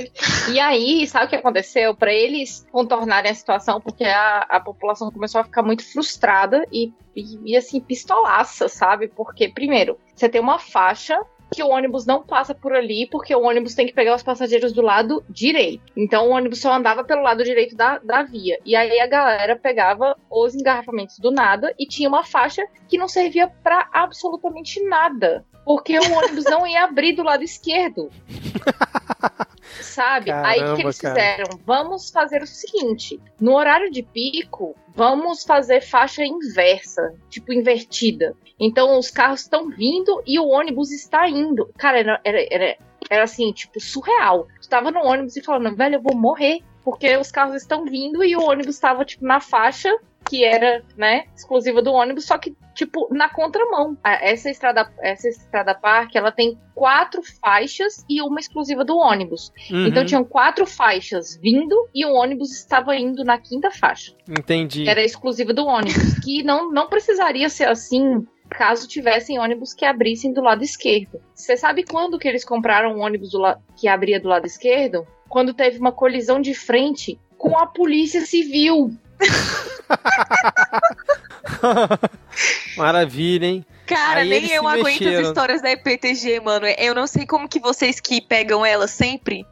e 0.52 0.58
aí, 0.58 1.06
sabe 1.06 1.26
o 1.26 1.28
que 1.28 1.36
aconteceu? 1.36 1.94
Para 1.94 2.12
eles 2.12 2.66
contornarem 2.72 3.30
a 3.30 3.34
situação, 3.34 3.80
porque 3.80 4.04
a, 4.04 4.38
a 4.48 4.58
população 4.58 5.10
começou 5.10 5.40
a 5.40 5.44
ficar 5.44 5.62
muito 5.62 5.84
frustrada 5.84 6.66
e, 6.72 6.92
e, 7.14 7.52
e, 7.52 7.56
assim, 7.56 7.80
pistolaça, 7.80 8.68
sabe? 8.68 9.06
Porque, 9.06 9.48
primeiro, 9.48 9.96
você 10.14 10.28
tem 10.28 10.40
uma 10.40 10.58
faixa 10.58 11.16
que 11.52 11.62
o 11.62 11.68
ônibus 11.68 12.06
não 12.06 12.22
passa 12.22 12.54
por 12.54 12.72
ali, 12.72 13.06
porque 13.10 13.34
o 13.34 13.42
ônibus 13.42 13.74
tem 13.74 13.86
que 13.86 13.92
pegar 13.92 14.14
os 14.14 14.22
passageiros 14.22 14.72
do 14.72 14.82
lado 14.82 15.24
direito. 15.28 15.82
Então 15.96 16.28
o 16.28 16.30
ônibus 16.30 16.60
só 16.60 16.72
andava 16.72 17.04
pelo 17.04 17.22
lado 17.22 17.44
direito 17.44 17.76
da, 17.76 17.98
da 17.98 18.22
via. 18.22 18.58
E 18.64 18.76
aí 18.76 19.00
a 19.00 19.06
galera 19.06 19.56
pegava 19.56 20.16
os 20.30 20.54
engarrafamentos 20.54 21.18
do 21.18 21.30
nada 21.30 21.74
e 21.78 21.86
tinha 21.86 22.08
uma 22.08 22.24
faixa 22.24 22.64
que 22.88 22.98
não 22.98 23.08
servia 23.08 23.48
para 23.62 23.88
absolutamente 23.92 24.82
nada. 24.84 25.44
Porque 25.64 25.98
o 25.98 26.12
ônibus 26.12 26.44
não 26.44 26.66
ia 26.66 26.84
abrir 26.84 27.14
do 27.14 27.22
lado 27.22 27.44
esquerdo. 27.44 28.10
Sabe? 29.80 30.30
aí 30.30 30.58
o 30.58 30.60
Caramba, 30.60 30.76
que 30.76 30.82
eles 30.82 30.98
cara. 30.98 31.14
fizeram? 31.14 31.60
Vamos 31.64 32.10
fazer 32.10 32.42
o 32.42 32.46
seguinte: 32.46 33.20
no 33.40 33.54
horário 33.54 33.90
de 33.90 34.02
pico, 34.02 34.74
vamos 34.94 35.44
fazer 35.44 35.80
faixa 35.80 36.24
inversa, 36.24 37.14
tipo 37.28 37.52
invertida. 37.52 38.34
Então 38.58 38.98
os 38.98 39.10
carros 39.10 39.40
estão 39.40 39.68
vindo 39.70 40.22
e 40.26 40.38
o 40.38 40.48
ônibus 40.48 40.90
está 40.90 41.28
indo. 41.28 41.72
Cara, 41.78 41.98
era, 41.98 42.20
era, 42.24 42.46
era, 42.50 42.76
era 43.08 43.22
assim, 43.24 43.52
tipo, 43.52 43.80
surreal. 43.80 44.46
Tu 44.60 44.68
tava 44.68 44.90
no 44.90 45.00
ônibus 45.00 45.36
e 45.36 45.42
falando, 45.42 45.76
velho, 45.76 45.96
eu 45.96 46.02
vou 46.02 46.14
morrer. 46.14 46.62
Porque 46.82 47.14
os 47.16 47.30
carros 47.30 47.56
estão 47.56 47.84
vindo 47.84 48.24
e 48.24 48.34
o 48.34 48.42
ônibus 48.42 48.74
estava, 48.74 49.04
tipo, 49.04 49.24
na 49.24 49.38
faixa 49.38 49.94
que 50.28 50.44
era, 50.44 50.82
né, 50.96 51.24
exclusiva 51.34 51.82
do 51.82 51.92
ônibus, 51.92 52.26
só 52.26 52.38
que, 52.38 52.54
tipo, 52.74 53.08
na 53.10 53.28
contramão. 53.28 53.96
Essa 54.04 54.50
estrada, 54.50 54.90
essa 55.00 55.28
estrada 55.28 55.74
parque, 55.74 56.16
ela 56.16 56.30
tem 56.30 56.58
quatro 56.74 57.20
faixas 57.40 58.04
e 58.08 58.22
uma 58.22 58.38
exclusiva 58.38 58.84
do 58.84 58.96
ônibus. 58.96 59.52
Uhum, 59.70 59.86
Então 59.86 60.04
tinham 60.04 60.24
quatro 60.24 60.66
faixas 60.66 61.38
vindo 61.42 61.88
e 61.94 62.04
o 62.04 62.14
ônibus 62.14 62.52
estava 62.52 62.94
indo 62.96 63.24
na 63.24 63.38
quinta 63.38 63.70
faixa, 63.70 64.14
Entendi. 64.28 64.88
era 64.88 65.02
exclusiva 65.02 65.52
do 65.52 65.66
ônibus, 65.66 66.18
que 66.22 66.42
não, 66.42 66.70
não 66.70 66.88
precisaria 66.88 67.48
ser 67.48 67.68
assim 67.68 68.24
caso 68.50 68.88
tivessem 68.88 69.38
ônibus 69.38 69.72
que 69.72 69.84
abrissem 69.84 70.32
do 70.32 70.40
lado 70.40 70.62
esquerdo. 70.62 71.20
Você 71.34 71.56
sabe 71.56 71.84
quando 71.84 72.18
que 72.18 72.26
eles 72.26 72.44
compraram 72.44 72.96
um 72.96 73.00
ônibus 73.00 73.30
que 73.76 73.86
abria 73.86 74.20
do 74.20 74.28
lado 74.28 74.44
esquerdo? 74.44 75.06
Quando 75.28 75.54
teve 75.54 75.78
uma 75.78 75.92
colisão 75.92 76.40
de 76.40 76.52
frente 76.52 77.18
com 77.38 77.56
a 77.56 77.66
polícia 77.66 78.20
civil. 78.20 78.90
Maravilha, 82.76 83.46
hein? 83.46 83.64
Cara, 83.86 84.20
Aí 84.20 84.28
nem 84.28 84.46
eu 84.52 84.68
aguento 84.68 85.00
mexeram. 85.00 85.20
as 85.20 85.26
histórias 85.28 85.62
da 85.62 85.70
EPTG, 85.72 86.40
mano. 86.40 86.66
Eu 86.78 86.94
não 86.94 87.06
sei 87.08 87.26
como 87.26 87.48
que 87.48 87.58
vocês 87.58 87.98
que 87.98 88.20
pegam 88.20 88.64
ela 88.64 88.86
sempre 88.86 89.44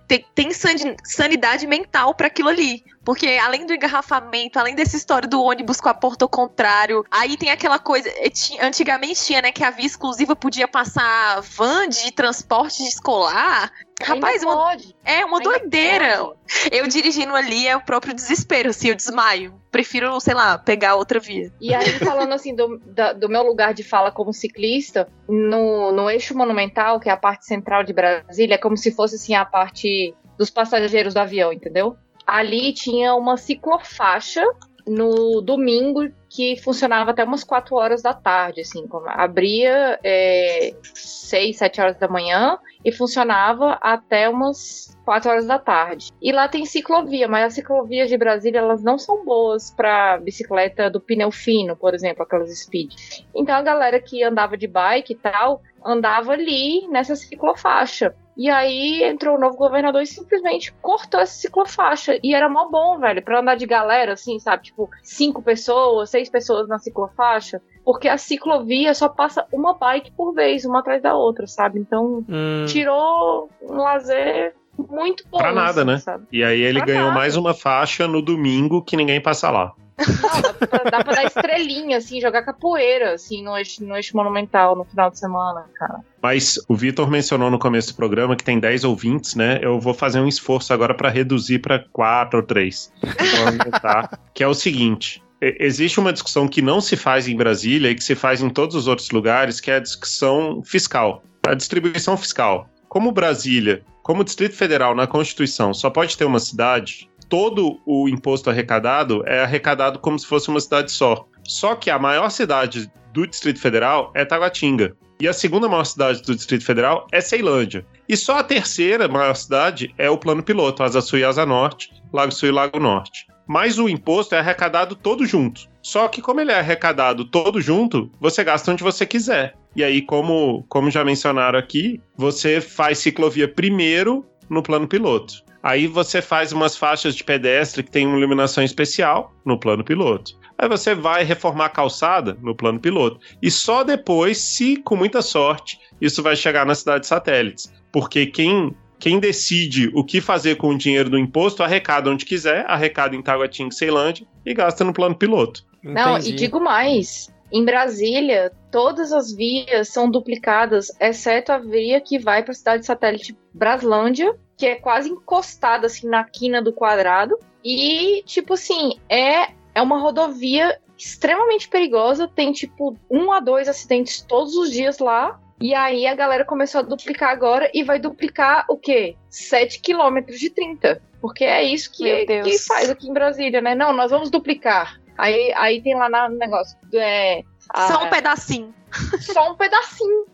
sani- 0.52 0.96
sanidade 1.04 1.66
mental 1.66 2.14
pra 2.14 2.28
aquilo 2.28 2.48
ali. 2.48 2.84
Porque 3.08 3.26
além 3.42 3.64
do 3.64 3.72
engarrafamento, 3.72 4.58
além 4.58 4.74
dessa 4.74 4.94
história 4.94 5.26
do 5.26 5.42
ônibus 5.42 5.80
com 5.80 5.88
a 5.88 5.94
porta 5.94 6.26
ao 6.26 6.28
contrário, 6.28 7.02
aí 7.10 7.38
tem 7.38 7.48
aquela 7.50 7.78
coisa. 7.78 8.06
eh, 8.18 8.28
ti- 8.28 8.58
Antigamente 8.60 9.24
tinha, 9.24 9.40
né, 9.40 9.50
que 9.50 9.64
a 9.64 9.70
via 9.70 9.86
exclusiva 9.86 10.36
podia 10.36 10.68
passar 10.68 11.40
van 11.40 11.88
de 11.88 12.12
transporte 12.12 12.82
escolar. 12.86 13.72
Rapaz, 14.02 14.42
uma- 14.42 14.52
pode. 14.54 14.94
é 15.06 15.24
uma 15.24 15.38
ainda 15.38 15.50
doideira. 15.58 16.18
pode. 16.18 16.38
Eu 16.70 16.86
dirigindo 16.86 17.34
ali 17.34 17.66
é 17.66 17.74
o 17.74 17.80
próprio 17.80 18.12
desespero, 18.12 18.68
assim, 18.68 18.88
eu 18.90 18.94
desmaio. 18.94 19.58
Prefiro, 19.70 20.20
sei 20.20 20.34
lá, 20.34 20.58
pegar 20.58 20.94
outra 20.96 21.18
via. 21.18 21.50
E 21.62 21.72
aí, 21.74 21.88
falando 22.04 22.34
assim 22.34 22.54
do, 22.54 22.78
da- 22.84 23.14
do 23.14 23.26
meu 23.30 23.42
lugar 23.42 23.72
de 23.72 23.82
fala 23.82 24.12
como 24.12 24.34
ciclista, 24.34 25.08
no, 25.26 25.92
no 25.92 26.10
eixo 26.10 26.36
monumental, 26.36 27.00
que 27.00 27.08
é 27.08 27.12
a 27.12 27.16
parte 27.16 27.46
central 27.46 27.82
de 27.84 27.94
Brasília, 27.94 28.56
é 28.56 28.58
como 28.58 28.76
se 28.76 28.92
fosse 28.92 29.14
assim 29.14 29.34
a 29.34 29.46
parte 29.46 30.14
dos 30.36 30.50
passageiros 30.50 31.14
do 31.14 31.20
avião, 31.20 31.50
entendeu? 31.54 31.96
Ali 32.28 32.74
tinha 32.74 33.14
uma 33.14 33.38
ciclofaixa 33.38 34.44
no 34.86 35.40
domingo 35.40 36.10
que 36.28 36.56
funcionava 36.56 37.10
até 37.10 37.24
umas 37.24 37.42
4 37.42 37.74
horas 37.74 38.02
da 38.02 38.12
tarde, 38.12 38.60
assim, 38.60 38.86
abria 39.06 39.98
é, 40.04 40.74
6, 40.82 41.56
7 41.56 41.80
horas 41.80 41.98
da 41.98 42.06
manhã 42.06 42.58
e 42.84 42.92
funcionava 42.92 43.78
até 43.80 44.28
umas 44.28 44.94
4 45.06 45.30
horas 45.30 45.46
da 45.46 45.58
tarde. 45.58 46.10
E 46.20 46.30
lá 46.30 46.48
tem 46.48 46.66
ciclovia, 46.66 47.26
mas 47.28 47.46
as 47.46 47.54
ciclovias 47.54 48.10
de 48.10 48.18
Brasília 48.18 48.58
elas 48.58 48.82
não 48.82 48.98
são 48.98 49.24
boas 49.24 49.70
para 49.70 50.18
bicicleta 50.18 50.90
do 50.90 51.00
pneu 51.00 51.30
fino, 51.30 51.74
por 51.74 51.94
exemplo, 51.94 52.22
aquelas 52.22 52.54
speed. 52.58 52.92
Então 53.34 53.54
a 53.54 53.62
galera 53.62 54.00
que 54.00 54.22
andava 54.22 54.54
de 54.56 54.66
bike 54.66 55.14
e 55.14 55.16
tal 55.16 55.62
andava 55.82 56.32
ali 56.32 56.86
nessa 56.88 57.16
ciclofaixa. 57.16 58.14
E 58.38 58.48
aí 58.48 59.02
entrou 59.02 59.36
o 59.36 59.40
novo 59.40 59.56
governador 59.56 60.00
e 60.00 60.06
simplesmente 60.06 60.72
cortou 60.80 61.18
essa 61.18 61.34
ciclofaixa. 61.34 62.18
E 62.22 62.32
era 62.32 62.48
mó 62.48 62.68
bom, 62.70 62.96
velho, 62.98 63.20
pra 63.20 63.40
andar 63.40 63.56
de 63.56 63.66
galera, 63.66 64.12
assim, 64.12 64.38
sabe? 64.38 64.62
Tipo, 64.62 64.88
cinco 65.02 65.42
pessoas, 65.42 66.08
seis 66.10 66.30
pessoas 66.30 66.68
na 66.68 66.78
ciclofaixa. 66.78 67.60
Porque 67.84 68.06
a 68.08 68.16
ciclovia 68.16 68.94
só 68.94 69.08
passa 69.08 69.44
uma 69.52 69.74
bike 69.74 70.12
por 70.12 70.32
vez, 70.32 70.64
uma 70.64 70.78
atrás 70.78 71.02
da 71.02 71.14
outra, 71.16 71.46
sabe? 71.48 71.80
Então, 71.80 72.24
Hum, 72.28 72.64
tirou 72.68 73.50
um 73.60 73.76
lazer 73.78 74.54
muito 74.88 75.24
bom. 75.28 75.38
Pra 75.38 75.50
nada, 75.52 75.80
assim, 75.80 75.90
né? 75.90 75.98
Sabe? 75.98 76.26
E 76.30 76.44
aí 76.44 76.60
ele 76.60 76.78
Pra 76.78 76.86
ganhou 76.86 77.06
nada. 77.08 77.18
mais 77.18 77.36
uma 77.36 77.52
faixa 77.52 78.06
no 78.06 78.22
domingo 78.22 78.82
que 78.84 78.96
ninguém 78.96 79.20
passa 79.20 79.50
lá. 79.50 79.72
Não, 79.98 80.42
dá, 80.42 80.52
pra, 80.52 80.90
dá 80.90 81.04
pra 81.04 81.14
dar 81.14 81.24
estrelinha, 81.24 81.98
assim, 81.98 82.20
jogar 82.20 82.42
capoeira, 82.42 83.14
assim, 83.14 83.42
no 83.42 83.56
eixo, 83.56 83.84
no 83.84 83.96
eixo 83.96 84.16
monumental 84.16 84.76
no 84.76 84.84
final 84.84 85.10
de 85.10 85.18
semana, 85.18 85.64
cara. 85.74 86.00
Mas 86.22 86.58
o 86.68 86.74
Vitor 86.74 87.10
mencionou 87.10 87.50
no 87.50 87.58
começo 87.58 87.92
do 87.92 87.96
programa 87.96 88.36
que 88.36 88.44
tem 88.44 88.58
10 88.58 88.84
ouvintes, 88.84 89.34
né? 89.34 89.58
Eu 89.62 89.80
vou 89.80 89.94
fazer 89.94 90.20
um 90.20 90.28
esforço 90.28 90.72
agora 90.72 90.94
para 90.94 91.08
reduzir 91.08 91.58
para 91.58 91.84
4 91.92 92.40
ou 92.40 92.46
3. 92.46 92.92
Vou 93.02 93.46
aumentar. 93.46 94.18
que 94.34 94.42
é 94.42 94.48
o 94.48 94.54
seguinte: 94.54 95.22
existe 95.40 96.00
uma 96.00 96.12
discussão 96.12 96.48
que 96.48 96.62
não 96.62 96.80
se 96.80 96.96
faz 96.96 97.28
em 97.28 97.36
Brasília 97.36 97.90
e 97.90 97.94
que 97.94 98.04
se 98.04 98.14
faz 98.14 98.40
em 98.40 98.50
todos 98.50 98.74
os 98.74 98.86
outros 98.86 99.10
lugares, 99.10 99.60
que 99.60 99.70
é 99.70 99.76
a 99.76 99.80
discussão 99.80 100.62
fiscal, 100.64 101.22
a 101.46 101.54
distribuição 101.54 102.16
fiscal. 102.16 102.68
Como 102.88 103.12
Brasília, 103.12 103.82
como 104.02 104.24
Distrito 104.24 104.56
Federal 104.56 104.94
na 104.94 105.06
Constituição, 105.06 105.74
só 105.74 105.90
pode 105.90 106.16
ter 106.16 106.24
uma 106.24 106.40
cidade, 106.40 107.08
todo 107.28 107.80
o 107.84 108.08
imposto 108.08 108.50
arrecadado 108.50 109.22
é 109.26 109.40
arrecadado 109.42 109.98
como 109.98 110.18
se 110.18 110.26
fosse 110.26 110.48
uma 110.48 110.60
cidade 110.60 110.90
só. 110.90 111.26
Só 111.44 111.74
que 111.74 111.90
a 111.90 111.98
maior 111.98 112.30
cidade 112.30 112.90
do 113.12 113.26
Distrito 113.26 113.60
Federal 113.60 114.12
é 114.14 114.24
Taguatinga. 114.24 114.96
E 115.20 115.26
a 115.26 115.32
segunda 115.32 115.68
maior 115.68 115.84
cidade 115.84 116.22
do 116.22 116.34
Distrito 116.34 116.64
Federal 116.64 117.06
é 117.10 117.20
Ceilândia. 117.20 117.84
E 118.08 118.16
só 118.16 118.38
a 118.38 118.44
terceira 118.44 119.08
maior 119.08 119.34
cidade 119.34 119.92
é 119.98 120.08
o 120.08 120.16
plano 120.16 120.42
piloto, 120.42 120.82
Asa 120.82 121.00
Sul 121.00 121.18
e 121.18 121.24
Asa 121.24 121.44
Norte, 121.44 121.90
Lago 122.12 122.32
Sul 122.32 122.50
e 122.50 122.52
Lago 122.52 122.78
Norte. 122.78 123.26
Mas 123.46 123.78
o 123.78 123.88
imposto 123.88 124.34
é 124.34 124.38
arrecadado 124.38 124.94
todo 124.94 125.26
junto. 125.26 125.68
Só 125.82 126.06
que 126.06 126.20
como 126.22 126.40
ele 126.40 126.52
é 126.52 126.58
arrecadado 126.58 127.24
todo 127.24 127.60
junto, 127.60 128.10
você 128.20 128.44
gasta 128.44 128.70
onde 128.70 128.84
você 128.84 129.06
quiser. 129.06 129.54
E 129.74 129.82
aí, 129.82 130.02
como, 130.02 130.64
como 130.68 130.90
já 130.90 131.04
mencionaram 131.04 131.58
aqui, 131.58 132.00
você 132.16 132.60
faz 132.60 132.98
ciclovia 132.98 133.48
primeiro 133.48 134.24
no 134.48 134.62
plano 134.62 134.86
piloto. 134.86 135.42
Aí 135.62 135.86
você 135.86 136.22
faz 136.22 136.52
umas 136.52 136.76
faixas 136.76 137.14
de 137.14 137.24
pedestre 137.24 137.82
que 137.82 137.90
tem 137.90 138.06
uma 138.06 138.16
iluminação 138.16 138.62
especial 138.62 139.32
no 139.44 139.58
plano 139.58 139.84
piloto. 139.84 140.38
Aí 140.56 140.68
você 140.68 140.94
vai 140.94 141.24
reformar 141.24 141.66
a 141.66 141.70
calçada 141.70 142.36
no 142.42 142.54
plano 142.54 142.80
piloto. 142.80 143.20
E 143.40 143.50
só 143.50 143.84
depois, 143.84 144.38
se 144.38 144.76
com 144.76 144.96
muita 144.96 145.22
sorte, 145.22 145.78
isso 146.00 146.22
vai 146.22 146.34
chegar 146.34 146.66
nas 146.66 146.78
cidades 146.78 147.08
satélites. 147.08 147.72
Porque 147.92 148.26
quem, 148.26 148.74
quem 148.98 149.20
decide 149.20 149.90
o 149.94 150.04
que 150.04 150.20
fazer 150.20 150.56
com 150.56 150.70
o 150.70 150.78
dinheiro 150.78 151.10
do 151.10 151.18
imposto, 151.18 151.62
arrecada 151.62 152.10
onde 152.10 152.24
quiser, 152.24 152.64
arrecada 152.68 153.14
em 153.14 153.22
Taguatinga, 153.22 153.70
Ceilândia 153.70 154.26
e 154.44 154.52
gasta 154.52 154.84
no 154.84 154.92
plano 154.92 155.14
piloto. 155.14 155.64
Não, 155.82 156.16
entendi. 156.16 156.30
e 156.30 156.34
digo 156.34 156.60
mais. 156.60 157.32
Em 157.52 157.64
Brasília, 157.64 158.52
todas 158.70 159.12
as 159.12 159.32
vias 159.32 159.88
são 159.88 160.10
duplicadas, 160.10 160.88
exceto 161.00 161.50
a 161.50 161.58
via 161.58 162.00
que 162.00 162.18
vai 162.18 162.42
para 162.42 162.52
a 162.52 162.54
cidade 162.54 162.84
satélite 162.84 163.36
Braslândia, 163.54 164.36
que 164.58 164.66
é 164.66 164.74
quase 164.74 165.08
encostada 165.08 165.86
assim 165.86 166.08
na 166.08 166.24
quina 166.24 166.60
do 166.60 166.72
quadrado. 166.72 167.38
E, 167.64 168.22
tipo 168.24 168.54
assim, 168.54 168.98
é, 169.08 169.52
é 169.72 169.80
uma 169.80 170.00
rodovia 170.00 170.80
extremamente 170.96 171.68
perigosa, 171.68 172.26
tem 172.26 172.52
tipo 172.52 172.96
um 173.08 173.30
a 173.30 173.38
dois 173.38 173.68
acidentes 173.68 174.20
todos 174.20 174.56
os 174.56 174.70
dias 174.70 174.98
lá. 174.98 175.40
E 175.60 175.74
aí 175.74 176.06
a 176.06 176.14
galera 176.14 176.44
começou 176.44 176.80
a 176.80 176.82
duplicar 176.82 177.30
agora 177.30 177.70
e 177.72 177.84
vai 177.84 178.00
duplicar 178.00 178.64
o 178.68 178.76
quê? 178.76 179.16
7 179.30 179.80
quilômetros 179.80 180.38
de 180.38 180.50
30. 180.50 181.00
Porque 181.20 181.44
é 181.44 181.62
isso 181.62 181.90
que, 181.92 182.26
que 182.26 182.58
faz 182.60 182.90
aqui 182.90 183.08
em 183.08 183.12
Brasília, 183.12 183.60
né? 183.60 183.74
Não, 183.74 183.92
nós 183.92 184.10
vamos 184.10 184.30
duplicar. 184.30 185.00
Aí, 185.16 185.52
aí 185.56 185.82
tem 185.82 185.96
lá 185.96 186.28
no 186.28 186.36
negócio. 186.36 186.76
É, 186.94 187.42
Só 187.88 188.04
um 188.04 188.10
pedacinho. 188.10 188.74
Só 189.20 189.52
um 189.52 189.56
pedacinho. 189.56 190.26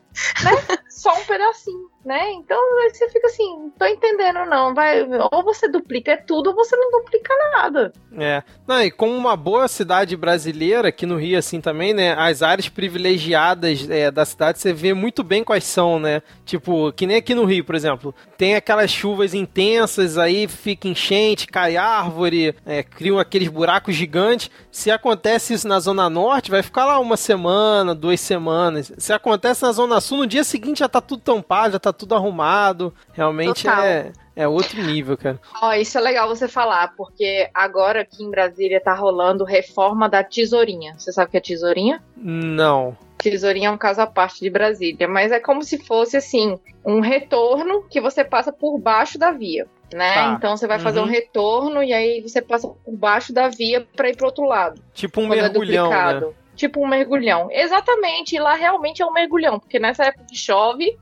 Né? 0.44 0.78
Só 0.90 1.12
um 1.18 1.24
pedacinho 1.24 1.93
né? 2.04 2.32
Então 2.32 2.58
você 2.90 3.08
fica 3.08 3.26
assim, 3.26 3.72
tô 3.78 3.86
entendendo 3.86 4.44
não, 4.46 4.74
vai, 4.74 5.02
ou 5.32 5.42
você 5.42 5.68
duplica 5.68 6.22
tudo 6.26 6.50
ou 6.50 6.54
você 6.54 6.76
não 6.76 6.90
duplica 6.90 7.32
nada. 7.52 7.92
É. 8.16 8.42
Não, 8.66 8.82
e 8.82 8.90
como 8.90 9.14
uma 9.14 9.36
boa 9.36 9.66
cidade 9.68 10.16
brasileira, 10.16 10.88
aqui 10.88 11.06
no 11.06 11.16
Rio 11.16 11.38
assim 11.38 11.60
também, 11.60 11.94
né, 11.94 12.14
as 12.14 12.42
áreas 12.42 12.68
privilegiadas 12.68 13.88
é, 13.88 14.10
da 14.10 14.24
cidade 14.24 14.58
você 14.58 14.72
vê 14.72 14.92
muito 14.92 15.22
bem 15.22 15.42
quais 15.42 15.64
são, 15.64 15.98
né? 15.98 16.22
Tipo, 16.44 16.92
que 16.92 17.06
nem 17.06 17.16
aqui 17.16 17.34
no 17.34 17.44
Rio, 17.44 17.64
por 17.64 17.74
exemplo, 17.74 18.14
tem 18.36 18.54
aquelas 18.54 18.90
chuvas 18.90 19.32
intensas, 19.32 20.18
aí 20.18 20.46
fica 20.46 20.88
enchente, 20.88 21.46
cai 21.46 21.76
árvore, 21.76 22.54
é, 22.66 22.82
criam 22.82 23.18
aqueles 23.18 23.48
buracos 23.48 23.94
gigantes. 23.94 24.50
Se 24.70 24.90
acontece 24.90 25.54
isso 25.54 25.66
na 25.66 25.80
Zona 25.80 26.10
Norte, 26.10 26.50
vai 26.50 26.62
ficar 26.62 26.84
lá 26.84 26.98
uma 26.98 27.16
semana, 27.16 27.94
duas 27.94 28.20
semanas. 28.20 28.92
Se 28.98 29.12
acontece 29.12 29.62
na 29.62 29.72
Zona 29.72 30.00
Sul, 30.00 30.18
no 30.18 30.26
dia 30.26 30.44
seguinte 30.44 30.80
já 30.80 30.88
tá 30.88 31.00
tudo 31.00 31.22
tampado, 31.22 31.72
já 31.72 31.78
tá 31.78 31.92
tudo 31.94 32.14
arrumado. 32.14 32.92
Realmente 33.12 33.68
é, 33.68 34.12
é 34.36 34.48
outro 34.48 34.82
nível, 34.82 35.16
cara. 35.16 35.40
Ó, 35.62 35.72
isso 35.72 35.96
é 35.96 36.00
legal 36.00 36.28
você 36.28 36.48
falar, 36.48 36.94
porque 36.96 37.48
agora 37.54 38.02
aqui 38.02 38.22
em 38.22 38.30
Brasília 38.30 38.80
tá 38.80 38.94
rolando 38.94 39.44
reforma 39.44 40.08
da 40.08 40.22
tesourinha. 40.22 40.94
Você 40.98 41.12
sabe 41.12 41.28
o 41.28 41.30
que 41.30 41.36
é 41.36 41.40
tesourinha? 41.40 42.02
Não. 42.16 42.96
Tesourinha 43.18 43.68
é 43.68 43.70
um 43.70 43.78
caso 43.78 44.02
à 44.02 44.06
parte 44.06 44.40
de 44.40 44.50
Brasília, 44.50 45.08
mas 45.08 45.32
é 45.32 45.40
como 45.40 45.62
se 45.62 45.78
fosse 45.78 46.16
assim, 46.16 46.58
um 46.84 47.00
retorno 47.00 47.82
que 47.88 48.00
você 48.00 48.22
passa 48.22 48.52
por 48.52 48.78
baixo 48.78 49.18
da 49.18 49.30
via. 49.30 49.66
Né? 49.92 50.12
Tá. 50.12 50.34
Então 50.36 50.56
você 50.56 50.66
vai 50.66 50.78
fazer 50.78 50.98
uhum. 50.98 51.06
um 51.06 51.08
retorno 51.08 51.82
e 51.82 51.92
aí 51.92 52.20
você 52.20 52.42
passa 52.42 52.68
por 52.68 52.96
baixo 52.96 53.32
da 53.32 53.48
via 53.48 53.86
para 53.94 54.08
ir 54.08 54.16
pro 54.16 54.26
outro 54.26 54.44
lado. 54.44 54.80
Tipo 54.92 55.20
um 55.20 55.32
é 55.32 55.36
mergulhão, 55.36 55.92
é 55.92 56.20
né? 56.20 56.32
Tipo 56.54 56.82
um 56.82 56.88
mergulhão. 56.88 57.48
Exatamente, 57.50 58.38
lá 58.38 58.54
realmente 58.54 59.02
é 59.02 59.06
um 59.06 59.12
mergulhão, 59.12 59.58
porque 59.58 59.78
nessa 59.78 60.04
época 60.04 60.26
que 60.28 60.36
chove, 60.36 60.96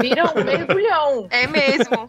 vira 0.00 0.24
um 0.34 0.42
mergulhão. 0.44 1.26
É 1.30 1.46
mesmo. 1.46 2.08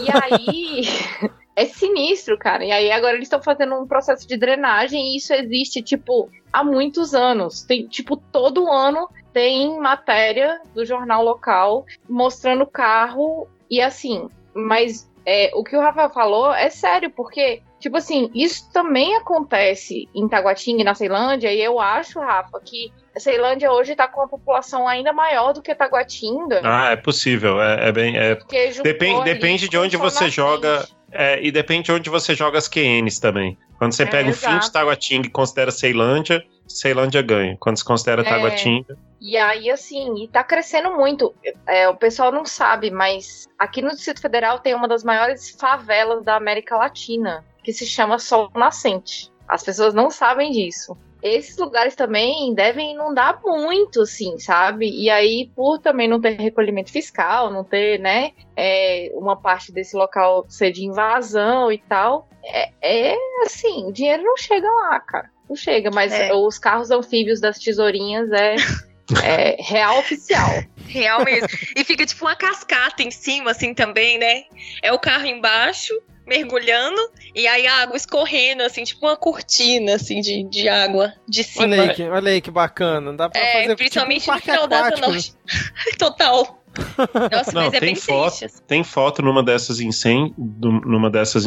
E 0.00 0.10
aí. 0.10 1.30
É 1.56 1.66
sinistro, 1.66 2.36
cara. 2.36 2.64
E 2.64 2.72
aí 2.72 2.90
agora 2.90 3.14
eles 3.14 3.26
estão 3.26 3.40
fazendo 3.40 3.76
um 3.76 3.86
processo 3.86 4.26
de 4.26 4.36
drenagem 4.36 5.12
e 5.12 5.16
isso 5.18 5.32
existe, 5.32 5.82
tipo, 5.82 6.28
há 6.52 6.64
muitos 6.64 7.14
anos. 7.14 7.62
Tem, 7.62 7.86
tipo, 7.86 8.16
todo 8.16 8.68
ano 8.68 9.08
tem 9.32 9.78
matéria 9.78 10.60
do 10.74 10.84
jornal 10.84 11.22
local 11.22 11.86
mostrando 12.08 12.62
o 12.64 12.66
carro 12.66 13.46
e 13.70 13.80
assim, 13.80 14.28
mas 14.52 15.08
é, 15.24 15.50
o 15.54 15.64
que 15.64 15.76
o 15.76 15.80
Rafael 15.80 16.10
falou 16.10 16.52
é 16.52 16.68
sério, 16.70 17.10
porque 17.10 17.62
Tipo 17.84 17.98
assim, 17.98 18.30
isso 18.34 18.72
também 18.72 19.14
acontece 19.14 20.08
em 20.14 20.26
Taguatinga 20.26 20.80
e 20.80 20.84
na 20.84 20.94
Ceilândia, 20.94 21.52
e 21.52 21.60
eu 21.60 21.78
acho, 21.78 22.18
Rafa, 22.18 22.58
que 22.64 22.90
a 23.14 23.20
Ceilândia 23.20 23.70
hoje 23.70 23.94
tá 23.94 24.08
com 24.08 24.22
uma 24.22 24.26
população 24.26 24.88
ainda 24.88 25.12
maior 25.12 25.52
do 25.52 25.60
que 25.60 25.74
Taguatinga. 25.74 26.62
Ah, 26.64 26.92
é 26.92 26.96
possível. 26.96 27.62
É, 27.62 27.88
é 27.90 27.92
bem. 27.92 28.16
É... 28.16 28.38
Depende, 28.82 29.24
depende 29.24 29.68
de 29.68 29.76
onde 29.76 29.98
você 29.98 30.30
joga. 30.30 30.88
É, 31.12 31.38
e 31.44 31.52
depende 31.52 31.82
de 31.82 31.92
onde 31.92 32.08
você 32.08 32.34
joga 32.34 32.56
as 32.56 32.68
QNs 32.68 33.20
também. 33.20 33.58
Quando 33.76 33.92
você 33.92 34.04
é, 34.04 34.06
pega 34.06 34.30
o 34.30 34.32
fim 34.32 34.58
de 34.58 34.72
Taguatinga 34.72 35.26
e 35.26 35.30
considera 35.30 35.70
Ceilândia, 35.70 36.42
Ceilândia 36.66 37.20
ganha. 37.20 37.54
Quando 37.60 37.76
se 37.76 37.84
considera 37.84 38.22
é, 38.22 38.24
Taguatinga. 38.24 38.96
E 39.20 39.36
aí, 39.36 39.70
assim, 39.70 40.24
e 40.24 40.28
tá 40.28 40.42
crescendo 40.42 40.96
muito. 40.96 41.34
É, 41.66 41.86
o 41.86 41.96
pessoal 41.96 42.32
não 42.32 42.46
sabe, 42.46 42.90
mas 42.90 43.46
aqui 43.58 43.82
no 43.82 43.90
Distrito 43.90 44.22
Federal 44.22 44.58
tem 44.60 44.74
uma 44.74 44.88
das 44.88 45.04
maiores 45.04 45.50
favelas 45.50 46.24
da 46.24 46.34
América 46.34 46.78
Latina 46.78 47.44
que 47.64 47.72
se 47.72 47.86
chama 47.86 48.18
Sol 48.18 48.50
Nascente. 48.54 49.32
As 49.48 49.62
pessoas 49.62 49.92
não 49.92 50.10
sabem 50.10 50.52
disso. 50.52 50.96
Esses 51.22 51.56
lugares 51.56 51.94
também 51.94 52.54
devem 52.54 52.92
inundar 52.92 53.40
muito, 53.42 54.02
assim, 54.02 54.38
sabe? 54.38 54.90
E 54.90 55.08
aí, 55.08 55.50
por 55.56 55.78
também 55.78 56.06
não 56.06 56.20
ter 56.20 56.38
recolhimento 56.38 56.92
fiscal, 56.92 57.50
não 57.50 57.64
ter, 57.64 57.98
né, 57.98 58.32
é, 58.54 59.10
uma 59.14 59.34
parte 59.34 59.72
desse 59.72 59.96
local 59.96 60.44
ser 60.50 60.70
de 60.70 60.84
invasão 60.84 61.72
e 61.72 61.78
tal, 61.78 62.28
é, 62.44 62.70
é 62.82 63.16
assim, 63.42 63.86
o 63.86 63.92
dinheiro 63.92 64.22
não 64.22 64.36
chega 64.36 64.70
lá, 64.70 65.00
cara. 65.00 65.30
Não 65.48 65.56
chega, 65.56 65.90
mas 65.90 66.12
é. 66.12 66.32
os 66.34 66.58
carros 66.58 66.90
anfíbios 66.90 67.40
das 67.40 67.58
tesourinhas 67.58 68.30
é. 68.30 68.56
É 69.22 69.56
real 69.64 69.98
oficial. 69.98 70.48
Real 70.86 71.24
mesmo. 71.24 71.48
E 71.74 71.84
fica 71.84 72.04
tipo 72.04 72.24
uma 72.24 72.36
cascata 72.36 73.02
em 73.02 73.10
cima, 73.10 73.50
assim, 73.50 73.74
também, 73.74 74.18
né? 74.18 74.44
É 74.82 74.92
o 74.92 74.98
carro 74.98 75.26
embaixo, 75.26 75.94
mergulhando 76.26 77.00
e 77.34 77.46
aí 77.46 77.66
a 77.66 77.82
água 77.82 77.96
escorrendo, 77.96 78.62
assim, 78.62 78.84
tipo 78.84 79.06
uma 79.06 79.16
cortina, 79.16 79.94
assim, 79.94 80.20
de, 80.20 80.44
de 80.44 80.68
água 80.68 81.12
de 81.28 81.44
cima. 81.44 81.66
Olha 81.66 81.82
aí, 81.82 81.94
que, 81.94 82.02
olha 82.02 82.30
aí 82.30 82.40
que 82.40 82.50
bacana. 82.50 83.12
Dá 83.12 83.28
pra 83.28 83.40
é, 83.40 83.52
fazer 83.52 83.62
tipo, 83.64 83.76
principalmente 83.76 84.20
tipo 84.20 84.32
um 84.32 84.34
no 84.34 84.40
final 84.40 84.66
da 84.68 84.90
noite. 84.90 85.34
Total. 85.98 86.64
Nossa, 87.30 87.52
Não, 87.52 87.62
mas 87.62 87.74
é 87.74 87.80
tem 87.80 87.80
bem 87.80 87.94
foto, 87.94 88.46
Tem 88.66 88.84
foto 88.84 89.22
numa 89.22 89.42
dessas, 89.42 89.80
incen... 89.80 90.34
numa 90.36 91.08
dessas 91.08 91.44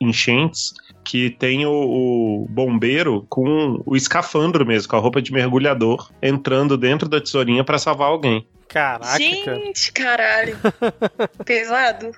enchentes 0.00 0.74
que 1.02 1.30
tem 1.30 1.64
o, 1.64 1.70
o, 1.70 2.46
bombeiro 2.48 3.24
com 3.28 3.80
o 3.86 3.96
escafandro 3.96 4.66
mesmo, 4.66 4.88
com 4.88 4.96
a 4.96 5.00
roupa 5.00 5.22
de 5.22 5.32
mergulhador, 5.32 6.10
entrando 6.20 6.76
dentro 6.76 7.08
da 7.08 7.20
tesourinha 7.20 7.64
para 7.64 7.78
salvar 7.78 8.08
alguém. 8.08 8.46
Caraca. 8.68 9.18
Gente, 9.18 9.92
caralho. 9.92 10.58
Pesado. 11.44 12.12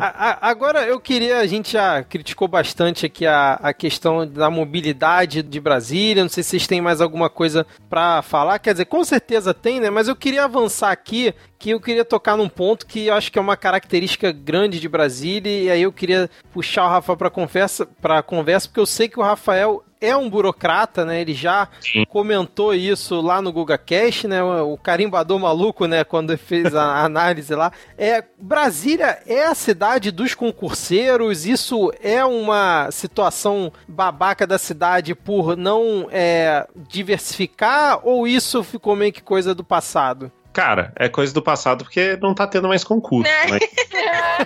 A, 0.00 0.28
a, 0.28 0.50
agora 0.50 0.86
eu 0.86 1.00
queria, 1.00 1.38
a 1.38 1.46
gente 1.46 1.72
já 1.72 2.02
criticou 2.04 2.46
bastante 2.46 3.06
aqui 3.06 3.26
a, 3.26 3.54
a 3.54 3.72
questão 3.72 4.26
da 4.26 4.48
mobilidade 4.48 5.42
de 5.42 5.60
Brasília. 5.60 6.22
Não 6.22 6.30
sei 6.30 6.42
se 6.42 6.50
vocês 6.50 6.66
têm 6.66 6.80
mais 6.80 7.00
alguma 7.00 7.28
coisa 7.28 7.66
para 7.90 8.22
falar. 8.22 8.58
Quer 8.58 8.72
dizer, 8.72 8.84
com 8.84 9.02
certeza 9.02 9.52
tem, 9.52 9.80
né? 9.80 9.90
Mas 9.90 10.06
eu 10.08 10.14
queria 10.14 10.44
avançar 10.44 10.92
aqui, 10.92 11.34
que 11.58 11.70
eu 11.70 11.80
queria 11.80 12.04
tocar 12.04 12.36
num 12.36 12.48
ponto 12.48 12.86
que 12.86 13.06
eu 13.06 13.14
acho 13.14 13.32
que 13.32 13.38
é 13.38 13.42
uma 13.42 13.56
característica 13.56 14.30
grande 14.30 14.78
de 14.78 14.88
Brasília. 14.88 15.64
E 15.64 15.70
aí 15.70 15.82
eu 15.82 15.92
queria 15.92 16.30
puxar 16.52 16.86
o 16.86 16.90
Rafael 16.90 17.16
para 17.16 17.30
conversa, 17.30 17.86
para 18.00 18.22
conversa, 18.22 18.68
porque 18.68 18.80
eu 18.80 18.86
sei 18.86 19.08
que 19.08 19.18
o 19.18 19.22
Rafael 19.22 19.84
é 20.00 20.16
um 20.16 20.30
burocrata, 20.30 21.04
né? 21.04 21.20
Ele 21.20 21.34
já 21.34 21.68
Sim. 21.80 22.04
comentou 22.08 22.72
isso 22.72 23.20
lá 23.20 23.42
no 23.42 23.52
GugaCast, 23.52 24.28
né? 24.28 24.42
O 24.42 24.76
carimbador 24.76 25.38
maluco, 25.38 25.86
né? 25.86 26.04
Quando 26.04 26.36
fez 26.38 26.74
a 26.74 27.02
análise 27.04 27.54
lá. 27.54 27.72
É, 27.96 28.24
Brasília 28.38 29.18
é 29.26 29.44
a 29.44 29.54
cidade 29.54 30.10
dos 30.10 30.34
concurseiros. 30.34 31.46
Isso 31.46 31.92
é 32.00 32.24
uma 32.24 32.88
situação 32.92 33.72
babaca 33.88 34.46
da 34.46 34.58
cidade 34.58 35.14
por 35.14 35.56
não 35.56 36.08
é, 36.10 36.66
diversificar 36.76 38.00
ou 38.04 38.26
isso 38.26 38.62
ficou 38.62 38.94
meio 38.94 39.12
que 39.12 39.22
coisa 39.22 39.54
do 39.54 39.64
passado? 39.64 40.30
Cara, 40.58 40.92
é 40.96 41.08
coisa 41.08 41.32
do 41.32 41.40
passado 41.40 41.84
porque 41.84 42.18
não 42.20 42.34
tá 42.34 42.44
tendo 42.44 42.66
mais 42.66 42.82
concurso. 42.82 43.30
É. 43.30 43.46
Mas... 43.46 43.62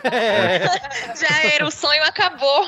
É. 0.04 0.60
Já 1.14 1.54
era, 1.54 1.66
o 1.66 1.70
sonho 1.70 2.02
acabou. 2.02 2.66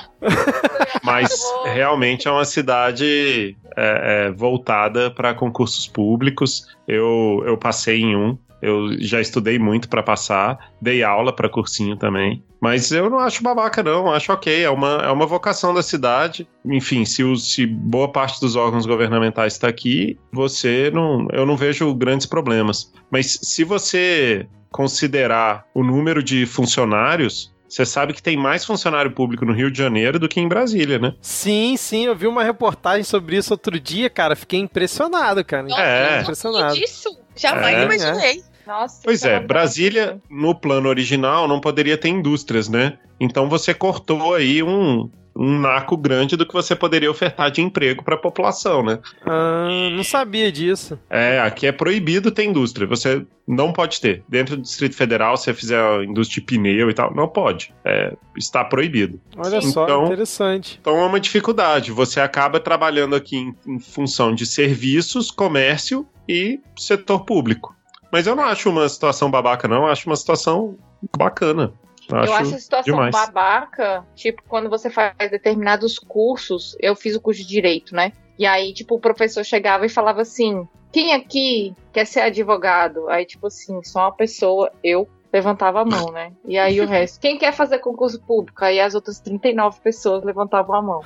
Mas 1.03 1.33
acabou. 1.33 1.73
realmente 1.73 2.29
é 2.29 2.31
uma 2.31 2.45
cidade 2.45 3.57
é, 3.75 4.27
é 4.27 4.31
voltada 4.31 5.11
para 5.11 5.33
concursos 5.33 5.89
públicos. 5.89 6.67
Eu, 6.87 7.43
eu 7.47 7.57
passei 7.57 8.03
em 8.03 8.15
um, 8.15 8.39
eu 8.65 8.99
já 8.99 9.21
estudei 9.21 9.59
muito 9.59 9.89
para 9.89 10.03
passar, 10.03 10.73
dei 10.81 11.03
aula 11.03 11.35
para 11.35 11.49
cursinho 11.49 11.97
também. 11.97 12.43
Mas 12.61 12.91
eu 12.91 13.11
não 13.11 13.19
acho 13.19 13.43
babaca, 13.43 13.83
não. 13.83 14.11
Acho 14.11 14.33
ok. 14.33 14.65
É 14.65 14.71
uma, 14.71 15.03
é 15.05 15.11
uma 15.11 15.27
vocação 15.27 15.75
da 15.75 15.83
cidade. 15.83 16.49
Enfim, 16.65 17.05
se, 17.05 17.23
o, 17.23 17.37
se 17.37 17.67
boa 17.67 18.11
parte 18.11 18.41
dos 18.41 18.57
órgãos 18.57 18.87
governamentais 18.87 19.53
está 19.53 19.69
aqui, 19.69 20.19
você 20.33 20.91
não. 20.93 21.29
Eu 21.31 21.45
não 21.45 21.59
vejo 21.59 21.95
grandes 21.95 22.27
problemas. 22.27 22.91
Mas 23.11 23.39
se 23.43 23.65
você 23.65 24.47
considerar 24.71 25.67
o 25.75 25.85
número 25.85 26.23
de 26.23 26.47
funcionários, 26.47 27.55
você 27.69 27.85
sabe 27.85 28.15
que 28.15 28.23
tem 28.23 28.37
mais 28.37 28.65
funcionário 28.65 29.11
público 29.11 29.45
no 29.45 29.53
Rio 29.53 29.71
de 29.71 29.77
Janeiro 29.77 30.19
do 30.19 30.29
que 30.29 30.41
em 30.41 30.49
Brasília, 30.49 30.99
né? 30.99 31.15
Sim, 31.21 31.77
sim, 31.77 32.07
eu 32.07 32.17
vi 32.17 32.27
uma 32.27 32.43
reportagem 32.43 33.05
sobre 33.05 33.37
isso 33.37 33.53
outro 33.53 33.79
dia, 33.79 34.09
cara. 34.09 34.35
Fiquei 34.35 34.61
impressionado, 34.61 35.45
cara. 35.45 35.67
É. 35.71 36.23
Impressionado. 36.23 36.75
Disso? 36.75 37.19
Jamais 37.37 37.77
é. 37.77 37.83
imaginei. 37.85 38.41
É. 38.41 38.54
Nossa, 38.67 39.01
pois 39.05 39.25
é, 39.25 39.39
Brasília, 39.41 40.21
no 40.31 40.55
plano 40.55 40.89
original, 40.89 41.47
não 41.49 41.61
poderia 41.61 41.97
ter 41.99 42.09
indústrias, 42.09 42.69
né? 42.69 42.99
Então 43.21 43.49
você 43.49 43.73
cortou 43.75 44.35
aí 44.35 44.63
um, 44.63 45.09
um 45.37 45.59
naco 45.59 45.97
grande 45.97 46.37
do 46.37 46.47
que 46.47 46.53
você 46.53 46.75
poderia 46.75 47.11
ofertar 47.11 47.51
de 47.51 47.61
emprego 47.61 48.03
para 48.03 48.15
a 48.15 48.19
população, 48.19 48.83
né? 48.83 48.99
Ah, 49.27 49.69
não 49.93 50.03
sabia 50.05 50.51
disso. 50.51 50.99
É, 51.11 51.41
aqui 51.41 51.67
é 51.67 51.73
proibido 51.73 52.31
ter 52.31 52.45
indústria. 52.45 52.87
Você 52.87 53.25
não 53.47 53.73
pode 53.73 54.01
ter. 54.01 54.23
Dentro 54.29 54.57
do 54.57 54.63
Distrito 54.63 54.97
Federal, 54.97 55.37
se 55.37 55.45
você 55.45 55.55
fizer 55.55 56.03
indústria 56.05 56.41
de 56.41 56.47
pneu 56.47 56.89
e 56.91 56.95
tal, 56.95 57.15
não 57.15 57.29
pode. 57.29 57.73
É, 57.85 58.13
está 58.37 58.65
proibido. 58.65 59.21
Olha 59.37 59.61
só, 59.61 59.85
Então- 59.85 60.07
interessante. 60.07 60.79
Então 60.81 60.97
é 60.99 61.05
uma 61.05 61.21
dificuldade. 61.21 61.93
Você 61.93 62.21
acaba 62.21 62.59
trabalhando 62.59 63.15
aqui 63.15 63.37
em, 63.37 63.55
em 63.67 63.79
função 63.79 64.35
de 64.35 64.47
serviços, 64.47 65.31
comércio 65.31 66.07
e 66.29 66.59
setor 66.79 67.25
público. 67.25 67.74
Mas 68.15 68.29
eu 68.29 68.37
não 68.37 68.45
acho 68.45 68.71
uma 68.71 68.89
situação 68.89 69.29
babaca, 69.29 69.67
não. 69.67 69.79
Eu 69.79 69.87
acho 69.87 70.09
uma 70.09 70.15
situação 70.15 70.77
bacana. 71.19 71.73
Eu 72.09 72.17
acho, 72.19 72.31
eu 72.31 72.37
acho 72.37 72.55
a 72.55 72.59
situação 72.59 72.95
demais. 72.95 73.11
babaca, 73.13 74.05
tipo, 74.15 74.41
quando 74.47 74.71
você 74.71 74.89
faz 74.89 75.13
determinados 75.19 75.99
cursos, 75.99 76.77
eu 76.79 76.95
fiz 76.95 77.17
o 77.17 77.21
curso 77.21 77.41
de 77.43 77.49
direito, 77.49 77.93
né? 77.93 78.13
E 78.39 78.47
aí, 78.47 78.73
tipo, 78.73 78.95
o 78.95 79.01
professor 79.01 79.43
chegava 79.45 79.85
e 79.85 79.89
falava 79.89 80.21
assim: 80.23 80.65
quem 80.93 81.13
aqui 81.13 81.75
quer 81.93 82.05
ser 82.07 82.21
advogado? 82.21 83.09
Aí, 83.09 83.27
tipo 83.27 83.49
assim, 83.49 83.83
só 83.83 84.03
uma 84.03 84.13
pessoa, 84.13 84.71
eu 84.85 85.09
levantava 85.33 85.81
a 85.81 85.85
mão, 85.85 86.13
né? 86.13 86.31
E 86.47 86.57
aí 86.57 86.81
o 86.81 86.87
resto, 86.87 87.19
quem 87.21 87.37
quer 87.37 87.53
fazer 87.53 87.79
concurso 87.81 88.21
público? 88.23 88.65
Aí 88.65 88.79
as 88.79 88.95
outras 88.95 89.19
39 89.19 89.81
pessoas 89.83 90.23
levantavam 90.23 90.77
a 90.77 90.81
mão. 90.83 91.01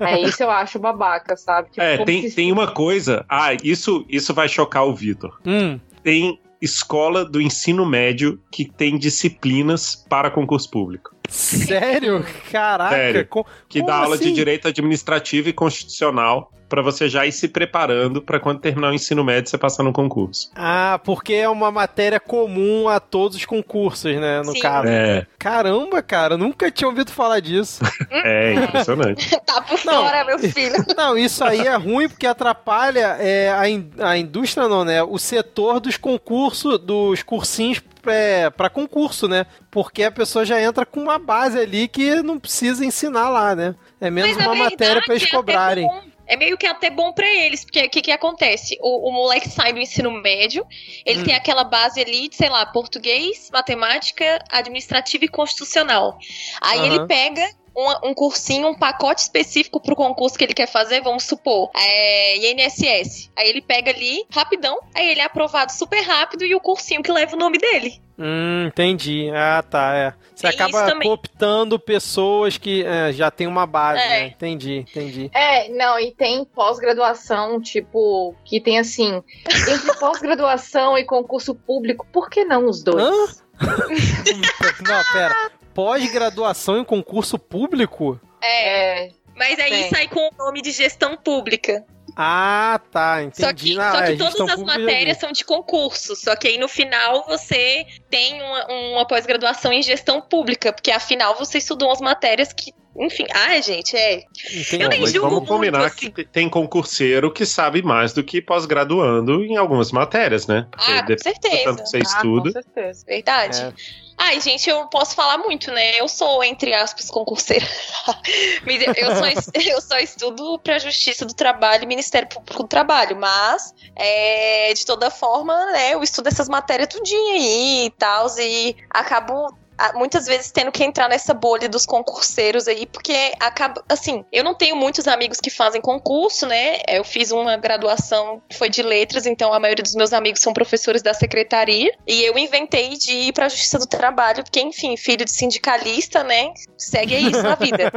É 0.00 0.20
isso 0.22 0.42
eu 0.42 0.50
acho 0.50 0.78
babaca, 0.78 1.36
sabe? 1.36 1.68
Tipo, 1.70 1.80
É, 1.82 1.98
tem, 2.04 2.28
se- 2.28 2.34
tem 2.34 2.50
uma 2.50 2.72
coisa. 2.72 3.24
Ah, 3.28 3.54
isso, 3.62 4.04
isso 4.08 4.32
vai 4.34 4.48
chocar 4.48 4.84
o 4.86 4.94
Vitor. 4.94 5.38
Hum, 5.46 5.78
Tem 6.08 6.40
escola 6.58 7.22
do 7.22 7.38
ensino 7.38 7.84
médio 7.84 8.40
que 8.50 8.64
tem 8.64 8.96
disciplinas 8.96 9.94
para 9.94 10.30
concurso 10.30 10.70
público. 10.70 11.14
sério? 11.28 12.24
Caraca. 12.50 12.96
Sério. 12.96 13.28
Que 13.68 13.84
dá 13.84 13.96
aula 13.96 14.14
assim? 14.14 14.24
de 14.24 14.32
direito 14.32 14.66
administrativo 14.66 15.50
e 15.50 15.52
constitucional 15.52 16.50
para 16.68 16.82
você 16.82 17.08
já 17.08 17.24
ir 17.26 17.32
se 17.32 17.48
preparando 17.48 18.20
para 18.20 18.38
quando 18.38 18.60
terminar 18.60 18.90
o 18.90 18.94
ensino 18.94 19.24
médio 19.24 19.48
você 19.50 19.56
passar 19.58 19.82
no 19.82 19.92
concurso. 19.92 20.50
Ah, 20.54 21.00
porque 21.04 21.32
é 21.34 21.48
uma 21.48 21.70
matéria 21.70 22.20
comum 22.20 22.88
a 22.88 23.00
todos 23.00 23.36
os 23.36 23.44
concursos, 23.44 24.14
né? 24.14 24.42
No 24.42 24.52
Sim. 24.52 24.60
caso. 24.60 24.88
É, 24.88 25.26
Caramba, 25.38 26.02
cara, 26.02 26.36
nunca 26.36 26.70
tinha 26.70 26.88
ouvido 26.88 27.10
falar 27.10 27.40
disso. 27.40 27.80
é 28.10 28.54
impressionante. 28.54 29.28
Tá 29.48 29.62
por 29.62 29.82
Não. 29.84 30.02
fora, 30.04 30.24
meu 30.24 30.38
filho. 30.38 30.74
Não, 30.96 31.16
isso 31.16 31.42
aí 31.42 31.60
é 31.66 31.74
ruim 31.76 32.08
porque 32.08 32.26
atrapalha 32.26 33.16
é, 33.18 33.50
a, 33.50 33.68
in- 33.68 33.90
a 33.98 34.16
indústria, 34.18 34.68
não, 34.68 34.84
né? 34.84 35.02
O 35.02 35.18
setor 35.18 35.80
dos 35.80 35.96
concursos, 35.96 36.78
dos 36.78 37.22
cursinhos 37.22 37.80
é, 38.06 38.50
para 38.50 38.68
concurso, 38.68 39.26
né? 39.26 39.46
Porque 39.70 40.02
a 40.02 40.10
pessoa 40.10 40.44
já 40.44 40.60
entra 40.60 40.84
com 40.84 41.00
uma 41.00 41.18
base 41.18 41.58
ali 41.58 41.88
que 41.88 42.16
não 42.22 42.38
precisa 42.38 42.84
ensinar 42.84 43.30
lá, 43.30 43.54
né? 43.54 43.74
É 44.00 44.10
menos 44.10 44.36
Mas, 44.36 44.46
uma 44.46 44.54
matéria 44.54 45.00
para 45.04 45.14
eles 45.14 45.26
é 45.26 45.30
cobrarem. 45.30 45.86
bom. 45.86 46.02
É 46.28 46.36
meio 46.36 46.58
que 46.58 46.66
até 46.66 46.90
bom 46.90 47.12
pra 47.12 47.26
eles, 47.26 47.64
porque 47.64 47.80
o 47.80 47.90
que, 47.90 48.02
que 48.02 48.12
acontece? 48.12 48.76
O, 48.80 49.08
o 49.08 49.12
moleque 49.12 49.48
sai 49.48 49.72
do 49.72 49.80
ensino 49.80 50.10
médio, 50.10 50.64
ele 51.04 51.22
Hum. 51.22 51.24
tem 51.24 51.34
aquela 51.34 51.64
base 51.64 52.00
ali 52.00 52.28
de, 52.28 52.36
sei 52.36 52.50
lá, 52.50 52.66
português, 52.66 53.48
matemática, 53.50 54.38
administrativa 54.50 55.24
e 55.24 55.28
constitucional. 55.28 56.18
Aí 56.60 56.80
Aham. 56.80 56.86
ele 56.86 57.06
pega 57.06 57.48
um, 57.78 58.10
um 58.10 58.14
cursinho, 58.14 58.68
um 58.68 58.74
pacote 58.74 59.20
específico 59.22 59.80
pro 59.80 59.94
concurso 59.94 60.36
que 60.36 60.42
ele 60.42 60.54
quer 60.54 60.66
fazer, 60.66 61.00
vamos 61.00 61.22
supor, 61.24 61.70
é 61.76 62.36
INSS. 62.52 63.30
Aí 63.36 63.48
ele 63.48 63.62
pega 63.62 63.92
ali, 63.92 64.24
rapidão, 64.30 64.80
aí 64.92 65.08
ele 65.08 65.20
é 65.20 65.24
aprovado 65.24 65.70
super 65.72 66.00
rápido 66.02 66.44
e 66.44 66.54
o 66.56 66.60
cursinho 66.60 67.02
que 67.02 67.12
leva 67.12 67.36
o 67.36 67.38
nome 67.38 67.56
dele. 67.56 68.00
Hum, 68.18 68.66
entendi. 68.66 69.30
Ah, 69.32 69.62
tá, 69.62 69.94
é. 69.94 70.12
Você 70.34 70.50
Tem 70.50 70.66
acaba 70.66 71.00
cooptando 71.00 71.78
pessoas 71.78 72.58
que 72.58 72.84
é, 72.84 73.12
já 73.12 73.30
tem 73.30 73.46
uma 73.46 73.64
base, 73.64 74.00
É. 74.00 74.08
né? 74.08 74.26
Entendi, 74.26 74.78
entendi. 74.78 75.30
É, 75.32 75.68
não, 75.68 76.00
e 76.00 76.10
tem 76.12 76.44
pós-graduação, 76.44 77.60
tipo, 77.60 78.34
que 78.44 78.60
tem 78.60 78.80
assim, 78.80 79.22
entre 79.46 79.94
pós-graduação 80.00 80.98
e 80.98 81.04
concurso 81.04 81.54
público, 81.54 82.04
por 82.12 82.28
que 82.28 82.44
não 82.44 82.66
os 82.66 82.82
dois? 82.82 83.04
Hã? 83.04 83.48
não, 84.88 85.12
pera. 85.12 85.50
Pós-graduação 85.78 86.76
em 86.76 86.82
concurso 86.82 87.38
público? 87.38 88.20
É, 88.42 89.04
É, 89.04 89.10
mas 89.36 89.60
aí 89.60 89.70
Tem. 89.70 89.90
sai 89.90 90.08
com 90.08 90.28
o 90.28 90.30
nome 90.36 90.60
de 90.60 90.72
gestão 90.72 91.16
pública. 91.16 91.84
Ah, 92.16 92.80
tá, 92.90 93.22
entendi. 93.22 93.40
Só 93.40 93.52
que, 93.52 93.74
Não, 93.76 93.92
só 93.92 94.02
que 94.02 94.12
é, 94.12 94.16
todas 94.16 94.40
as 94.40 94.62
matérias 94.64 95.18
são 95.18 95.30
de 95.30 95.44
concurso. 95.44 96.16
Só 96.16 96.34
que 96.34 96.48
aí 96.48 96.58
no 96.58 96.66
final 96.66 97.24
você 97.28 97.86
tem 98.10 98.42
uma, 98.42 98.66
uma 98.66 99.06
pós-graduação 99.06 99.72
em 99.72 99.80
gestão 99.80 100.20
pública, 100.20 100.72
porque 100.72 100.90
afinal 100.90 101.36
você 101.36 101.58
estudou 101.58 101.90
umas 101.90 102.00
matérias 102.00 102.52
que. 102.52 102.72
Enfim, 102.98 103.26
ai, 103.32 103.62
gente, 103.62 103.96
é. 103.96 104.24
Entendi. 104.50 104.82
Eu 104.82 104.88
nem 104.88 105.00
Mas 105.02 105.12
julgo 105.12 105.30
vamos 105.30 105.48
combinar 105.48 105.78
muito, 105.78 106.10
que 106.10 106.24
tem 106.24 106.48
concurseiro 106.48 107.32
que 107.32 107.46
sabe 107.46 107.82
mais 107.82 108.12
do 108.12 108.24
que 108.24 108.42
pós-graduando 108.42 109.44
em 109.44 109.56
algumas 109.56 109.92
matérias, 109.92 110.48
né? 110.48 110.66
Porque 110.72 110.90
Ah, 110.90 111.06
com 111.06 111.18
certeza. 111.18 111.64
tanto 111.66 111.82
que 111.84 111.88
você 111.88 111.98
ah, 111.98 112.00
estuda. 112.00 112.52
com 112.52 112.62
certeza. 112.62 113.04
Verdade. 113.06 113.60
É. 113.62 114.07
Ai, 114.20 114.40
gente, 114.40 114.68
eu 114.68 114.86
posso 114.88 115.14
falar 115.14 115.38
muito, 115.38 115.70
né? 115.70 115.98
Eu 116.00 116.08
sou, 116.08 116.42
entre 116.42 116.74
aspas, 116.74 117.08
concurseira. 117.08 117.64
Eu- 118.96 119.14
só, 119.16 119.24
eu 119.70 119.80
só 119.80 119.96
estudo 119.98 120.58
pra 120.58 120.78
Justiça 120.78 121.24
do 121.24 121.32
Trabalho 121.34 121.84
e 121.84 121.86
Ministério 121.86 122.28
Público 122.28 122.64
do 122.64 122.68
Trabalho. 122.68 123.16
Mas, 123.16 123.72
é, 123.94 124.72
de 124.74 124.84
toda 124.84 125.10
forma, 125.10 125.54
né, 125.72 125.94
eu 125.94 126.02
estudo 126.02 126.26
essas 126.26 126.48
matérias 126.48 126.88
tudinho 126.88 127.32
aí 127.34 127.86
e 127.86 127.90
tal. 127.90 128.26
E 128.38 128.76
acabo. 128.90 129.56
Muitas 129.94 130.26
vezes 130.26 130.50
tendo 130.50 130.72
que 130.72 130.82
entrar 130.82 131.08
nessa 131.08 131.32
bolha 131.32 131.68
dos 131.68 131.86
concurseiros 131.86 132.66
aí, 132.66 132.86
porque 132.86 133.32
acaba. 133.38 133.82
Assim, 133.88 134.24
eu 134.32 134.42
não 134.42 134.54
tenho 134.54 134.74
muitos 134.74 135.06
amigos 135.06 135.38
que 135.40 135.50
fazem 135.50 135.80
concurso, 135.80 136.46
né? 136.46 136.78
Eu 136.88 137.04
fiz 137.04 137.30
uma 137.30 137.56
graduação 137.56 138.42
que 138.48 138.56
foi 138.56 138.68
de 138.68 138.82
letras, 138.82 139.26
então 139.26 139.52
a 139.52 139.60
maioria 139.60 139.82
dos 139.82 139.94
meus 139.94 140.12
amigos 140.12 140.40
são 140.40 140.52
professores 140.52 141.02
da 141.02 141.14
secretaria. 141.14 141.92
E 142.06 142.22
eu 142.22 142.36
inventei 142.36 142.90
de 142.96 143.12
ir 143.12 143.32
pra 143.32 143.48
Justiça 143.48 143.78
do 143.78 143.86
Trabalho, 143.86 144.42
porque, 144.42 144.60
enfim, 144.60 144.96
filho 144.96 145.24
de 145.24 145.30
sindicalista, 145.30 146.24
né? 146.24 146.52
Segue 146.76 147.16
isso 147.16 147.42
na 147.42 147.54
vida. 147.54 147.92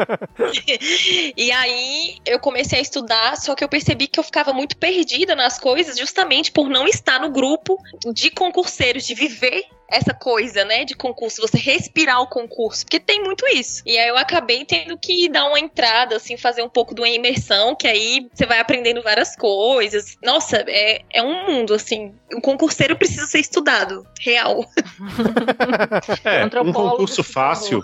e 1.35 1.51
aí 1.51 2.17
eu 2.25 2.39
comecei 2.39 2.79
a 2.79 2.81
estudar, 2.81 3.37
só 3.37 3.55
que 3.55 3.63
eu 3.63 3.69
percebi 3.69 4.07
que 4.07 4.19
eu 4.19 4.23
ficava 4.23 4.53
muito 4.53 4.77
perdida 4.77 5.35
nas 5.35 5.57
coisas, 5.57 5.97
justamente 5.97 6.51
por 6.51 6.69
não 6.69 6.87
estar 6.87 7.19
no 7.19 7.31
grupo 7.31 7.77
de 8.13 8.29
concurseiros, 8.29 9.05
de 9.05 9.15
viver 9.15 9.65
essa 9.91 10.13
coisa, 10.13 10.63
né, 10.63 10.85
de 10.85 10.95
concurso, 10.95 11.41
você 11.41 11.57
respirar 11.57 12.21
o 12.21 12.27
concurso, 12.27 12.85
porque 12.85 12.99
tem 12.99 13.21
muito 13.21 13.45
isso. 13.47 13.83
E 13.85 13.97
aí 13.97 14.07
eu 14.07 14.17
acabei 14.17 14.63
tendo 14.65 14.97
que 14.97 15.27
dar 15.29 15.45
uma 15.45 15.59
entrada, 15.59 16.15
assim, 16.15 16.37
fazer 16.37 16.63
um 16.63 16.69
pouco 16.69 16.95
de 16.95 17.01
uma 17.01 17.09
imersão, 17.09 17.75
que 17.75 17.87
aí 17.87 18.27
você 18.33 18.45
vai 18.45 18.59
aprendendo 18.59 19.01
várias 19.03 19.35
coisas. 19.35 20.17
Nossa, 20.23 20.63
é, 20.67 21.01
é 21.13 21.21
um 21.21 21.45
mundo, 21.51 21.73
assim. 21.73 22.13
O 22.33 22.39
concurseiro 22.41 22.95
precisa 22.95 23.25
ser 23.25 23.39
estudado, 23.39 24.05
real. 24.19 24.65
É, 26.23 26.41
um 26.41 26.45
Antropólogo, 26.45 26.91
concurso 26.91 27.23
fácil, 27.23 27.83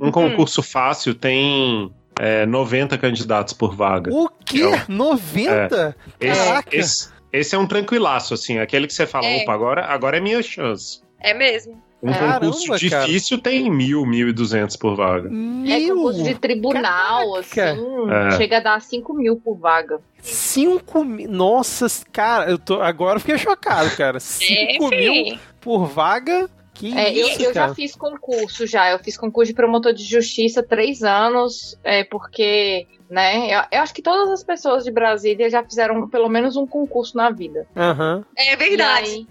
um 0.00 0.10
concurso 0.10 0.62
fácil 0.62 1.14
tem 1.14 1.92
é, 2.18 2.44
90 2.46 2.96
candidatos 2.98 3.52
por 3.52 3.74
vaga. 3.74 4.10
O 4.12 4.28
quê? 4.44 4.60
Eu- 4.60 4.72
90? 4.88 5.96
Esse, 6.20 6.44
Caraca. 6.44 6.76
esse, 6.76 7.08
esse 7.32 7.54
é 7.54 7.58
um 7.58 7.66
tranquilaço, 7.66 8.34
assim, 8.34 8.58
aquele 8.58 8.86
que 8.86 8.92
você 8.94 9.06
fala, 9.06 9.26
É. 9.26 9.42
opa, 9.42 9.52
agora, 9.52 9.84
agora 9.86 10.16
é 10.16 10.20
minha 10.20 10.42
chance. 10.42 11.00
É 11.20 11.34
mesmo. 11.34 11.80
Um 12.00 12.12
Caramba, 12.12 12.40
concurso 12.52 12.88
cara. 12.88 13.06
difícil 13.06 13.38
tem 13.38 13.68
mil, 13.68 14.06
mil 14.06 14.28
e 14.28 14.32
duzentos 14.32 14.76
por 14.76 14.94
vaga. 14.94 15.26
É 15.28 15.32
Mil? 15.32 15.96
concurso 15.96 16.22
de 16.22 16.34
tribunal, 16.36 17.32
Caraca. 17.42 17.72
assim, 17.72 18.10
É. 18.12 18.30
chega 18.36 18.58
a 18.58 18.60
dar 18.60 18.80
5 18.80 19.12
mil 19.14 19.36
por 19.36 19.56
vaga. 19.56 20.00
5 20.22 21.04
mil. 21.04 21.28
Nossa, 21.28 21.86
cara, 22.12 22.48
eu 22.48 22.56
tô. 22.58 22.80
Agora 22.80 23.16
eu 23.16 23.20
fiquei 23.20 23.36
chocado, 23.36 23.90
cara. 23.96 24.20
5 24.20 24.44
é, 24.94 24.96
mil 25.00 25.38
por 25.60 25.86
vaga? 25.86 26.48
Que 26.72 26.96
É, 26.96 27.10
eu, 27.12 27.26
isso, 27.26 27.42
eu 27.42 27.52
cara? 27.52 27.68
já 27.70 27.74
fiz 27.74 27.96
concurso 27.96 28.64
já. 28.64 28.88
Eu 28.92 29.00
fiz 29.00 29.16
concurso 29.16 29.50
de 29.50 29.56
promotor 29.56 29.92
de 29.92 30.04
justiça 30.04 30.62
três 30.62 31.02
anos, 31.02 31.76
é, 31.82 32.04
porque, 32.04 32.86
né, 33.10 33.52
eu, 33.52 33.60
eu 33.72 33.82
acho 33.82 33.92
que 33.92 34.00
todas 34.02 34.30
as 34.30 34.44
pessoas 34.44 34.84
de 34.84 34.92
Brasília 34.92 35.50
já 35.50 35.64
fizeram 35.64 36.08
pelo 36.08 36.28
menos 36.28 36.54
um 36.54 36.64
concurso 36.64 37.16
na 37.16 37.30
vida. 37.30 37.66
Aham. 37.76 38.24
É 38.36 38.54
verdade. 38.54 39.08
E 39.10 39.14
aí, 39.14 39.26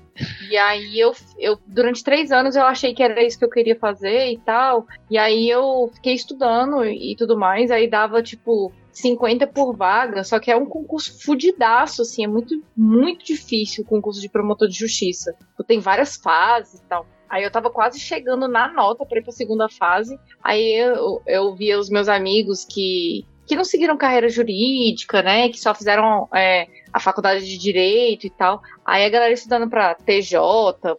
e 0.50 0.58
aí 0.58 1.00
eu, 1.00 1.14
eu, 1.38 1.58
durante 1.66 2.04
três 2.04 2.32
anos 2.32 2.56
eu 2.56 2.64
achei 2.64 2.94
que 2.94 3.04
era 3.04 3.24
isso 3.24 3.38
que 3.38 3.46
eu 3.46 3.50
queria 3.50 3.76
fazer 3.76 4.32
e 4.32 4.38
tal. 4.40 4.86
E 5.10 5.18
aí 5.18 5.50
eu 5.50 5.90
fiquei 5.94 6.14
estudando 6.14 6.86
e 6.86 7.16
tudo 7.18 7.38
mais. 7.38 7.72
Aí 7.72 7.90
dava, 7.90 8.22
tipo, 8.22 8.72
50 8.92 9.48
por 9.48 9.76
vaga. 9.76 10.24
Só 10.24 10.40
que 10.40 10.52
é 10.52 10.56
um 10.56 10.66
concurso 10.66 11.24
fudidaço, 11.24 12.02
assim. 12.02 12.24
É 12.24 12.28
muito, 12.28 12.62
muito 12.76 13.26
difícil 13.26 13.84
o 13.84 13.88
concurso 13.88 14.22
de 14.22 14.30
promotor 14.30 14.68
de 14.68 14.78
justiça. 14.78 15.36
Tem 15.68 15.80
várias 15.80 16.16
fases 16.16 16.80
e 16.80 16.84
tal. 16.84 17.06
Aí 17.30 17.44
eu 17.44 17.52
tava 17.52 17.70
quase 17.70 18.00
chegando 18.00 18.48
na 18.48 18.72
nota 18.72 19.06
pra 19.06 19.20
ir 19.20 19.24
pra 19.24 19.32
segunda 19.32 19.68
fase. 19.68 20.18
Aí 20.44 20.74
eu, 20.74 21.22
eu 21.28 21.56
via 21.56 21.78
os 21.78 21.90
meus 21.90 22.08
amigos 22.08 22.66
que 22.66 23.26
que 23.48 23.56
não 23.56 23.64
seguiram 23.64 23.98
carreira 23.98 24.28
jurídica, 24.28 25.24
né? 25.24 25.48
Que 25.48 25.58
só 25.58 25.74
fizeram 25.74 26.28
é, 26.36 26.68
a 26.98 27.00
faculdade 27.00 27.46
de 27.46 27.58
direito 27.58 28.26
e 28.26 28.30
tal. 28.30 28.62
Aí 28.86 29.06
a 29.06 29.10
galera 29.10 29.32
estudando 29.32 29.70
para 29.70 29.96
TJ, 29.96 30.38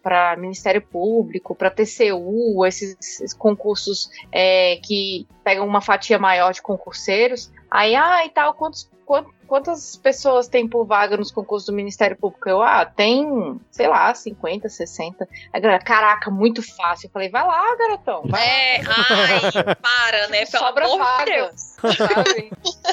para 0.02 0.36
Ministério 0.36 0.80
Público, 0.80 1.54
para 1.54 1.70
TCU, 1.70 2.64
esses, 2.64 2.96
esses 3.00 3.34
concursos 3.34 4.08
é, 4.32 4.76
que 4.76 5.26
pegam 5.44 5.66
uma 5.66 5.80
fatia 5.80 6.18
maior 6.18 6.52
de 6.52 6.62
concurseiros. 6.62 7.52
Aí, 7.70 7.94
ah, 7.94 8.24
e 8.24 8.30
tal, 8.30 8.54
quantos, 8.54 8.88
quantos 9.04 9.32
quantas 9.48 9.96
pessoas 9.96 10.46
tem 10.46 10.68
por 10.68 10.84
vaga 10.84 11.16
nos 11.16 11.32
concursos 11.32 11.66
do 11.66 11.74
Ministério 11.74 12.16
Público? 12.16 12.48
Eu, 12.48 12.62
ah, 12.62 12.84
tem, 12.84 13.58
sei 13.70 13.88
lá, 13.88 14.14
50, 14.14 14.68
60. 14.68 15.26
Aí, 15.52 15.60
galera, 15.60 15.82
caraca, 15.82 16.30
muito 16.30 16.62
fácil. 16.62 17.06
Eu 17.06 17.10
falei, 17.10 17.30
vai 17.30 17.44
lá, 17.44 17.74
garotão. 17.76 18.22
Vai 18.26 18.46
é, 18.46 18.82
lá. 18.86 18.94
ai, 19.08 19.74
para, 19.82 20.28
né? 20.28 20.44
Pelo 20.44 20.64
Sobra 20.64 20.84
amor 20.84 20.98
vaga, 20.98 21.24
de 21.24 21.30
Deus. 21.32 21.60
sabe? 21.96 22.50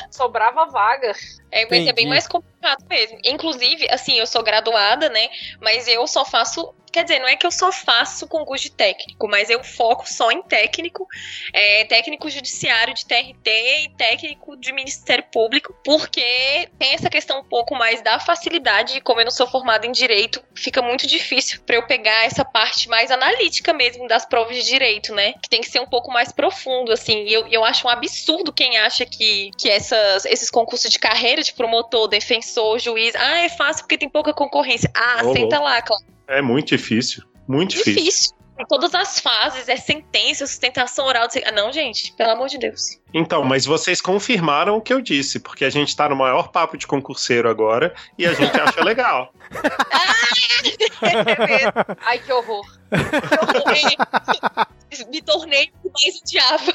Sobrava 0.10 0.66
vaga. 0.66 1.12
É, 1.52 1.68
mas 1.70 1.88
é 1.88 1.94
bem 1.94 2.08
mais 2.08 2.28
complicado 2.28 2.84
mesmo. 2.90 3.20
Inclusive, 3.24 3.88
assim, 3.92 4.14
eu 4.14 4.26
sou 4.26 4.42
graduada, 4.42 5.10
né? 5.10 5.28
Mas 5.62 5.88
eu 5.88 6.08
só 6.08 6.26
faço. 6.26 6.74
Quer 6.96 7.04
dizer, 7.04 7.20
não 7.20 7.28
é 7.28 7.36
que 7.36 7.46
eu 7.46 7.52
só 7.52 7.74
faço 7.74 8.26
concurso 8.26 8.64
de 8.64 8.72
técnico, 8.72 9.28
mas 9.28 9.50
eu 9.50 9.62
foco 9.62 10.08
só 10.08 10.32
em 10.32 10.42
técnico, 10.42 11.06
é, 11.52 11.84
técnico 11.84 12.30
judiciário 12.30 12.94
de 12.94 13.06
TRT 13.06 13.50
e 13.84 13.90
técnico 13.98 14.56
de 14.56 14.72
Ministério 14.72 15.26
Público, 15.30 15.76
porque 15.84 16.70
tem 16.80 16.94
essa 16.94 17.10
questão 17.10 17.42
um 17.42 17.44
pouco 17.44 17.76
mais 17.76 18.02
da 18.02 18.18
facilidade, 18.18 18.96
e 18.96 19.02
como 19.02 19.20
eu 19.20 19.26
não 19.26 19.32
sou 19.32 19.46
formada 19.46 19.86
em 19.86 19.92
direito, 19.92 20.42
fica 20.56 20.82
muito 20.82 21.06
difícil 21.06 21.60
para 21.66 21.76
eu 21.76 21.86
pegar 21.86 22.24
essa 22.24 22.46
parte 22.46 22.88
mais 22.88 23.12
analítica 23.12 23.74
mesmo 23.74 24.08
das 24.08 24.26
provas 24.26 24.56
de 24.56 24.64
direito, 24.64 25.14
né? 25.14 25.34
Que 25.44 25.50
tem 25.50 25.60
que 25.60 25.70
ser 25.70 25.82
um 25.82 25.88
pouco 25.88 26.10
mais 26.10 26.32
profundo, 26.32 26.94
assim. 26.94 27.26
E 27.26 27.34
eu, 27.34 27.46
eu 27.50 27.66
acho 27.66 27.86
um 27.86 27.90
absurdo 27.90 28.54
quem 28.54 28.78
acha 28.78 29.06
que, 29.06 29.52
que 29.58 29.70
essas, 29.70 30.24
esses 30.24 30.50
concursos 30.50 30.90
de 30.90 30.98
carreira 30.98 31.44
de 31.44 31.52
promotor, 31.52 32.08
defensor, 32.08 32.80
juiz, 32.80 33.14
ah, 33.18 33.40
é 33.40 33.50
fácil 33.50 33.84
porque 33.84 33.98
tem 33.98 34.08
pouca 34.08 34.34
concorrência. 34.34 34.90
Ah, 34.96 35.26
Ô, 35.26 35.34
senta 35.34 35.58
louco. 35.58 35.64
lá, 35.66 35.82
Cláudio. 35.82 36.15
É 36.28 36.42
muito 36.42 36.70
difícil. 36.70 37.24
Muito 37.48 37.72
difícil. 37.72 37.94
Difícil. 37.96 38.36
Em 38.58 38.66
todas 38.68 38.96
as 38.96 39.20
fases, 39.20 39.68
é 39.68 39.76
sentença, 39.76 40.48
sustentação 40.48 41.06
oral. 41.06 41.28
não 41.54 41.68
Ah, 41.68 41.72
gente, 41.74 42.14
pelo 42.14 42.32
amor 42.32 42.48
de 42.48 42.58
Deus. 42.58 43.02
Então, 43.14 43.44
mas 43.44 43.66
vocês 43.66 44.00
confirmaram 44.00 44.78
o 44.78 44.82
que 44.82 44.94
eu 44.94 45.02
disse, 45.02 45.42
porque 45.42 45.66
a 45.66 45.70
gente 45.70 45.94
tá 45.94 46.08
no 46.08 46.16
maior 46.16 46.52
papo 46.52 46.78
de 46.78 46.88
concurseiro 46.88 47.50
agora 47.50 47.94
e 48.18 48.26
a 48.26 48.32
gente 48.34 48.58
acha 48.58 48.80
legal. 48.82 49.34
Ai, 52.06 52.20
que 52.20 52.32
horror. 52.32 52.66
Me 55.12 55.22
tornei 55.22 55.70
mais 55.84 56.22
odiava. 56.22 56.74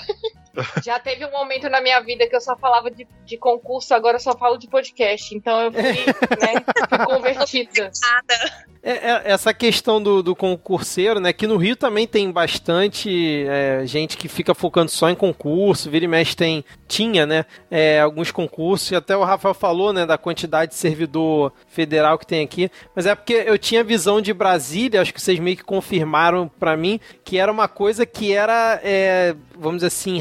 Já 0.84 0.98
teve 0.98 1.24
um 1.24 1.30
momento 1.30 1.68
na 1.68 1.80
minha 1.80 2.00
vida 2.00 2.26
que 2.28 2.36
eu 2.36 2.40
só 2.40 2.56
falava 2.56 2.90
de, 2.90 3.06
de 3.24 3.36
concurso, 3.36 3.94
agora 3.94 4.16
eu 4.16 4.20
só 4.20 4.36
falo 4.36 4.56
de 4.56 4.68
podcast. 4.68 5.34
Então 5.34 5.60
eu 5.62 5.72
fui, 5.72 5.82
né, 6.40 6.64
fui 6.88 6.98
convertida. 7.06 7.90
Nada. 8.02 8.70
É, 8.82 8.92
é, 8.92 9.22
essa 9.24 9.52
questão 9.52 10.02
do, 10.02 10.22
do 10.22 10.34
concurseiro, 10.34 11.20
né? 11.20 11.32
Que 11.34 11.46
no 11.46 11.58
Rio 11.58 11.76
também 11.76 12.06
tem 12.06 12.30
bastante 12.30 13.44
é, 13.46 13.82
gente 13.84 14.16
que 14.16 14.26
fica 14.26 14.54
focando 14.54 14.90
só 14.90 15.10
em 15.10 15.14
concurso, 15.14 15.90
vira 15.90 16.06
e 16.06 16.08
mexe 16.08 16.34
tem, 16.34 16.64
tinha, 16.88 17.26
né? 17.26 17.44
é, 17.70 18.00
alguns 18.00 18.30
concursos, 18.30 18.90
e 18.90 18.96
até 18.96 19.16
o 19.16 19.22
Rafael 19.22 19.54
falou, 19.54 19.92
né? 19.92 20.04
Da 20.04 20.18
quantidade 20.18 20.72
de 20.72 20.76
servidor 20.76 21.52
federal 21.68 22.18
que 22.18 22.26
tem 22.26 22.42
aqui, 22.42 22.70
mas 22.94 23.06
é 23.06 23.14
porque 23.14 23.44
eu 23.46 23.56
tinha 23.58 23.84
visão 23.84 24.20
de 24.20 24.32
Brasília, 24.32 25.00
acho 25.00 25.14
que 25.14 25.22
vocês 25.22 25.38
meio 25.38 25.56
que 25.56 25.64
confirmaram 25.64 26.50
pra 26.58 26.76
mim, 26.76 26.98
que 27.24 27.38
era 27.38 27.50
uma 27.50 27.68
coisa 27.68 28.04
que 28.04 28.32
era, 28.32 28.80
é, 28.82 29.34
vamos 29.56 29.76
dizer 29.76 29.86
assim, 29.86 30.18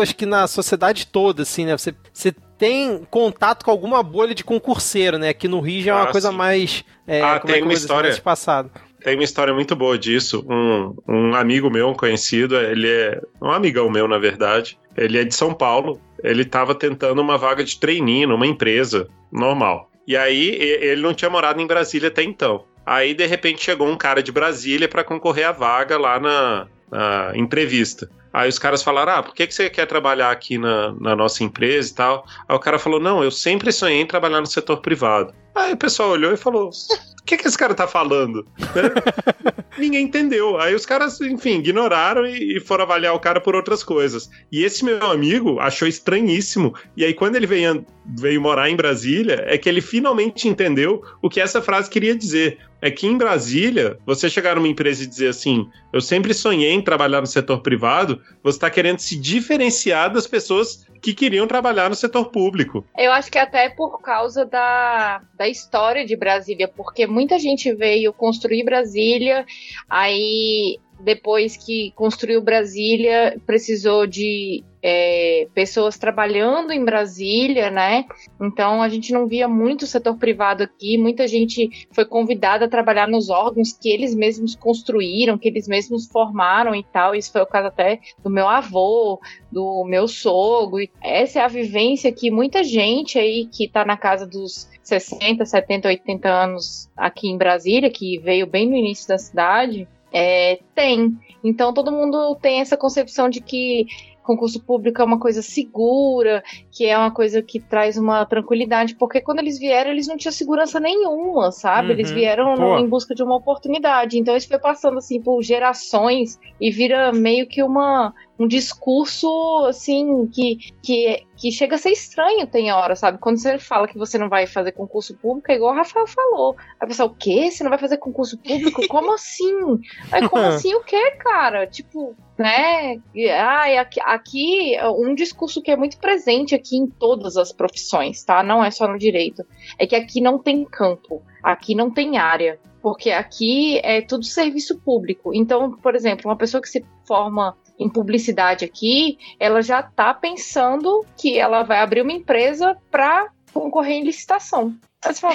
acho 0.00 0.14
que 0.16 0.26
na 0.26 0.46
sociedade 0.46 1.06
toda, 1.06 1.42
assim, 1.42 1.66
né? 1.66 1.76
Você, 1.76 1.94
você 2.12 2.32
tem 2.56 3.06
contato 3.10 3.64
com 3.64 3.70
alguma 3.70 4.02
bolha 4.02 4.34
de 4.34 4.42
concurseiro, 4.42 5.18
né? 5.18 5.28
Aqui 5.28 5.46
no 5.46 5.60
Rio 5.60 5.82
já 5.82 5.92
é 5.92 5.94
uma 5.94 6.04
Ah, 6.08 6.12
coisa 6.12 6.30
sim. 6.30 6.36
mais. 6.36 6.84
É, 7.06 7.22
Ah, 7.22 7.38
como 7.38 7.52
tem 7.52 7.62
é 7.62 7.64
uma 7.64 7.72
história. 7.72 8.20
passado. 8.20 8.70
Tem 9.04 9.14
uma 9.14 9.22
história 9.24 9.54
muito 9.54 9.76
boa 9.76 9.96
disso. 9.96 10.44
Um, 10.48 10.94
um 11.06 11.34
amigo 11.34 11.70
meu, 11.70 11.88
um 11.88 11.94
conhecido, 11.94 12.56
ele 12.56 12.88
é 12.90 13.20
um 13.40 13.50
amigão 13.50 13.88
meu, 13.88 14.08
na 14.08 14.18
verdade. 14.18 14.76
Ele 14.96 15.18
é 15.18 15.24
de 15.24 15.34
São 15.34 15.54
Paulo. 15.54 16.00
Ele 16.24 16.42
estava 16.42 16.74
tentando 16.74 17.22
uma 17.22 17.38
vaga 17.38 17.62
de 17.62 17.78
trainee 17.78 18.26
numa 18.26 18.46
empresa 18.46 19.06
normal. 19.30 19.88
E 20.06 20.16
aí 20.16 20.48
ele 20.50 21.00
não 21.02 21.14
tinha 21.14 21.30
morado 21.30 21.60
em 21.60 21.66
Brasília 21.66 22.08
até 22.08 22.24
então. 22.24 22.64
Aí 22.84 23.14
de 23.14 23.24
repente 23.26 23.62
chegou 23.62 23.86
um 23.86 23.96
cara 23.96 24.20
de 24.22 24.32
Brasília 24.32 24.88
para 24.88 25.04
concorrer 25.04 25.46
à 25.46 25.52
vaga 25.52 25.96
lá 25.98 26.18
na, 26.18 26.66
na 26.90 27.32
entrevista. 27.36 28.10
Aí 28.32 28.48
os 28.48 28.58
caras 28.58 28.82
falaram: 28.82 29.12
Ah, 29.12 29.22
por 29.22 29.34
que, 29.34 29.46
que 29.46 29.54
você 29.54 29.70
quer 29.70 29.86
trabalhar 29.86 30.30
aqui 30.30 30.58
na, 30.58 30.92
na 31.00 31.16
nossa 31.16 31.42
empresa 31.42 31.90
e 31.90 31.94
tal? 31.94 32.26
Aí 32.48 32.56
o 32.56 32.60
cara 32.60 32.78
falou: 32.78 33.00
Não, 33.00 33.22
eu 33.22 33.30
sempre 33.30 33.72
sonhei 33.72 34.00
em 34.00 34.06
trabalhar 34.06 34.40
no 34.40 34.46
setor 34.46 34.78
privado. 34.80 35.34
Aí 35.58 35.72
o 35.72 35.76
pessoal 35.76 36.10
olhou 36.10 36.32
e 36.32 36.36
falou: 36.36 36.70
O 36.70 37.24
que, 37.24 37.36
que 37.36 37.48
esse 37.48 37.58
cara 37.58 37.74
tá 37.74 37.88
falando? 37.88 38.46
Ninguém 39.76 40.04
entendeu. 40.04 40.58
Aí 40.60 40.74
os 40.74 40.86
caras, 40.86 41.20
enfim, 41.20 41.58
ignoraram 41.58 42.26
e, 42.26 42.56
e 42.56 42.60
foram 42.60 42.84
avaliar 42.84 43.14
o 43.14 43.20
cara 43.20 43.40
por 43.40 43.54
outras 43.54 43.82
coisas. 43.82 44.30
E 44.50 44.64
esse 44.64 44.84
meu 44.84 45.04
amigo 45.10 45.58
achou 45.60 45.86
estranhíssimo. 45.86 46.74
E 46.96 47.04
aí, 47.04 47.14
quando 47.14 47.36
ele 47.36 47.46
veio, 47.46 47.84
veio 48.18 48.40
morar 48.40 48.70
em 48.70 48.76
Brasília, 48.76 49.44
é 49.46 49.58
que 49.58 49.68
ele 49.68 49.80
finalmente 49.80 50.48
entendeu 50.48 51.02
o 51.20 51.28
que 51.28 51.40
essa 51.40 51.60
frase 51.60 51.90
queria 51.90 52.14
dizer. 52.14 52.58
É 52.80 52.90
que 52.90 53.06
em 53.06 53.18
Brasília, 53.18 53.98
você 54.06 54.30
chegar 54.30 54.54
numa 54.54 54.68
empresa 54.68 55.02
e 55.02 55.06
dizer 55.06 55.28
assim: 55.28 55.68
Eu 55.92 56.00
sempre 56.00 56.32
sonhei 56.32 56.70
em 56.70 56.82
trabalhar 56.82 57.20
no 57.20 57.26
setor 57.26 57.60
privado, 57.60 58.20
você 58.42 58.56
está 58.56 58.70
querendo 58.70 59.00
se 59.00 59.16
diferenciar 59.16 60.12
das 60.12 60.26
pessoas 60.26 60.86
que 61.00 61.14
queriam 61.14 61.46
trabalhar 61.46 61.88
no 61.88 61.94
setor 61.94 62.30
público. 62.30 62.84
Eu 62.96 63.12
acho 63.12 63.30
que 63.30 63.38
até 63.38 63.68
por 63.68 64.00
causa 64.00 64.44
da, 64.44 65.22
da 65.34 65.48
história 65.48 66.04
de 66.04 66.16
Brasília, 66.16 66.68
porque 66.68 67.06
muita 67.06 67.38
gente 67.38 67.72
veio 67.74 68.12
construir 68.12 68.64
Brasília, 68.64 69.46
aí 69.88 70.78
depois 71.00 71.56
que 71.56 71.92
construiu 71.92 72.42
Brasília, 72.42 73.40
precisou 73.46 74.06
de 74.06 74.64
é, 74.82 75.48
pessoas 75.54 75.98
trabalhando 75.98 76.72
em 76.72 76.84
Brasília, 76.84 77.70
né? 77.70 78.04
Então 78.40 78.80
a 78.82 78.88
gente 78.88 79.12
não 79.12 79.26
via 79.26 79.48
muito 79.48 79.86
setor 79.86 80.16
privado 80.16 80.62
aqui, 80.62 80.96
muita 80.96 81.26
gente 81.26 81.86
foi 81.90 82.04
convidada 82.04 82.64
a 82.64 82.68
trabalhar 82.68 83.08
nos 83.08 83.28
órgãos 83.28 83.72
que 83.72 83.88
eles 83.88 84.14
mesmos 84.14 84.54
construíram, 84.54 85.38
que 85.38 85.48
eles 85.48 85.66
mesmos 85.66 86.06
formaram 86.06 86.74
e 86.74 86.84
tal. 86.84 87.14
Isso 87.14 87.32
foi 87.32 87.42
o 87.42 87.46
caso 87.46 87.68
até 87.68 88.00
do 88.22 88.30
meu 88.30 88.48
avô, 88.48 89.20
do 89.50 89.84
meu 89.84 90.06
sogro. 90.06 90.86
Essa 91.02 91.40
é 91.40 91.42
a 91.42 91.48
vivência 91.48 92.12
que 92.12 92.30
muita 92.30 92.62
gente 92.62 93.18
aí 93.18 93.46
que 93.46 93.68
tá 93.68 93.84
na 93.84 93.96
casa 93.96 94.26
dos 94.26 94.68
60, 94.82 95.44
70, 95.44 95.88
80 95.88 96.28
anos 96.28 96.88
aqui 96.96 97.28
em 97.28 97.36
Brasília, 97.36 97.90
que 97.90 98.18
veio 98.18 98.46
bem 98.46 98.68
no 98.68 98.76
início 98.76 99.08
da 99.08 99.18
cidade, 99.18 99.86
é, 100.12 100.60
tem. 100.74 101.18
Então 101.42 101.72
todo 101.72 101.92
mundo 101.92 102.36
tem 102.36 102.60
essa 102.60 102.76
concepção 102.76 103.28
de 103.28 103.40
que 103.40 103.86
concurso 104.28 104.60
público 104.62 105.00
é 105.00 105.04
uma 105.04 105.18
coisa 105.18 105.40
segura, 105.40 106.42
que 106.70 106.84
é 106.86 106.96
uma 106.96 107.10
coisa 107.10 107.40
que 107.42 107.58
traz 107.58 107.96
uma 107.96 108.26
tranquilidade, 108.26 108.94
porque 108.94 109.20
quando 109.22 109.38
eles 109.38 109.58
vieram, 109.58 109.90
eles 109.90 110.06
não 110.06 110.16
tinham 110.18 110.32
segurança 110.32 110.78
nenhuma, 110.78 111.50
sabe? 111.50 111.88
Uhum. 111.88 111.94
Eles 111.94 112.10
vieram 112.10 112.54
no- 112.54 112.78
em 112.78 112.86
busca 112.86 113.14
de 113.14 113.22
uma 113.22 113.36
oportunidade. 113.36 114.18
Então 114.18 114.36
isso 114.36 114.46
foi 114.48 114.58
passando 114.58 114.98
assim 114.98 115.20
por 115.20 115.42
gerações 115.42 116.38
e 116.60 116.70
vira 116.70 117.10
meio 117.12 117.46
que 117.48 117.62
uma 117.62 118.12
um 118.40 118.46
discurso 118.46 119.28
assim 119.68 120.28
que, 120.28 120.58
que, 120.80 121.24
que 121.36 121.50
chega 121.50 121.74
a 121.74 121.78
ser 121.78 121.90
estranho 121.90 122.46
tem 122.46 122.70
hora, 122.70 122.94
sabe? 122.94 123.18
Quando 123.18 123.38
você 123.38 123.58
fala 123.58 123.88
que 123.88 123.98
você 123.98 124.16
não 124.16 124.28
vai 124.28 124.46
fazer 124.46 124.70
concurso 124.72 125.16
público, 125.16 125.50
é 125.50 125.56
igual 125.56 125.72
o 125.72 125.76
Rafael 125.76 126.06
falou. 126.06 126.54
A 126.78 126.86
pessoa, 126.86 127.08
o 127.08 127.14
quê? 127.16 127.50
Você 127.50 127.64
não 127.64 127.70
vai 127.70 127.80
fazer 127.80 127.96
concurso 127.96 128.38
público? 128.38 128.86
Como 128.86 129.10
assim? 129.14 129.80
Aí, 130.12 130.28
como 130.28 130.44
assim 130.46 130.72
o 130.74 130.84
quê, 130.84 131.10
cara? 131.18 131.66
Tipo, 131.66 132.14
né? 132.38 133.00
E, 133.14 133.28
Ah, 133.28 133.80
aqui, 133.80 134.00
aqui 134.00 134.76
um 134.96 135.14
discurso 135.14 135.60
que 135.60 135.70
é 135.70 135.76
muito 135.76 135.98
presente 135.98 136.54
aqui 136.54 136.76
em 136.76 136.86
todas 136.86 137.36
as 137.36 137.52
profissões, 137.52 138.22
tá? 138.22 138.42
Não 138.42 138.64
é 138.64 138.70
só 138.70 138.86
no 138.86 138.96
direito. 138.96 139.44
É 139.76 139.86
que 139.86 139.96
aqui 139.96 140.20
não 140.20 140.38
tem 140.38 140.64
campo, 140.64 141.22
aqui 141.42 141.74
não 141.74 141.90
tem 141.90 142.16
área. 142.16 142.58
Porque 142.80 143.10
aqui 143.10 143.80
é 143.82 144.00
tudo 144.00 144.24
serviço 144.24 144.78
público. 144.78 145.34
Então, 145.34 145.72
por 145.72 145.96
exemplo, 145.96 146.30
uma 146.30 146.36
pessoa 146.36 146.62
que 146.62 146.68
se 146.68 146.84
forma 147.04 147.56
em 147.76 147.88
publicidade 147.88 148.64
aqui, 148.64 149.18
ela 149.38 149.60
já 149.60 149.82
tá 149.82 150.14
pensando 150.14 151.04
que 151.16 151.38
ela 151.38 151.64
vai 151.64 151.80
abrir 151.80 152.02
uma 152.02 152.12
empresa 152.12 152.76
para 152.88 153.30
concorrer 153.52 153.96
em 153.96 154.04
licitação. 154.04 154.76
Aí 155.04 155.14
você 155.14 155.20
fala, 155.20 155.34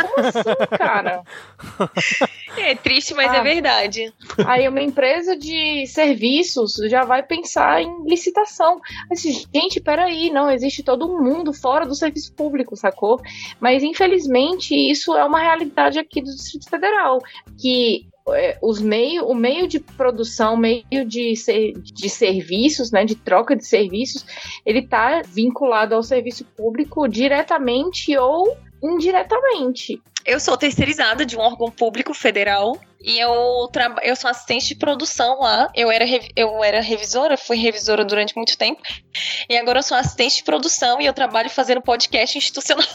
como 0.00 0.26
assim, 0.26 0.76
cara? 0.78 1.22
É 2.56 2.74
triste, 2.74 3.14
mas 3.14 3.30
Ah. 3.30 3.36
é 3.36 3.42
verdade. 3.42 4.12
Aí 4.44 4.66
uma 4.66 4.80
empresa 4.82 5.36
de 5.36 5.86
serviços 5.86 6.74
já 6.90 7.04
vai 7.04 7.22
pensar 7.22 7.82
em 7.82 8.04
licitação. 8.04 8.80
Assim, 9.12 9.44
gente, 9.54 9.80
peraí, 9.80 10.30
não, 10.30 10.50
existe 10.50 10.82
todo 10.82 11.08
mundo 11.22 11.52
fora 11.52 11.86
do 11.86 11.94
serviço 11.94 12.32
público, 12.34 12.74
sacou? 12.74 13.20
Mas 13.60 13.82
infelizmente 13.84 14.74
isso 14.74 15.14
é 15.16 15.24
uma 15.24 15.38
realidade 15.40 15.98
aqui 15.98 16.20
do 16.20 16.34
Distrito 16.34 16.68
Federal, 16.68 17.18
que 17.60 18.08
é, 18.30 18.58
os 18.60 18.80
meio, 18.80 19.26
o 19.26 19.34
meio 19.34 19.68
de 19.68 19.78
produção, 19.78 20.56
meio 20.56 21.04
de, 21.06 21.36
ser, 21.36 21.72
de 21.74 22.08
serviços, 22.08 22.90
né, 22.90 23.04
de 23.04 23.14
troca 23.14 23.54
de 23.54 23.64
serviços, 23.66 24.24
ele 24.66 24.80
está 24.80 25.22
vinculado 25.22 25.94
ao 25.94 26.02
serviço 26.02 26.44
público 26.44 27.06
diretamente 27.08 28.16
ou 28.16 28.56
indiretamente. 28.82 30.00
Eu 30.24 30.38
sou 30.38 30.56
terceirizada 30.56 31.24
de 31.24 31.36
um 31.36 31.40
órgão 31.40 31.70
público 31.70 32.12
federal 32.12 32.78
e 33.00 33.18
eu, 33.18 33.70
eu 34.02 34.16
sou 34.16 34.28
assistente 34.28 34.68
de 34.68 34.74
produção 34.74 35.40
lá. 35.40 35.70
Eu 35.74 35.90
era, 35.90 36.04
eu 36.36 36.62
era 36.62 36.80
revisora, 36.80 37.36
fui 37.36 37.56
revisora 37.56 38.04
durante 38.04 38.36
muito 38.36 38.58
tempo. 38.58 38.82
E 39.48 39.56
agora 39.56 39.78
eu 39.78 39.82
sou 39.82 39.96
assistente 39.96 40.36
de 40.36 40.44
produção 40.44 41.00
e 41.00 41.06
eu 41.06 41.14
trabalho 41.14 41.48
fazendo 41.48 41.80
podcast 41.80 42.36
institucional. 42.36 42.86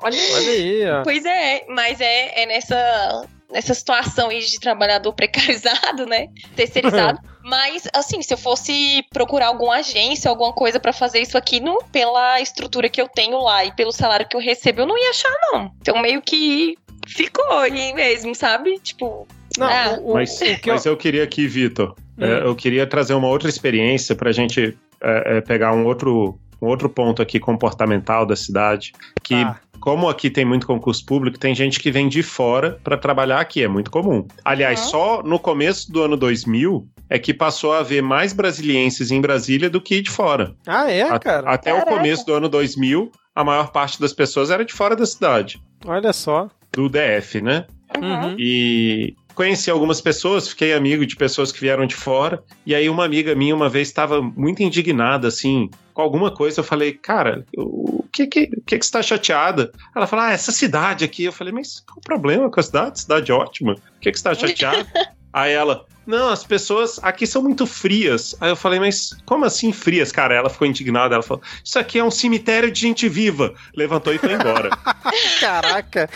Olha, 0.00 0.18
Olha 0.34 0.50
aí. 0.50 0.90
Ó. 0.90 1.02
Pois 1.02 1.24
é, 1.24 1.64
mas 1.68 2.00
é, 2.00 2.42
é 2.42 2.46
nessa 2.46 3.26
nessa 3.54 3.72
situação 3.72 4.30
aí 4.30 4.40
de 4.40 4.58
trabalhador 4.58 5.12
precarizado, 5.14 6.04
né? 6.04 6.26
Terceirizado. 6.56 7.20
Mas, 7.44 7.86
assim, 7.94 8.20
se 8.22 8.32
eu 8.34 8.38
fosse 8.38 9.04
procurar 9.12 9.48
alguma 9.48 9.76
agência, 9.76 10.30
alguma 10.30 10.52
coisa 10.52 10.80
para 10.80 10.92
fazer 10.92 11.20
isso 11.20 11.38
aqui, 11.38 11.60
no, 11.60 11.78
pela 11.92 12.40
estrutura 12.40 12.88
que 12.88 13.00
eu 13.00 13.06
tenho 13.06 13.38
lá 13.38 13.64
e 13.64 13.72
pelo 13.72 13.92
salário 13.92 14.26
que 14.26 14.34
eu 14.34 14.40
recebo, 14.40 14.80
eu 14.80 14.86
não 14.86 14.98
ia 14.98 15.10
achar, 15.10 15.32
não. 15.52 15.70
Então, 15.80 16.00
meio 16.00 16.20
que 16.22 16.76
ficou 17.06 17.58
aí 17.58 17.92
mesmo, 17.92 18.34
sabe? 18.34 18.78
Tipo. 18.80 19.28
Não, 19.58 19.68
ah, 19.68 19.98
o, 20.02 20.14
mas, 20.14 20.40
o 20.40 20.60
que 20.60 20.70
mas 20.70 20.86
eu... 20.86 20.92
eu 20.92 20.96
queria 20.96 21.22
aqui, 21.22 21.46
Vitor, 21.46 21.94
hum. 22.18 22.24
é, 22.24 22.44
eu 22.44 22.56
queria 22.56 22.86
trazer 22.86 23.14
uma 23.14 23.28
outra 23.28 23.48
experiência 23.48 24.16
pra 24.16 24.32
gente 24.32 24.76
é, 25.00 25.36
é, 25.36 25.40
pegar 25.42 25.74
um 25.74 25.84
outro, 25.84 26.40
um 26.60 26.66
outro 26.66 26.88
ponto 26.88 27.20
aqui 27.20 27.38
comportamental 27.38 28.24
da 28.24 28.34
cidade, 28.34 28.92
que 29.22 29.34
ah 29.34 29.60
como 29.84 30.08
aqui 30.08 30.30
tem 30.30 30.46
muito 30.46 30.66
concurso 30.66 31.04
público, 31.04 31.38
tem 31.38 31.54
gente 31.54 31.78
que 31.78 31.90
vem 31.90 32.08
de 32.08 32.22
fora 32.22 32.80
para 32.82 32.96
trabalhar 32.96 33.38
aqui, 33.38 33.62
é 33.62 33.68
muito 33.68 33.90
comum. 33.90 34.26
Aliás, 34.42 34.80
uhum. 34.84 34.88
só 34.88 35.22
no 35.22 35.38
começo 35.38 35.92
do 35.92 36.02
ano 36.02 36.16
2000 36.16 36.88
é 37.10 37.18
que 37.18 37.34
passou 37.34 37.74
a 37.74 37.80
haver 37.80 38.02
mais 38.02 38.32
brasilienses 38.32 39.10
em 39.10 39.20
Brasília 39.20 39.68
do 39.68 39.82
que 39.82 40.00
de 40.00 40.08
fora. 40.10 40.54
Ah, 40.66 40.90
é, 40.90 41.02
a, 41.02 41.18
cara? 41.18 41.50
Até 41.50 41.70
Caraca. 41.70 41.92
o 41.92 41.96
começo 41.98 42.24
do 42.24 42.32
ano 42.32 42.48
2000, 42.48 43.12
a 43.36 43.44
maior 43.44 43.72
parte 43.72 44.00
das 44.00 44.14
pessoas 44.14 44.48
era 44.48 44.64
de 44.64 44.72
fora 44.72 44.96
da 44.96 45.04
cidade. 45.04 45.60
Olha 45.84 46.14
só. 46.14 46.48
Do 46.72 46.88
DF, 46.88 47.42
né? 47.42 47.66
Uhum. 48.00 48.36
E 48.38 49.14
conheci 49.34 49.70
algumas 49.70 50.00
pessoas, 50.00 50.48
fiquei 50.48 50.72
amigo 50.72 51.04
de 51.04 51.16
pessoas 51.16 51.50
que 51.50 51.60
vieram 51.60 51.86
de 51.86 51.94
fora. 51.94 52.42
E 52.64 52.74
aí 52.74 52.88
uma 52.88 53.04
amiga 53.04 53.34
minha 53.34 53.54
uma 53.54 53.68
vez 53.68 53.88
estava 53.88 54.22
muito 54.22 54.62
indignada, 54.62 55.28
assim, 55.28 55.68
com 55.92 56.02
alguma 56.02 56.30
coisa. 56.30 56.60
Eu 56.60 56.64
falei, 56.64 56.92
cara, 56.92 57.44
o 57.56 58.04
que 58.12 58.26
que, 58.26 58.46
que, 58.66 58.78
que 58.78 58.84
você 58.84 58.92
tá 58.92 59.02
chateada? 59.02 59.72
Ela 59.94 60.06
falou, 60.06 60.24
ah, 60.24 60.32
essa 60.32 60.52
cidade 60.52 61.04
aqui. 61.04 61.24
Eu 61.24 61.32
falei, 61.32 61.52
mas 61.52 61.80
qual 61.80 61.98
o 61.98 62.00
problema 62.00 62.50
com 62.50 62.60
a 62.60 62.62
cidade? 62.62 63.00
Cidade 63.00 63.32
ótima. 63.32 63.74
O 63.74 64.00
que 64.00 64.10
que 64.10 64.18
você 64.18 64.24
tá 64.24 64.34
chateada? 64.34 64.86
aí 65.32 65.52
ela, 65.52 65.84
não, 66.06 66.28
as 66.28 66.44
pessoas 66.44 66.98
aqui 67.02 67.26
são 67.26 67.42
muito 67.42 67.66
frias. 67.66 68.36
Aí 68.40 68.50
eu 68.50 68.56
falei, 68.56 68.78
mas 68.78 69.16
como 69.24 69.44
assim 69.44 69.72
frias? 69.72 70.12
Cara, 70.12 70.34
ela 70.34 70.50
ficou 70.50 70.66
indignada. 70.66 71.14
Ela 71.14 71.22
falou, 71.22 71.42
isso 71.62 71.78
aqui 71.78 71.98
é 71.98 72.04
um 72.04 72.10
cemitério 72.10 72.70
de 72.70 72.80
gente 72.80 73.08
viva. 73.08 73.54
Levantou 73.74 74.12
e 74.12 74.18
foi 74.18 74.34
embora. 74.34 74.70
Caraca. 75.40 76.08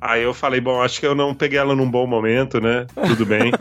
Aí 0.00 0.22
eu 0.22 0.32
falei, 0.32 0.60
bom, 0.60 0.80
acho 0.80 1.00
que 1.00 1.06
eu 1.06 1.14
não 1.14 1.34
peguei 1.34 1.58
ela 1.58 1.74
num 1.74 1.90
bom 1.90 2.06
momento, 2.06 2.60
né? 2.60 2.86
Tudo 3.06 3.26
bem. 3.26 3.52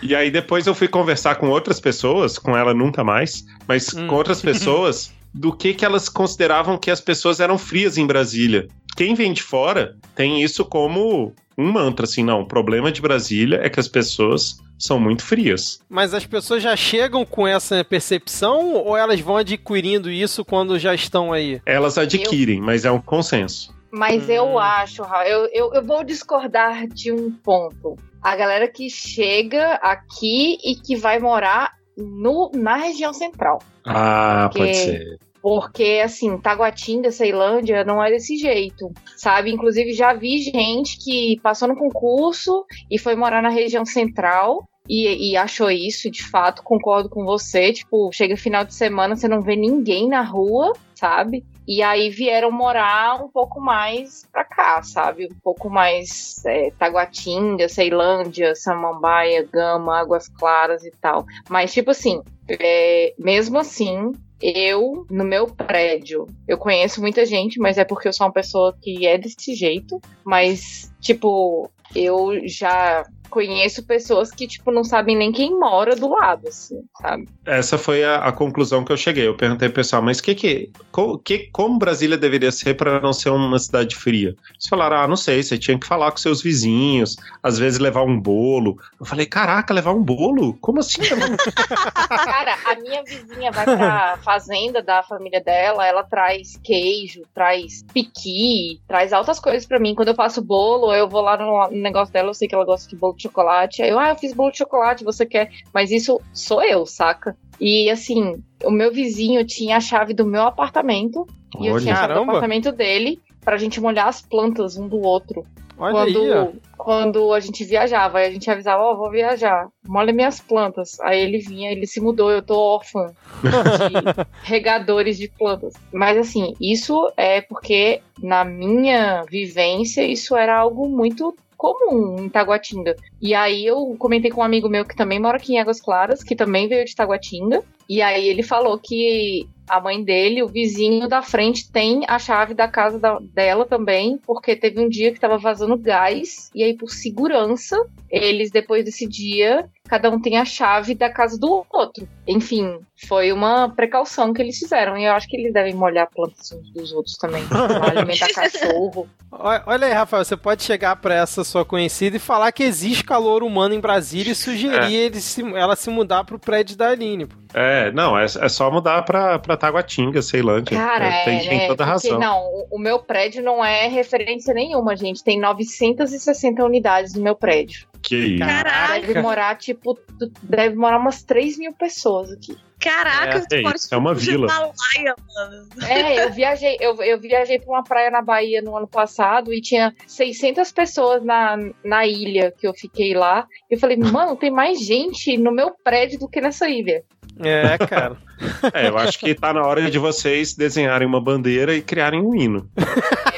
e 0.00 0.14
aí 0.14 0.30
depois 0.30 0.66
eu 0.66 0.74
fui 0.74 0.88
conversar 0.88 1.34
com 1.36 1.48
outras 1.48 1.80
pessoas, 1.80 2.38
com 2.38 2.56
ela 2.56 2.72
nunca 2.72 3.04
mais, 3.04 3.44
mas 3.66 3.92
hum. 3.92 4.06
com 4.06 4.14
outras 4.14 4.40
pessoas, 4.40 5.12
do 5.34 5.52
que 5.52 5.74
que 5.74 5.84
elas 5.84 6.08
consideravam 6.08 6.78
que 6.78 6.90
as 6.90 7.00
pessoas 7.00 7.40
eram 7.40 7.58
frias 7.58 7.96
em 7.96 8.06
Brasília. 8.06 8.68
Quem 8.96 9.14
vem 9.14 9.32
de 9.32 9.42
fora 9.42 9.96
tem 10.14 10.42
isso 10.42 10.64
como 10.64 11.34
um 11.56 11.70
mantra, 11.70 12.04
assim, 12.04 12.22
não, 12.22 12.40
o 12.40 12.46
problema 12.46 12.90
de 12.90 13.00
Brasília 13.00 13.60
é 13.62 13.68
que 13.68 13.80
as 13.80 13.88
pessoas 13.88 14.56
são 14.78 14.98
muito 14.98 15.24
frias. 15.24 15.80
Mas 15.88 16.12
as 16.12 16.26
pessoas 16.26 16.62
já 16.62 16.74
chegam 16.74 17.24
com 17.24 17.46
essa 17.46 17.84
percepção 17.84 18.74
ou 18.74 18.96
elas 18.96 19.20
vão 19.20 19.36
adquirindo 19.36 20.10
isso 20.10 20.44
quando 20.44 20.78
já 20.78 20.94
estão 20.94 21.32
aí? 21.32 21.60
Elas 21.64 21.96
adquirem, 21.98 22.58
eu... 22.58 22.64
mas 22.64 22.84
é 22.84 22.90
um 22.90 23.00
consenso. 23.00 23.74
Mas 23.92 24.28
hum. 24.28 24.32
eu 24.32 24.58
acho, 24.58 25.02
eu, 25.26 25.48
eu, 25.52 25.74
eu 25.74 25.84
vou 25.84 26.02
discordar 26.02 26.86
de 26.88 27.12
um 27.12 27.30
ponto. 27.30 27.96
A 28.22 28.34
galera 28.34 28.66
que 28.66 28.88
chega 28.88 29.74
aqui 29.74 30.56
e 30.64 30.76
que 30.76 30.96
vai 30.96 31.18
morar 31.18 31.72
no, 31.96 32.50
na 32.54 32.76
região 32.76 33.12
central. 33.12 33.60
Ah, 33.84 34.48
Porque 34.50 34.64
pode 34.66 34.76
ser. 34.76 35.18
Porque, 35.42 36.00
assim, 36.04 36.38
Taguatinga, 36.38 37.10
Ceilândia, 37.10 37.84
não 37.84 38.02
é 38.02 38.10
desse 38.10 38.36
jeito, 38.36 38.92
sabe? 39.16 39.50
Inclusive, 39.50 39.92
já 39.92 40.14
vi 40.14 40.38
gente 40.38 40.96
que 40.98 41.40
passou 41.42 41.66
no 41.66 41.76
concurso 41.76 42.64
e 42.88 42.96
foi 42.96 43.16
morar 43.16 43.42
na 43.42 43.48
região 43.48 43.84
central 43.84 44.68
e, 44.88 45.30
e, 45.30 45.36
achou 45.36 45.70
isso, 45.70 46.10
de 46.10 46.24
fato, 46.24 46.62
concordo 46.62 47.08
com 47.08 47.24
você. 47.24 47.72
Tipo, 47.72 48.10
chega 48.12 48.36
final 48.36 48.64
de 48.64 48.74
semana, 48.74 49.16
você 49.16 49.28
não 49.28 49.40
vê 49.40 49.56
ninguém 49.56 50.08
na 50.08 50.22
rua, 50.22 50.72
sabe? 50.94 51.44
E 51.66 51.82
aí 51.82 52.10
vieram 52.10 52.50
morar 52.50 53.22
um 53.22 53.28
pouco 53.28 53.60
mais 53.60 54.26
pra 54.32 54.44
cá, 54.44 54.82
sabe? 54.82 55.26
Um 55.26 55.38
pouco 55.42 55.70
mais 55.70 56.44
é, 56.44 56.72
Taguatinga, 56.76 57.68
Ceilândia, 57.68 58.54
Samambaia, 58.56 59.48
Gama, 59.50 60.00
Águas 60.00 60.28
Claras 60.28 60.84
e 60.84 60.90
tal. 61.00 61.24
Mas, 61.48 61.72
tipo 61.72 61.92
assim, 61.92 62.20
é, 62.48 63.14
mesmo 63.16 63.58
assim, 63.58 64.12
eu, 64.42 65.06
no 65.08 65.24
meu 65.24 65.46
prédio, 65.46 66.26
eu 66.48 66.58
conheço 66.58 67.00
muita 67.00 67.24
gente, 67.24 67.58
mas 67.60 67.78
é 67.78 67.84
porque 67.84 68.08
eu 68.08 68.12
sou 68.12 68.26
uma 68.26 68.32
pessoa 68.32 68.76
que 68.82 69.06
é 69.06 69.16
desse 69.16 69.54
jeito. 69.54 70.00
Mas, 70.24 70.92
tipo, 71.00 71.70
eu 71.94 72.46
já 72.46 73.04
conheço 73.32 73.82
pessoas 73.84 74.30
que, 74.30 74.46
tipo, 74.46 74.70
não 74.70 74.84
sabem 74.84 75.16
nem 75.16 75.32
quem 75.32 75.58
mora 75.58 75.96
do 75.96 76.10
lado, 76.10 76.48
assim, 76.48 76.82
sabe? 77.00 77.26
Essa 77.46 77.78
foi 77.78 78.04
a, 78.04 78.16
a 78.16 78.30
conclusão 78.30 78.84
que 78.84 78.92
eu 78.92 78.96
cheguei. 78.96 79.26
Eu 79.26 79.34
perguntei 79.34 79.70
pro 79.70 79.76
pessoal, 79.76 80.02
mas 80.02 80.20
que 80.20 80.34
que, 80.34 80.70
co, 80.90 81.18
que 81.18 81.48
como 81.50 81.78
Brasília 81.78 82.18
deveria 82.18 82.52
ser 82.52 82.74
para 82.74 83.00
não 83.00 83.14
ser 83.14 83.30
uma 83.30 83.58
cidade 83.58 83.96
fria? 83.96 84.36
Eles 84.50 84.68
falaram, 84.68 84.98
ah, 84.98 85.08
não 85.08 85.16
sei, 85.16 85.42
você 85.42 85.56
tinha 85.56 85.78
que 85.78 85.86
falar 85.86 86.10
com 86.10 86.18
seus 86.18 86.42
vizinhos, 86.42 87.16
às 87.42 87.58
vezes 87.58 87.78
levar 87.78 88.02
um 88.02 88.20
bolo. 88.20 88.76
Eu 89.00 89.06
falei, 89.06 89.24
caraca, 89.24 89.72
levar 89.72 89.92
um 89.92 90.02
bolo? 90.02 90.52
Como 90.60 90.80
assim? 90.80 91.00
Cara, 92.08 92.54
a 92.66 92.74
minha 92.76 93.02
vizinha 93.02 93.50
vai 93.50 93.64
pra 93.64 94.18
fazenda 94.22 94.82
da 94.82 95.02
família 95.02 95.40
dela, 95.40 95.86
ela 95.86 96.04
traz 96.04 96.60
queijo, 96.62 97.22
traz 97.34 97.82
piqui, 97.94 98.78
traz 98.86 99.10
altas 99.10 99.40
coisas 99.40 99.64
para 99.64 99.80
mim. 99.80 99.94
Quando 99.94 100.08
eu 100.08 100.14
faço 100.14 100.42
bolo, 100.42 100.92
eu 100.92 101.08
vou 101.08 101.22
lá 101.22 101.38
no 101.38 101.80
negócio 101.80 102.12
dela, 102.12 102.28
eu 102.28 102.34
sei 102.34 102.46
que 102.46 102.54
ela 102.54 102.66
gosta 102.66 102.90
de 102.90 102.96
bolo 102.96 103.21
de 103.21 103.21
chocolate. 103.22 103.82
Aí 103.82 103.90
eu, 103.90 103.98
ah, 103.98 104.10
eu 104.10 104.16
fiz 104.16 104.32
bolo 104.32 104.50
de 104.50 104.58
chocolate, 104.58 105.04
você 105.04 105.24
quer? 105.26 105.50
Mas 105.72 105.90
isso 105.90 106.20
sou 106.32 106.62
eu, 106.62 106.86
saca? 106.86 107.36
E 107.60 107.90
assim, 107.90 108.42
o 108.64 108.70
meu 108.70 108.92
vizinho 108.92 109.44
tinha 109.46 109.76
a 109.76 109.80
chave 109.80 110.12
do 110.14 110.26
meu 110.26 110.42
apartamento 110.42 111.26
Olha, 111.56 111.64
e 111.64 111.66
eu 111.68 111.80
tinha 111.80 111.94
caramba. 111.94 112.20
do 112.20 112.30
apartamento 112.30 112.72
dele 112.72 113.20
pra 113.44 113.56
gente 113.56 113.80
molhar 113.80 114.08
as 114.08 114.20
plantas 114.20 114.76
um 114.76 114.88
do 114.88 115.00
outro. 115.00 115.44
Olha 115.78 115.92
quando, 115.92 116.32
aí, 116.32 116.60
quando 116.76 117.32
a 117.32 117.40
gente 117.40 117.64
viajava, 117.64 118.18
a 118.18 118.30
gente 118.30 118.48
avisava, 118.50 118.82
ó, 118.82 118.92
oh, 118.92 118.96
vou 118.96 119.10
viajar, 119.10 119.66
molha 119.84 120.12
minhas 120.12 120.38
plantas. 120.38 121.00
Aí 121.00 121.20
ele 121.20 121.38
vinha, 121.38 121.72
ele 121.72 121.86
se 121.86 122.00
mudou, 122.00 122.30
eu 122.30 122.42
tô 122.42 122.56
órfã 122.56 123.12
de 123.42 124.22
regadores 124.44 125.18
de 125.18 125.28
plantas. 125.28 125.74
Mas 125.92 126.16
assim, 126.16 126.54
isso 126.60 127.10
é 127.16 127.40
porque 127.40 128.00
na 128.22 128.44
minha 128.44 129.24
vivência 129.24 130.04
isso 130.04 130.36
era 130.36 130.56
algo 130.56 130.88
muito 130.88 131.34
comum 131.62 132.16
em 132.18 132.28
Taguatinga. 132.28 132.96
E 133.20 133.32
aí 133.34 133.64
eu 133.64 133.94
comentei 133.96 134.32
com 134.32 134.40
um 134.40 134.44
amigo 134.44 134.68
meu 134.68 134.84
que 134.84 134.96
também 134.96 135.20
mora 135.20 135.36
aqui 135.36 135.54
em 135.54 135.60
Águas 135.60 135.80
Claras, 135.80 136.24
que 136.24 136.34
também 136.34 136.66
veio 136.66 136.84
de 136.84 136.96
Taguatinga. 136.96 137.62
E 137.88 138.02
aí 138.02 138.28
ele 138.28 138.42
falou 138.42 138.76
que 138.76 139.46
a 139.68 139.80
mãe 139.80 140.02
dele, 140.02 140.42
o 140.42 140.48
vizinho 140.48 141.08
da 141.08 141.22
frente, 141.22 141.70
tem 141.70 142.02
a 142.08 142.18
chave 142.18 142.52
da 142.52 142.66
casa 142.66 142.98
da, 142.98 143.18
dela 143.20 143.64
também, 143.64 144.18
porque 144.26 144.56
teve 144.56 144.80
um 144.80 144.88
dia 144.88 145.10
que 145.10 145.18
estava 145.18 145.38
vazando 145.38 145.78
gás, 145.78 146.50
e 146.54 146.62
aí, 146.62 146.76
por 146.76 146.90
segurança, 146.90 147.76
eles, 148.10 148.50
depois 148.50 148.84
desse 148.84 149.06
dia, 149.06 149.68
cada 149.88 150.10
um 150.10 150.20
tem 150.20 150.38
a 150.38 150.44
chave 150.44 150.94
da 150.94 151.08
casa 151.10 151.38
do 151.38 151.64
outro. 151.70 152.08
Enfim, 152.26 152.80
foi 153.06 153.32
uma 153.32 153.68
precaução 153.68 154.32
que 154.32 154.40
eles 154.42 154.58
fizeram, 154.58 154.96
e 154.96 155.04
eu 155.04 155.12
acho 155.12 155.28
que 155.28 155.36
eles 155.36 155.52
devem 155.52 155.74
molhar 155.74 156.08
plantas 156.10 156.52
uns 156.52 156.70
dos 156.70 156.92
outros 156.92 157.16
também, 157.16 157.44
alimentar 157.90 158.28
cachorro. 158.32 159.08
Olha 159.30 159.86
aí, 159.86 159.92
Rafael, 159.92 160.24
você 160.24 160.36
pode 160.36 160.62
chegar 160.62 160.96
para 160.96 161.14
essa 161.14 161.42
sua 161.42 161.64
conhecida 161.64 162.16
e 162.16 162.20
falar 162.20 162.52
que 162.52 162.62
existe 162.62 163.02
calor 163.02 163.42
humano 163.42 163.74
em 163.74 163.80
Brasília 163.80 164.32
e 164.32 164.34
sugerir 164.34 164.76
é. 164.76 164.92
ele 164.92 165.20
se, 165.20 165.42
ela 165.54 165.74
se 165.74 165.88
mudar 165.88 166.24
pro 166.24 166.38
prédio 166.38 166.76
da 166.76 166.90
Aline. 166.90 167.26
É, 167.54 167.90
não, 167.92 168.18
é, 168.18 168.24
é 168.24 168.48
só 168.48 168.70
mudar 168.70 169.02
pra, 169.02 169.38
pra 169.38 169.56
Taguatinga, 169.56 170.20
Ceilândia. 170.20 170.76
Cara, 170.76 171.06
É, 171.06 171.24
tem, 171.24 171.38
é, 171.38 171.48
tem 171.48 171.58
né? 171.58 171.66
toda 171.66 171.82
a 171.82 171.86
razão. 171.86 172.18
não, 172.18 172.66
o, 172.70 172.78
meu 172.78 172.98
prédio 172.98 173.42
não 173.42 173.64
é 173.64 173.88
referência 173.88 174.52
nenhuma, 174.52 174.96
gente. 174.96 175.24
Tem 175.24 175.40
960 175.40 176.64
unidades 176.64 177.14
no 177.14 177.22
meu 177.22 177.34
prédio. 177.34 177.86
Que 178.02 178.16
isso. 178.16 178.44
Caraca. 178.44 179.00
Deve 179.00 179.20
morar, 179.20 179.56
tipo, 179.56 179.98
deve 180.42 180.74
morar 180.74 180.98
umas 180.98 181.22
3 181.22 181.58
mil 181.58 181.72
pessoas 181.72 182.32
aqui. 182.32 182.56
Caraca, 182.82 183.38
É, 183.38 183.40
tu 183.40 183.54
é 183.54 183.74
isso, 183.74 183.94
é 183.94 183.96
uma 183.96 184.12
vila. 184.12 184.46
Himalaia, 184.46 185.14
mano. 185.34 185.68
É, 185.88 186.24
eu 186.24 186.32
viajei, 186.32 186.76
eu, 186.80 187.00
eu 187.02 187.18
viajei 187.18 187.58
pra 187.58 187.70
uma 187.70 187.84
praia 187.84 188.10
na 188.10 188.20
Bahia 188.20 188.60
no 188.60 188.76
ano 188.76 188.88
passado 188.88 189.52
e 189.52 189.60
tinha 189.60 189.94
600 190.06 190.72
pessoas 190.72 191.24
na, 191.24 191.56
na 191.84 192.06
ilha 192.06 192.52
que 192.58 192.66
eu 192.66 192.74
fiquei 192.74 193.14
lá. 193.14 193.46
E 193.70 193.74
eu 193.74 193.78
falei, 193.78 193.96
mano, 193.96 194.36
tem 194.36 194.50
mais 194.50 194.84
gente 194.84 195.36
no 195.36 195.52
meu 195.52 195.72
prédio 195.84 196.18
do 196.18 196.28
que 196.28 196.40
nessa 196.40 196.68
ilha. 196.68 197.04
É, 197.38 197.78
cara. 197.78 198.16
É, 198.74 198.88
eu 198.88 198.98
acho 198.98 199.20
que 199.20 199.36
tá 199.36 199.52
na 199.52 199.64
hora 199.64 199.88
de 199.88 200.00
vocês 200.00 200.52
desenharem 200.52 201.06
uma 201.06 201.20
bandeira 201.20 201.76
e 201.76 201.80
criarem 201.80 202.20
um 202.20 202.34
hino. 202.34 202.68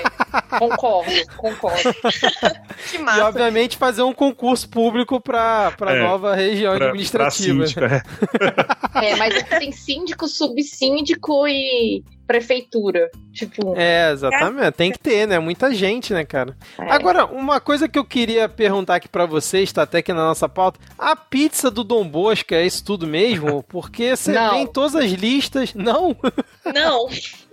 Concordo, 0.59 1.13
concordo. 1.37 1.95
Que 2.91 2.97
E, 2.97 2.99
massa. 2.99 3.25
obviamente, 3.27 3.77
fazer 3.77 4.03
um 4.03 4.13
concurso 4.13 4.69
público 4.69 5.21
pra, 5.21 5.71
pra 5.73 5.95
É, 5.95 6.03
nova 6.03 6.35
região 6.35 6.73
Pra, 6.73 6.79
pra 6.79 6.89
administrativa. 6.89 7.67
síndico, 7.67 7.85
é. 7.85 8.03
É, 9.05 9.17
mas 9.17 9.43
tem 9.45 9.73
síndico, 9.73 10.29
subsíndico 10.29 11.47
e 11.49 12.03
prefeitura. 12.27 13.11
Tipo, 13.33 13.75
É, 13.77 14.11
exatamente. 14.13 14.73
Tem 14.73 14.91
que 14.93 14.99
ter, 14.99 15.27
né? 15.27 15.39
Muita 15.39 15.75
gente, 15.75 16.13
né, 16.15 16.25
cara? 16.25 16.57
é. 16.79 16.91
Agora, 16.93 17.27
uma 17.27 17.61
coisa 17.61 17.89
que 17.89 17.99
eu 17.99 18.05
queria 18.05 18.49
perguntar 18.49 18.95
aqui 18.97 19.09
pra 19.09 19.27
vocês, 19.27 19.73
tá 19.73 19.83
até 19.83 19.99
aqui 19.99 20.13
na 20.13 20.25
nossa 20.25 20.49
pauta. 20.49 20.79
A 20.99 21.15
pizza 21.17 21.71
do 21.71 21.83
Dom 21.85 22.07
Bosco 22.07 22.55
é 22.55 22.65
isso 22.65 22.85
tudo 22.85 23.07
mesmo? 23.07 23.63
Porque 23.65 24.17
você 24.17 24.33
vê 24.33 24.57
em 24.59 24.67
todas 24.67 24.95
as 24.95 25.11
listas. 25.11 25.75
Não? 25.75 26.17
Não, 26.73 27.09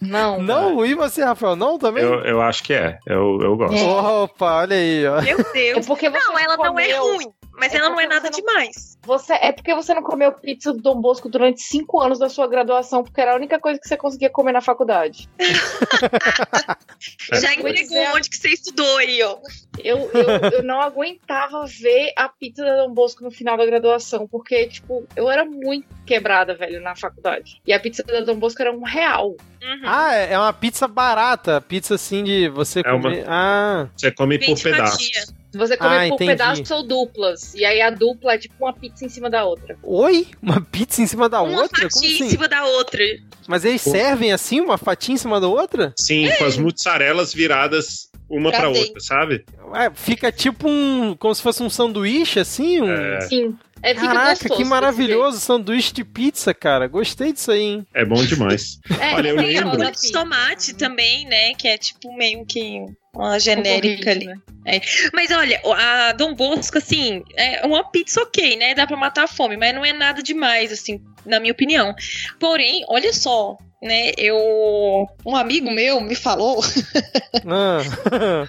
não. 0.00 0.42
Não? 0.42 0.84
E 0.86 0.94
você, 0.94 1.22
Rafael? 1.24 1.56
Não 1.56 1.78
também? 1.78 2.02
Eu, 2.02 2.14
eu 2.24 2.40
acho 2.42 2.62
que 2.62 2.72
é. 2.72 2.98
Eu, 3.06 3.38
eu 3.40 3.56
gosto. 3.56 3.76
É. 3.76 3.82
Opa, 4.22 4.60
olha 4.60 4.76
aí, 4.76 5.06
ó. 5.06 5.20
meu 5.22 5.40
É 5.40 5.52
Deus. 5.52 5.86
porque 5.86 6.08
você 6.10 6.18
Não, 6.26 6.38
ela 6.38 6.56
não 6.56 6.64
é 6.64 6.68
comeu- 6.68 7.14
ruim, 7.14 7.26
mas 7.60 7.72
É 7.74 7.76
ela 7.76 7.90
não 7.90 8.00
é 8.00 8.06
nada 8.08 8.32
você 8.32 8.40
não- 8.42 8.48
demais. 8.48 8.98
Você, 9.02 9.32
é 9.34 9.52
porque 9.52 9.74
você 9.74 9.94
não 9.94 10.02
comeu 10.02 10.32
pizza 10.32 10.72
do 10.72 10.80
Dom 10.82 11.00
Bosco 11.00 11.28
durante 11.28 11.62
cinco 11.62 12.00
anos 12.00 12.18
da 12.18 12.28
sua 12.28 12.46
graduação, 12.48 13.02
porque 13.04 13.20
era 13.20 13.32
a 13.32 13.36
única 13.36 13.58
coisa 13.60 13.78
que 13.80 13.86
você 13.86 13.96
conseguia 13.96 14.28
comer 14.30 14.52
na 14.52 14.60
faculdade. 14.60 15.28
Já 17.32 17.54
entregou 17.54 17.96
é. 17.96 18.12
onde 18.14 18.28
que 18.28 18.36
você 18.36 18.48
estudou 18.50 18.96
aí, 18.98 19.22
ó. 19.22 19.38
Eu, 19.82 20.10
eu, 20.12 20.50
eu 20.58 20.62
não 20.62 20.80
aguentava 20.80 21.64
ver 21.66 22.12
a 22.16 22.28
pizza 22.28 22.64
da 22.64 22.76
Dom 22.84 22.92
Bosco 22.92 23.22
no 23.24 23.30
final 23.30 23.56
da 23.56 23.64
graduação, 23.64 24.26
porque, 24.28 24.66
tipo, 24.66 25.06
eu 25.16 25.30
era 25.30 25.44
muito 25.44 25.86
quebrada, 26.06 26.54
velho, 26.54 26.80
na 26.82 26.94
faculdade. 26.94 27.60
E 27.66 27.72
a 27.72 27.80
pizza 27.80 28.02
da 28.02 28.20
Dom 28.20 28.36
Bosco 28.38 28.60
era 28.60 28.72
um 28.72 28.82
real. 28.84 29.28
Uhum. 29.62 29.82
Ah, 29.84 30.14
é 30.14 30.32
é 30.34 30.38
uma 30.38 30.52
pizza 30.52 30.86
barata. 30.86 31.60
Pizza 31.60 31.94
assim 31.94 32.22
de 32.24 32.48
você 32.48 32.80
É 32.84 32.92
uma- 32.92 33.02
comer. 33.02 33.24
Ah, 33.28 33.88
Você 33.96 34.10
come 34.12 34.38
por 34.38 34.60
pedaços. 34.60 35.06
fatia. 35.06 35.39
Você 35.52 35.76
come 35.76 35.90
Ah, 35.94 35.98
por 36.08 36.14
entendi. 36.14 36.30
pedaços 36.30 36.70
ou 36.70 36.82
duplas. 36.86 37.54
E 37.54 37.64
aí 37.64 37.80
a 37.80 37.90
dupla 37.90 38.34
é 38.34 38.38
tipo 38.38 38.54
uma 38.60 38.72
pizza 38.72 39.04
em 39.04 39.08
cima 39.08 39.28
da 39.28 39.44
outra. 39.44 39.76
oi? 39.82 40.26
Uma 40.42 40.60
pizza 40.60 41.02
em 41.02 41.06
cima 41.06 41.28
da 41.28 41.42
Uma 41.42 41.62
outra? 41.62 41.88
Como 41.88 42.04
fatia 42.04 42.10
em 42.10 42.14
assim? 42.14 42.30
cima 42.30 42.48
da 42.48 42.64
outra. 42.64 43.02
Mas 43.48 43.64
eles 43.64 43.82
Pô. 43.82 43.90
servem 43.90 44.32
assim, 44.32 44.60
uma 44.60 44.78
fatia 44.78 45.14
em 45.14 45.18
cima 45.18 45.40
da 45.40 45.48
outra? 45.48 45.92
Sim, 45.98 46.28
com 46.38 46.44
as 46.44 46.56
mozzarelas 46.56 47.34
viradas 47.34 48.08
uma 48.28 48.50
dentro. 48.52 48.68
outra, 48.70 49.00
sabe? 49.00 49.44
Ué, 49.72 49.90
fica 49.94 50.30
tipo 50.30 50.68
um. 50.68 51.16
como 51.18 51.34
se 51.34 51.42
fosse 51.42 51.62
um 51.62 51.70
sanduíche, 51.70 52.38
assim? 52.38 52.80
Um... 52.80 52.90
É. 52.92 53.20
Sim. 53.22 53.56
É, 53.82 53.94
fica 53.94 54.08
Caraca, 54.08 54.30
gostoso 54.32 54.56
que 54.56 54.64
maravilhoso 54.64 55.40
sanduíche 55.40 55.92
de 55.94 56.04
pizza, 56.04 56.52
cara. 56.52 56.86
Gostei 56.86 57.32
disso 57.32 57.50
aí, 57.50 57.62
hein? 57.62 57.86
É 57.94 58.04
bom 58.04 58.22
demais. 58.22 58.78
É, 59.00 59.14
Olha, 59.14 59.28
eu 59.30 59.36
tem 59.36 59.46
Tem 59.46 59.58
a 59.58 59.72
lembro. 59.72 59.90
de 59.90 60.12
tomate 60.12 60.74
também, 60.74 61.24
né? 61.26 61.54
Que 61.54 61.66
é 61.66 61.78
tipo 61.78 62.14
meio 62.14 62.44
que 62.44 62.84
uma 63.14 63.38
genérica 63.38 64.10
ali. 64.10 64.26
Né? 64.26 64.80
Mas 65.12 65.30
olha, 65.30 65.60
a 65.64 66.12
Dom 66.12 66.34
Bosco, 66.34 66.78
assim, 66.78 67.22
é 67.36 67.66
uma 67.66 67.82
pizza 67.84 68.22
ok, 68.22 68.56
né? 68.56 68.74
Dá 68.74 68.86
pra 68.86 68.96
matar 68.96 69.24
a 69.24 69.28
fome, 69.28 69.56
mas 69.56 69.74
não 69.74 69.84
é 69.84 69.92
nada 69.92 70.22
demais, 70.22 70.70
assim, 70.72 71.00
na 71.24 71.40
minha 71.40 71.52
opinião. 71.52 71.94
Porém, 72.38 72.84
olha 72.88 73.12
só, 73.12 73.56
né? 73.82 74.12
Eu. 74.16 75.06
Um 75.26 75.34
amigo 75.34 75.70
meu 75.70 76.00
me 76.00 76.14
falou. 76.14 76.62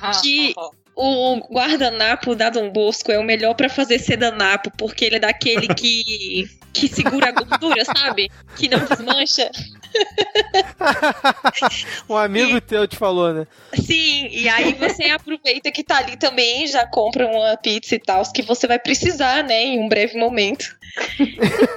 Ah, 0.02 0.12
Que- 0.22 0.54
ah, 0.58 0.62
ah. 0.64 0.81
O 0.96 1.38
guardanapo 1.52 2.36
da 2.36 2.50
Dom 2.50 2.70
Bosco 2.70 3.12
é 3.12 3.18
o 3.18 3.24
melhor 3.24 3.56
pra 3.56 3.70
fazer 3.70 4.00
sedanapo, 4.00 4.72
porque 4.78 5.06
ele 5.06 5.16
é 5.16 5.20
daquele 5.20 5.68
que. 5.74 6.50
que 6.74 6.88
segura 6.88 7.30
a 7.30 7.32
gordura, 7.32 7.84
sabe? 7.86 8.30
Que 8.56 8.68
não 8.68 8.80
desmancha. 8.80 9.50
um 12.10 12.16
amigo 12.16 12.60
teu 12.62 12.88
te 12.88 12.96
falou, 12.96 13.34
né? 13.34 13.48
Sim, 13.74 14.28
e 14.32 14.48
aí 14.48 14.74
você 14.74 15.06
aproveita 15.06 15.72
que 15.72 15.84
tá 15.84 15.98
ali 15.98 16.18
também, 16.18 16.68
já 16.68 16.86
compra 16.88 17.28
uma 17.28 17.58
pizza 17.58 17.96
e 17.96 18.00
tal, 18.00 18.24
que 18.32 18.42
você 18.42 18.68
vai 18.68 18.80
precisar, 18.80 19.44
né, 19.44 19.64
em 19.64 19.80
um 19.80 19.90
breve 19.90 20.18
momento. 20.18 20.66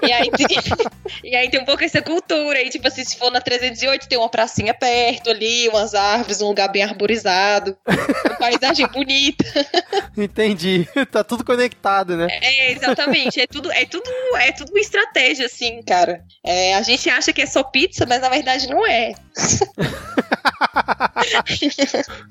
e, 0.02 0.12
aí 0.12 0.30
tem, 0.30 0.46
e 1.24 1.36
aí 1.36 1.48
tem 1.48 1.60
um 1.60 1.64
pouco 1.64 1.84
essa 1.84 2.02
cultura 2.02 2.58
aí, 2.58 2.68
tipo 2.68 2.86
assim, 2.86 3.04
se 3.04 3.16
for 3.16 3.30
na 3.30 3.40
308, 3.40 4.08
tem 4.08 4.18
uma 4.18 4.28
pracinha 4.28 4.74
perto 4.74 5.30
ali, 5.30 5.68
umas 5.68 5.94
árvores, 5.94 6.40
um 6.40 6.48
lugar 6.48 6.68
bem 6.68 6.82
arborizado, 6.82 7.76
uma 7.86 8.36
paisagem 8.36 8.86
bonita. 8.88 9.03
Entendi. 10.16 10.86
tá 11.10 11.24
tudo 11.24 11.44
conectado, 11.44 12.16
né? 12.16 12.28
É, 12.42 12.72
exatamente, 12.72 13.40
é 13.40 13.46
tudo, 13.46 13.70
é 13.72 13.84
tudo, 13.84 14.04
é 14.36 14.52
tudo 14.52 14.70
uma 14.70 14.80
estratégia, 14.80 15.46
assim, 15.46 15.82
cara. 15.82 16.22
É, 16.44 16.74
a 16.74 16.82
gente 16.82 17.08
acha 17.10 17.32
que 17.32 17.42
é 17.42 17.46
só 17.46 17.62
pizza, 17.62 18.06
mas 18.06 18.20
na 18.20 18.28
verdade 18.28 18.68
não 18.68 18.86
é. 18.86 19.12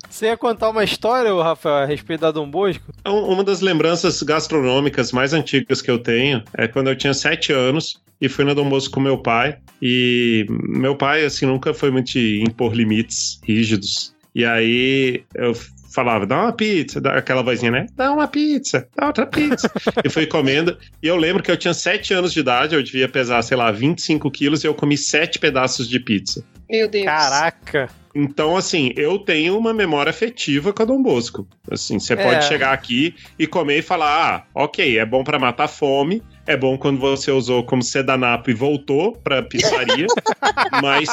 Você 0.09 0.27
ia 0.27 0.37
contar 0.37 0.69
uma 0.69 0.83
história, 0.83 1.33
Rafael, 1.41 1.83
a 1.83 1.85
respeito 1.85 2.21
da 2.21 2.31
Dom 2.31 2.49
Bosco? 2.49 2.83
Um- 3.05 3.33
Uma 3.33 3.43
das 3.43 3.61
lembranças 3.61 4.21
gastronômicas 4.21 5.11
mais 5.11 5.33
antigas 5.33 5.81
que 5.81 5.89
eu 5.91 5.97
tenho 5.99 6.43
é 6.57 6.67
quando 6.67 6.89
eu 6.89 6.95
tinha 6.95 7.13
sete 7.13 7.51
anos 7.51 8.01
e 8.21 8.29
fui 8.29 8.45
na 8.45 8.53
Dom 8.53 8.69
Bosco 8.69 8.93
com 8.93 8.99
meu 8.99 9.17
pai. 9.17 9.57
E 9.81 10.45
meu 10.49 10.95
pai, 10.95 11.25
assim, 11.25 11.45
nunca 11.45 11.73
foi 11.73 11.91
muito 11.91 12.11
de 12.11 12.43
impor 12.47 12.73
limites 12.73 13.39
rígidos. 13.43 14.13
E 14.35 14.45
aí 14.45 15.23
eu 15.35 15.53
falava, 15.93 16.25
dá 16.25 16.41
uma 16.43 16.51
pizza, 16.53 16.99
dá 16.99 17.13
aquela 17.17 17.41
vozinha, 17.43 17.71
né? 17.71 17.85
Dá 17.95 18.11
uma 18.11 18.27
pizza, 18.27 18.87
dá 18.95 19.07
outra 19.07 19.25
pizza. 19.25 19.71
e 20.03 20.09
fui 20.09 20.25
comendo. 20.25 20.77
E 21.01 21.07
eu 21.07 21.15
lembro 21.15 21.43
que 21.43 21.51
eu 21.51 21.57
tinha 21.57 21.73
sete 21.73 22.13
anos 22.13 22.33
de 22.33 22.39
idade, 22.39 22.75
eu 22.75 22.83
devia 22.83 23.07
pesar, 23.07 23.41
sei 23.41 23.55
lá, 23.57 23.71
25 23.71 24.29
quilos 24.31 24.63
e 24.63 24.67
eu 24.67 24.73
comi 24.73 24.97
sete 24.97 25.37
pedaços 25.39 25.87
de 25.87 25.99
pizza. 25.99 26.43
Meu 26.69 26.87
Deus. 26.87 27.05
Caraca. 27.05 27.89
Então, 28.15 28.55
assim, 28.55 28.91
eu 28.95 29.17
tenho 29.17 29.57
uma 29.57 29.73
memória 29.73 30.09
afetiva 30.11 30.71
com 30.71 30.83
a 30.83 30.85
Dom 30.85 31.01
Bosco. 31.01 31.47
Assim, 31.69 31.99
você 31.99 32.13
É. 32.13 32.15
pode 32.15 32.45
chegar 32.45 32.71
aqui 32.71 33.15
e 33.39 33.47
comer 33.47 33.79
e 33.79 33.81
falar: 33.81 34.35
ah, 34.35 34.63
ok, 34.63 34.97
é 34.99 35.05
bom 35.05 35.23
pra 35.23 35.39
matar 35.39 35.67
fome, 35.67 36.21
é 36.45 36.55
bom 36.55 36.77
quando 36.77 36.99
você 36.99 37.31
usou 37.31 37.63
como 37.63 37.81
sedanapo 37.81 38.51
e 38.51 38.53
voltou 38.53 39.13
pra 39.13 39.41
pizzaria, 39.41 40.05
mas 40.81 41.09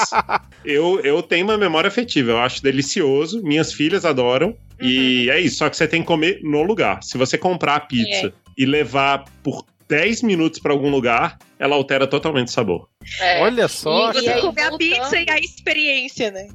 eu, 0.65 1.01
eu 1.01 1.23
tenho 1.23 1.45
uma 1.47 1.57
memória 1.57 1.89
afetiva, 1.89 2.33
eu 2.33 2.39
acho 2.39 2.63
delicioso, 2.63 3.43
minhas 3.43 3.73
filhas 3.73 4.05
adoram, 4.05 4.55
e 4.81 5.29
é 5.31 5.41
isso, 5.41 5.57
só 5.59 5.69
que 5.71 5.77
você 5.77 5.87
tem 5.89 6.01
que 6.03 6.07
comer 6.07 6.41
no 6.43 6.63
lugar. 6.63 7.03
Se 7.03 7.17
você 7.19 7.37
comprar 7.39 7.77
a 7.77 7.81
pizza 7.81 8.33
e 8.57 8.65
levar 8.67 9.25
por 9.43 9.65
10 9.89 10.23
minutos 10.23 10.61
pra 10.61 10.73
algum 10.73 10.89
lugar, 10.91 11.39
ela 11.59 11.75
altera 11.75 12.07
totalmente 12.07 12.49
o 12.49 12.53
sabor. 12.53 12.89
É. 13.21 13.41
Olha 13.43 13.67
só. 13.69 14.11
E- 14.11 14.15
Você 14.15 14.25
e 14.27 14.29
aí, 14.29 14.41
comer 14.41 14.63
a 14.63 14.77
pizza 14.79 15.21
e 15.21 15.27
a 15.31 15.39
experiência, 15.39 16.31
né? 16.31 16.49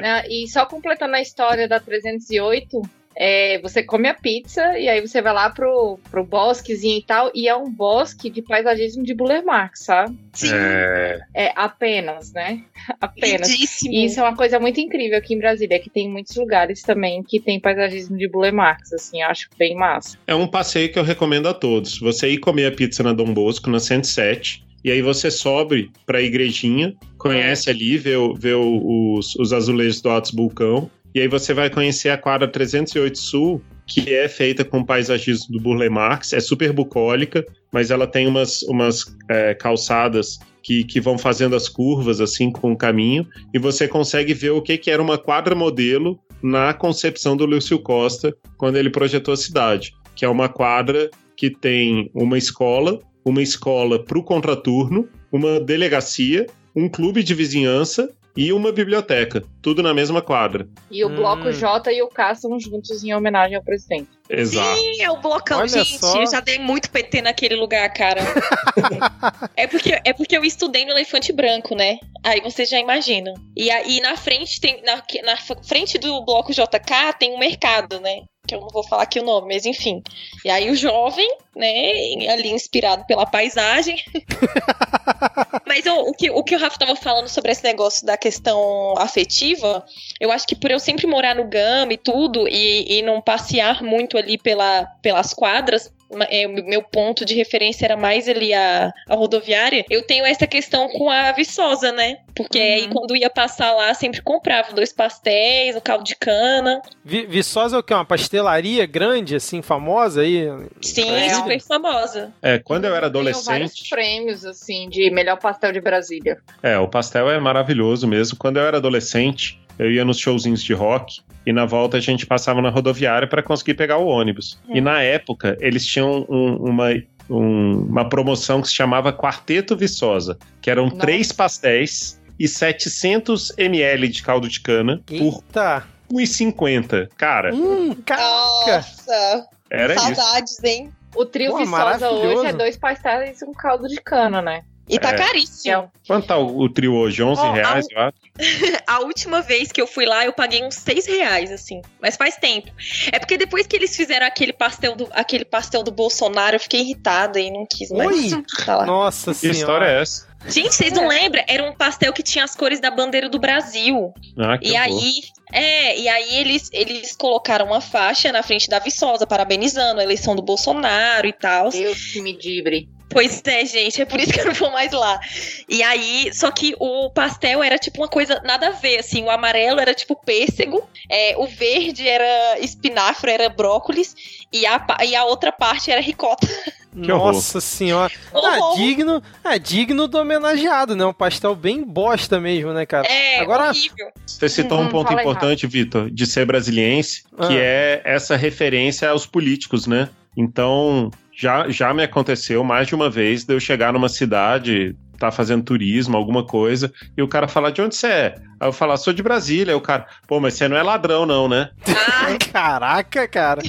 Né, 0.00 0.24
E 0.28 0.46
só 0.48 0.66
completando 0.66 1.16
a 1.16 1.20
história 1.20 1.66
da 1.66 1.80
308, 1.80 2.82
é, 3.16 3.58
você 3.60 3.82
come 3.82 4.08
a 4.08 4.14
pizza 4.14 4.78
e 4.78 4.88
aí 4.88 5.00
você 5.00 5.22
vai 5.22 5.32
lá 5.32 5.48
pro, 5.48 5.98
pro 6.10 6.24
bosquezinho 6.24 6.98
e 6.98 7.02
tal, 7.02 7.30
e 7.34 7.48
é 7.48 7.56
um 7.56 7.70
bosque 7.70 8.28
de 8.28 8.42
paisagismo 8.42 9.02
de 9.02 9.14
Buller 9.14 9.44
Marx, 9.44 9.84
sabe? 9.84 10.16
Sim. 10.34 10.50
É, 10.52 11.18
É 11.34 11.52
apenas, 11.56 12.32
né? 12.32 12.62
Apenas. 13.00 13.48
Lindíssimo. 13.48 13.92
E 13.92 14.04
isso 14.04 14.20
é 14.20 14.22
uma 14.22 14.36
coisa 14.36 14.60
muito 14.60 14.80
incrível 14.80 15.18
aqui 15.18 15.34
em 15.34 15.38
Brasília, 15.38 15.78
que 15.78 15.90
tem 15.90 16.08
muitos 16.08 16.36
lugares 16.36 16.82
também 16.82 17.22
que 17.22 17.40
tem 17.40 17.58
paisagismo 17.58 18.16
de 18.16 18.28
Buller 18.28 18.52
Marx, 18.52 18.92
assim, 18.92 19.22
eu 19.22 19.28
acho 19.28 19.48
bem 19.58 19.74
massa. 19.74 20.18
É 20.26 20.34
um 20.34 20.46
passeio 20.46 20.92
que 20.92 20.98
eu 20.98 21.02
recomendo 21.02 21.48
a 21.48 21.54
todos. 21.54 21.98
Você 21.98 22.28
ir 22.28 22.38
comer 22.38 22.66
a 22.66 22.72
pizza 22.72 23.02
na 23.02 23.12
Dom 23.12 23.32
Bosco, 23.32 23.70
na 23.70 23.80
107, 23.80 24.64
e 24.84 24.90
aí 24.90 25.02
você 25.02 25.30
sobe 25.30 25.90
pra 26.04 26.22
igrejinha, 26.22 26.94
conhece 27.18 27.68
ali, 27.68 27.98
vê, 27.98 28.12
vê 28.38 28.54
os, 28.54 29.34
os 29.34 29.52
azulejos 29.52 30.00
do 30.00 30.08
Altos 30.08 30.30
Bulcão, 30.30 30.88
e 31.16 31.20
aí 31.20 31.28
você 31.28 31.54
vai 31.54 31.70
conhecer 31.70 32.10
a 32.10 32.18
quadra 32.18 32.46
308 32.46 33.18
Sul, 33.18 33.62
que 33.86 34.12
é 34.12 34.28
feita 34.28 34.62
com 34.62 34.84
paisagismo 34.84 35.50
do 35.50 35.58
Burle 35.58 35.88
Marx, 35.88 36.34
é 36.34 36.40
super 36.40 36.74
bucólica, 36.74 37.42
mas 37.72 37.90
ela 37.90 38.06
tem 38.06 38.26
umas, 38.26 38.60
umas 38.64 39.16
é, 39.30 39.54
calçadas 39.54 40.38
que, 40.62 40.84
que 40.84 41.00
vão 41.00 41.16
fazendo 41.16 41.56
as 41.56 41.70
curvas, 41.70 42.20
assim, 42.20 42.52
com 42.52 42.72
o 42.72 42.76
caminho, 42.76 43.26
e 43.54 43.58
você 43.58 43.88
consegue 43.88 44.34
ver 44.34 44.50
o 44.50 44.60
que, 44.60 44.76
que 44.76 44.90
era 44.90 45.02
uma 45.02 45.16
quadra 45.16 45.54
modelo 45.54 46.20
na 46.42 46.74
concepção 46.74 47.34
do 47.34 47.46
Lúcio 47.46 47.78
Costa, 47.78 48.36
quando 48.58 48.76
ele 48.76 48.90
projetou 48.90 49.32
a 49.32 49.38
cidade, 49.38 49.94
que 50.14 50.22
é 50.22 50.28
uma 50.28 50.50
quadra 50.50 51.10
que 51.34 51.48
tem 51.48 52.10
uma 52.12 52.36
escola, 52.36 53.00
uma 53.24 53.40
escola 53.40 54.04
para 54.04 54.18
o 54.18 54.22
contraturno, 54.22 55.08
uma 55.32 55.58
delegacia, 55.60 56.46
um 56.74 56.90
clube 56.90 57.22
de 57.22 57.32
vizinhança 57.32 58.10
e 58.36 58.52
uma 58.52 58.70
biblioteca, 58.72 59.42
tudo 59.62 59.82
na 59.82 59.94
mesma 59.94 60.20
quadra. 60.20 60.68
E 60.90 61.04
o 61.04 61.08
Hum. 61.08 61.16
bloco 61.16 61.52
J 61.52 61.92
e 61.92 62.02
o 62.02 62.08
K 62.08 62.34
são 62.34 62.58
juntos 62.60 63.02
em 63.02 63.14
homenagem 63.14 63.56
ao 63.56 63.62
presidente. 63.62 64.08
Exato. 64.28 64.76
Sim, 64.78 65.02
é 65.02 65.10
o 65.10 65.20
blocão, 65.20 65.58
Olha 65.60 65.68
gente. 65.68 65.98
só. 65.98 66.20
Eu 66.20 66.30
já 66.30 66.40
dei 66.40 66.58
muito 66.58 66.90
PT 66.90 67.22
naquele 67.22 67.54
lugar, 67.54 67.88
cara. 67.92 68.20
é, 69.56 69.66
porque, 69.66 70.00
é 70.04 70.12
porque 70.12 70.36
eu 70.36 70.44
estudei 70.44 70.84
no 70.84 70.90
Elefante 70.92 71.32
Branco, 71.32 71.74
né? 71.74 71.98
Aí 72.24 72.40
vocês 72.40 72.68
já 72.68 72.78
imaginam. 72.78 73.34
E 73.56 73.70
aí 73.70 74.00
na 74.00 74.16
frente 74.16 74.60
tem. 74.60 74.82
Na, 74.82 75.02
na 75.24 75.36
frente 75.62 75.96
do 75.98 76.24
bloco 76.24 76.52
JK 76.52 77.14
tem 77.18 77.32
um 77.34 77.38
mercado, 77.38 78.00
né? 78.00 78.22
Que 78.46 78.54
eu 78.54 78.60
não 78.60 78.68
vou 78.68 78.82
falar 78.86 79.02
aqui 79.02 79.18
o 79.20 79.24
nome, 79.24 79.54
mas 79.54 79.66
enfim. 79.66 80.02
E 80.44 80.50
aí 80.50 80.70
o 80.70 80.74
jovem, 80.76 81.28
né, 81.54 81.90
ali 82.30 82.50
inspirado 82.50 83.04
pela 83.06 83.26
paisagem. 83.26 83.96
mas 85.66 85.84
eu- 85.86 86.00
o, 86.00 86.12
que, 86.12 86.30
o 86.30 86.42
que 86.42 86.54
o 86.54 86.58
Rafa 86.58 86.78
tava 86.78 86.96
falando 86.96 87.28
sobre 87.28 87.52
esse 87.52 87.64
negócio 87.64 88.06
da 88.06 88.16
questão 88.16 88.94
afetiva, 88.98 89.84
eu 90.20 90.30
acho 90.30 90.46
que 90.46 90.54
por 90.56 90.70
eu 90.70 90.78
sempre 90.78 91.06
morar 91.06 91.34
no 91.34 91.44
GAM 91.48 91.88
e 91.90 91.96
tudo, 91.96 92.46
e, 92.48 92.98
e 92.98 93.02
não 93.02 93.20
passear 93.20 93.82
muito 93.82 94.16
ali 94.16 94.38
pela, 94.38 94.84
pelas 95.02 95.34
quadras, 95.34 95.92
é, 96.30 96.46
o 96.46 96.52
meu 96.64 96.82
ponto 96.82 97.24
de 97.24 97.34
referência 97.34 97.84
era 97.84 97.96
mais 97.96 98.28
ali 98.28 98.52
a, 98.54 98.92
a 99.08 99.14
rodoviária, 99.14 99.84
eu 99.90 100.02
tenho 100.06 100.24
essa 100.24 100.46
questão 100.46 100.88
com 100.88 101.10
a 101.10 101.32
Viçosa, 101.32 101.92
né? 101.92 102.18
Porque 102.34 102.58
Uhum. 102.58 102.64
aí 102.64 102.88
quando 102.88 103.16
ia 103.16 103.30
passar 103.30 103.72
lá, 103.72 103.92
sempre 103.94 104.20
comprava 104.22 104.72
dois 104.72 104.92
pastéis, 104.92 105.74
um 105.76 105.80
caldo 105.80 106.04
de 106.04 106.14
cana. 106.16 106.80
Vi- 107.04 107.26
Viçosa 107.26 107.76
é 107.76 107.78
o 107.78 107.82
quê? 107.82 107.94
Uma 107.94 108.04
pastelaria 108.04 108.84
grande, 108.86 109.34
assim, 109.36 109.62
famosa 109.62 110.20
aí? 110.22 110.46
Sim, 110.82 111.10
É, 111.10 111.34
super 111.34 111.60
famosa. 111.60 112.32
É, 112.42 112.58
quando 112.58 112.84
eu 112.84 112.94
era 112.94 113.10
Tenho 113.10 113.22
vários 113.24 113.46
adolescente. 113.46 113.88
prêmios, 113.90 114.44
assim, 114.44 114.88
de 114.88 115.10
melhor 115.10 115.38
pastel 115.38 115.72
de 115.72 115.80
Brasília. 115.80 116.38
É, 116.62 116.78
o 116.78 116.88
pastel 116.88 117.30
é 117.30 117.38
maravilhoso 117.40 118.06
mesmo. 118.06 118.36
Quando 118.38 118.58
eu 118.58 118.64
era 118.66 118.76
adolescente, 118.76 119.58
eu 119.78 119.90
ia 119.90 120.04
nos 120.04 120.18
showzinhos 120.18 120.62
de 120.62 120.72
rock 120.72 121.20
e 121.46 121.52
na 121.52 121.64
volta 121.64 121.96
a 121.96 122.00
gente 122.00 122.26
passava 122.26 122.60
na 122.60 122.68
rodoviária 122.70 123.28
para 123.28 123.42
conseguir 123.42 123.74
pegar 123.74 123.98
o 123.98 124.06
ônibus. 124.06 124.58
E 124.68 124.80
na 124.80 125.00
época, 125.02 125.56
eles 125.60 125.86
tinham 125.86 126.26
um- 126.28 126.56
uma, 126.56 126.88
um- 127.30 127.86
uma 127.88 128.08
promoção 128.08 128.60
que 128.60 128.68
se 128.68 128.74
chamava 128.74 129.12
Quarteto 129.12 129.76
Viçosa, 129.76 130.36
que 130.60 130.68
eram 130.70 130.84
Nossa. 130.86 130.96
três 130.98 131.30
pastéis 131.30 132.20
e 132.38 132.48
700 132.48 133.52
ml 133.56 134.08
de 134.08 134.22
caldo 134.22 134.48
de 134.48 134.60
cana 134.60 135.00
por 135.06 135.14
Eita! 135.14 135.84
1,50. 136.12 137.08
Cara, 137.16 137.54
Hum, 137.54 137.94
caraca! 138.04 138.76
Nossa, 138.76 139.46
era 139.70 139.94
isso. 139.94 140.14
saudades, 140.14 140.64
hein? 140.64 140.90
O 141.14 141.24
trio 141.24 141.52
Pô, 141.52 141.58
Viçosa 141.58 142.10
hoje 142.10 142.46
é 142.46 142.52
dois 142.52 142.76
pastéis 142.76 143.40
e 143.40 143.44
um 143.44 143.52
caldo 143.54 143.88
de 143.88 143.96
cana, 144.00 144.42
né? 144.42 144.62
E 144.88 144.98
tá 144.98 145.10
É. 145.10 145.14
caríssimo. 145.16 145.90
Quanto 146.06 146.26
tá 146.28 146.36
o, 146.38 146.60
o 146.60 146.68
trio 146.68 146.94
hoje? 146.94 147.22
11 147.22 147.40
Ó, 147.40 147.52
reais, 147.52 147.86
eu 147.90 147.98
acho. 148.00 148.16
A 148.86 149.00
última 149.00 149.42
vez 149.42 149.72
que 149.72 149.80
eu 149.80 149.86
fui 149.86 150.06
lá, 150.06 150.24
eu 150.24 150.32
paguei 150.32 150.62
uns 150.64 150.76
seis 150.76 151.06
reais, 151.06 151.50
assim. 151.50 151.82
Mas 152.00 152.16
faz 152.16 152.36
tempo. 152.36 152.70
É 153.10 153.18
porque 153.18 153.36
depois 153.36 153.66
que 153.66 153.74
eles 153.74 153.96
fizeram 153.96 154.26
aquele 154.26 154.52
pastel 154.52 154.94
do, 154.94 155.08
aquele 155.12 155.44
pastel 155.44 155.82
do 155.82 155.90
Bolsonaro, 155.90 156.56
eu 156.56 156.60
fiquei 156.60 156.80
irritada 156.82 157.40
e 157.40 157.50
não 157.50 157.66
quis 157.68 157.90
mais. 157.90 158.32
Oi! 158.32 158.44
Tá 158.64 158.76
lá. 158.76 158.86
Nossa 158.86 159.34
Que 159.34 159.48
história 159.48 159.86
senhora! 159.86 159.90
é 159.90 160.02
essa? 160.02 160.26
Gente, 160.48 160.74
vocês 160.76 160.92
não 160.92 161.08
lembram? 161.08 161.42
Era 161.48 161.64
um 161.68 161.74
pastel 161.74 162.12
que 162.12 162.22
tinha 162.22 162.44
as 162.44 162.54
cores 162.54 162.78
da 162.78 162.88
bandeira 162.90 163.28
do 163.28 163.38
Brasil. 163.40 164.12
Ah, 164.38 164.56
que 164.56 164.68
E 164.68 164.72
horror. 164.72 164.82
aí, 164.84 165.12
é, 165.52 165.98
e 165.98 166.08
aí 166.08 166.36
eles, 166.36 166.70
eles 166.72 167.16
colocaram 167.16 167.66
uma 167.66 167.80
faixa 167.80 168.30
na 168.30 168.44
frente 168.44 168.68
da 168.68 168.78
Viçosa, 168.78 169.26
parabenizando 169.26 169.98
a 170.00 170.04
eleição 170.04 170.36
do 170.36 170.42
Bolsonaro 170.42 171.26
e 171.26 171.32
tal. 171.32 171.70
Deus 171.70 172.12
que 172.12 172.20
me 172.20 172.32
dibre. 172.38 172.88
Pois 173.16 173.40
é, 173.46 173.64
gente, 173.64 174.02
é 174.02 174.04
por 174.04 174.20
isso 174.20 174.30
que 174.30 174.40
eu 174.40 174.44
não 174.44 174.52
vou 174.52 174.70
mais 174.70 174.92
lá. 174.92 175.18
E 175.66 175.82
aí, 175.82 176.28
só 176.34 176.50
que 176.50 176.76
o 176.78 177.08
pastel 177.08 177.62
era 177.62 177.78
tipo 177.78 178.02
uma 178.02 178.08
coisa 178.08 178.42
nada 178.44 178.66
a 178.68 178.70
ver, 178.72 178.98
assim, 178.98 179.22
o 179.22 179.30
amarelo 179.30 179.80
era 179.80 179.94
tipo 179.94 180.14
pêssego, 180.22 180.86
é, 181.08 181.34
o 181.38 181.46
verde 181.46 182.06
era 182.06 182.58
espinafre, 182.60 183.30
era 183.30 183.48
brócolis, 183.48 184.14
e 184.52 184.66
a, 184.66 184.86
e 185.02 185.16
a 185.16 185.24
outra 185.24 185.50
parte 185.50 185.90
era 185.90 185.98
ricota. 185.98 186.46
Nossa 186.92 187.58
senhora! 187.58 188.12
Ah, 188.34 188.38
Horror. 188.58 188.76
digno, 188.76 189.22
é 189.44 189.58
digno 189.58 190.06
do 190.06 190.18
homenageado, 190.18 190.94
né? 190.94 191.06
Um 191.06 191.12
pastel 191.14 191.54
bem 191.54 191.82
bosta 191.82 192.38
mesmo, 192.38 192.74
né, 192.74 192.84
cara? 192.84 193.06
É, 193.06 193.40
Agora- 193.40 193.70
horrível. 193.70 194.10
Você 194.26 194.46
citou 194.50 194.78
Uhum, 194.78 194.84
um 194.84 194.88
ponto 194.90 195.10
importante, 195.14 195.66
Vitor, 195.66 196.10
de 196.10 196.26
ser 196.26 196.44
brasiliense, 196.44 197.22
Ah. 197.38 197.46
que 197.46 197.56
é 197.56 198.02
essa 198.04 198.36
referência 198.36 199.08
aos 199.08 199.24
políticos, 199.24 199.86
né? 199.86 200.10
Então, 200.36 201.10
já, 201.36 201.68
já 201.68 201.92
me 201.92 202.02
aconteceu 202.02 202.64
mais 202.64 202.88
de 202.88 202.94
uma 202.94 203.10
vez 203.10 203.44
de 203.44 203.52
eu 203.54 203.60
chegar 203.60 203.92
numa 203.92 204.08
cidade, 204.08 204.96
tá 205.18 205.30
fazendo 205.30 205.62
turismo, 205.62 206.16
alguma 206.16 206.44
coisa, 206.44 206.92
e 207.16 207.22
o 207.22 207.28
cara 207.28 207.46
falar, 207.46 207.70
de 207.70 207.82
onde 207.82 207.94
você 207.94 208.06
é? 208.06 208.34
Aí 208.58 208.68
eu 208.68 208.72
falar, 208.72 208.96
sou 208.96 209.12
de 209.12 209.22
Brasília. 209.22 209.74
Aí 209.74 209.76
o 209.76 209.80
cara, 209.80 210.06
pô, 210.26 210.40
mas 210.40 210.54
você 210.54 210.66
não 210.68 210.76
é 210.76 210.82
ladrão, 210.82 211.26
não, 211.26 211.48
né? 211.48 211.70
Ah, 211.88 212.36
Caraca, 212.52 213.28
cara! 213.28 213.62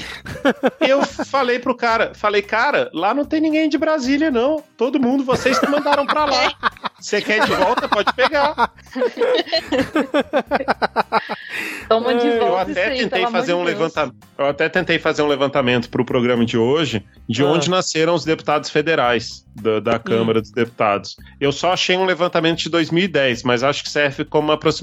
Eu 0.80 1.04
falei 1.06 1.60
pro 1.60 1.76
cara, 1.76 2.12
falei, 2.16 2.42
cara, 2.42 2.90
lá 2.94 3.14
não 3.14 3.26
tem 3.26 3.42
ninguém 3.42 3.68
de 3.68 3.78
Brasília, 3.78 4.32
não. 4.32 4.64
Todo 4.78 5.00
mundo, 5.00 5.24
vocês 5.24 5.60
que 5.60 5.68
mandaram 5.68 6.06
pra 6.06 6.26
lá. 6.26 6.54
Você 7.00 7.22
quer 7.22 7.46
de 7.46 7.54
volta, 7.54 7.88
pode 7.88 8.12
pegar. 8.14 8.72
Toma 11.88 12.14
de 12.16 12.30
volta 12.38 12.46
Eu 12.46 12.58
até 12.58 12.86
aí, 12.88 12.98
tentei 13.00 13.28
fazer 13.28 13.54
um 13.54 13.60
de 13.60 13.66
levantamento. 13.66 14.16
Eu 14.38 14.46
até 14.48 14.70
tentei 14.70 15.00
fazer 15.00 15.22
um 15.22 15.28
levantamento 15.28 15.90
pro 15.90 16.06
programa 16.06 16.46
de 16.46 16.58
hoje 16.58 17.06
de 17.28 17.44
Ah. 17.44 17.48
onde 17.48 17.70
nasceram 17.70 18.14
os 18.14 18.24
deputados 18.26 18.70
federais 18.70 19.46
da, 19.56 19.80
da 19.80 20.00
Câmara 20.00 20.42
dos 20.42 20.52
Deputados. 20.52 21.16
Eu 21.40 21.52
só 21.52 21.74
achei 21.74 21.96
um 21.98 22.06
levantamento 22.06 22.60
de 22.60 22.70
2010, 22.70 23.44
mas 23.44 23.64
acho 23.64 23.84
que 23.84 23.90
serve 23.90 24.26
como 24.26 24.48
uma 24.48 24.54
aproximação. 24.56 24.77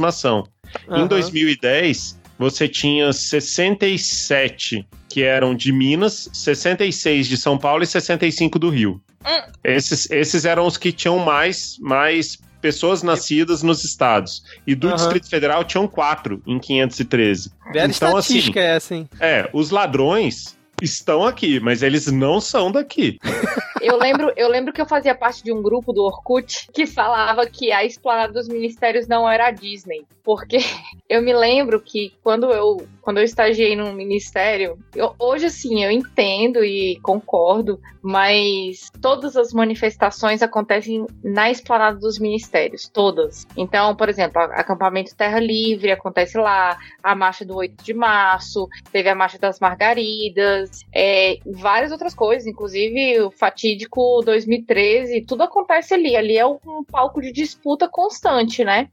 Em 0.89 0.93
Aham. 0.93 1.07
2010, 1.07 2.19
você 2.39 2.69
tinha 2.69 3.13
67 3.13 4.87
que 5.09 5.23
eram 5.23 5.55
de 5.55 5.73
Minas, 5.73 6.29
66 6.33 7.29
de 7.29 7.37
São 7.37 7.57
Paulo 7.57 7.85
e 7.85 7.87
65 7.87 8.59
do 8.59 8.69
Rio. 8.69 9.01
Hum. 9.25 9.53
Esses, 9.63 10.11
esses 10.11 10.45
eram 10.45 10.67
os 10.67 10.77
que 10.77 10.91
tinham 10.91 11.19
mais, 11.19 11.77
mais 11.81 12.39
pessoas 12.61 13.03
nascidas 13.03 13.63
nos 13.63 13.85
estados. 13.85 14.43
E 14.67 14.75
do 14.75 14.89
Aham. 14.89 14.97
Distrito 14.97 15.29
Federal 15.29 15.63
tinham 15.65 15.87
quatro 15.87 16.43
em 16.47 16.59
513. 16.59 17.53
Bela 17.73 17.87
então, 17.87 18.17
assim, 18.17 18.39
estatística 18.39 18.61
é 18.61 18.77
essa, 18.77 18.95
hein? 18.95 19.09
É, 19.21 19.49
os 19.53 19.71
ladrões 19.71 20.59
estão 20.83 21.25
aqui, 21.25 21.61
mas 21.61 21.83
eles 21.83 22.07
não 22.07 22.41
são 22.41 22.73
daqui. 22.73 23.19
Eu 23.85 23.99
lembro, 23.99 24.33
eu 24.35 24.49
lembro 24.49 24.73
que 24.73 24.81
eu 24.81 24.87
fazia 24.87 25.15
parte 25.15 25.45
de 25.45 25.53
um 25.53 25.63
grupo 25.63 25.93
do 25.93 26.03
Orkut 26.03 26.69
que 26.73 26.87
falava 26.87 27.45
que 27.47 27.71
a 27.71 27.85
esplanada 27.85 28.33
dos 28.33 28.49
ministérios 28.49 29.07
não 29.07 29.29
era 29.29 29.49
a 29.49 29.51
Disney. 29.51 30.07
Porque 30.25 30.57
eu 31.09 31.23
me 31.23 31.33
lembro 31.35 31.81
que 31.81 32.13
quando 32.23 32.51
eu, 32.51 32.87
quando 33.03 33.19
eu 33.19 33.25
estagiei 33.25 33.77
num 33.77 33.93
ministério, 33.93 34.79
eu- 34.95 35.15
hoje 35.19 35.47
assim, 35.47 35.85
eu 35.85 35.91
entendo 35.91 36.65
e 36.65 36.99
concordo, 37.03 37.79
mas 38.03 38.91
todas 39.01 39.37
as 39.37 39.53
manifestações 39.53 40.43
acontecem 40.43 41.07
na 41.23 41.51
esplanada 41.51 41.99
dos 41.99 42.19
ministérios, 42.19 42.89
todas. 42.89 43.47
Então, 43.57 43.95
por 43.95 44.09
exemplo, 44.09 44.41
acampamento 44.41 45.15
Terra 45.15 45.39
Livre 45.41 45.93
acontece 45.93 46.39
lá, 46.39 46.77
a 47.03 47.15
marcha 47.15 47.45
do 47.45 47.57
8 47.57 47.85
de 47.85 47.93
março, 47.95 48.69
teve 48.91 49.09
a 49.09 49.15
marcha 49.15 49.39
das 49.39 49.61
margaridas, 49.61 50.81
é, 50.95 51.39
várias 51.47 51.93
outras 51.93 52.15
coisas, 52.15 52.47
inclusive 52.47 53.21
o 53.21 53.31
fatídico 53.31 54.23
2013, 54.25 55.23
tudo 55.27 55.43
acontece 55.43 55.95
ali. 55.95 56.17
Ali 56.17 56.39
é 56.39 56.47
um 56.47 56.59
palco 56.91 57.21
de 57.21 57.33
disputa 57.33 57.89
constante, 57.89 58.65
né? 58.65 58.89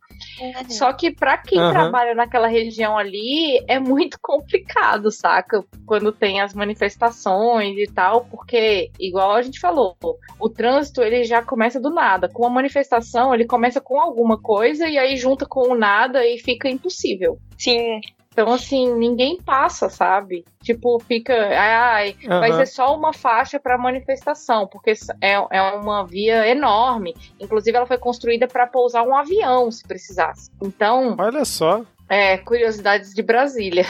Só 0.70 0.94
que 0.94 1.12
pra 1.22 1.38
quem 1.38 1.60
Aham. 1.60 1.72
trabalha 1.72 2.16
naquela 2.16 2.48
região 2.48 2.98
ali 2.98 3.64
é 3.68 3.80
muito 3.80 4.18
complicado, 4.20 5.12
saca? 5.12 5.64
Quando 5.86 6.12
tem 6.12 6.42
as 6.42 6.56
manifestações 6.56 7.78
e 7.78 7.86
tal, 7.86 8.26
porque 8.26 8.90
igual 9.00 9.34
a 9.34 9.42
gente 9.44 9.60
falou, 9.60 9.96
o 10.40 10.50
trânsito 10.50 11.04
ele 11.04 11.24
já 11.24 11.44
começa 11.44 11.80
do 11.80 11.92
nada. 11.92 12.28
Com 12.28 12.44
a 12.44 12.50
manifestação, 12.50 13.36
ele 13.36 13.46
começa 13.46 13.80
com 13.80 14.02
alguma 14.02 14.42
coisa 14.42 14.88
e 14.88 14.98
aí 14.98 15.16
junta 15.16 15.46
com 15.46 15.72
o 15.72 15.78
nada 15.78 16.26
e 16.26 16.40
fica 16.40 16.68
impossível. 16.68 17.38
sim. 17.56 18.02
Então, 18.32 18.54
assim, 18.54 18.94
ninguém 18.94 19.38
passa, 19.42 19.90
sabe? 19.90 20.46
Tipo, 20.64 21.00
fica. 21.00 21.34
Ai, 21.34 22.16
vai 22.28 22.52
Aham. 22.52 22.60
ser 22.60 22.66
só 22.68 22.96
uma 22.96 23.12
faixa 23.12 23.60
para 23.60 23.78
manifestação, 23.78 24.68
porque 24.68 24.94
é, 25.20 25.34
é 25.34 25.62
uma 25.74 26.06
via 26.06 26.48
enorme. 26.48 27.14
Inclusive, 27.40 27.76
ela 27.76 27.86
foi 27.86 27.98
construída 27.98 28.48
para 28.48 28.66
pousar 28.66 29.04
um 29.04 29.16
avião, 29.16 29.70
se 29.70 29.84
precisasse. 29.86 30.50
Então, 30.64 31.16
Olha 31.20 31.44
só. 31.44 31.84
É, 32.12 32.38
curiosidades 32.38 33.14
de 33.14 33.22
Brasília. 33.22 33.86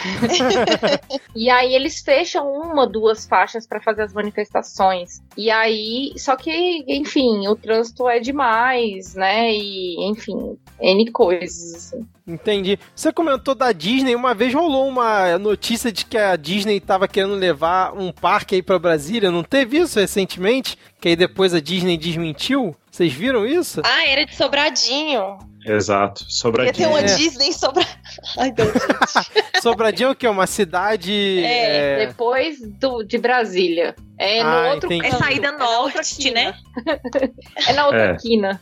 e 1.35 1.49
aí 1.49 1.73
eles 1.73 2.01
fecham 2.01 2.47
uma, 2.53 2.85
duas 2.85 3.25
faixas 3.25 3.65
para 3.65 3.81
fazer 3.81 4.03
as 4.03 4.13
manifestações. 4.13 5.23
E 5.35 5.49
aí, 5.49 6.13
só 6.17 6.35
que, 6.35 6.85
enfim, 6.87 7.47
o 7.47 7.55
trânsito 7.55 8.07
é 8.07 8.19
demais, 8.19 9.15
né? 9.15 9.51
E, 9.51 10.07
enfim, 10.07 10.55
N 10.79 11.09
coisas. 11.09 11.73
Assim. 11.73 12.07
Entendi. 12.27 12.77
Você 12.95 13.11
comentou 13.11 13.55
da 13.55 13.71
Disney, 13.71 14.13
uma 14.13 14.35
vez 14.35 14.53
rolou 14.53 14.87
uma 14.87 15.39
notícia 15.39 15.91
de 15.91 16.05
que 16.05 16.15
a 16.15 16.35
Disney 16.35 16.77
estava 16.77 17.07
querendo 17.07 17.33
levar 17.33 17.91
um 17.97 18.11
parque 18.11 18.53
aí 18.53 18.61
para 18.61 18.77
Brasília, 18.77 19.31
não 19.31 19.43
teve 19.43 19.79
isso 19.79 19.99
recentemente? 19.99 20.77
Que 20.99 21.09
aí 21.09 21.15
depois 21.15 21.55
a 21.55 21.59
Disney 21.59 21.97
desmentiu? 21.97 22.75
Vocês 22.91 23.13
viram 23.13 23.45
isso? 23.47 23.81
Ah, 23.85 24.05
era 24.05 24.25
de 24.25 24.35
Sobradinho. 24.35 25.37
Exato, 25.65 26.25
Sobradinho. 26.27 26.73
Ia 26.73 26.73
ter 26.73 26.87
uma 26.87 26.99
É. 26.99 27.15
Disney 27.15 27.53
Sobra... 27.53 27.85
Ai, 28.37 28.51
Deus, 28.51 28.73
gente. 28.73 29.61
Sobradinho 29.61 30.09
é 30.09 30.11
o 30.11 30.15
quê? 30.15 30.27
Uma 30.27 30.45
cidade... 30.45 31.39
É, 31.41 32.01
é, 32.01 32.07
Depois 32.07 32.59
do, 32.59 33.01
de 33.03 33.17
Brasília. 33.17 33.95
É 34.23 34.43
no 34.43 34.49
Ah, 34.49 34.71
outro 34.73 34.93
entendi. 34.93 35.07
É 35.15 35.17
saída 35.17 35.51
outra 35.51 35.65
norte, 35.65 36.29
né? 36.31 36.53
É 37.67 37.73
na 37.73 37.85
outra 37.85 38.01
É. 38.11 38.17
quina. 38.17 38.61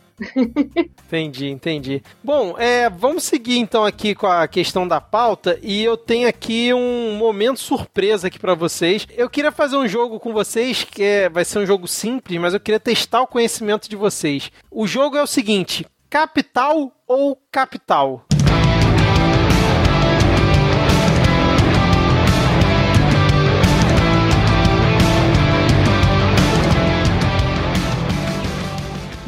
Entendi, 1.05 1.49
entendi. 1.49 2.03
Bom, 2.23 2.55
é, 2.57 2.89
vamos 2.89 3.23
seguir 3.23 3.57
então 3.57 3.83
aqui 3.85 4.15
com 4.15 4.27
a 4.27 4.47
questão 4.47 4.87
da 4.87 5.01
pauta 5.01 5.59
e 5.61 5.83
eu 5.83 5.97
tenho 5.97 6.27
aqui 6.29 6.73
um 6.73 7.15
momento 7.17 7.59
surpresa 7.59 8.27
aqui 8.27 8.39
pra 8.39 8.53
vocês. 8.53 9.05
Eu 9.17 9.29
queria 9.29 9.51
fazer 9.51 9.75
um 9.75 9.87
jogo 9.87 10.19
com 10.19 10.31
vocês 10.31 10.83
que 10.83 11.03
é, 11.03 11.29
vai 11.29 11.43
ser 11.43 11.59
um 11.59 11.65
jogo 11.65 11.87
simples, 11.87 12.39
mas 12.39 12.53
eu 12.53 12.59
queria 12.59 12.79
testar 12.79 13.21
o 13.21 13.27
conhecimento 13.27 13.89
de 13.89 13.95
vocês. 13.95 14.51
O 14.71 14.87
jogo 14.87 15.17
é 15.17 15.21
o 15.23 15.27
seguinte: 15.27 15.85
capital 16.09 16.91
ou 17.07 17.37
capital? 17.51 18.25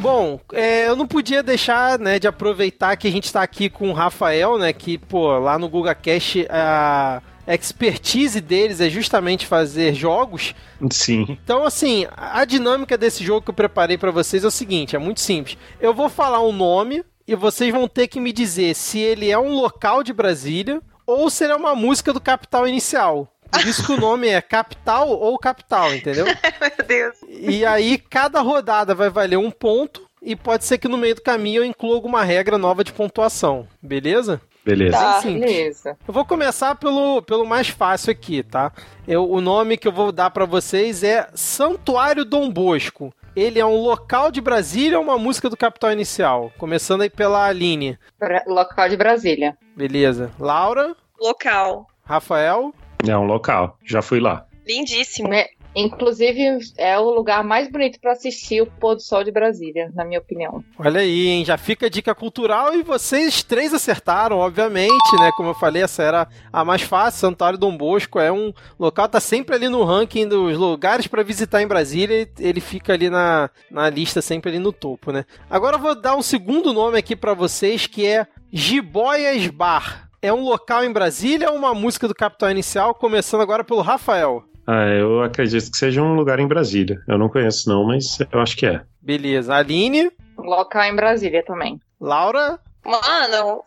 Bom, 0.01 0.39
é, 0.51 0.87
eu 0.87 0.95
não 0.95 1.05
podia 1.05 1.43
deixar 1.43 1.99
né, 1.99 2.17
de 2.17 2.27
aproveitar 2.27 2.95
que 2.97 3.07
a 3.07 3.11
gente 3.11 3.25
está 3.25 3.43
aqui 3.43 3.69
com 3.69 3.91
o 3.91 3.93
Rafael, 3.93 4.57
né? 4.57 4.73
Que, 4.73 4.97
pô, 4.97 5.37
lá 5.37 5.59
no 5.59 5.69
GugaCast 5.69 6.47
a 6.49 7.21
expertise 7.47 8.41
deles 8.41 8.81
é 8.81 8.89
justamente 8.89 9.45
fazer 9.45 9.93
jogos. 9.93 10.55
Sim. 10.89 11.25
Então, 11.29 11.63
assim, 11.63 12.07
a 12.17 12.43
dinâmica 12.45 12.97
desse 12.97 13.23
jogo 13.23 13.41
que 13.43 13.51
eu 13.51 13.53
preparei 13.53 13.95
para 13.95 14.09
vocês 14.09 14.43
é 14.43 14.47
o 14.47 14.51
seguinte: 14.51 14.95
é 14.95 14.99
muito 14.99 15.19
simples. 15.19 15.55
Eu 15.79 15.93
vou 15.93 16.09
falar 16.09 16.41
um 16.41 16.51
nome 16.51 17.03
e 17.27 17.35
vocês 17.35 17.71
vão 17.71 17.87
ter 17.87 18.07
que 18.07 18.19
me 18.19 18.33
dizer 18.33 18.73
se 18.73 18.97
ele 18.97 19.29
é 19.29 19.37
um 19.37 19.53
local 19.53 20.03
de 20.03 20.13
Brasília 20.13 20.81
ou 21.05 21.29
se 21.29 21.43
ele 21.43 21.53
é 21.53 21.55
uma 21.55 21.75
música 21.75 22.11
do 22.11 22.19
Capital 22.19 22.67
Inicial. 22.67 23.31
Por 23.51 23.67
isso 23.67 23.85
que 23.85 23.91
o 23.91 23.99
nome 23.99 24.27
é 24.29 24.41
Capital 24.41 25.09
ou 25.09 25.37
Capital, 25.37 25.93
entendeu? 25.93 26.25
Meu 26.59 26.87
Deus. 26.87 27.15
E 27.29 27.65
aí, 27.65 27.97
cada 27.97 28.39
rodada 28.41 28.95
vai 28.95 29.09
valer 29.09 29.37
um 29.37 29.51
ponto. 29.51 30.09
E 30.23 30.35
pode 30.35 30.63
ser 30.65 30.77
que 30.77 30.87
no 30.87 30.97
meio 30.97 31.15
do 31.15 31.21
caminho 31.21 31.61
eu 31.61 31.65
inclua 31.65 31.95
alguma 31.95 32.23
regra 32.23 32.57
nova 32.57 32.83
de 32.83 32.93
pontuação. 32.93 33.67
Beleza? 33.81 34.39
Beleza. 34.63 34.95
Tá. 34.95 35.19
Sim. 35.21 35.39
Beleza. 35.39 35.97
Eu 36.07 36.13
vou 36.13 36.23
começar 36.23 36.75
pelo, 36.75 37.23
pelo 37.23 37.43
mais 37.43 37.69
fácil 37.69 38.11
aqui, 38.11 38.43
tá? 38.43 38.71
Eu, 39.07 39.27
o 39.27 39.41
nome 39.41 39.77
que 39.77 39.87
eu 39.87 39.91
vou 39.91 40.11
dar 40.11 40.29
pra 40.29 40.45
vocês 40.45 41.03
é 41.03 41.27
Santuário 41.33 42.23
Dom 42.23 42.49
Bosco. 42.51 43.11
Ele 43.35 43.59
é 43.59 43.65
um 43.65 43.81
local 43.81 44.29
de 44.29 44.39
Brasília 44.41 44.99
ou 44.99 45.03
uma 45.03 45.17
música 45.17 45.49
do 45.49 45.57
Capital 45.57 45.91
Inicial? 45.91 46.51
Começando 46.59 47.01
aí 47.01 47.09
pela 47.09 47.45
Aline. 47.47 47.97
Bra- 48.19 48.43
Local 48.45 48.89
de 48.89 48.97
Brasília. 48.97 49.57
Beleza. 49.75 50.29
Laura, 50.39 50.95
Local. 51.19 51.87
Rafael, 52.05 52.73
É 53.07 53.17
um 53.17 53.25
local. 53.25 53.77
Já 53.83 54.01
fui 54.01 54.19
lá. 54.19 54.45
Lindíssimo. 54.67 55.33
É, 55.33 55.49
inclusive, 55.75 56.59
é 56.77 56.97
o 56.99 57.09
lugar 57.09 57.43
mais 57.43 57.69
bonito 57.69 57.99
para 57.99 58.11
assistir 58.11 58.61
o 58.61 58.67
pôr 58.67 58.95
do 58.95 59.01
sol 59.01 59.23
de 59.23 59.31
Brasília, 59.31 59.91
na 59.95 60.05
minha 60.05 60.19
opinião. 60.19 60.63
Olha 60.77 61.01
aí, 61.01 61.27
hein? 61.27 61.45
Já 61.45 61.57
fica 61.57 61.87
a 61.87 61.89
dica 61.89 62.13
cultural 62.13 62.73
e 62.73 62.83
vocês 62.83 63.41
três 63.43 63.73
acertaram, 63.73 64.37
obviamente, 64.37 65.15
né? 65.19 65.31
Como 65.35 65.49
eu 65.49 65.55
falei, 65.55 65.81
essa 65.81 66.03
era 66.03 66.27
a 66.53 66.63
mais 66.63 66.83
fácil. 66.83 67.19
Santuário 67.21 67.57
Dom 67.57 67.75
Bosco 67.75 68.19
é 68.19 68.31
um 68.31 68.53
local, 68.79 69.09
tá 69.09 69.19
sempre 69.19 69.55
ali 69.55 69.67
no 69.67 69.83
ranking 69.83 70.27
dos 70.27 70.57
lugares 70.57 71.07
para 71.07 71.23
visitar 71.23 71.61
em 71.61 71.67
Brasília. 71.67 72.21
e 72.21 72.29
Ele 72.39 72.61
fica 72.61 72.93
ali 72.93 73.09
na, 73.09 73.49
na 73.69 73.89
lista, 73.89 74.21
sempre 74.21 74.51
ali 74.51 74.59
no 74.59 74.71
topo, 74.71 75.11
né? 75.11 75.25
Agora 75.49 75.77
eu 75.77 75.81
vou 75.81 75.99
dar 75.99 76.15
um 76.15 76.21
segundo 76.21 76.71
nome 76.71 76.97
aqui 76.97 77.15
para 77.15 77.33
vocês 77.33 77.87
que 77.87 78.05
é 78.05 78.27
Jiboias 78.53 79.47
Bar. 79.47 80.10
É 80.21 80.31
um 80.31 80.43
local 80.43 80.83
em 80.83 80.93
Brasília 80.93 81.49
ou 81.49 81.57
uma 81.57 81.73
música 81.73 82.07
do 82.07 82.13
Capital 82.13 82.51
Inicial? 82.51 82.93
Começando 82.93 83.41
agora 83.41 83.63
pelo 83.63 83.81
Rafael. 83.81 84.43
Ah, 84.67 84.87
eu 84.89 85.23
acredito 85.23 85.71
que 85.71 85.77
seja 85.77 86.01
um 86.01 86.13
lugar 86.13 86.39
em 86.39 86.47
Brasília. 86.47 87.01
Eu 87.07 87.17
não 87.17 87.27
conheço 87.27 87.67
não, 87.67 87.83
mas 87.87 88.19
eu 88.31 88.39
acho 88.39 88.55
que 88.55 88.67
é. 88.67 88.81
Beleza. 89.01 89.55
Aline, 89.55 90.11
Local 90.37 90.83
em 90.83 90.95
Brasília 90.95 91.43
também. 91.43 91.79
Laura, 91.99 92.59
Mano, 92.85 93.63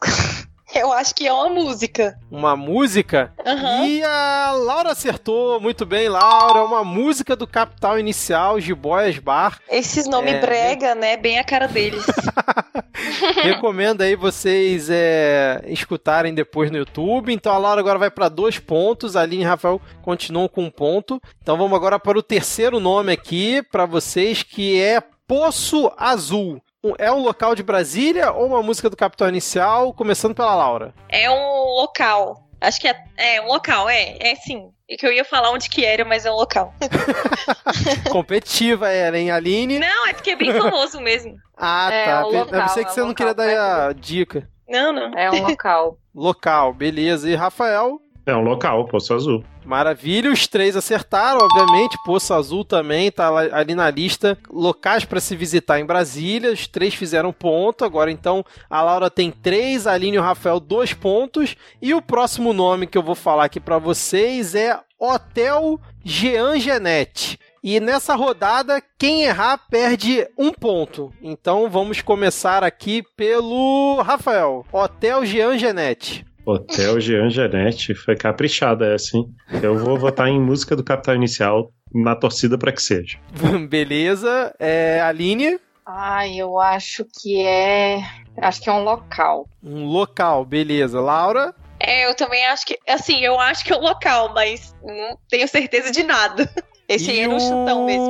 eu 0.74 0.92
acho 0.92 1.14
que 1.14 1.26
é 1.26 1.32
uma 1.32 1.48
música. 1.48 2.18
uma 2.30 2.56
música. 2.56 3.32
Aham. 3.44 3.86
E 3.86 4.02
a 4.02 4.52
Laura 4.52 4.92
acertou, 4.92 5.60
muito 5.60 5.84
bem, 5.86 6.08
Laura. 6.08 6.62
Uma 6.64 6.84
música 6.84 7.34
do 7.36 7.46
Capital 7.46 7.98
Inicial, 7.98 8.60
Jiboias 8.60 9.18
Bar. 9.18 9.60
Esses 9.68 10.06
nomes 10.06 10.34
É, 10.34 10.40
brega, 10.40 10.94
né? 10.94 11.16
Bem 11.16 11.38
a 11.38 11.44
cara 11.44 11.66
deles. 11.66 12.04
Recomendo 13.42 14.02
aí 14.02 14.16
vocês 14.16 14.88
é, 14.90 15.62
escutarem 15.66 16.34
depois 16.34 16.70
no 16.70 16.78
YouTube. 16.78 17.32
Então 17.32 17.52
a 17.52 17.58
Laura 17.58 17.80
agora 17.80 17.98
vai 17.98 18.10
para 18.10 18.28
dois 18.28 18.58
pontos, 18.58 19.16
a 19.16 19.22
Aline 19.22 19.42
e 19.42 19.46
Rafael 19.46 19.80
continuam 20.02 20.48
com 20.48 20.64
um 20.64 20.70
ponto. 20.70 21.20
Então 21.42 21.56
vamos 21.56 21.76
agora 21.76 21.98
para 21.98 22.18
o 22.18 22.22
terceiro 22.22 22.78
nome 22.80 23.12
aqui 23.12 23.62
para 23.70 23.86
vocês, 23.86 24.42
que 24.42 24.80
é 24.80 25.02
Poço 25.26 25.90
Azul. 25.96 26.60
Um- 26.84 26.94
É 26.98 27.10
um 27.10 27.22
local 27.22 27.54
de 27.54 27.62
Brasília 27.62 28.30
ou 28.30 28.46
uma 28.46 28.62
música 28.62 28.90
do 28.90 28.96
Capital 28.96 29.28
Inicial? 29.28 29.94
Começando 29.94 30.34
pela 30.34 30.54
Laura. 30.54 30.92
É 31.08 31.30
um 31.30 31.64
local. 31.80 32.44
Acho 32.60 32.80
que 32.80 32.86
é, 32.88 32.94
é 33.16 33.40
um 33.40 33.46
local, 33.46 33.88
é. 33.88 34.16
É 34.20 34.34
sim. 34.36 34.68
E 34.88 34.96
que 34.98 35.06
eu 35.06 35.12
ia 35.12 35.24
falar 35.24 35.50
onde 35.50 35.68
que 35.70 35.82
era, 35.84 36.04
mas 36.04 36.26
é 36.26 36.30
um 36.30 36.34
local. 36.36 36.74
Competitiva 38.12 38.88
era, 38.90 39.18
hein, 39.18 39.30
Aline? 39.30 39.78
Não, 39.78 40.06
é 40.08 40.12
porque 40.12 40.30
é 40.30 40.36
bem 40.36 40.52
famoso 40.52 41.00
mesmo. 41.00 41.36
Ah, 41.56 41.90
É, 41.92 42.04
tá. 42.04 42.20
Eu 42.20 42.28
local, 42.30 42.46
pensei 42.62 42.84
que 42.84 42.90
é 42.90 42.92
você 42.92 43.00
o 43.00 43.04
não 43.04 43.08
local, 43.10 43.26
queria 43.34 43.34
dar 43.34 43.88
a 43.88 43.92
dica. 43.92 44.48
Não, 44.68 44.92
não. 44.92 45.12
É 45.18 45.30
um 45.30 45.42
local. 45.46 45.98
Local, 46.14 46.72
beleza. 46.74 47.28
E 47.28 47.34
Rafael? 47.34 47.98
É 48.26 48.34
um 48.34 48.40
local, 48.40 48.86
Poço 48.86 49.12
Azul. 49.12 49.44
Maravilha, 49.66 50.30
os 50.30 50.46
três 50.46 50.76
acertaram, 50.76 51.40
obviamente. 51.42 51.96
Poço 52.04 52.32
Azul 52.32 52.64
também 52.64 53.10
tá 53.10 53.28
ali 53.52 53.74
na 53.74 53.90
lista. 53.90 54.38
Locais 54.50 55.04
para 55.04 55.20
se 55.20 55.36
visitar 55.36 55.78
em 55.78 55.84
Brasília. 55.84 56.52
Os 56.52 56.66
três 56.66 56.94
fizeram 56.94 57.32
ponto. 57.32 57.84
Agora 57.84 58.10
então 58.10 58.44
a 58.68 58.80
Laura 58.80 59.10
tem 59.10 59.30
três, 59.30 59.86
a 59.86 59.92
Aline 59.92 60.16
e 60.16 60.18
o 60.18 60.22
Rafael 60.22 60.58
dois 60.58 60.94
pontos. 60.94 61.54
E 61.82 61.92
o 61.92 62.00
próximo 62.00 62.52
nome 62.54 62.86
que 62.86 62.96
eu 62.96 63.02
vou 63.02 63.14
falar 63.14 63.44
aqui 63.44 63.60
para 63.60 63.78
vocês 63.78 64.54
é 64.54 64.78
Hotel 64.98 65.78
Jean 66.02 66.58
Genet. 66.58 67.38
E 67.62 67.80
nessa 67.80 68.14
rodada, 68.14 68.82
quem 68.98 69.24
errar 69.24 69.58
perde 69.70 70.26
um 70.38 70.52
ponto. 70.52 71.12
Então 71.22 71.68
vamos 71.70 72.00
começar 72.02 72.62
aqui 72.62 73.02
pelo 73.16 74.02
Rafael. 74.02 74.64
Hotel 74.72 75.24
Jean 75.24 75.58
Genet. 75.58 76.24
Hotel 76.44 77.00
Jean 77.00 77.30
Janete. 77.30 77.94
Foi 77.94 78.16
caprichada 78.16 78.94
essa, 78.94 79.16
hein? 79.16 79.26
Eu 79.62 79.78
vou 79.78 79.98
votar 79.98 80.28
em 80.28 80.40
música 80.40 80.76
do 80.76 80.84
Capital 80.84 81.14
Inicial 81.14 81.72
na 81.92 82.14
torcida 82.14 82.58
para 82.58 82.72
que 82.72 82.82
seja. 82.82 83.18
Beleza. 83.68 84.54
É, 84.58 85.00
Aline? 85.00 85.58
Ai, 85.86 86.36
eu 86.36 86.58
acho 86.58 87.04
que 87.20 87.40
é. 87.44 88.02
Acho 88.38 88.62
que 88.62 88.70
é 88.70 88.72
um 88.72 88.82
local. 88.82 89.48
Um 89.62 89.84
local, 89.86 90.44
beleza. 90.44 91.00
Laura? 91.00 91.54
É, 91.78 92.08
eu 92.08 92.14
também 92.14 92.44
acho 92.46 92.66
que. 92.66 92.78
Assim, 92.88 93.20
eu 93.20 93.38
acho 93.38 93.64
que 93.64 93.72
é 93.72 93.76
um 93.76 93.82
local, 93.82 94.32
mas 94.34 94.74
não 94.82 95.18
tenho 95.28 95.46
certeza 95.46 95.90
de 95.90 96.02
nada. 96.02 96.48
Esse 96.88 97.10
aí 97.10 97.18
E 97.18 97.20
era 97.20 97.34
um 97.34 97.40
chutão 97.40 97.86
mesmo. 97.86 98.06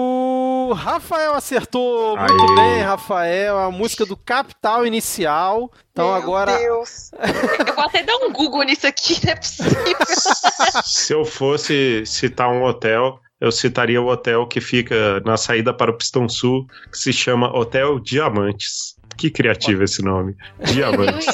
O 0.64 0.72
Rafael 0.72 1.34
acertou 1.34 2.16
muito 2.16 2.42
Aê. 2.42 2.54
bem, 2.56 2.82
Rafael. 2.82 3.58
A 3.58 3.70
música 3.70 4.06
do 4.06 4.16
Capital 4.16 4.86
Inicial. 4.86 5.70
Então 5.92 6.06
Meu 6.06 6.14
agora. 6.14 6.56
Deus. 6.56 7.10
eu 7.68 7.74
vou 7.74 7.84
até 7.84 8.02
dar 8.02 8.16
um 8.16 8.32
Google 8.32 8.62
nisso 8.62 8.86
aqui, 8.86 9.20
não 9.24 9.32
é 9.32 9.36
possível. 9.36 9.96
Se 10.82 11.12
eu 11.12 11.24
fosse 11.24 12.04
citar 12.06 12.48
um 12.48 12.64
hotel, 12.64 13.20
eu 13.40 13.52
citaria 13.52 14.00
o 14.00 14.06
hotel 14.06 14.46
que 14.46 14.60
fica 14.60 15.20
na 15.20 15.36
saída 15.36 15.74
para 15.74 15.90
o 15.90 15.98
Pistão 15.98 16.28
Sul, 16.28 16.66
que 16.90 16.96
se 16.96 17.12
chama 17.12 17.54
Hotel 17.54 18.00
Diamantes. 18.00 18.96
Que 19.18 19.30
criativo 19.30 19.84
esse 19.84 20.02
nome. 20.02 20.34
Diamantes. 20.72 21.26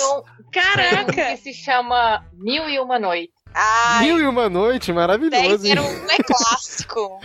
Caraca! 0.52 1.12
Que 1.12 1.36
se 1.36 1.54
chama 1.54 2.24
Mil 2.34 2.68
e 2.68 2.80
Uma 2.80 2.98
Noite. 2.98 3.32
Ai, 3.54 4.06
Mil 4.06 4.20
e 4.20 4.26
uma 4.26 4.48
noite, 4.48 4.92
maravilhoso. 4.92 5.42
10 5.42 5.64
hein? 5.64 5.72
era 5.72 5.82
um 5.82 6.10
é 6.10 6.16
clássico. 6.22 7.20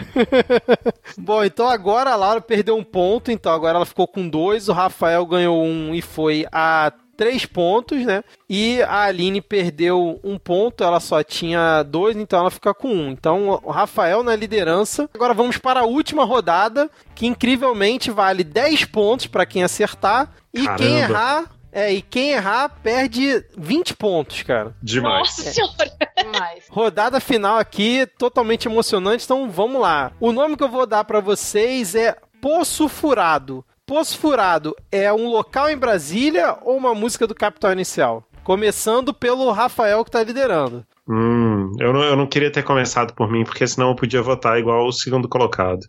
Bom, 1.18 1.43
então 1.43 1.69
agora 1.69 2.11
a 2.11 2.15
Laura 2.15 2.41
perdeu 2.41 2.76
um 2.76 2.84
ponto, 2.84 3.31
então 3.31 3.52
agora 3.53 3.77
ela 3.77 3.85
ficou 3.85 4.07
com 4.07 4.27
dois, 4.27 4.68
o 4.68 4.73
Rafael 4.73 5.26
ganhou 5.26 5.64
um 5.64 5.93
e 5.93 6.02
foi 6.02 6.45
a 6.52 6.91
três 7.15 7.45
pontos, 7.45 8.06
né? 8.06 8.23
E 8.49 8.81
a 8.84 9.03
Aline 9.03 9.41
perdeu 9.41 10.19
um 10.23 10.38
ponto, 10.38 10.84
ela 10.84 10.99
só 10.99 11.23
tinha 11.23 11.84
dois, 11.84 12.15
então 12.15 12.39
ela 12.39 12.52
fica 12.52 12.73
com 12.73 12.89
um. 12.89 13.10
Então 13.10 13.60
o 13.64 13.72
Rafael 13.72 14.23
na 14.23 14.35
liderança. 14.35 15.10
Agora 15.14 15.34
vamos 15.34 15.57
para 15.57 15.81
a 15.81 15.85
última 15.85 16.26
rodada, 16.26 16.89
que 17.14 17.26
incrivelmente 17.26 18.11
vale 18.11 18.43
10 18.43 18.85
pontos 18.85 19.27
para 19.27 19.45
quem 19.45 19.64
acertar. 19.64 20.31
E 20.53 20.64
Caramba. 20.64 20.77
quem 20.77 20.97
errar. 20.99 21.55
É, 21.76 21.91
e 21.91 22.02
quem 22.02 22.31
errar 22.31 22.69
perde 22.81 23.43
20 23.57 23.95
pontos, 23.95 24.43
cara. 24.43 24.73
Demais. 24.81 25.19
Nossa 25.19 25.41
senhora. 25.41 25.91
Demais. 26.18 26.64
Rodada 26.69 27.19
final 27.19 27.57
aqui, 27.57 28.07
totalmente 28.18 28.65
emocionante, 28.65 29.26
então 29.26 29.49
vamos 29.49 29.81
lá. 29.81 30.14
O 30.18 30.31
nome 30.31 30.56
que 30.56 30.64
eu 30.64 30.69
vou 30.69 30.88
dar 30.88 31.03
para 31.03 31.19
vocês 31.19 31.93
é 31.93 32.15
Poço 32.39 32.88
Furado. 32.88 33.65
Poço 33.85 34.18
Furado 34.18 34.73
é 34.89 35.11
um 35.11 35.27
local 35.27 35.69
em 35.69 35.76
Brasília 35.76 36.57
ou 36.61 36.77
uma 36.77 36.95
música 36.95 37.27
do 37.27 37.35
Capital 37.35 37.73
Inicial? 37.73 38.23
Começando 38.41 39.14
pelo 39.14 39.52
Rafael 39.52 40.06
que 40.06 40.11
tá 40.11 40.23
liderando. 40.23 40.85
Hum, 41.07 41.72
eu 41.80 41.94
não, 41.94 42.02
eu 42.03 42.15
não 42.15 42.26
queria 42.26 42.52
ter 42.52 42.64
começado 42.64 43.14
por 43.14 43.32
mim, 43.32 43.44
porque 43.44 43.68
senão 43.68 43.90
eu 43.90 43.95
podia 43.95 44.23
votar 44.23 44.57
igual 44.57 44.88
o 44.88 44.91
segundo 44.91 45.30
colocado. 45.30 45.82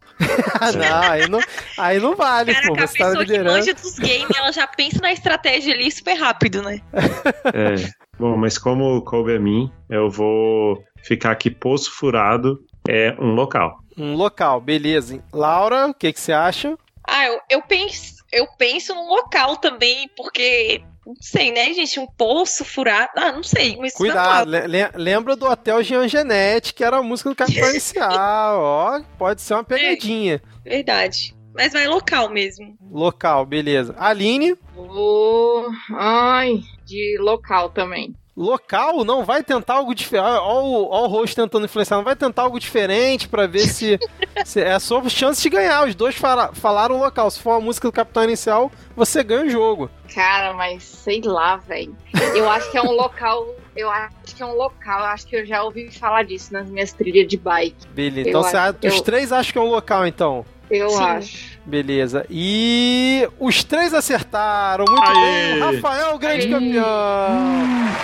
Ah, 0.60 0.72
não, 0.76 1.10
aí 1.10 1.28
não, 1.28 1.40
aí 1.78 1.98
não 1.98 2.14
vale, 2.14 2.52
Caraca, 2.52 2.74
pô. 2.74 2.82
a 2.82 2.86
Você 2.86 2.98
tá 2.98 3.06
pessoa 3.06 3.24
que 3.24 3.42
manja 3.42 3.72
dos 3.72 3.98
games, 3.98 4.36
ela 4.36 4.52
já 4.52 4.66
pensa 4.66 5.00
na 5.00 5.12
estratégia 5.12 5.72
ali 5.72 5.90
super 5.90 6.14
rápido, 6.14 6.62
né? 6.62 6.80
É. 7.54 7.90
Bom, 8.18 8.36
mas 8.36 8.58
como 8.58 9.00
coube 9.02 9.34
a 9.34 9.40
mim, 9.40 9.70
eu 9.88 10.10
vou 10.10 10.82
ficar 11.02 11.30
aqui 11.30 11.50
Poço 11.50 11.90
Furado 11.92 12.58
é 12.88 13.14
um 13.18 13.34
local. 13.34 13.78
Um 13.96 14.14
local, 14.14 14.60
beleza. 14.60 15.22
Laura, 15.32 15.88
o 15.88 15.94
que, 15.94 16.12
que 16.12 16.20
você 16.20 16.32
acha? 16.32 16.76
Ah, 17.06 17.26
eu, 17.26 17.40
eu 17.50 17.62
penso, 17.62 18.16
eu 18.32 18.46
penso 18.58 18.94
num 18.94 19.08
local 19.08 19.56
também, 19.56 20.10
porque 20.16 20.82
não 21.06 21.14
sei, 21.20 21.52
né, 21.52 21.72
gente, 21.72 22.00
um 22.00 22.06
poço 22.06 22.64
furado. 22.64 23.12
Ah, 23.16 23.32
não 23.32 23.42
sei, 23.42 23.76
mas 23.76 23.94
Cuidado, 23.94 24.50
le- 24.50 24.66
le- 24.66 24.90
lembra 24.94 25.36
do 25.36 25.46
Hotel 25.46 25.82
Jean 25.82 26.08
Genete, 26.08 26.74
que 26.74 26.82
era 26.84 26.96
a 26.98 27.02
música 27.02 27.30
do 27.30 27.36
Capital 27.36 27.70
Inicial. 27.70 28.58
Ó, 28.60 29.00
pode 29.16 29.40
ser 29.40 29.54
uma 29.54 29.64
pegadinha. 29.64 30.42
verdade. 30.64 31.34
Mas 31.54 31.72
vai 31.72 31.86
local 31.86 32.28
mesmo. 32.28 32.76
Local, 32.90 33.46
beleza. 33.46 33.94
Aline, 33.98 34.54
Vou. 34.74 35.66
Ai, 35.94 36.60
de 36.84 37.16
local 37.18 37.70
também. 37.70 38.14
Local, 38.36 39.04
não 39.04 39.24
vai 39.24 39.42
tentar 39.42 39.74
algo 39.74 39.94
diferente. 39.94 40.26
Ó, 40.26 40.62
o, 40.62 41.06
host 41.06 41.34
tentando 41.34 41.64
influenciar, 41.64 41.96
não 41.96 42.04
vai 42.04 42.14
tentar 42.14 42.42
algo 42.42 42.60
diferente 42.60 43.28
pra 43.28 43.46
ver 43.46 43.66
se, 43.66 43.98
se 44.44 44.60
é 44.60 44.72
a 44.72 44.80
sua 44.80 45.08
chance 45.08 45.40
de 45.42 45.48
ganhar. 45.48 45.86
Os 45.86 45.94
dois 45.94 46.14
fala- 46.14 46.50
falaram 46.52 46.98
local. 46.98 47.30
Se 47.30 47.40
for 47.40 47.50
uma 47.52 47.60
música 47.60 47.88
do 47.88 47.92
Capital 47.92 48.24
Inicial, 48.24 48.70
você 48.94 49.22
ganha 49.24 49.46
o 49.46 49.50
jogo. 49.50 49.90
Cara, 50.14 50.52
mas 50.52 50.82
sei 50.82 51.20
lá, 51.24 51.56
velho. 51.56 51.96
Eu 52.34 52.48
acho 52.50 52.70
que 52.70 52.76
é 52.78 52.82
um 52.82 52.92
local. 52.92 53.46
Eu 53.74 53.90
acho 53.90 54.34
que 54.36 54.42
é 54.42 54.46
um 54.46 54.54
local. 54.54 55.00
Eu 55.00 55.06
acho 55.06 55.26
que 55.26 55.36
eu 55.36 55.44
já 55.46 55.62
ouvi 55.62 55.90
falar 55.90 56.22
disso 56.22 56.52
nas 56.52 56.68
minhas 56.68 56.92
trilhas 56.92 57.26
de 57.28 57.36
bike. 57.36 57.86
Beleza. 57.88 58.28
Então 58.28 58.42
você, 58.42 58.56
acho- 58.56 58.78
os 58.84 58.94
eu- 58.96 59.02
três 59.02 59.32
acham 59.32 59.52
que 59.52 59.58
é 59.58 59.62
um 59.62 59.70
local, 59.70 60.06
então. 60.06 60.44
Eu 60.70 60.90
Sim. 60.90 61.02
acho. 61.02 61.56
Beleza. 61.64 62.26
E 62.30 63.28
os 63.38 63.62
três 63.64 63.92
acertaram. 63.94 64.84
Muito 64.88 65.02
Aê! 65.02 65.52
bem. 65.54 65.58
Rafael, 65.60 66.14
o 66.14 66.18
grande 66.18 66.46
Aê! 66.46 66.50
campeão. 66.50 66.84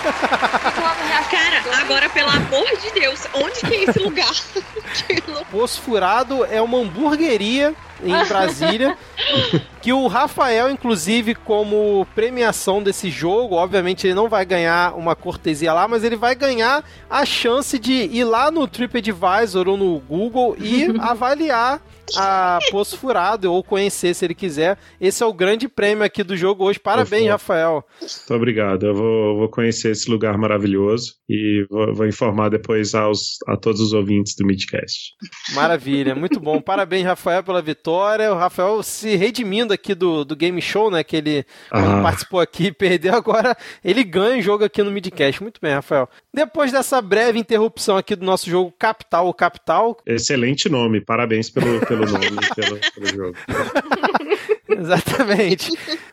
Cara, 1.29 1.81
agora, 1.81 2.09
pelo 2.09 2.29
amor 2.29 2.65
de 2.77 2.91
Deus, 2.99 3.27
onde 3.33 3.59
que 3.61 3.73
é 3.73 3.83
esse 3.85 3.99
lugar? 3.99 4.31
Poço 5.49 5.81
Furado 5.81 6.45
é 6.45 6.61
uma 6.61 6.77
hamburgueria 6.79 7.73
em 8.03 8.13
Brasília. 8.27 8.97
que 9.81 9.91
o 9.93 10.07
Rafael, 10.07 10.69
inclusive, 10.69 11.33
como 11.35 12.05
premiação 12.13 12.83
desse 12.83 13.09
jogo, 13.09 13.55
obviamente 13.55 14.05
ele 14.05 14.13
não 14.13 14.27
vai 14.29 14.45
ganhar 14.45 14.95
uma 14.95 15.15
cortesia 15.15 15.73
lá, 15.73 15.87
mas 15.87 16.03
ele 16.03 16.15
vai 16.15 16.35
ganhar 16.35 16.83
a 17.09 17.25
chance 17.25 17.79
de 17.79 17.93
ir 17.93 18.23
lá 18.25 18.51
no 18.51 18.67
TripAdvisor 18.67 19.67
ou 19.67 19.77
no 19.77 19.99
Google 19.99 20.55
e 20.59 20.87
avaliar 20.99 21.81
a 22.19 22.59
Poço 22.71 22.97
Furado 22.97 23.51
ou 23.51 23.63
conhecer 23.63 24.13
se 24.13 24.25
ele 24.25 24.33
quiser. 24.35 24.77
Esse 24.99 25.23
é 25.23 25.25
o 25.25 25.33
grande 25.33 25.67
prêmio 25.67 26.03
aqui 26.03 26.23
do 26.23 26.35
jogo 26.37 26.63
hoje. 26.65 26.79
Parabéns. 26.79 27.29
Rafael. 27.29 27.83
Muito 27.99 28.33
obrigado. 28.33 28.85
Eu 28.85 28.95
vou, 28.95 29.37
vou 29.37 29.49
conhecer 29.49 29.91
esse 29.91 30.09
lugar 30.09 30.37
maravilhoso 30.37 31.15
e 31.29 31.65
vou, 31.69 31.93
vou 31.93 32.07
informar 32.07 32.49
depois 32.49 32.93
aos, 32.93 33.37
a 33.47 33.55
todos 33.57 33.79
os 33.81 33.93
ouvintes 33.93 34.35
do 34.35 34.45
Midcast. 34.45 35.13
Maravilha, 35.53 36.15
muito 36.15 36.39
bom. 36.39 36.61
Parabéns, 36.61 37.05
Rafael, 37.05 37.43
pela 37.43 37.61
vitória. 37.61 38.31
O 38.31 38.37
Rafael 38.37 38.81
se 38.83 39.15
redimindo 39.15 39.73
aqui 39.73 39.93
do, 39.95 40.23
do 40.25 40.35
Game 40.35 40.61
Show, 40.61 40.89
né? 40.91 41.03
Que 41.03 41.17
ele 41.17 41.45
Ah. 41.71 42.01
participou 42.01 42.39
aqui 42.39 42.67
e 42.67 42.71
perdeu, 42.71 43.13
agora 43.15 43.55
ele 43.83 44.03
ganha 44.03 44.39
o 44.39 44.41
jogo 44.41 44.63
aqui 44.63 44.81
no 44.83 44.91
Midcast. 44.91 45.41
Muito 45.41 45.59
bem, 45.61 45.73
Rafael. 45.73 46.09
Depois 46.33 46.71
dessa 46.71 46.99
breve 46.99 47.37
interrupção 47.37 47.95
aqui 47.95 48.15
do 48.15 48.25
nosso 48.25 48.49
jogo 48.49 48.73
Capital 48.77 49.27
ou 49.27 49.33
Capital, 49.33 49.97
Excelente 50.03 50.67
nome, 50.67 50.99
parabéns 50.99 51.47
pelo, 51.47 51.79
pelo 51.85 52.05
nome, 52.05 52.39
pelo, 52.55 52.79
pelo 52.95 53.07
jogo. 53.07 53.37
Exatamente. 54.79 55.71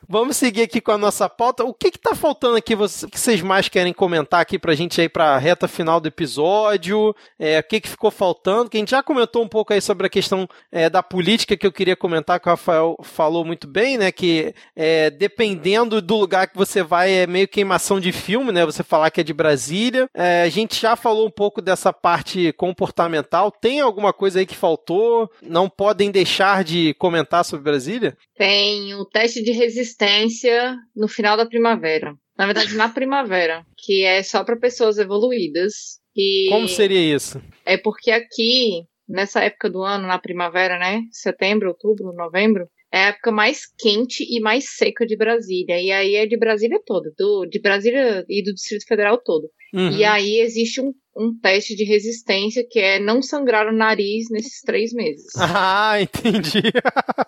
Vamos 0.08 0.36
seguir 0.36 0.62
aqui 0.62 0.80
com 0.80 0.90
a 0.90 0.98
nossa 0.98 1.28
pauta. 1.28 1.64
O 1.64 1.72
que 1.72 1.90
que 1.90 1.98
tá 1.98 2.14
faltando 2.14 2.56
aqui? 2.56 2.74
O 2.74 2.88
que 3.08 3.18
vocês 3.18 3.40
mais 3.42 3.68
querem 3.68 3.92
comentar 3.92 4.40
aqui 4.40 4.58
pra 4.58 4.74
gente 4.74 5.00
aí 5.00 5.08
pra 5.08 5.38
reta 5.38 5.68
final 5.68 6.00
do 6.00 6.08
episódio? 6.08 7.14
É, 7.38 7.60
o 7.60 7.62
que 7.62 7.80
que 7.80 7.88
ficou 7.88 8.10
faltando? 8.10 8.68
Que 8.68 8.76
a 8.76 8.80
gente 8.80 8.90
já 8.90 9.02
comentou 9.02 9.42
um 9.42 9.48
pouco 9.48 9.72
aí 9.72 9.80
sobre 9.80 10.08
a 10.08 10.10
questão 10.10 10.48
é, 10.72 10.90
da 10.90 11.00
política 11.00 11.56
que 11.56 11.64
eu 11.64 11.70
queria 11.70 11.94
comentar, 11.94 12.40
que 12.40 12.48
o 12.48 12.50
Rafael 12.50 12.96
falou 13.04 13.44
muito 13.44 13.68
bem, 13.68 13.96
né? 13.96 14.10
Que 14.10 14.52
é, 14.74 15.10
dependendo 15.10 16.02
do 16.02 16.16
lugar 16.16 16.48
que 16.48 16.56
você 16.56 16.82
vai, 16.82 17.12
é 17.12 17.26
meio 17.26 17.46
queimação 17.46 18.00
de 18.00 18.10
filme, 18.10 18.50
né? 18.50 18.66
Você 18.66 18.82
falar 18.82 19.10
que 19.10 19.20
é 19.20 19.24
de 19.24 19.32
Brasília. 19.32 20.08
É, 20.12 20.42
a 20.42 20.48
gente 20.48 20.80
já 20.80 20.96
falou 20.96 21.24
um 21.24 21.30
pouco 21.30 21.62
dessa 21.62 21.92
parte 21.92 22.52
comportamental. 22.54 23.52
Tem 23.52 23.80
alguma 23.80 24.12
coisa 24.12 24.40
aí 24.40 24.46
que 24.46 24.56
faltou? 24.56 25.30
Não 25.40 25.68
podem 25.68 26.10
deixar 26.10 26.64
de 26.64 26.94
comentar 26.94 27.44
sobre 27.44 27.62
Brasília? 27.62 28.16
Tem 28.36 28.49
o 28.98 29.04
teste 29.04 29.42
de 29.42 29.52
resistência 29.52 30.76
no 30.94 31.08
final 31.08 31.36
da 31.36 31.46
primavera. 31.46 32.14
Na 32.36 32.46
verdade, 32.46 32.74
na 32.74 32.88
primavera, 32.88 33.64
que 33.76 34.04
é 34.04 34.22
só 34.22 34.42
para 34.44 34.58
pessoas 34.58 34.98
evoluídas. 34.98 36.00
E 36.16 36.48
Como 36.48 36.68
seria 36.68 37.00
isso? 37.14 37.40
É 37.66 37.76
porque 37.76 38.10
aqui, 38.10 38.84
nessa 39.08 39.44
época 39.44 39.68
do 39.68 39.82
ano, 39.82 40.06
na 40.06 40.18
primavera, 40.18 40.78
né? 40.78 41.02
Setembro, 41.12 41.68
outubro, 41.68 42.12
novembro, 42.14 42.66
é 42.92 43.04
a 43.04 43.08
época 43.08 43.30
mais 43.30 43.62
quente 43.78 44.24
e 44.28 44.40
mais 44.40 44.76
seca 44.76 45.06
de 45.06 45.16
Brasília. 45.16 45.80
E 45.80 45.90
aí 45.90 46.14
é 46.16 46.26
de 46.26 46.36
Brasília 46.36 46.80
toda, 46.84 47.12
do, 47.16 47.46
de 47.46 47.60
Brasília 47.60 48.24
e 48.28 48.42
do 48.42 48.52
Distrito 48.52 48.86
Federal 48.86 49.18
todo. 49.18 49.48
Uhum. 49.72 49.92
E 49.92 50.04
aí 50.04 50.40
existe 50.40 50.80
um, 50.80 50.92
um 51.16 51.32
teste 51.40 51.76
de 51.76 51.84
resistência 51.84 52.66
que 52.68 52.80
é 52.80 52.98
não 52.98 53.22
sangrar 53.22 53.68
o 53.68 53.76
nariz 53.76 54.26
nesses 54.30 54.60
três 54.62 54.92
meses. 54.92 55.26
Ah, 55.62 56.00
entendi. 56.00 56.62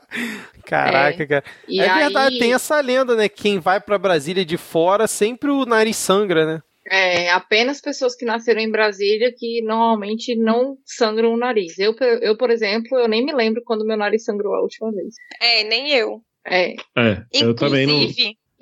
Caraca, 0.64 1.26
cara. 1.26 1.44
E 1.68 1.80
é 1.80 1.89
aí, 1.89 2.05
verdade, 2.05 2.39
tem 2.39 2.55
essa 2.55 2.80
lenda, 2.80 3.14
né? 3.14 3.28
Quem 3.28 3.59
vai 3.59 3.80
pra 3.80 3.98
Brasília 3.98 4.44
de 4.44 4.56
fora, 4.56 5.06
sempre 5.06 5.51
o 5.51 5.64
nariz 5.64 5.97
sangra, 5.97 6.47
né? 6.47 6.62
É, 6.94 7.31
apenas 7.31 7.81
pessoas 7.81 8.14
que 8.14 8.27
nasceram 8.27 8.60
em 8.60 8.70
Brasília 8.70 9.32
que 9.35 9.62
normalmente 9.62 10.36
não 10.36 10.77
sangram 10.85 11.32
o 11.32 11.39
nariz. 11.39 11.78
Eu, 11.78 11.94
eu, 12.20 12.36
por 12.36 12.51
exemplo, 12.51 12.98
eu 12.98 13.09
nem 13.09 13.24
me 13.24 13.32
lembro 13.32 13.62
quando 13.64 13.86
meu 13.86 13.97
nariz 13.97 14.24
sangrou 14.24 14.55
a 14.55 14.60
última 14.60 14.93
vez. 14.93 15.14
É, 15.40 15.64
nem 15.64 15.90
eu. 15.90 16.20
É. 16.47 16.74
É, 16.98 17.24
eu 17.32 17.55
também 17.55 17.86
não. 17.86 17.94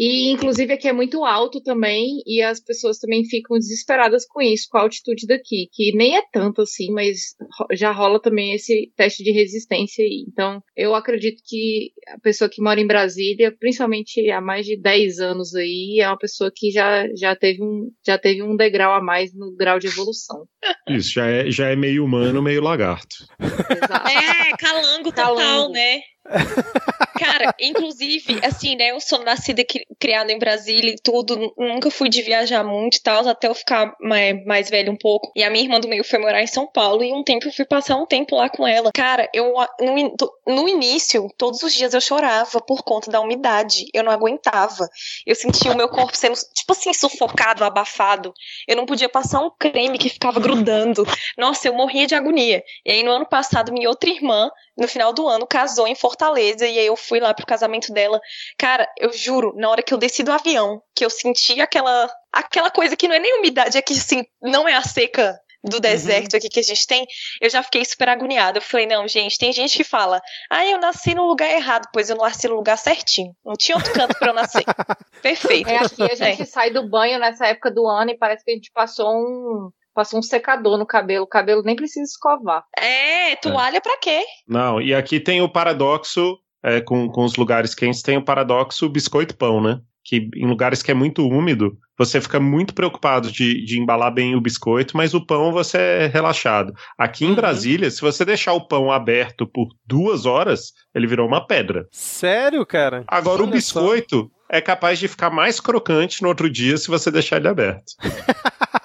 Inclusive, 0.01 0.31
E, 0.31 0.33
inclusive, 0.33 0.73
aqui 0.73 0.89
é 0.89 0.93
muito 0.93 1.25
alto 1.25 1.61
também, 1.61 2.23
e 2.27 2.41
as 2.43 2.59
pessoas 2.59 2.99
também 2.99 3.25
ficam 3.25 3.59
desesperadas 3.59 4.27
com 4.27 4.41
isso, 4.41 4.67
com 4.71 4.79
a 4.79 4.83
altitude 4.83 5.27
daqui, 5.27 5.69
que 5.73 5.95
nem 5.95 6.17
é 6.17 6.23
tanto 6.33 6.63
assim, 6.63 6.91
mas 6.91 7.37
já 7.73 7.93
rola 7.93 8.21
também 8.21 8.55
esse 8.55 8.91
teste 8.97 9.23
de 9.23 9.31
resistência 9.31 10.03
aí. 10.03 10.25
Então, 10.27 10.63
eu 10.75 10.95
acredito 10.95 11.43
que 11.47 11.93
a 12.09 12.19
pessoa 12.21 12.49
que 12.49 12.63
mora 12.63 12.81
em 12.81 12.87
Brasília, 12.87 13.55
principalmente 13.59 14.31
há 14.31 14.41
mais 14.41 14.65
de 14.65 14.81
10 14.81 15.19
anos 15.19 15.55
aí, 15.55 16.01
é 16.01 16.09
uma 16.09 16.19
pessoa 16.19 16.51
que 16.55 16.71
já, 16.71 17.07
já, 17.15 17.37
teve, 17.37 17.63
um, 17.63 17.91
já 18.07 18.17
teve 18.17 18.43
um 18.43 18.57
degrau 18.57 18.95
a 18.95 19.03
mais 19.03 19.35
no 19.35 19.55
grau 19.55 19.79
de 19.79 19.89
evolução. 19.89 20.47
Isso, 20.89 21.13
já 21.13 21.27
é, 21.27 21.51
já 21.51 21.69
é 21.69 21.77
meio 21.77 22.05
humano, 22.05 22.43
meio 22.43 22.63
lagarto. 22.63 23.17
Exato. 23.39 24.01
É, 24.11 24.57
calango 24.57 25.05
total, 25.05 25.37
Calango. 25.37 25.73
né? 25.73 26.01
Cara, 27.21 27.55
inclusive, 27.61 28.41
assim, 28.43 28.75
né? 28.77 28.93
Eu 28.93 29.01
sou 29.01 29.23
nascida 29.23 29.61
e 29.61 29.65
cri- 29.65 29.87
criada 29.99 30.33
em 30.33 30.39
Brasília 30.39 30.91
e 30.93 30.97
tudo, 30.97 31.37
nu- 31.37 31.53
nunca 31.59 31.91
fui 31.91 32.09
de 32.09 32.23
viajar 32.23 32.65
muito 32.65 32.97
e 32.97 33.03
tal, 33.03 33.29
até 33.29 33.47
eu 33.47 33.55
ficar 33.55 33.95
mais, 34.01 34.43
mais 34.47 34.71
velha 34.71 34.91
um 34.91 34.97
pouco. 34.97 35.31
E 35.37 35.45
a 35.45 35.51
minha 35.51 35.63
irmã 35.65 35.79
do 35.79 35.87
meio 35.87 36.03
foi 36.03 36.19
morar 36.19 36.43
em 36.43 36.47
São 36.47 36.67
Paulo 36.67 37.05
e 37.05 37.13
um 37.13 37.23
tempo 37.23 37.47
eu 37.47 37.53
fui 37.53 37.67
passar 37.67 37.97
um 37.97 38.07
tempo 38.07 38.37
lá 38.37 38.49
com 38.49 38.67
ela. 38.67 38.91
Cara, 38.93 39.29
eu 39.35 39.53
no, 39.81 40.17
no 40.49 40.67
início, 40.67 41.29
todos 41.37 41.63
os 41.63 41.75
dias 41.75 41.93
eu 41.93 42.01
chorava 42.01 42.59
por 42.61 42.83
conta 42.83 43.11
da 43.11 43.21
umidade. 43.21 43.87
Eu 43.93 44.03
não 44.03 44.13
aguentava. 44.13 44.89
Eu 45.27 45.35
sentia 45.35 45.73
o 45.73 45.77
meu 45.77 45.91
corpo 45.91 46.17
sendo, 46.17 46.35
tipo 46.55 46.73
assim, 46.73 46.95
sufocado, 46.95 47.65
abafado. 47.65 48.33
Eu 48.67 48.77
não 48.77 48.87
podia 48.87 49.11
passar 49.11 49.41
um 49.45 49.51
creme 49.59 49.99
que 49.99 50.09
ficava 50.09 50.41
grudando. 50.41 51.05
Nossa, 51.37 51.69
eu 51.69 51.75
morria 51.75 52.07
de 52.07 52.15
agonia. 52.15 52.63
E 52.85 52.91
aí, 52.93 53.03
no 53.03 53.11
ano 53.11 53.27
passado, 53.27 53.73
minha 53.73 53.91
outra 53.91 54.09
irmã 54.09 54.51
no 54.81 54.89
final 54.89 55.13
do 55.13 55.29
ano, 55.29 55.47
casou 55.47 55.87
em 55.87 55.95
Fortaleza 55.95 56.67
e 56.67 56.79
aí 56.79 56.87
eu 56.87 56.97
fui 56.97 57.21
lá 57.21 57.35
pro 57.35 57.45
casamento 57.45 57.93
dela. 57.93 58.19
Cara, 58.59 58.89
eu 58.99 59.13
juro, 59.13 59.53
na 59.55 59.69
hora 59.69 59.83
que 59.83 59.93
eu 59.93 59.99
desci 59.99 60.23
do 60.23 60.33
avião, 60.33 60.83
que 60.95 61.05
eu 61.05 61.11
senti 61.11 61.61
aquela 61.61 62.11
aquela 62.33 62.71
coisa 62.71 62.97
que 62.97 63.07
não 63.07 63.15
é 63.15 63.19
nem 63.19 63.39
umidade, 63.39 63.77
é 63.77 63.83
que 63.83 63.93
assim, 63.93 64.25
não 64.41 64.67
é 64.67 64.75
a 64.75 64.83
seca 64.83 65.39
do 65.63 65.75
uhum. 65.75 65.81
deserto 65.81 66.33
uhum. 66.33 66.39
aqui 66.39 66.49
que 66.49 66.61
a 66.61 66.63
gente 66.63 66.87
tem, 66.87 67.07
eu 67.43 67.51
já 67.51 67.63
fiquei 67.63 67.85
super 67.85 68.09
agoniada. 68.09 68.57
Eu 68.57 68.63
falei, 68.63 68.87
não, 68.87 69.07
gente, 69.07 69.37
tem 69.37 69.53
gente 69.53 69.77
que 69.77 69.85
fala, 69.85 70.19
ah, 70.49 70.65
eu 70.65 70.79
nasci 70.79 71.15
no 71.15 71.27
lugar 71.27 71.51
errado, 71.51 71.87
pois 71.93 72.09
eu 72.09 72.17
nasci 72.17 72.49
no 72.49 72.55
lugar 72.55 72.79
certinho. 72.79 73.35
Não 73.45 73.53
tinha 73.53 73.77
outro 73.77 73.93
canto 73.93 74.19
para 74.19 74.31
eu 74.31 74.35
nascer. 74.35 74.65
Perfeito. 75.21 75.69
É 75.69 75.77
aqui, 75.77 76.03
a 76.03 76.15
gente 76.15 76.43
é. 76.43 76.47
sai 76.47 76.71
do 76.71 76.89
banho 76.89 77.19
nessa 77.19 77.47
época 77.49 77.71
do 77.71 77.87
ano 77.87 78.13
e 78.13 78.17
parece 78.17 78.43
que 78.43 78.51
a 78.51 78.55
gente 78.55 78.71
passou 78.73 79.11
um, 79.11 79.71
passou 79.95 80.19
um 80.19 80.23
secador 80.23 80.79
no 80.79 80.87
cabelo. 80.87 81.25
O 81.25 81.29
cabelo 81.29 81.63
nem 81.63 81.77
precisa 81.77 82.05
escovar. 82.05 82.65
É, 82.77 83.37
toalha 83.37 83.79
é. 83.79 83.81
pra 83.81 83.99
quê? 83.99 84.23
Não, 84.49 84.81
e 84.81 84.95
aqui 84.95 85.21
tem 85.21 85.41
o 85.41 85.49
paradoxo, 85.49 86.39
é, 86.63 86.81
com, 86.81 87.09
com 87.09 87.25
os 87.25 87.37
lugares 87.37 87.75
quentes, 87.75 88.03
tem 88.03 88.17
o 88.17 88.25
paradoxo 88.25 88.89
biscoito-pão, 88.89 89.61
né? 89.61 89.81
Que 90.05 90.29
em 90.35 90.47
lugares 90.47 90.83
que 90.83 90.91
é 90.91 90.95
muito 90.95 91.27
úmido, 91.27 91.77
você 92.01 92.19
fica 92.19 92.41
muito 92.41 92.75
preocupado 92.75 93.31
de, 93.31 93.63
de 93.63 93.79
embalar 93.79 94.13
bem 94.13 94.35
o 94.35 94.41
biscoito, 94.41 94.97
mas 94.97 95.13
o 95.13 95.25
pão 95.25 95.53
você 95.53 95.77
é 95.77 96.07
relaxado. 96.07 96.73
Aqui 96.97 97.27
em 97.27 97.29
uhum. 97.29 97.35
Brasília, 97.35 97.91
se 97.91 98.01
você 98.01 98.25
deixar 98.25 98.55
o 98.55 98.67
pão 98.67 98.91
aberto 98.91 99.47
por 99.47 99.69
duas 99.87 100.25
horas, 100.25 100.73
ele 100.95 101.07
virou 101.07 101.29
uma 101.29 101.47
pedra. 101.47 101.87
Sério, 101.93 102.65
cara? 102.65 103.05
Agora 103.07 103.43
Olha 103.43 103.51
o 103.51 103.53
biscoito 103.53 104.17
só. 104.23 104.29
é 104.49 104.63
capaz 104.63 104.99
de 104.99 105.09
ficar 105.09 105.29
mais 105.29 105.61
crocante 105.61 106.23
no 106.23 106.29
outro 106.29 106.49
dia 106.49 106.79
se 106.79 106.89
você 106.89 107.11
deixar 107.11 107.37
ele 107.37 107.49
aberto. 107.49 107.93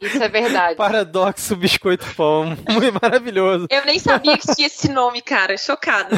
Isso 0.00 0.22
é 0.22 0.28
verdade. 0.28 0.76
Paradoxo 0.76 1.56
biscoito 1.56 2.06
pão. 2.14 2.56
Muito 2.70 2.98
maravilhoso. 3.00 3.66
Eu 3.70 3.84
nem 3.84 3.98
sabia 3.98 4.36
que 4.36 4.54
tinha 4.54 4.66
esse 4.66 4.90
nome, 4.90 5.22
cara. 5.22 5.56
Chocada. 5.56 6.16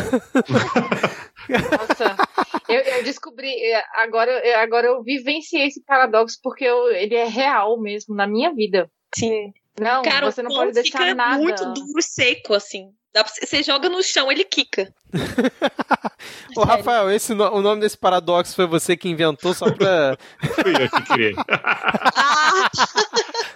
Nossa, 1.49 2.17
eu, 2.69 2.81
eu, 2.81 3.05
descobri, 3.05 3.49
é, 3.49 3.83
agora, 3.95 4.31
é, 4.31 4.55
agora 4.57 4.87
eu 4.87 5.03
vivenciei 5.03 5.67
esse 5.67 5.83
paradoxo 5.83 6.39
porque 6.43 6.65
eu, 6.65 6.91
ele 6.91 7.15
é 7.15 7.27
real 7.27 7.81
mesmo 7.81 8.15
na 8.15 8.27
minha 8.27 8.53
vida. 8.55 8.91
Sim. 9.15 9.53
Não, 9.81 10.03
Cara, 10.03 10.31
você 10.31 10.43
não 10.43 10.51
pode 10.51 10.73
deixar 10.73 10.99
fica 10.99 11.15
nada. 11.15 11.41
muito 11.41 11.65
duro, 11.73 12.03
seco, 12.03 12.53
assim. 12.53 12.91
Você 13.41 13.63
joga 13.63 13.89
no 13.89 14.03
chão, 14.03 14.31
ele 14.31 14.45
quica. 14.45 14.93
Ô, 16.57 16.63
Rafael, 16.63 17.11
esse, 17.11 17.33
o 17.33 17.63
nome 17.63 17.81
desse 17.81 17.97
paradoxo 17.97 18.55
foi 18.55 18.67
você 18.67 18.97
que 18.97 19.09
inventou 19.09 19.55
só 19.55 19.71
pra. 19.73 20.17
Fui 20.63 20.73
eu 20.73 20.91
que 20.91 21.03
criei. 21.03 21.35
ah! 21.49 22.69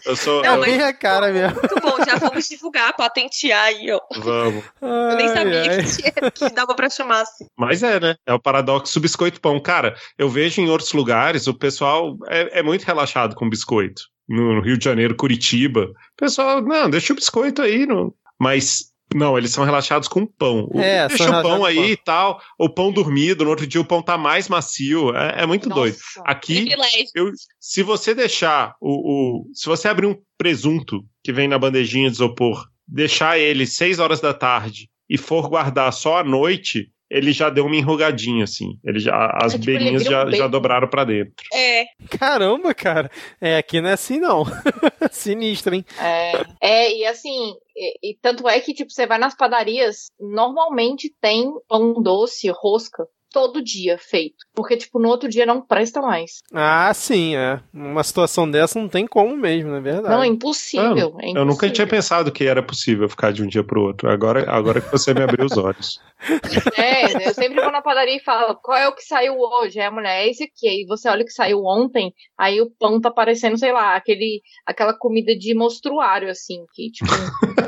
Eu 0.04 0.16
sou. 0.16 0.42
Não, 0.42 0.64
é 0.64 0.84
a 0.84 0.92
cara 0.92 1.32
mesmo. 1.32 1.60
Muito 1.60 1.80
bom, 1.80 2.04
já 2.04 2.16
vamos 2.16 2.48
divulgar, 2.48 2.96
patentear 2.96 3.64
aí, 3.64 3.90
ó. 3.92 4.00
Vamos. 4.16 4.64
Eu 4.80 5.16
nem 5.16 5.28
sabia 5.28 5.62
ai. 5.62 5.84
Que, 5.84 5.96
tinha, 5.96 6.30
que 6.30 6.50
dava 6.50 6.74
pra 6.74 6.90
chamar 6.90 7.22
assim. 7.22 7.46
Mas 7.56 7.82
é, 7.82 8.00
né? 8.00 8.16
É 8.26 8.32
o 8.32 8.40
paradoxo 8.40 9.00
biscoito 9.00 9.40
pão. 9.40 9.60
Cara, 9.60 9.94
eu 10.18 10.28
vejo 10.28 10.60
em 10.60 10.68
outros 10.68 10.92
lugares 10.92 11.46
o 11.46 11.54
pessoal 11.54 12.16
é, 12.28 12.60
é 12.60 12.62
muito 12.62 12.84
relaxado 12.84 13.36
com 13.36 13.48
biscoito. 13.48 14.02
No 14.28 14.60
Rio 14.60 14.78
de 14.78 14.84
Janeiro, 14.84 15.16
Curitiba. 15.16 15.84
O 15.84 16.16
pessoal, 16.16 16.60
não, 16.62 16.88
deixa 16.88 17.12
o 17.12 17.16
biscoito 17.16 17.62
aí. 17.62 17.86
No... 17.86 18.14
Mas 18.40 18.91
não, 19.14 19.36
eles 19.36 19.50
são 19.50 19.64
relaxados 19.64 20.08
com 20.08 20.26
pão. 20.26 20.68
É, 20.74 21.08
Deixa 21.08 21.38
o 21.38 21.42
pão 21.42 21.64
aí 21.64 21.92
e 21.92 21.96
tal, 21.96 22.40
o 22.58 22.68
pão 22.68 22.92
dormido, 22.92 23.44
no 23.44 23.50
outro 23.50 23.66
dia 23.66 23.80
o 23.80 23.84
pão 23.84 24.02
tá 24.02 24.18
mais 24.18 24.48
macio. 24.48 25.14
É, 25.16 25.42
é 25.42 25.46
muito 25.46 25.68
Nossa, 25.68 25.80
doido. 25.80 25.96
Aqui, 26.24 26.68
eu, 27.14 27.30
se 27.60 27.82
você 27.82 28.14
deixar 28.14 28.74
o, 28.80 29.42
o, 29.42 29.46
Se 29.54 29.66
você 29.66 29.88
abrir 29.88 30.06
um 30.06 30.16
presunto 30.36 31.04
que 31.22 31.32
vem 31.32 31.48
na 31.48 31.58
bandejinha 31.58 32.08
de 32.08 32.16
isopor, 32.16 32.66
deixar 32.86 33.38
ele 33.38 33.66
6 33.66 33.98
horas 33.98 34.20
da 34.20 34.34
tarde 34.34 34.88
e 35.08 35.18
for 35.18 35.48
guardar 35.48 35.92
só 35.92 36.18
à 36.18 36.24
noite, 36.24 36.90
ele 37.12 37.30
já 37.30 37.50
deu 37.50 37.66
uma 37.66 37.76
enrugadinha, 37.76 38.44
assim. 38.44 38.78
Ele 38.82 38.98
já, 38.98 39.30
as 39.34 39.52
é, 39.52 39.58
tipo, 39.58 39.66
beirinhas 39.66 40.02
já, 40.02 40.30
já 40.30 40.48
dobraram 40.48 40.88
para 40.88 41.04
dentro. 41.04 41.34
É. 41.52 41.84
Caramba, 42.18 42.72
cara. 42.72 43.10
É, 43.38 43.58
aqui 43.58 43.82
não 43.82 43.90
é 43.90 43.92
assim, 43.92 44.18
não. 44.18 44.44
Sinistro, 45.12 45.74
hein? 45.74 45.84
É, 46.00 46.32
é 46.60 46.96
e 46.96 47.04
assim, 47.04 47.54
e, 47.76 48.10
e, 48.10 48.18
tanto 48.20 48.48
é 48.48 48.58
que, 48.60 48.72
tipo, 48.72 48.90
você 48.90 49.06
vai 49.06 49.18
nas 49.18 49.36
padarias, 49.36 50.06
normalmente 50.18 51.14
tem 51.20 51.52
pão 51.68 52.02
doce, 52.02 52.50
rosca 52.50 53.06
todo 53.32 53.62
dia 53.62 53.98
feito. 53.98 54.36
Porque, 54.54 54.76
tipo, 54.76 55.00
no 55.00 55.08
outro 55.08 55.28
dia 55.28 55.46
não 55.46 55.60
presta 55.60 56.00
mais. 56.00 56.38
Ah, 56.52 56.92
sim, 56.94 57.34
é. 57.34 57.60
Uma 57.72 58.04
situação 58.04 58.50
dessa 58.50 58.78
não 58.78 58.88
tem 58.88 59.06
como 59.06 59.36
mesmo, 59.36 59.70
não 59.70 59.78
é 59.78 59.80
verdade? 59.80 60.14
Não, 60.14 60.22
é 60.22 60.26
impossível, 60.26 60.88
não, 60.88 60.94
é 60.94 61.06
impossível. 61.06 61.36
Eu 61.36 61.44
nunca 61.44 61.70
tinha 61.70 61.86
pensado 61.86 62.30
que 62.30 62.44
era 62.44 62.62
possível 62.62 63.08
ficar 63.08 63.32
de 63.32 63.42
um 63.42 63.46
dia 63.46 63.64
pro 63.64 63.82
outro. 63.82 64.10
Agora, 64.10 64.48
agora 64.50 64.80
que 64.80 64.90
você 64.90 65.14
me 65.14 65.22
abriu 65.22 65.46
os 65.46 65.56
olhos. 65.56 66.00
É, 66.78 67.28
eu 67.28 67.34
sempre 67.34 67.60
vou 67.60 67.72
na 67.72 67.82
padaria 67.82 68.16
e 68.16 68.22
falo, 68.22 68.54
qual 68.62 68.78
é 68.78 68.86
o 68.86 68.94
que 68.94 69.02
saiu 69.02 69.34
hoje? 69.38 69.80
A 69.80 69.90
mulher, 69.90 70.22
é 70.22 70.30
esse 70.30 70.44
aqui. 70.44 70.68
Aí 70.68 70.86
você 70.86 71.08
olha 71.08 71.22
o 71.22 71.24
que 71.24 71.32
saiu 71.32 71.64
ontem, 71.64 72.14
aí 72.38 72.60
o 72.60 72.70
pão 72.78 73.00
tá 73.00 73.10
parecendo, 73.10 73.58
sei 73.58 73.72
lá, 73.72 73.96
aquele, 73.96 74.40
aquela 74.64 74.96
comida 74.96 75.36
de 75.36 75.52
monstruário, 75.52 76.30
assim, 76.30 76.64
que, 76.72 76.92
tipo... 76.92 77.10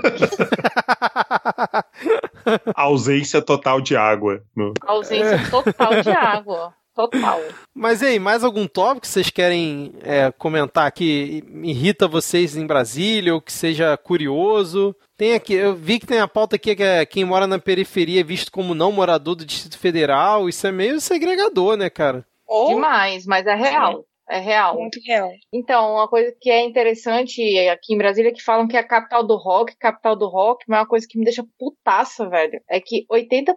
ausência 2.74 3.42
total 3.42 3.80
de 3.80 3.96
água. 3.96 4.42
No... 4.56 4.72
Ausência 4.82 5.34
é. 5.34 5.50
Total 5.62 6.02
de 6.02 6.10
água. 6.10 6.74
Total. 6.94 7.40
Mas 7.74 8.05
aí, 8.05 8.20
mais 8.20 8.44
algum 8.44 8.68
tópico 8.68 9.01
que 9.01 9.09
vocês 9.09 9.28
querem 9.28 9.93
é, 10.02 10.31
comentar 10.31 10.90
que 10.93 11.43
irrita 11.64 12.06
vocês 12.06 12.56
em 12.56 12.64
Brasília 12.64 13.35
ou 13.35 13.40
que 13.40 13.52
seja 13.52 13.97
curioso? 13.97 14.94
Tem 15.16 15.35
aqui, 15.35 15.55
eu 15.55 15.74
vi 15.74 15.98
que 15.98 16.06
tem 16.06 16.20
a 16.20 16.28
pauta 16.28 16.55
aqui 16.55 16.76
que 16.76 16.82
é 16.85 17.05
quem 17.05 17.24
mora 17.24 17.48
na 17.48 17.59
periferia 17.59 18.20
é 18.20 18.24
visto 18.24 18.52
como 18.52 18.76
não 18.76 18.93
morador 18.93 19.35
do 19.35 19.44
Distrito 19.44 19.76
Federal. 19.76 20.48
Isso 20.48 20.64
é 20.68 20.70
meio 20.70 21.01
segregador, 21.01 21.76
né, 21.76 21.90
cara? 21.90 22.24
Demais, 22.68 23.26
mas 23.26 23.44
é 23.44 23.55
real. 23.55 24.05
É 24.28 24.38
real. 24.38 24.78
Muito 24.78 24.98
real. 25.05 25.30
Então, 25.52 25.94
uma 25.94 26.09
coisa 26.09 26.34
que 26.40 26.51
é 26.51 26.62
interessante 26.64 27.42
aqui 27.68 27.94
em 27.94 27.98
Brasília 27.98 28.30
é 28.30 28.32
que 28.32 28.42
falam 28.42 28.66
que 28.66 28.76
é 28.76 28.80
a 28.80 28.86
capital 28.86 29.26
do 29.26 29.36
rock, 29.36 29.76
capital 29.76 30.16
do 30.16 30.28
rock, 30.28 30.64
mas 30.66 30.78
é 30.78 30.80
uma 30.80 30.88
coisa 30.88 31.06
que 31.09 31.18
me 31.18 31.24
deixa 31.24 31.44
putaça, 31.59 32.28
velho. 32.28 32.60
É 32.68 32.80
que 32.80 33.05
80% 33.10 33.55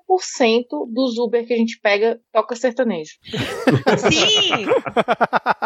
dos 0.94 1.18
Uber 1.18 1.46
que 1.46 1.54
a 1.54 1.58
gente 1.58 1.80
pega 1.82 2.20
toca 2.34 2.56
sertanejo. 2.56 3.14
Sim! 4.12 4.66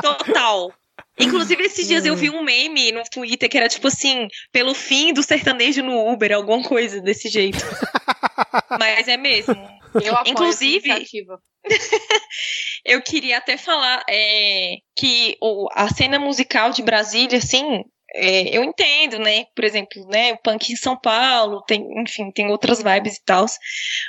Total. 0.02 0.72
Inclusive, 1.20 1.64
esses 1.64 1.88
dias 1.88 2.06
eu 2.06 2.16
vi 2.16 2.30
um 2.30 2.44
meme 2.44 2.92
no 2.92 3.04
Twitter 3.04 3.50
que 3.50 3.58
era 3.58 3.68
tipo 3.68 3.88
assim, 3.88 4.28
pelo 4.52 4.74
fim 4.74 5.14
do 5.14 5.24
sertanejo 5.24 5.84
no 5.84 6.12
Uber, 6.12 6.32
alguma 6.32 6.64
coisa 6.64 7.02
desse 7.02 7.28
jeito. 7.28 7.60
Mas 8.80 9.08
é 9.08 9.18
mesmo. 9.18 9.81
Eu 9.96 10.16
apoio 10.16 10.32
Inclusive, 10.32 10.90
eu 12.86 13.02
queria 13.02 13.38
até 13.38 13.58
falar 13.58 14.04
é, 14.10 14.78
que 14.96 15.38
o, 15.42 15.68
a 15.74 15.88
cena 15.90 16.18
musical 16.18 16.72
de 16.72 16.82
Brasília, 16.82 17.38
assim, 17.38 17.84
é, 18.14 18.56
eu 18.56 18.64
entendo, 18.64 19.20
né? 19.20 19.46
Por 19.56 19.64
exemplo, 19.64 20.06
né? 20.08 20.34
O 20.34 20.38
punk 20.38 20.72
em 20.72 20.76
São 20.76 20.98
Paulo, 20.98 21.64
tem, 21.68 21.86
enfim, 22.02 22.32
tem 22.32 22.48
outras 22.50 22.82
vibes 22.82 23.16
e 23.16 23.24
tal. 23.26 23.46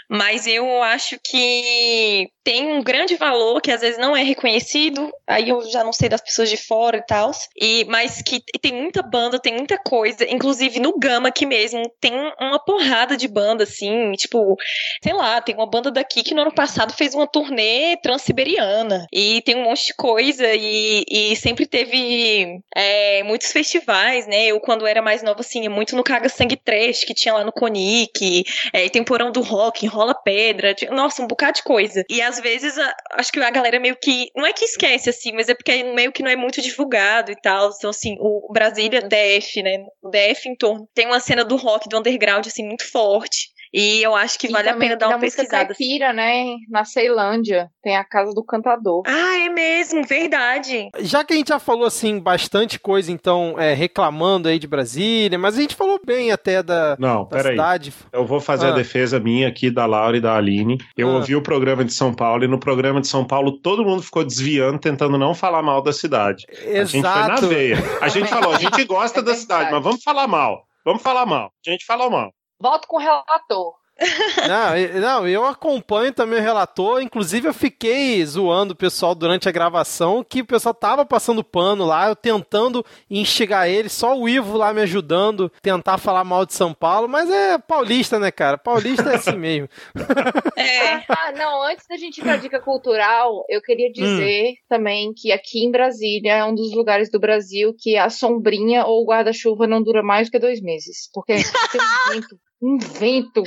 Mas 0.08 0.46
eu 0.46 0.82
acho 0.82 1.18
que 1.22 2.28
tem 2.44 2.66
um 2.66 2.82
grande 2.82 3.16
valor 3.16 3.60
que 3.60 3.70
às 3.70 3.80
vezes 3.80 3.98
não 3.98 4.16
é 4.16 4.22
reconhecido. 4.22 5.10
Aí 5.26 5.48
eu 5.48 5.62
já 5.70 5.84
não 5.84 5.92
sei 5.92 6.08
das 6.08 6.20
pessoas 6.20 6.50
de 6.50 6.56
fora 6.56 6.98
e 6.98 7.06
tal. 7.06 7.30
E, 7.60 7.84
mas 7.84 8.20
que 8.22 8.42
tem 8.60 8.72
muita 8.72 9.02
banda, 9.02 9.38
tem 9.38 9.54
muita 9.54 9.78
coisa. 9.78 10.28
Inclusive 10.28 10.80
no 10.80 10.98
Gama 10.98 11.28
aqui 11.28 11.46
mesmo, 11.46 11.82
tem 12.00 12.12
uma 12.40 12.58
porrada 12.58 13.16
de 13.16 13.28
banda, 13.28 13.64
assim. 13.64 14.12
Tipo, 14.12 14.56
sei 15.02 15.12
lá, 15.12 15.40
tem 15.40 15.54
uma 15.54 15.68
banda 15.68 15.90
daqui 15.90 16.22
que 16.22 16.34
no 16.34 16.42
ano 16.42 16.54
passado 16.54 16.92
fez 16.92 17.14
uma 17.14 17.26
turnê 17.26 17.96
transiberiana. 18.02 19.06
E 19.12 19.40
tem 19.42 19.56
um 19.56 19.64
monte 19.64 19.86
de 19.86 19.94
coisa. 19.94 20.52
E, 20.52 21.04
e 21.08 21.36
sempre 21.36 21.66
teve 21.66 22.60
é, 22.74 23.22
muitos 23.22 23.52
festivais, 23.52 23.91
né? 24.26 24.46
Eu, 24.46 24.60
quando 24.60 24.86
era 24.86 25.02
mais 25.02 25.22
nova, 25.22 25.40
assim, 25.40 25.68
muito 25.68 25.94
no 25.94 26.02
Caga 26.02 26.28
Sangue 26.28 26.56
Trash, 26.56 27.04
que 27.04 27.14
tinha 27.14 27.34
lá 27.34 27.44
no 27.44 27.52
Conic. 27.52 28.44
É, 28.72 28.88
Temporão 28.88 29.30
do 29.30 29.40
Rock, 29.40 29.84
Enrola 29.84 30.14
Pedra. 30.14 30.74
Nossa, 30.90 31.22
um 31.22 31.26
bocado 31.26 31.56
de 31.56 31.62
coisa. 31.62 32.04
E 32.08 32.20
às 32.20 32.40
vezes 32.40 32.78
a, 32.78 32.94
acho 33.12 33.32
que 33.32 33.40
a 33.40 33.50
galera 33.50 33.78
meio 33.78 33.96
que. 33.96 34.30
Não 34.36 34.46
é 34.46 34.52
que 34.52 34.64
esquece, 34.64 35.10
assim, 35.10 35.32
mas 35.32 35.48
é 35.48 35.54
porque 35.54 35.82
meio 35.84 36.12
que 36.12 36.22
não 36.22 36.30
é 36.30 36.36
muito 36.36 36.60
divulgado 36.60 37.30
e 37.30 37.36
tal. 37.36 37.70
Então, 37.76 37.90
assim, 37.90 38.16
o 38.20 38.52
Brasília 38.52 39.00
DF, 39.00 39.62
né? 39.62 39.84
O 40.02 40.10
DF 40.10 40.48
em 40.48 40.56
torno. 40.56 40.88
Tem 40.94 41.06
uma 41.06 41.20
cena 41.20 41.44
do 41.44 41.56
rock, 41.56 41.88
do 41.88 41.98
underground, 41.98 42.46
assim, 42.46 42.64
muito 42.66 42.90
forte. 42.90 43.51
E 43.72 44.02
eu 44.02 44.14
acho 44.14 44.38
que 44.38 44.48
e 44.48 44.50
vale 44.50 44.68
a 44.68 44.76
pena 44.76 44.96
dar 44.96 45.08
uma 45.08 45.18
pesquisada. 45.18 45.66
Caipira, 45.66 46.12
né? 46.12 46.56
Na 46.68 46.84
Ceilândia, 46.84 47.70
tem 47.82 47.96
a 47.96 48.04
Casa 48.04 48.34
do 48.34 48.44
Cantador. 48.44 49.02
Ah, 49.06 49.38
é 49.38 49.48
mesmo, 49.48 50.04
verdade. 50.04 50.90
Já 51.00 51.24
que 51.24 51.32
a 51.32 51.36
gente 51.36 51.48
já 51.48 51.58
falou, 51.58 51.86
assim, 51.86 52.18
bastante 52.18 52.78
coisa, 52.78 53.10
então, 53.10 53.54
é, 53.58 53.72
reclamando 53.72 54.48
aí 54.48 54.58
de 54.58 54.66
Brasília, 54.66 55.38
mas 55.38 55.56
a 55.56 55.62
gente 55.62 55.74
falou 55.74 55.98
bem 56.04 56.30
até 56.30 56.62
da, 56.62 56.96
Não, 56.98 57.26
da 57.26 57.42
cidade. 57.42 57.94
Aí. 58.12 58.20
Eu 58.20 58.26
vou 58.26 58.40
fazer 58.40 58.66
ah. 58.66 58.70
a 58.70 58.72
defesa 58.72 59.18
minha 59.18 59.48
aqui 59.48 59.70
da 59.70 59.86
Laura 59.86 60.16
e 60.16 60.20
da 60.20 60.36
Aline. 60.36 60.78
Eu 60.96 61.08
ah. 61.08 61.14
ouvi 61.14 61.34
o 61.34 61.42
programa 61.42 61.84
de 61.84 61.94
São 61.94 62.12
Paulo 62.12 62.44
e 62.44 62.48
no 62.48 62.58
programa 62.58 63.00
de 63.00 63.08
São 63.08 63.24
Paulo 63.24 63.52
todo 63.52 63.84
mundo 63.84 64.02
ficou 64.02 64.24
desviando, 64.24 64.78
tentando 64.78 65.16
não 65.16 65.34
falar 65.34 65.62
mal 65.62 65.82
da 65.82 65.92
cidade. 65.92 66.44
Exato. 66.50 66.78
A 66.78 66.84
gente 66.84 67.02
foi 67.02 67.28
na 67.28 67.36
veia. 67.36 67.78
A 68.00 68.08
gente 68.08 68.28
falou, 68.28 68.54
a 68.54 68.58
gente 68.58 68.84
gosta 68.84 69.20
é 69.20 69.22
da 69.22 69.34
cidade, 69.34 69.70
mas 69.72 69.82
vamos 69.82 70.02
falar 70.02 70.26
mal. 70.26 70.64
Vamos 70.84 71.02
falar 71.02 71.24
mal. 71.24 71.50
A 71.66 71.70
gente 71.70 71.86
falou 71.86 72.10
mal. 72.10 72.32
Volto 72.62 72.86
com 72.86 72.96
o 72.96 73.00
relator. 73.00 73.74
não, 74.48 74.76
eu- 74.76 75.00
não, 75.00 75.28
eu 75.28 75.44
acompanho 75.44 76.12
também 76.12 76.38
o 76.40 76.42
relator. 76.42 77.02
Inclusive, 77.02 77.46
eu 77.46 77.52
fiquei 77.54 78.24
zoando 78.24 78.72
o 78.72 78.76
pessoal 78.76 79.14
durante 79.14 79.48
a 79.48 79.52
gravação 79.52 80.24
que 80.24 80.40
o 80.40 80.46
pessoal 80.46 80.74
tava 80.74 81.04
passando 81.04 81.44
pano 81.44 81.84
lá, 81.84 82.08
eu 82.08 82.16
tentando 82.16 82.84
instigar 83.08 83.68
ele, 83.68 83.88
só 83.90 84.16
o 84.18 84.26
Ivo 84.28 84.56
lá 84.56 84.72
me 84.72 84.80
ajudando, 84.80 85.52
tentar 85.60 85.98
falar 85.98 86.24
mal 86.24 86.46
de 86.46 86.54
São 86.54 86.72
Paulo, 86.72 87.06
mas 87.06 87.30
é 87.30 87.58
paulista, 87.58 88.18
né, 88.18 88.30
cara? 88.30 88.56
Paulista 88.56 89.10
é 89.10 89.16
assim 89.16 89.36
mesmo. 89.36 89.68
É. 90.56 90.96
Ah, 91.08 91.32
não, 91.36 91.62
antes 91.64 91.86
da 91.88 91.96
gente 91.96 92.18
ir 92.18 92.22
pra 92.22 92.36
dica 92.36 92.60
cultural, 92.60 93.44
eu 93.48 93.60
queria 93.60 93.88
Hum. 93.88 93.92
dizer 93.92 94.54
também 94.68 95.12
que 95.14 95.32
aqui 95.32 95.64
em 95.64 95.70
Brasília 95.70 96.34
é 96.34 96.44
um 96.44 96.54
dos 96.54 96.72
lugares 96.74 97.10
do 97.10 97.18
Brasil 97.18 97.74
que 97.78 97.96
a 97.96 98.08
sombrinha 98.08 98.84
ou 98.86 99.02
o 99.02 99.06
guarda-chuva 99.06 99.66
não 99.66 99.82
dura 99.82 100.02
mais 100.02 100.28
do 100.28 100.30
que 100.32 100.38
dois 100.38 100.60
meses. 100.62 101.08
Porque 101.12 101.32
tem 101.72 101.80
vento, 102.12 102.36
um 102.62 102.78
vento. 102.78 103.42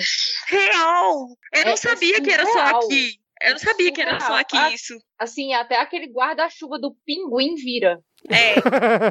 Real! 0.47 1.27
Eu 1.53 1.65
não 1.65 1.71
É 1.71 1.77
sabia 1.77 2.21
que 2.21 2.29
era 2.29 2.45
só 2.45 2.59
aqui. 2.59 3.17
Eu 3.41 3.51
não 3.51 3.59
sabia 3.59 3.91
que 3.91 4.01
era 4.01 4.19
só 4.19 4.37
aqui 4.39 4.57
isso. 4.73 4.93
Assim, 5.19 5.53
até 5.53 5.79
aquele 5.79 6.07
guarda-chuva 6.07 6.79
do 6.79 6.95
pinguim 7.05 7.55
vira. 7.55 7.99
É, 8.29 8.55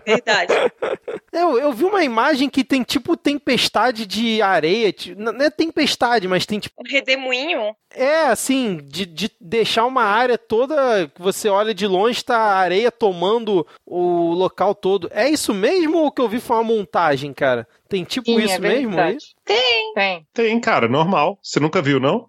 verdade. 0.04 0.52
Eu, 1.32 1.58
eu 1.58 1.72
vi 1.72 1.82
uma 1.84 2.04
imagem 2.04 2.48
que 2.48 2.62
tem 2.62 2.82
tipo 2.84 3.16
tempestade 3.16 4.06
de 4.06 4.40
areia. 4.40 4.92
ti- 4.92 5.16
Não 5.16 5.32
é 5.32 5.50
tempestade, 5.50 6.28
mas 6.28 6.46
tem 6.46 6.60
tipo. 6.60 6.74
Um 6.80 6.88
redemoinho. 6.88 7.74
É 7.92 8.26
assim, 8.26 8.76
de, 8.76 9.04
de 9.04 9.30
deixar 9.40 9.84
uma 9.84 10.04
área 10.04 10.38
toda 10.38 11.08
que 11.08 11.20
você 11.20 11.48
olha 11.48 11.74
de 11.74 11.88
longe, 11.88 12.24
tá 12.24 12.36
a 12.38 12.54
areia 12.58 12.90
tomando 12.90 13.66
o 13.84 14.32
local 14.32 14.76
todo. 14.76 15.08
É 15.12 15.28
isso 15.28 15.52
mesmo 15.52 15.98
ou 15.98 16.06
o 16.06 16.12
que 16.12 16.20
eu 16.20 16.28
vi 16.28 16.38
foi 16.40 16.56
uma 16.56 16.62
montagem, 16.64 17.32
cara? 17.34 17.66
Tem 17.88 18.04
tipo 18.04 18.26
Sim, 18.26 18.38
isso 18.38 18.54
é 18.54 18.58
mesmo 18.60 18.90
aí? 18.90 18.94
verdade. 18.96 19.24
Tem. 19.44 20.26
Tem, 20.32 20.60
cara, 20.60 20.86
normal. 20.88 21.36
Você 21.42 21.58
nunca 21.58 21.82
viu, 21.82 21.98
não? 21.98 22.28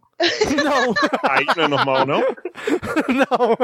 Não, 0.64 0.94
Aí 1.30 1.46
não 1.58 1.64
é 1.64 1.68
normal, 1.68 2.06
não? 2.06 2.20
não. 3.10 3.56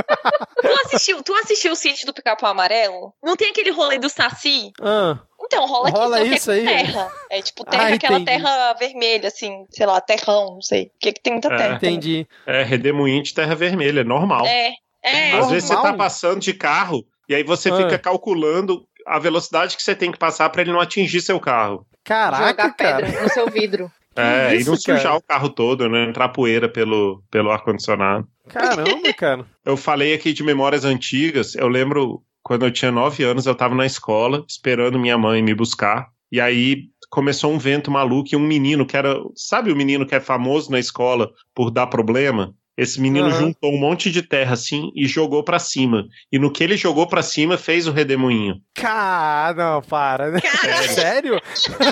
Tu 0.61 0.85
assistiu, 0.85 1.23
tu 1.23 1.33
assistiu 1.35 1.71
o 1.71 1.75
sítio 1.75 2.05
do 2.05 2.13
Pica-Pau 2.13 2.51
Amarelo? 2.51 3.13
Não 3.23 3.35
tem 3.35 3.49
aquele 3.49 3.71
rolê 3.71 3.97
do 3.97 4.09
Saci? 4.09 4.71
Ah, 4.81 5.17
Então, 5.43 5.65
rola 5.65 5.89
aqui, 5.89 5.97
Rola 5.97 6.17
que 6.21 6.35
isso 6.35 6.51
é 6.51 6.55
aí? 6.55 6.61
com 6.61 6.67
terra. 6.67 7.11
É 7.29 7.41
tipo 7.41 7.63
terra, 7.65 7.83
Ah, 7.83 7.93
aquela 7.93 8.25
terra 8.25 8.73
vermelha, 8.73 9.27
assim, 9.29 9.65
sei 9.69 9.85
lá, 9.85 9.99
terrão, 10.01 10.55
não 10.55 10.61
sei. 10.61 10.89
Porque 10.89 11.09
aqui 11.09 11.21
tem 11.21 11.33
muita 11.33 11.53
É. 11.53 11.57
terra. 11.57 11.75
entendi. 11.75 12.27
É 12.45 12.63
redemoinho 12.63 13.23
de 13.23 13.33
terra 13.33 13.55
vermelha, 13.55 14.01
é 14.01 14.03
normal. 14.03 14.45
É, 14.45 14.71
é. 15.03 15.31
Às 15.37 15.49
vezes 15.49 15.67
você 15.69 15.75
tá 15.75 15.93
passando 15.93 16.39
de 16.41 16.53
carro 16.53 17.03
e 17.29 17.35
aí 17.35 17.43
você 17.43 17.69
Ah. 17.71 17.77
fica 17.77 17.97
calculando 17.97 18.85
a 19.07 19.17
velocidade 19.19 19.75
que 19.75 19.81
você 19.83 19.95
tem 19.95 20.11
que 20.11 20.19
passar 20.19 20.49
pra 20.49 20.61
ele 20.61 20.71
não 20.71 20.79
atingir 20.81 21.21
seu 21.21 21.39
carro. 21.39 21.85
Caraca, 22.03 22.47
Jogar 22.47 22.75
cara. 22.75 23.05
pedra 23.05 23.21
no 23.23 23.29
seu 23.29 23.47
vidro. 23.49 23.91
É, 24.15 24.55
isso, 24.55 24.67
e 24.67 24.71
não 24.71 24.77
sujar 24.77 25.03
cara? 25.03 25.15
o 25.15 25.21
carro 25.21 25.49
todo, 25.49 25.87
né? 25.87 26.03
Entrar 26.03 26.29
poeira 26.29 26.67
pelo, 26.67 27.23
pelo 27.31 27.51
ar-condicionado. 27.51 28.27
Caramba, 28.49 29.13
cara. 29.17 29.45
Eu 29.65 29.77
falei 29.77 30.13
aqui 30.13 30.33
de 30.33 30.43
memórias 30.43 30.83
antigas. 30.83 31.55
Eu 31.55 31.67
lembro 31.67 32.21
quando 32.43 32.65
eu 32.65 32.71
tinha 32.71 32.91
nove 32.91 33.23
anos, 33.23 33.45
eu 33.45 33.55
tava 33.55 33.75
na 33.75 33.85
escola 33.85 34.43
esperando 34.47 34.99
minha 34.99 35.17
mãe 35.17 35.41
me 35.41 35.53
buscar. 35.53 36.09
E 36.31 36.39
aí 36.39 36.85
começou 37.09 37.51
um 37.51 37.57
vento 37.57 37.91
maluco 37.91 38.29
e 38.31 38.35
um 38.35 38.39
menino 38.39 38.85
que 38.85 38.97
era. 38.97 39.15
Sabe 39.35 39.71
o 39.71 39.75
menino 39.75 40.05
que 40.05 40.15
é 40.15 40.19
famoso 40.19 40.71
na 40.71 40.79
escola 40.79 41.31
por 41.53 41.71
dar 41.71 41.87
problema? 41.87 42.53
Esse 42.81 42.99
menino 42.99 43.27
Aham. 43.27 43.37
juntou 43.39 43.71
um 43.71 43.77
monte 43.77 44.09
de 44.09 44.23
terra 44.23 44.53
assim 44.53 44.91
e 44.95 45.05
jogou 45.05 45.43
pra 45.43 45.59
cima. 45.59 46.07
E 46.31 46.39
no 46.39 46.51
que 46.51 46.63
ele 46.63 46.75
jogou 46.75 47.05
pra 47.05 47.21
cima, 47.21 47.55
fez 47.55 47.85
o 47.85 47.91
redemoinho. 47.91 48.55
Cara, 48.73 49.53
não, 49.53 49.83
para. 49.83 50.31
né? 50.31 50.41
Cara, 50.41 50.81
Sério? 50.89 51.39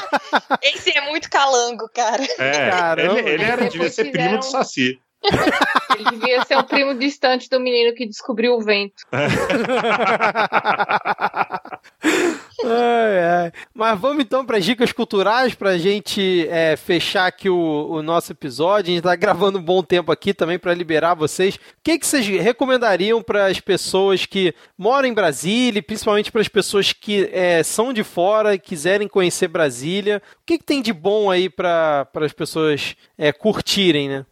esse 0.64 0.98
é 0.98 1.02
muito 1.08 1.30
calango, 1.30 1.88
cara. 1.94 2.24
É, 2.40 2.70
Caramba. 2.72 3.20
ele, 3.20 3.30
ele 3.30 3.44
era, 3.44 3.70
devia 3.70 3.88
ser 3.92 4.12
primo 4.12 4.40
do 4.40 4.46
Saci. 4.46 5.00
Ele 5.96 6.10
devia 6.10 6.44
ser 6.46 6.58
um 6.58 6.64
primo 6.64 6.98
distante 6.98 7.48
do 7.50 7.60
menino 7.60 7.94
que 7.94 8.08
descobriu 8.08 8.56
o 8.56 8.62
vento. 8.62 9.04
Ai, 12.64 13.20
ai. 13.24 13.52
Mas 13.74 14.00
vamos 14.00 14.24
então 14.24 14.46
para 14.46 14.58
as 14.58 14.66
dicas 14.66 14.92
culturais 14.92 15.56
para 15.56 15.72
a 15.72 15.78
gente 15.78 16.48
é, 16.50 16.76
fechar 16.76 17.28
aqui 17.28 17.50
o, 17.50 17.88
o 17.90 18.04
nosso 18.04 18.32
episódio. 18.32 18.92
A 18.92 18.96
gente 18.96 18.98
está 18.98 19.16
gravando 19.16 19.60
um 19.60 19.62
bom 19.62 19.82
tempo 19.82 20.12
aqui 20.12 20.34
também 20.34 20.60
para 20.60 20.74
liberar 20.74 21.14
vocês. 21.14 21.56
O 21.56 21.60
que, 21.84 21.98
que 21.98 22.06
vocês 22.06 22.26
recomendariam 22.28 23.22
para 23.22 23.46
as 23.46 23.60
pessoas 23.60 24.26
que 24.26 24.54
moram 24.78 25.08
em 25.08 25.14
Brasília, 25.14 25.82
principalmente 25.82 26.32
para 26.32 26.42
as 26.42 26.50
pessoas 26.50 26.92
que 26.92 27.30
é, 27.32 27.64
são 27.64 27.94
de 27.94 28.04
fora 28.04 28.56
e 28.56 28.60
quiserem 28.60 29.08
conhecer 29.08 29.48
Brasília? 29.48 30.22
O 30.42 30.46
que, 30.46 30.58
que 30.58 30.66
tem 30.66 30.82
de 30.82 30.92
bom 30.92 31.32
aí 31.32 31.50
para 31.50 32.08
as 32.16 32.34
pessoas 32.34 32.96
é, 33.18 33.32
curtirem, 33.32 34.10
né? 34.10 34.26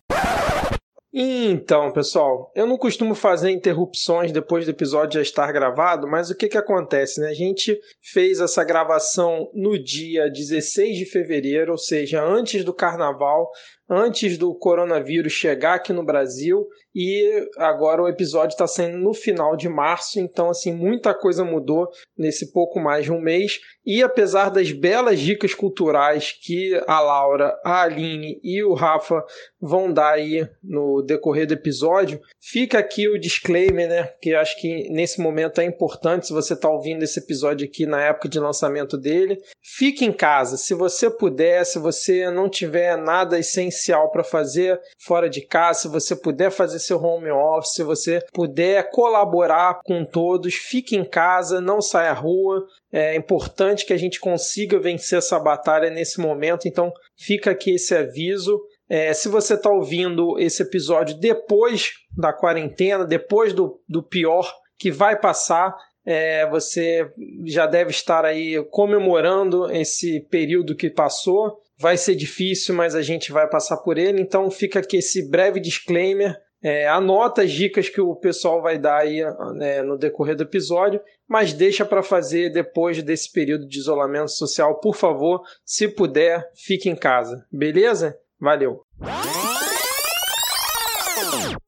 Então, 1.20 1.92
pessoal, 1.92 2.52
eu 2.54 2.68
não 2.68 2.78
costumo 2.78 3.16
fazer 3.16 3.50
interrupções 3.50 4.32
depois 4.32 4.66
do 4.66 4.70
episódio 4.70 5.16
já 5.16 5.22
estar 5.24 5.52
gravado, 5.52 6.08
mas 6.08 6.30
o 6.30 6.36
que, 6.36 6.48
que 6.48 6.60
acontece, 6.60 7.20
né? 7.20 7.30
A 7.30 7.34
gente 7.34 7.76
fez 8.04 8.40
essa 8.40 8.64
gravação 8.64 9.50
no 9.52 9.84
dia 9.84 10.30
16 10.30 10.96
de 10.96 11.06
fevereiro, 11.08 11.72
ou 11.72 11.78
seja, 11.80 12.24
antes 12.24 12.64
do 12.64 12.72
carnaval, 12.72 13.50
antes 13.90 14.38
do 14.38 14.54
coronavírus 14.54 15.34
chegar 15.34 15.76
aqui 15.76 15.94
no 15.94 16.04
Brasil, 16.04 16.68
e 17.00 17.48
agora 17.58 18.02
o 18.02 18.08
episódio 18.08 18.54
está 18.54 18.66
saindo 18.66 18.98
no 18.98 19.14
final 19.14 19.56
de 19.56 19.70
março, 19.70 20.20
então, 20.20 20.50
assim, 20.50 20.74
muita 20.74 21.14
coisa 21.14 21.46
mudou 21.46 21.88
nesse 22.18 22.52
pouco 22.52 22.80
mais 22.80 23.06
de 23.06 23.12
um 23.12 23.22
mês. 23.22 23.60
E 23.86 24.02
apesar 24.02 24.50
das 24.50 24.72
belas 24.72 25.20
dicas 25.20 25.54
culturais 25.54 26.34
que 26.42 26.74
a 26.88 27.00
Laura, 27.00 27.56
a 27.64 27.84
Aline 27.84 28.40
e 28.44 28.64
o 28.64 28.74
Rafa 28.74 29.24
vão 29.62 29.94
dar 29.94 30.14
aí 30.14 30.46
no 30.64 31.04
decorrer 31.04 31.46
do 31.46 31.54
episódio, 31.54 32.20
fica 32.42 32.80
aqui 32.80 33.08
o 33.08 33.20
disclaimer, 33.20 33.88
né? 33.88 34.04
Que 34.20 34.34
acho 34.34 34.60
que 34.60 34.90
nesse 34.90 35.22
momento 35.22 35.62
é 35.62 35.66
importante, 35.66 36.28
se 36.28 36.34
você 36.34 36.54
está 36.54 36.68
ouvindo 36.68 37.04
esse 37.04 37.20
episódio 37.20 37.68
aqui 37.68 37.86
na 37.86 38.02
época 38.02 38.28
de 38.28 38.40
lançamento 38.40 38.98
dele. 38.98 39.38
Fique 39.62 40.04
em 40.04 40.12
casa, 40.12 40.58
se 40.58 40.74
você 40.74 41.12
puder, 41.12 41.64
se 41.64 41.78
você 41.78 42.30
não 42.32 42.50
tiver 42.50 42.98
nada 42.98 43.38
essencial 43.38 43.77
para 44.12 44.24
fazer 44.24 44.80
fora 44.98 45.30
de 45.30 45.42
casa, 45.42 45.82
se 45.82 45.88
você 45.88 46.16
puder 46.16 46.52
fazer 46.52 46.80
seu 46.80 47.02
home 47.02 47.30
office, 47.32 47.74
se 47.74 47.84
você 47.84 48.22
puder 48.34 48.90
colaborar 48.90 49.82
com 49.84 50.04
todos, 50.06 50.54
fique 50.56 50.96
em 50.96 51.06
casa, 51.06 51.62
não 51.62 51.82
saia 51.82 52.12
à 52.12 52.14
rua. 52.14 52.66
É 52.92 53.16
importante 53.16 53.86
que 53.86 53.94
a 53.94 53.98
gente 53.98 54.20
consiga 54.20 54.80
vencer 54.80 55.20
essa 55.20 55.40
batalha 55.40 55.90
nesse 55.90 56.20
momento, 56.20 56.68
então 56.68 56.92
fica 57.16 57.52
aqui 57.52 57.76
esse 57.76 57.96
aviso. 57.96 58.60
É, 58.90 59.14
se 59.14 59.28
você 59.28 59.56
está 59.56 59.70
ouvindo 59.70 60.40
esse 60.40 60.64
episódio 60.64 61.18
depois 61.20 61.92
da 62.16 62.32
quarentena, 62.32 63.06
depois 63.06 63.54
do, 63.54 63.82
do 63.88 64.02
pior 64.02 64.50
que 64.80 64.92
vai 64.92 65.20
passar, 65.20 65.76
é, 66.06 66.50
você 66.50 67.06
já 67.46 67.66
deve 67.66 67.92
estar 67.92 68.24
aí 68.24 68.64
comemorando 68.72 69.70
esse 69.70 70.22
período 70.30 70.74
que 70.74 70.90
passou. 70.90 71.62
Vai 71.80 71.98
ser 71.98 72.16
difícil, 72.16 72.74
mas 72.74 72.96
a 72.96 73.02
gente 73.02 73.32
vai 73.32 73.48
passar 73.48 73.78
por 73.78 73.98
ele. 73.98 74.22
Então 74.22 74.50
fica 74.50 74.80
aqui 74.80 74.98
esse 74.98 75.30
breve 75.30 75.60
disclaimer. 75.60 76.36
É, 76.62 76.88
anota 76.88 77.44
as 77.44 77.52
dicas 77.52 77.88
que 77.88 78.02
o 78.02 78.16
pessoal 78.16 78.62
vai 78.62 78.80
dar 78.80 79.02
aí 79.02 79.22
né, 79.56 79.84
no 79.84 79.96
decorrer 79.96 80.36
do 80.36 80.42
episódio, 80.42 81.00
mas 81.28 81.54
deixa 81.54 81.86
para 81.86 82.02
fazer 82.02 82.52
depois 82.52 83.02
desse 83.04 83.32
período 83.32 83.68
de 83.68 83.78
isolamento 83.78 84.32
social, 84.32 84.80
por 84.80 84.96
favor. 84.96 85.42
Se 85.64 85.88
puder, 85.88 86.50
fique 86.56 86.90
em 86.90 86.96
casa, 86.96 87.46
beleza? 87.52 88.18
Valeu! 88.40 88.82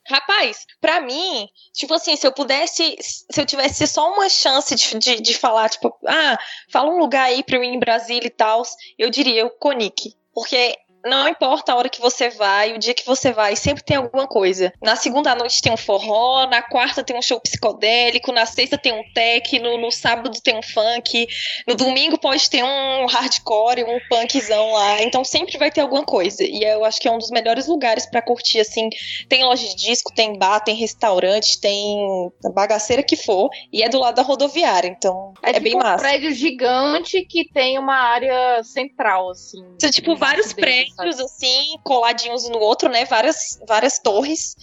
Rapaz, 0.07 0.65
pra 0.81 1.01
mim, 1.01 1.47
tipo 1.73 1.93
assim, 1.93 2.15
se 2.15 2.25
eu 2.25 2.31
pudesse, 2.31 2.97
se 2.99 3.39
eu 3.39 3.45
tivesse 3.45 3.85
só 3.87 4.11
uma 4.11 4.27
chance 4.29 4.73
de, 4.75 4.97
de, 4.97 5.21
de 5.21 5.37
falar, 5.37 5.69
tipo, 5.69 5.95
ah, 6.07 6.37
fala 6.71 6.89
um 6.89 6.97
lugar 6.97 7.25
aí 7.25 7.43
pra 7.43 7.57
ir 7.57 7.65
em 7.65 7.79
Brasília 7.79 8.27
e 8.27 8.31
tal, 8.31 8.63
eu 8.97 9.09
diria 9.09 9.45
o 9.45 9.51
Conic. 9.51 10.15
Porque 10.33 10.77
não 11.05 11.27
importa 11.27 11.71
a 11.71 11.75
hora 11.75 11.89
que 11.89 12.01
você 12.01 12.29
vai, 12.29 12.73
o 12.73 12.79
dia 12.79 12.93
que 12.93 13.05
você 13.05 13.31
vai, 13.31 13.55
sempre 13.55 13.83
tem 13.83 13.97
alguma 13.97 14.27
coisa. 14.27 14.73
Na 14.81 14.95
segunda 14.95 15.33
noite 15.35 15.61
tem 15.61 15.71
um 15.71 15.77
forró, 15.77 16.47
na 16.47 16.61
quarta 16.61 17.03
tem 17.03 17.17
um 17.17 17.21
show 17.21 17.39
psicodélico, 17.39 18.31
na 18.31 18.45
sexta 18.45 18.77
tem 18.77 18.93
um 18.93 19.03
tech, 19.13 19.59
no, 19.59 19.91
sábado 19.91 20.39
tem 20.43 20.57
um 20.57 20.61
funk, 20.61 21.27
no 21.67 21.75
domingo 21.75 22.17
pode 22.17 22.49
ter 22.49 22.63
um 22.63 23.05
hardcore, 23.07 23.83
um 23.83 23.99
punkzão 24.09 24.71
lá. 24.71 25.01
Então 25.01 25.23
sempre 25.23 25.57
vai 25.57 25.71
ter 25.71 25.81
alguma 25.81 26.03
coisa. 26.03 26.43
E 26.43 26.63
eu 26.63 26.83
acho 26.85 26.99
que 26.99 27.07
é 27.07 27.11
um 27.11 27.17
dos 27.17 27.31
melhores 27.31 27.67
lugares 27.67 28.05
pra 28.05 28.21
curtir, 28.21 28.59
assim. 28.59 28.89
Tem 29.27 29.43
loja 29.43 29.67
de 29.67 29.75
disco, 29.75 30.13
tem 30.13 30.37
bar, 30.37 30.59
tem 30.59 30.75
restaurante, 30.75 31.59
tem 31.59 32.31
bagaceira 32.53 33.03
que 33.03 33.15
for. 33.15 33.49
E 33.71 33.83
é 33.83 33.89
do 33.89 33.99
lado 33.99 34.15
da 34.15 34.21
rodoviária, 34.21 34.87
então 34.87 35.33
é, 35.41 35.53
tipo 35.53 35.63
bem 35.63 35.75
um 35.75 35.79
massa. 35.79 36.03
prédio 36.03 36.33
gigante 36.33 37.21
que 37.25 37.47
tem 37.51 37.77
uma 37.77 37.95
área 37.95 38.63
central, 38.63 39.29
assim. 39.29 39.63
São, 39.79 39.89
tipo, 39.89 40.15
vários 40.15 40.53
prédios, 40.53 40.88
sabe? 40.95 41.09
assim, 41.09 41.77
coladinhos 41.83 42.45
um 42.45 42.51
no 42.51 42.59
outro, 42.59 42.89
né? 42.89 43.05
Várias, 43.05 43.59
várias 43.67 43.99
torres. 43.99 44.55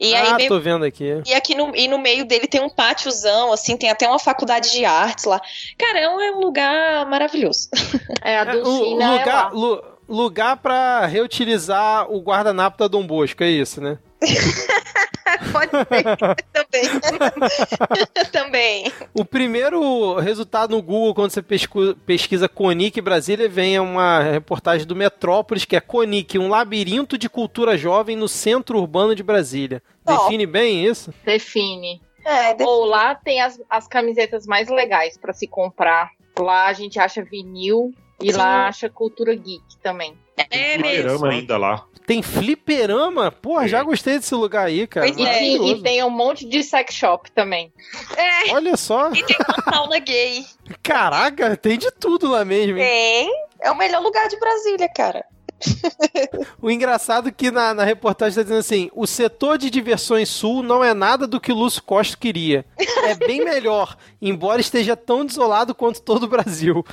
E 0.00 0.14
aí, 0.14 0.28
ah, 0.28 0.34
meio- 0.34 0.48
tô 0.48 0.58
vendo 0.60 0.84
aqui. 0.84 1.22
e 1.26 1.34
aqui 1.34 1.54
no, 1.54 1.74
e 1.74 1.86
no 1.88 1.98
meio 1.98 2.24
dele 2.24 2.46
tem 2.46 2.60
um 2.60 2.68
pátiozão, 2.70 3.52
assim, 3.52 3.76
tem 3.76 3.90
até 3.90 4.08
uma 4.08 4.18
faculdade 4.18 4.72
de 4.72 4.84
artes 4.84 5.24
lá. 5.24 5.40
Cara, 5.78 6.00
é 6.00 6.08
um, 6.08 6.20
é 6.20 6.30
um 6.32 6.40
lugar 6.40 7.06
maravilhoso. 7.06 7.68
É, 8.22 8.38
a 8.38 8.42
É, 8.42 8.44
Dulcina 8.56 9.04
é 9.04 9.18
lugar, 9.18 9.52
lu- 9.52 9.82
lugar 10.08 10.56
pra 10.56 11.06
reutilizar 11.06 12.10
o 12.10 12.20
guardanapo 12.20 12.78
da 12.78 12.88
Dom 12.88 13.06
Bosco, 13.06 13.42
é 13.42 13.48
isso, 13.50 13.80
né? 13.80 13.98
Pode 15.52 15.70
ser. 15.70 16.04
Também. 16.52 16.84
Também. 18.30 18.92
O 19.14 19.24
primeiro 19.24 20.16
resultado 20.16 20.72
no 20.72 20.82
Google, 20.82 21.14
quando 21.14 21.30
você 21.30 21.42
pesquisa 21.42 22.48
Conic 22.48 23.00
Brasília, 23.00 23.48
vem 23.48 23.78
uma 23.78 24.20
reportagem 24.20 24.86
do 24.86 24.96
Metrópolis, 24.96 25.64
que 25.64 25.76
é 25.76 25.80
Conic, 25.80 26.38
um 26.38 26.48
labirinto 26.48 27.16
de 27.16 27.28
cultura 27.28 27.76
jovem 27.76 28.16
no 28.16 28.28
centro 28.28 28.78
urbano 28.78 29.14
de 29.14 29.22
Brasília. 29.22 29.82
Ó. 30.06 30.24
Define 30.24 30.46
bem 30.46 30.84
isso? 30.84 31.12
Define. 31.24 32.00
É, 32.24 32.56
Ou 32.62 32.86
lá 32.86 33.14
tem 33.14 33.40
as, 33.42 33.60
as 33.68 33.86
camisetas 33.86 34.46
mais 34.46 34.68
legais 34.68 35.18
pra 35.18 35.32
se 35.32 35.46
comprar. 35.46 36.10
Lá 36.38 36.66
a 36.66 36.72
gente 36.72 36.98
acha 36.98 37.22
vinil 37.22 37.92
e 38.22 38.32
Sim. 38.32 38.38
lá 38.38 38.66
acha 38.66 38.88
cultura 38.88 39.34
geek 39.34 39.62
também. 39.82 40.16
É 40.36 40.78
mesmo. 40.78 40.84
Fliperama 40.84 41.28
ainda 41.30 41.56
lá. 41.56 41.84
Tem 42.06 42.22
fliperama? 42.22 43.30
Porra, 43.32 43.66
já 43.66 43.82
gostei 43.82 44.18
desse 44.18 44.34
lugar 44.34 44.66
aí, 44.66 44.86
cara. 44.86 45.06
Pois 45.10 45.26
é, 45.26 45.42
E, 45.42 45.70
e 45.72 45.82
tem 45.82 46.04
um 46.04 46.10
monte 46.10 46.46
de 46.46 46.62
sex 46.62 46.94
shop 46.94 47.30
também. 47.32 47.72
É, 48.14 48.52
Olha 48.52 48.76
só. 48.76 49.10
e 49.12 49.22
tem 49.22 49.36
uma 49.48 49.72
sauna 49.72 49.98
gay. 50.00 50.44
Caraca, 50.82 51.56
tem 51.56 51.78
de 51.78 51.90
tudo 51.92 52.30
lá 52.30 52.44
mesmo. 52.44 52.76
hein? 52.78 52.84
Tem. 52.84 53.30
É 53.62 53.70
o 53.70 53.76
melhor 53.78 54.02
lugar 54.02 54.28
de 54.28 54.38
Brasília, 54.38 54.88
cara. 54.94 55.24
O 56.60 56.70
engraçado 56.70 57.28
é 57.28 57.32
que 57.32 57.50
na, 57.50 57.72
na 57.72 57.84
reportagem 57.84 58.34
tá 58.36 58.42
dizendo 58.42 58.58
assim: 58.58 58.90
o 58.94 59.06
setor 59.06 59.56
de 59.56 59.70
diversões 59.70 60.28
sul 60.28 60.62
não 60.62 60.82
é 60.84 60.92
nada 60.92 61.26
do 61.26 61.40
que 61.40 61.52
o 61.52 61.54
Lúcio 61.54 61.82
Costa 61.82 62.16
queria. 62.18 62.64
É 63.04 63.14
bem 63.14 63.40
melhor, 63.44 63.96
embora 64.20 64.60
esteja 64.60 64.96
tão 64.96 65.24
desolado 65.24 65.74
quanto 65.74 66.02
todo 66.02 66.24
o 66.24 66.28
Brasil. 66.28 66.84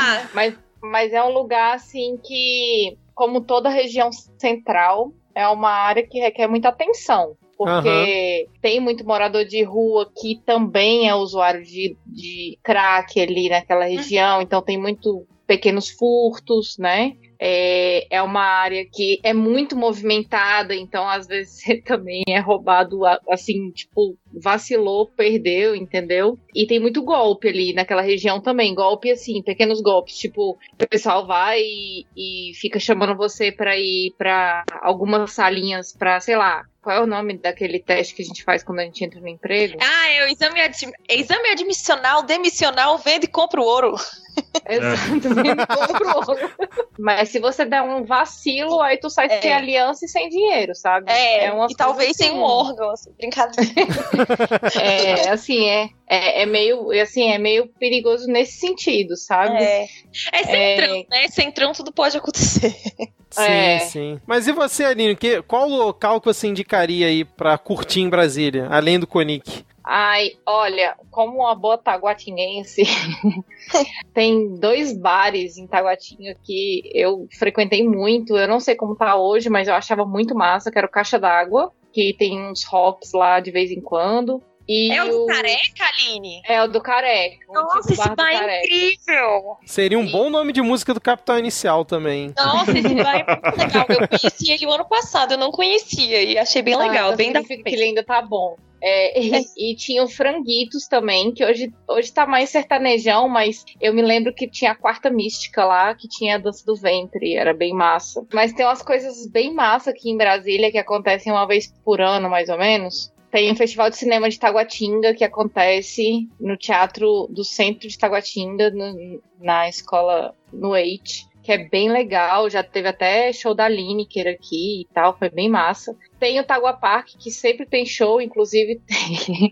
Ah, 0.00 0.22
Mas, 0.34 0.54
mas 0.82 1.12
é 1.12 1.22
um 1.22 1.32
lugar 1.32 1.74
assim 1.74 2.18
que, 2.22 2.96
como 3.14 3.40
toda 3.40 3.68
a 3.68 3.72
região 3.72 4.10
central, 4.38 5.12
é 5.34 5.46
uma 5.48 5.70
área 5.70 6.06
que 6.06 6.18
requer 6.18 6.46
muita 6.46 6.68
atenção. 6.68 7.36
Porque 7.56 8.48
tem 8.62 8.80
muito 8.80 9.06
morador 9.06 9.44
de 9.44 9.62
rua 9.62 10.10
que 10.18 10.40
também 10.46 11.08
é 11.08 11.14
usuário 11.14 11.62
de, 11.62 11.94
de 12.06 12.58
crack 12.62 13.20
ali 13.20 13.50
naquela 13.50 13.84
região, 13.84 14.40
então 14.40 14.62
tem 14.62 14.78
muito 14.78 15.26
pequenos 15.46 15.90
furtos, 15.90 16.78
né? 16.78 17.16
É, 17.38 18.06
é 18.08 18.22
uma 18.22 18.40
área 18.40 18.86
que 18.90 19.18
é 19.22 19.34
muito 19.34 19.76
movimentada, 19.76 20.74
então 20.74 21.06
às 21.06 21.26
vezes 21.26 21.60
você 21.60 21.80
também 21.84 22.22
é 22.28 22.38
roubado, 22.38 23.00
assim, 23.28 23.70
tipo, 23.72 24.16
vacilou, 24.32 25.06
perdeu, 25.16 25.74
entendeu? 25.74 26.38
E 26.54 26.66
tem 26.66 26.78
muito 26.80 27.02
golpe 27.02 27.48
ali 27.48 27.72
naquela 27.72 28.02
região 28.02 28.40
também, 28.40 28.74
golpe 28.74 29.10
assim, 29.10 29.42
pequenos 29.42 29.80
golpes, 29.80 30.16
tipo, 30.16 30.58
o 30.80 30.86
pessoal 30.88 31.26
vai 31.26 31.60
e, 31.60 32.04
e 32.16 32.52
fica 32.54 32.78
chamando 32.78 33.16
você 33.16 33.50
pra 33.50 33.76
ir 33.76 34.14
pra 34.16 34.64
algumas 34.82 35.32
salinhas 35.32 35.92
pra, 35.96 36.20
sei 36.20 36.36
lá, 36.36 36.62
qual 36.82 36.96
é 36.96 37.00
o 37.02 37.06
nome 37.06 37.36
daquele 37.36 37.78
teste 37.78 38.14
que 38.14 38.22
a 38.22 38.24
gente 38.24 38.42
faz 38.42 38.62
quando 38.62 38.78
a 38.78 38.84
gente 38.84 39.04
entra 39.04 39.20
no 39.20 39.28
emprego? 39.28 39.76
ah 39.80 40.08
é 40.12 40.24
o 40.24 40.28
exame, 40.28 40.60
admi- 40.60 40.92
exame 41.10 41.48
admissional, 41.50 42.22
demissional, 42.22 42.96
vende 42.98 43.26
e 43.26 43.30
compra 43.30 43.60
o 43.60 43.64
ouro. 43.64 43.94
Exatamente, 44.66 45.66
compra 45.66 46.06
o 46.08 46.16
ouro. 46.16 46.50
Mas 46.98 47.28
se 47.30 47.38
você 47.38 47.64
der 47.66 47.82
um 47.82 48.04
vacilo, 48.04 48.80
aí 48.80 48.98
tu 48.98 49.10
sai 49.10 49.26
É. 49.26 49.40
sem 49.42 49.52
aliança 49.52 50.04
e 50.04 50.08
sem 50.08 50.28
dinheiro, 50.28 50.74
sabe? 50.74 51.10
É, 51.10 51.52
umas 51.52 51.72
e 51.72 51.76
talvez 51.76 52.08
coisas 52.08 52.16
sem 52.16 52.28
assim. 52.28 52.38
um 52.38 52.42
órgão, 52.42 52.90
assim, 52.90 53.12
brincadeira. 53.12 53.70
É, 54.80 55.28
assim, 55.30 55.66
é, 55.68 55.88
é, 56.08 56.42
é 56.42 56.46
meio, 56.46 56.90
assim, 57.00 57.30
é 57.30 57.38
meio 57.38 57.66
perigoso 57.78 58.26
nesse 58.26 58.58
sentido, 58.58 59.16
sabe? 59.16 59.56
É, 59.62 59.86
é 60.32 60.42
centrão, 60.44 61.04
né? 61.10 61.28
Centrão 61.28 61.72
tudo 61.72 61.92
pode 61.92 62.16
acontecer. 62.16 62.74
Sim, 63.32 63.42
É. 63.42 63.78
sim. 63.78 64.20
Mas 64.26 64.48
e 64.48 64.52
você, 64.52 64.84
Aline? 64.84 65.14
Que, 65.14 65.40
qual 65.42 65.68
local 65.68 66.20
que 66.20 66.26
você 66.26 66.48
indicaria 66.48 67.06
aí 67.06 67.24
pra 67.24 67.56
curtir 67.56 68.00
em 68.00 68.08
Brasília, 68.08 68.66
além 68.68 68.98
do 68.98 69.06
Conic? 69.06 69.64
Ai, 69.84 70.32
olha, 70.44 70.96
como 71.12 71.38
uma 71.38 71.54
boa 71.54 71.78
taguatinguense, 71.78 72.82
tem 74.12 74.54
dois 74.56 74.92
bares 74.92 75.56
em 75.58 75.66
Taguatinga 75.66 76.36
que 76.44 76.82
eu 76.94 77.26
frequentei 77.38 77.86
muito. 77.86 78.36
Eu 78.36 78.48
não 78.48 78.60
sei 78.60 78.74
como 78.74 78.96
tá 78.96 79.16
hoje, 79.16 79.48
mas 79.48 79.68
eu 79.68 79.74
achava 79.74 80.04
muito 80.04 80.34
massa, 80.34 80.70
que 80.70 80.78
era 80.78 80.86
o 80.86 80.90
Caixa 80.90 81.18
d'Água, 81.18 81.72
que 81.92 82.14
tem 82.18 82.40
uns 82.40 82.64
rocks 82.64 83.12
lá 83.12 83.40
de 83.40 83.50
vez 83.50 83.70
em 83.70 83.80
quando. 83.80 84.42
E 84.68 84.92
É 84.92 85.02
o 85.02 85.08
do 85.08 85.26
Careca, 85.26 85.84
Aline? 85.84 86.42
É 86.46 86.62
o 86.62 86.68
do 86.68 86.80
Careca. 86.80 87.38
o 87.48 87.52
Nossa, 87.52 87.92
esse 87.92 88.14
bar 88.14 88.28
é 88.32 88.38
Careca. 88.38 88.66
incrível! 88.66 89.56
Seria 89.66 89.98
um 89.98 90.06
bom 90.08 90.30
nome 90.30 90.52
de 90.52 90.62
música 90.62 90.94
do 90.94 91.00
Capitão 91.00 91.36
Inicial 91.36 91.84
também. 91.84 92.32
Nossa, 92.36 92.70
esse 92.78 92.94
bar 92.94 93.16
é 93.16 93.26
muito 93.26 93.58
legal. 93.58 93.86
Eu 93.88 94.06
conheci 94.06 94.52
ele 94.52 94.66
o 94.66 94.72
ano 94.72 94.84
passado, 94.84 95.32
eu 95.32 95.38
não 95.38 95.50
conhecia 95.50 96.22
e 96.22 96.38
achei 96.38 96.62
bem 96.62 96.76
legal, 96.76 97.10
Ah, 97.10 97.14
então 97.14 97.16
bem 97.16 97.32
da 97.32 97.42
que 97.42 97.62
ele 97.66 97.82
ainda 97.82 98.04
tá 98.04 98.22
bom. 98.22 98.54
É, 98.82 99.20
e, 99.20 99.72
e 99.72 99.76
tinha 99.76 100.02
o 100.02 100.08
Franguitos 100.08 100.86
também, 100.88 101.32
que 101.32 101.44
hoje, 101.44 101.72
hoje 101.88 102.12
tá 102.12 102.26
mais 102.26 102.50
sertanejão, 102.50 103.28
mas 103.28 103.64
eu 103.80 103.92
me 103.92 104.02
lembro 104.02 104.34
que 104.34 104.48
tinha 104.48 104.72
a 104.72 104.74
Quarta 104.76 105.10
Mística 105.10 105.64
lá, 105.64 105.94
que 105.94 106.08
tinha 106.08 106.36
a 106.36 106.38
dança 106.38 106.64
do 106.64 106.74
ventre, 106.76 107.34
era 107.34 107.52
bem 107.52 107.72
massa. 107.74 108.24
Mas 108.32 108.52
tem 108.52 108.64
umas 108.64 108.82
coisas 108.82 109.26
bem 109.30 109.52
massa 109.52 109.90
aqui 109.90 110.10
em 110.10 110.16
Brasília 110.16 110.70
que 110.70 110.78
acontecem 110.78 111.30
uma 111.32 111.46
vez 111.46 111.72
por 111.84 112.00
ano, 112.00 112.30
mais 112.30 112.48
ou 112.48 112.58
menos. 112.58 113.12
Tem 113.30 113.52
um 113.52 113.54
festival 113.56 113.90
de 113.90 113.96
cinema 113.96 114.28
de 114.28 114.38
Taguatinga 114.38 115.14
que 115.14 115.22
acontece 115.22 116.28
no 116.40 116.56
Teatro 116.56 117.28
do 117.30 117.44
Centro 117.44 117.86
de 117.88 117.96
Taguatinga, 117.96 118.70
no- 118.70 119.22
na 119.38 119.68
escola 119.68 120.34
no 120.52 120.74
EIT, 120.74 121.26
que 121.42 121.52
é 121.52 121.58
bem 121.58 121.88
legal. 121.90 122.50
Já 122.50 122.62
teve 122.64 122.88
até 122.88 123.32
show 123.32 123.54
da 123.54 123.68
Lineker 123.68 124.26
aqui 124.26 124.80
e 124.82 124.86
tal, 124.92 125.16
foi 125.16 125.30
bem 125.30 125.48
massa. 125.48 125.96
Tem 126.20 126.38
o 126.38 126.44
Tagua 126.44 126.74
Park, 126.74 127.08
que 127.18 127.30
sempre 127.30 127.64
tem 127.64 127.86
show, 127.86 128.20
inclusive 128.20 128.78
tem 128.86 129.50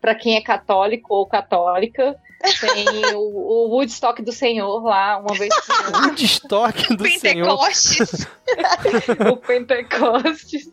para 0.00 0.14
quem 0.14 0.34
é 0.34 0.40
católico 0.40 1.14
ou 1.14 1.26
católica. 1.26 2.18
Tem 2.60 3.14
o, 3.14 3.20
o 3.20 3.68
Woodstock 3.70 4.22
do 4.22 4.32
Senhor 4.32 4.82
lá, 4.82 5.18
uma 5.18 5.34
vez 5.34 5.54
por 5.66 5.74
ano. 5.74 6.08
Woodstock 6.08 6.96
do 6.96 7.06
Senhor. 7.06 7.46
Pentecostes. 7.46 8.26
o 9.30 9.36
Pentecostes. 9.36 10.72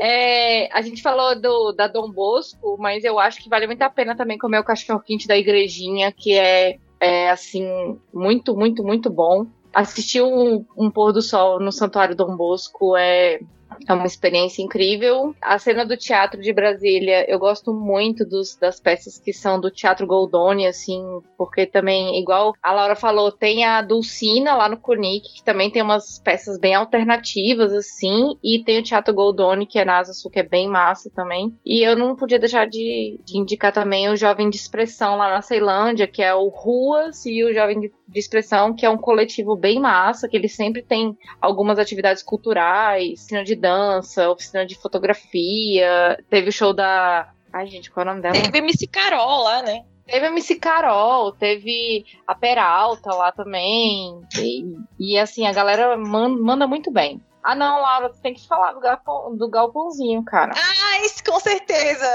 É, 0.00 0.72
a 0.72 0.80
gente 0.80 1.02
falou 1.02 1.38
do, 1.38 1.72
da 1.72 1.86
Dom 1.86 2.10
Bosco, 2.10 2.76
mas 2.78 3.04
eu 3.04 3.18
acho 3.18 3.42
que 3.42 3.48
vale 3.48 3.66
muito 3.66 3.82
a 3.82 3.90
pena 3.90 4.16
também 4.16 4.38
comer 4.38 4.58
o 4.58 4.64
cachorro 4.64 5.00
quente 5.00 5.26
da 5.26 5.36
igrejinha, 5.36 6.12
que 6.12 6.38
é, 6.38 6.78
é, 6.98 7.30
assim, 7.30 7.98
muito, 8.12 8.54
muito, 8.54 8.82
muito 8.82 9.10
bom. 9.10 9.46
Assistir 9.72 10.22
um, 10.22 10.64
um 10.76 10.90
pôr 10.90 11.12
do 11.12 11.22
sol 11.22 11.60
no 11.60 11.72
Santuário 11.72 12.16
Dom 12.16 12.36
Bosco 12.36 12.96
é, 12.96 13.40
é 13.86 13.92
uma 13.92 14.06
experiência 14.06 14.62
incrível. 14.62 15.34
A 15.40 15.58
cena 15.58 15.84
do 15.84 15.96
teatro 15.96 16.40
de 16.40 16.52
Brasília, 16.52 17.30
eu 17.30 17.38
gosto 17.38 17.72
muito 17.72 18.24
dos, 18.24 18.56
das 18.56 18.80
peças 18.80 19.18
que 19.18 19.32
são 19.32 19.60
do 19.60 19.70
Teatro 19.70 20.06
Goldoni, 20.06 20.66
assim, 20.66 21.02
porque 21.36 21.66
também, 21.66 22.20
igual 22.20 22.54
a 22.62 22.72
Laura 22.72 22.96
falou, 22.96 23.32
tem 23.32 23.64
a 23.64 23.82
Dulcina 23.82 24.54
lá 24.54 24.68
no 24.68 24.76
Conic, 24.76 25.34
que 25.34 25.44
também 25.44 25.70
tem 25.70 25.82
umas 25.82 26.18
peças 26.18 26.58
bem 26.58 26.74
alternativas, 26.74 27.72
assim, 27.72 28.36
e 28.42 28.62
tem 28.64 28.78
o 28.78 28.82
Teatro 28.82 29.14
Goldoni, 29.14 29.66
que 29.66 29.78
é 29.78 29.84
na 29.84 29.98
Asa 29.98 30.12
Sul, 30.12 30.30
que 30.30 30.40
é 30.40 30.44
bem 30.44 30.68
massa 30.68 31.10
também. 31.14 31.54
E 31.64 31.82
eu 31.82 31.96
não 31.96 32.16
podia 32.16 32.38
deixar 32.38 32.66
de, 32.66 33.18
de 33.24 33.38
indicar 33.38 33.72
também 33.72 34.08
o 34.08 34.16
Jovem 34.16 34.50
de 34.50 34.56
Expressão 34.56 35.16
lá 35.16 35.30
na 35.30 35.42
Ceilândia, 35.42 36.06
que 36.06 36.22
é 36.22 36.34
o 36.34 36.48
Ruas 36.48 37.24
e 37.24 37.44
o 37.44 37.52
Jovem 37.52 37.80
de, 37.80 37.92
de 38.08 38.18
Expressão, 38.18 38.74
que 38.74 38.84
é 38.84 38.90
um 38.90 38.98
coletivo 38.98 39.56
bem 39.56 39.80
massa, 39.80 40.28
que 40.28 40.36
ele 40.36 40.48
sempre 40.48 40.82
tem 40.82 41.16
algumas 41.40 41.78
atividades 41.78 42.22
culturais, 42.22 43.20
oficina 43.30 43.44
de 43.44 43.54
dança, 43.60 44.30
oficina 44.30 44.64
de 44.66 44.74
fotografia, 44.74 46.18
teve 46.28 46.48
o 46.48 46.52
show 46.52 46.72
da. 46.72 47.28
Ai, 47.52 47.66
gente, 47.66 47.90
qual 47.90 48.06
é 48.06 48.08
o 48.08 48.10
nome 48.12 48.22
dela? 48.22 48.34
Teve 48.34 48.58
MC 48.58 48.86
Carol 48.86 49.42
lá, 49.42 49.62
né? 49.62 49.84
Teve 50.06 50.26
a 50.26 50.28
MC 50.30 50.56
Carol, 50.56 51.32
teve 51.32 52.04
a 52.26 52.34
Peralta 52.34 53.14
lá 53.14 53.30
também. 53.30 54.20
E, 54.38 54.64
e, 54.98 55.18
assim, 55.18 55.46
a 55.46 55.52
galera 55.52 55.96
man- 55.96 56.36
manda 56.40 56.66
muito 56.66 56.90
bem. 56.90 57.20
Ah, 57.42 57.54
não, 57.54 57.80
Laura, 57.80 58.08
você 58.08 58.20
tem 58.20 58.34
que 58.34 58.46
falar 58.46 58.72
do, 58.72 58.80
galpão, 58.80 59.36
do 59.36 59.48
galpãozinho, 59.48 60.22
cara. 60.24 60.52
Ah, 60.54 61.06
isso 61.06 61.22
com 61.24 61.38
certeza. 61.40 62.06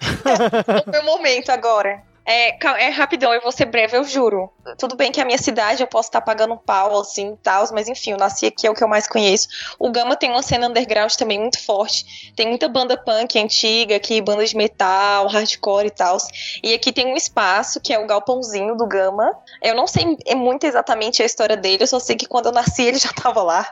é 0.86 0.88
o 0.88 0.90
meu 0.90 1.04
momento 1.04 1.50
agora. 1.50 2.02
É, 2.26 2.56
é 2.86 2.88
rapidão, 2.88 3.34
eu 3.34 3.40
vou 3.42 3.52
ser 3.52 3.66
breve, 3.66 3.96
eu 3.96 4.04
juro. 4.04 4.50
Tudo 4.78 4.96
bem 4.96 5.12
que 5.12 5.20
a 5.20 5.24
minha 5.24 5.36
cidade 5.36 5.82
eu 5.82 5.86
posso 5.86 6.08
estar 6.08 6.22
pagando 6.22 6.54
um 6.54 6.56
pau, 6.56 7.00
assim, 7.00 7.32
e 7.32 7.36
tal, 7.36 7.66
mas 7.72 7.86
enfim, 7.86 8.12
eu 8.12 8.16
nasci 8.16 8.46
aqui, 8.46 8.66
é 8.66 8.70
o 8.70 8.74
que 8.74 8.82
eu 8.82 8.88
mais 8.88 9.06
conheço. 9.06 9.48
O 9.78 9.90
Gama 9.90 10.16
tem 10.16 10.30
uma 10.30 10.42
cena 10.42 10.68
underground 10.68 11.12
também 11.12 11.38
muito 11.38 11.62
forte. 11.62 12.32
Tem 12.34 12.48
muita 12.48 12.68
banda 12.68 12.96
punk 12.96 13.38
antiga 13.38 13.96
aqui, 13.96 14.22
banda 14.22 14.44
de 14.44 14.56
metal, 14.56 15.26
hardcore 15.28 15.86
e 15.86 15.90
tal. 15.90 16.16
E 16.62 16.72
aqui 16.72 16.92
tem 16.92 17.06
um 17.06 17.16
espaço, 17.16 17.80
que 17.80 17.92
é 17.92 17.98
o 17.98 18.06
galpãozinho 18.06 18.74
do 18.74 18.86
Gama. 18.86 19.30
Eu 19.62 19.74
não 19.74 19.86
sei 19.86 20.16
é 20.26 20.34
muito 20.34 20.64
exatamente 20.64 21.22
a 21.22 21.26
história 21.26 21.56
dele, 21.56 21.82
eu 21.82 21.86
só 21.86 21.98
sei 21.98 22.16
que 22.16 22.26
quando 22.26 22.46
eu 22.46 22.52
nasci 22.52 22.82
ele 22.82 22.98
já 22.98 23.12
tava 23.12 23.42
lá. 23.42 23.66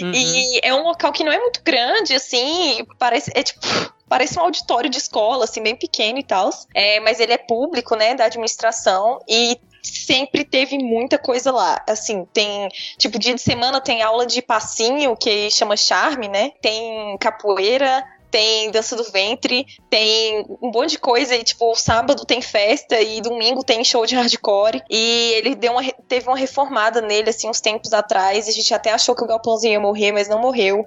Uhum. 0.00 0.12
E 0.14 0.60
é 0.62 0.74
um 0.74 0.82
local 0.82 1.12
que 1.12 1.24
não 1.24 1.32
é 1.32 1.38
muito 1.38 1.60
grande, 1.62 2.14
assim, 2.14 2.86
parece, 2.98 3.30
é 3.34 3.42
tipo, 3.42 3.60
parece 4.08 4.38
um 4.38 4.42
auditório 4.42 4.90
de 4.90 4.98
escola, 4.98 5.44
assim, 5.44 5.62
bem 5.62 5.76
pequeno 5.76 6.18
e 6.18 6.22
tal. 6.22 6.50
É, 6.74 7.00
mas 7.00 7.20
ele 7.20 7.32
é 7.32 7.38
público, 7.38 7.96
né, 7.96 8.14
da 8.14 8.24
administração, 8.24 9.20
e 9.28 9.58
sempre 9.82 10.44
teve 10.44 10.78
muita 10.78 11.18
coisa 11.18 11.50
lá. 11.52 11.82
Assim, 11.88 12.24
tem, 12.32 12.68
tipo, 12.98 13.18
dia 13.18 13.34
de 13.34 13.40
semana 13.40 13.80
tem 13.80 14.02
aula 14.02 14.26
de 14.26 14.42
passinho, 14.42 15.16
que 15.16 15.50
chama 15.50 15.76
charme, 15.76 16.28
né? 16.28 16.52
Tem 16.60 17.16
capoeira, 17.18 18.04
tem 18.36 18.70
dança 18.70 18.94
do 18.94 19.04
ventre, 19.04 19.64
tem 19.88 20.44
um 20.60 20.70
monte 20.70 20.90
de 20.90 20.98
coisa. 20.98 21.34
E, 21.34 21.42
tipo, 21.42 21.74
sábado 21.74 22.26
tem 22.26 22.42
festa 22.42 23.00
e 23.00 23.22
domingo 23.22 23.64
tem 23.64 23.82
show 23.82 24.04
de 24.04 24.14
hardcore. 24.14 24.82
E 24.90 25.32
ele 25.36 25.54
deu 25.54 25.72
uma, 25.72 25.82
teve 26.06 26.28
uma 26.28 26.36
reformada 26.36 27.00
nele, 27.00 27.30
assim, 27.30 27.48
uns 27.48 27.62
tempos 27.62 27.94
atrás. 27.94 28.46
A 28.46 28.52
gente 28.52 28.74
até 28.74 28.92
achou 28.92 29.14
que 29.14 29.24
o 29.24 29.26
Galpãozinho 29.26 29.72
ia 29.72 29.80
morrer, 29.80 30.12
mas 30.12 30.28
não 30.28 30.38
morreu. 30.38 30.84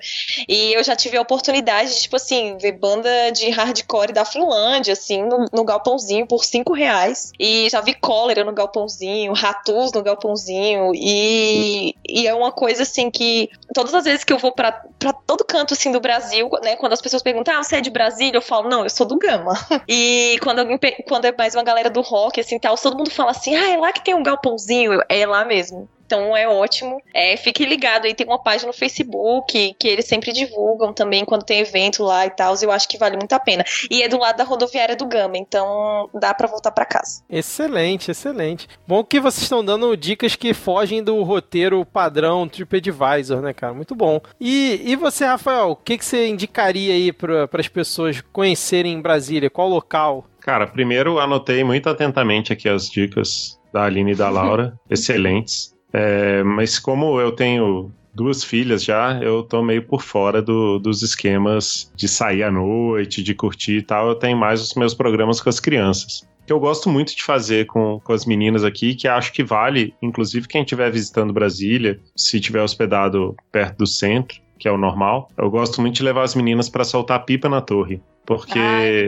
E 0.48 0.74
eu 0.74 0.84
já 0.84 0.96
tive 0.96 1.18
a 1.18 1.22
oportunidade 1.22 1.96
de, 1.96 2.02
tipo 2.02 2.18
assim, 2.18 2.56
ver 2.60 2.74
banda 2.74 3.10
de 3.32 3.50
hardcore 3.50 4.14
da 4.14 4.24
Finlândia, 4.24 4.94
assim, 4.94 5.24
no, 5.24 5.46
no 5.52 5.64
Galpãozinho 5.64 6.28
por 6.28 6.46
cinco 6.46 6.72
reais. 6.72 7.32
E 7.40 7.68
já 7.72 7.82
vi 7.82 7.96
cólera 7.96 8.44
no 8.44 8.54
Galpãozinho, 8.54 9.34
ratus 9.34 9.92
no 9.92 10.04
Galpãozinho. 10.04 10.92
E, 10.94 11.96
e 12.08 12.28
é 12.28 12.34
uma 12.36 12.52
coisa, 12.52 12.84
assim, 12.84 13.10
que 13.10 13.50
todas 13.74 13.96
as 13.96 14.04
vezes 14.04 14.24
que 14.24 14.34
eu 14.34 14.38
vou 14.38 14.52
para 14.52 14.84
todo 15.26 15.44
canto, 15.44 15.74
assim, 15.74 15.92
do 15.92 16.00
Brasil, 16.00 16.48
né, 16.62 16.76
quando 16.76 16.94
as 16.94 17.02
pessoas 17.02 17.24
perguntam, 17.24 17.39
ah, 17.48 17.64
você 17.64 17.78
é 17.78 17.82
de 17.82 17.90
Brasília? 17.90 18.38
Eu 18.38 18.42
falo, 18.42 18.70
não, 18.70 18.84
eu 18.84 18.90
sou 18.90 19.06
do 19.08 19.18
Gama. 19.18 19.54
E 19.88 20.38
quando, 20.42 20.60
alguém, 20.60 20.80
quando 21.08 21.26
é 21.26 21.34
mais 21.36 21.56
uma 21.56 21.64
galera 21.64 21.90
do 21.90 22.02
rock, 22.02 22.40
assim, 22.40 22.60
tal, 22.60 22.76
todo 22.76 22.98
mundo 22.98 23.10
fala 23.10 23.32
assim, 23.32 23.56
ah, 23.56 23.70
é 23.72 23.78
lá 23.78 23.92
que 23.92 24.04
tem 24.04 24.14
um 24.14 24.24
galpãozinho. 24.24 25.02
É 25.10 25.26
lá 25.26 25.46
mesmo. 25.46 25.90
Então 26.10 26.36
é 26.36 26.50
ótimo. 26.50 27.00
É, 27.14 27.38
fique 27.38 27.64
ligado 27.64 28.06
aí, 28.06 28.16
tem 28.16 28.26
uma 28.26 28.42
página 28.42 28.66
no 28.66 28.74
Facebook 28.74 29.76
que 29.78 29.88
eles 29.88 30.06
sempre 30.06 30.34
divulgam 30.34 30.92
também 30.92 31.24
quando 31.24 31.44
tem 31.44 31.60
evento 31.60 32.04
lá 32.04 32.26
e 32.26 32.32
tal. 32.32 32.56
Eu 32.60 32.72
acho 32.72 32.90
que 32.90 32.98
vale 32.98 33.16
muito 33.16 33.32
a 33.34 33.40
pena. 33.40 33.64
E 33.92 34.02
é 34.02 34.10
do 34.10 34.18
lado 34.18 34.38
da 34.38 34.44
rodoviária 34.44 34.96
do 34.96 35.06
Gama, 35.06 35.38
então 35.38 36.10
dá 36.12 36.34
para 36.34 36.48
voltar 36.48 36.72
para 36.72 36.84
casa. 36.84 37.22
Excelente, 37.30 38.10
excelente. 38.10 38.68
Bom 38.88 39.04
que 39.04 39.20
vocês 39.20 39.44
estão 39.44 39.64
dando 39.64 39.96
dicas 39.96 40.36
que 40.36 40.52
fogem 40.52 41.04
do 41.04 41.22
roteiro 41.22 41.86
padrão 41.86 42.50
TripAdvisor, 42.50 43.42
né, 43.42 43.54
cara? 43.54 43.76
Muito 43.76 43.94
bom. 43.94 44.20
E, 44.42 44.82
e 44.84 44.96
você, 44.96 45.26
Rafael, 45.26 45.70
o 45.70 45.76
que, 45.76 45.96
que 45.96 46.06
você 46.06 46.28
indicaria 46.28 46.96
aí 46.96 47.14
para 47.14 47.48
as 47.54 47.68
pessoas 47.68 48.20
conhecerem 48.34 49.00
Brasília? 49.00 49.48
Qual 49.48 49.70
local? 49.70 50.26
Cara, 50.42 50.66
primeiro 50.66 51.20
anotei 51.20 51.64
muito 51.64 51.88
atentamente 51.88 52.52
aqui 52.52 52.68
as 52.68 52.90
dicas 52.90 53.60
da 53.72 53.84
Aline 53.84 54.14
e 54.14 54.16
da 54.16 54.30
Laura, 54.30 54.74
excelentes. 54.90 55.78
É, 55.94 56.44
mas 56.44 56.78
como 56.80 57.20
eu 57.20 57.32
tenho 57.32 57.92
duas 58.14 58.44
filhas 58.44 58.84
já, 58.84 59.20
eu 59.22 59.44
tô 59.44 59.62
meio 59.64 59.84
por 59.84 60.02
fora 60.02 60.42
do, 60.42 60.80
dos 60.80 61.02
esquemas 61.02 61.92
de 61.96 62.08
sair 62.08 62.44
à 62.44 62.52
noite, 62.52 63.24
de 63.24 63.34
curtir 63.34 63.78
e 63.78 63.82
tal. 63.82 64.10
Eu 64.10 64.16
tenho 64.16 64.38
mais 64.38 64.62
os 64.62 64.74
meus 64.76 64.94
programas 64.94 65.42
com 65.42 65.50
as 65.50 65.60
crianças. 65.60 66.28
Que 66.46 66.54
eu 66.54 66.60
gosto 66.60 66.90
muito 66.90 67.16
de 67.16 67.24
fazer 67.24 67.68
com, 67.68 68.00
com 68.04 68.12
as 68.12 68.26
meninas 68.26 68.64
aqui, 68.64 68.96
que 68.96 69.08
acho 69.08 69.32
que 69.32 69.44
vale, 69.44 69.94
inclusive 70.02 70.48
quem 70.48 70.64
estiver 70.64 70.92
visitando 70.92 71.32
Brasília, 71.32 72.00
se 72.16 72.38
estiver 72.38 72.64
hospedado 72.64 73.36
perto 73.52 73.78
do 73.78 73.88
centro, 73.88 74.42
que 74.58 74.68
é 74.68 74.72
o 74.72 74.78
normal, 74.78 75.30
eu 75.38 75.50
gosto 75.50 75.80
muito 75.80 75.96
de 75.96 76.04
levar 76.04 76.24
as 76.24 76.36
meninas 76.36 76.68
para 76.68 76.84
soltar 76.84 77.24
pipa 77.24 77.48
na 77.48 77.62
torre. 77.62 78.02
Porque 78.26 78.60
Ai, 78.60 79.08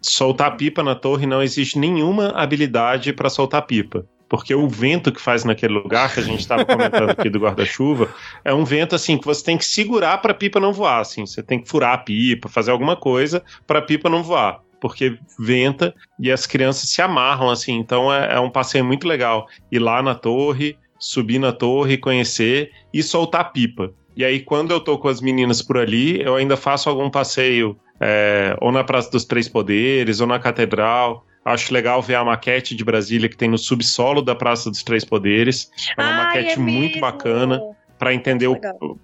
soltar 0.00 0.56
pipa 0.56 0.82
na 0.82 0.94
torre 0.94 1.26
não 1.26 1.42
existe 1.42 1.78
nenhuma 1.78 2.28
habilidade 2.28 3.12
para 3.12 3.28
soltar 3.28 3.66
pipa 3.66 4.06
porque 4.28 4.54
o 4.54 4.68
vento 4.68 5.10
que 5.10 5.20
faz 5.20 5.44
naquele 5.44 5.74
lugar, 5.74 6.12
que 6.12 6.20
a 6.20 6.22
gente 6.22 6.40
estava 6.40 6.64
comentando 6.64 7.10
aqui 7.10 7.30
do 7.30 7.38
guarda-chuva, 7.38 8.08
é 8.44 8.52
um 8.52 8.64
vento 8.64 8.94
assim 8.94 9.16
que 9.16 9.24
você 9.24 9.42
tem 9.42 9.56
que 9.56 9.64
segurar 9.64 10.18
para 10.18 10.32
a 10.32 10.34
pipa 10.34 10.60
não 10.60 10.72
voar, 10.72 11.00
assim, 11.00 11.26
você 11.26 11.42
tem 11.42 11.60
que 11.60 11.68
furar 11.68 11.94
a 11.94 11.98
pipa, 11.98 12.48
fazer 12.48 12.70
alguma 12.70 12.94
coisa 12.94 13.42
para 13.66 13.78
a 13.78 13.82
pipa 13.82 14.10
não 14.10 14.22
voar, 14.22 14.60
porque 14.80 15.18
venta 15.38 15.94
e 16.20 16.30
as 16.30 16.46
crianças 16.46 16.90
se 16.90 17.00
amarram 17.00 17.48
assim, 17.48 17.72
então 17.72 18.12
é, 18.12 18.34
é 18.34 18.40
um 18.40 18.50
passeio 18.50 18.84
muito 18.84 19.08
legal 19.08 19.46
ir 19.72 19.78
lá 19.78 20.02
na 20.02 20.14
torre, 20.14 20.76
subir 20.98 21.38
na 21.38 21.52
torre, 21.52 21.96
conhecer 21.96 22.70
e 22.92 23.02
soltar 23.02 23.52
pipa. 23.52 23.92
E 24.16 24.24
aí 24.24 24.40
quando 24.40 24.72
eu 24.72 24.80
tô 24.80 24.98
com 24.98 25.08
as 25.08 25.20
meninas 25.20 25.62
por 25.62 25.78
ali, 25.78 26.20
eu 26.20 26.34
ainda 26.34 26.56
faço 26.56 26.90
algum 26.90 27.08
passeio 27.08 27.78
é, 28.00 28.56
ou 28.60 28.70
na 28.70 28.84
Praça 28.84 29.10
dos 29.10 29.24
Três 29.24 29.48
Poderes, 29.48 30.20
ou 30.20 30.26
na 30.26 30.38
Catedral, 30.38 31.24
Acho 31.48 31.72
legal 31.72 32.02
ver 32.02 32.16
a 32.16 32.24
maquete 32.24 32.74
de 32.74 32.84
Brasília 32.84 33.28
que 33.28 33.36
tem 33.36 33.48
no 33.48 33.58
subsolo 33.58 34.22
da 34.22 34.34
Praça 34.34 34.70
dos 34.70 34.82
Três 34.82 35.04
Poderes. 35.04 35.70
É 35.96 36.02
uma 36.02 36.10
Ai, 36.10 36.24
maquete 36.24 36.52
é 36.52 36.56
muito 36.56 37.00
bacana 37.00 37.60
para 37.98 38.14
entender 38.14 38.46
o 38.46 38.56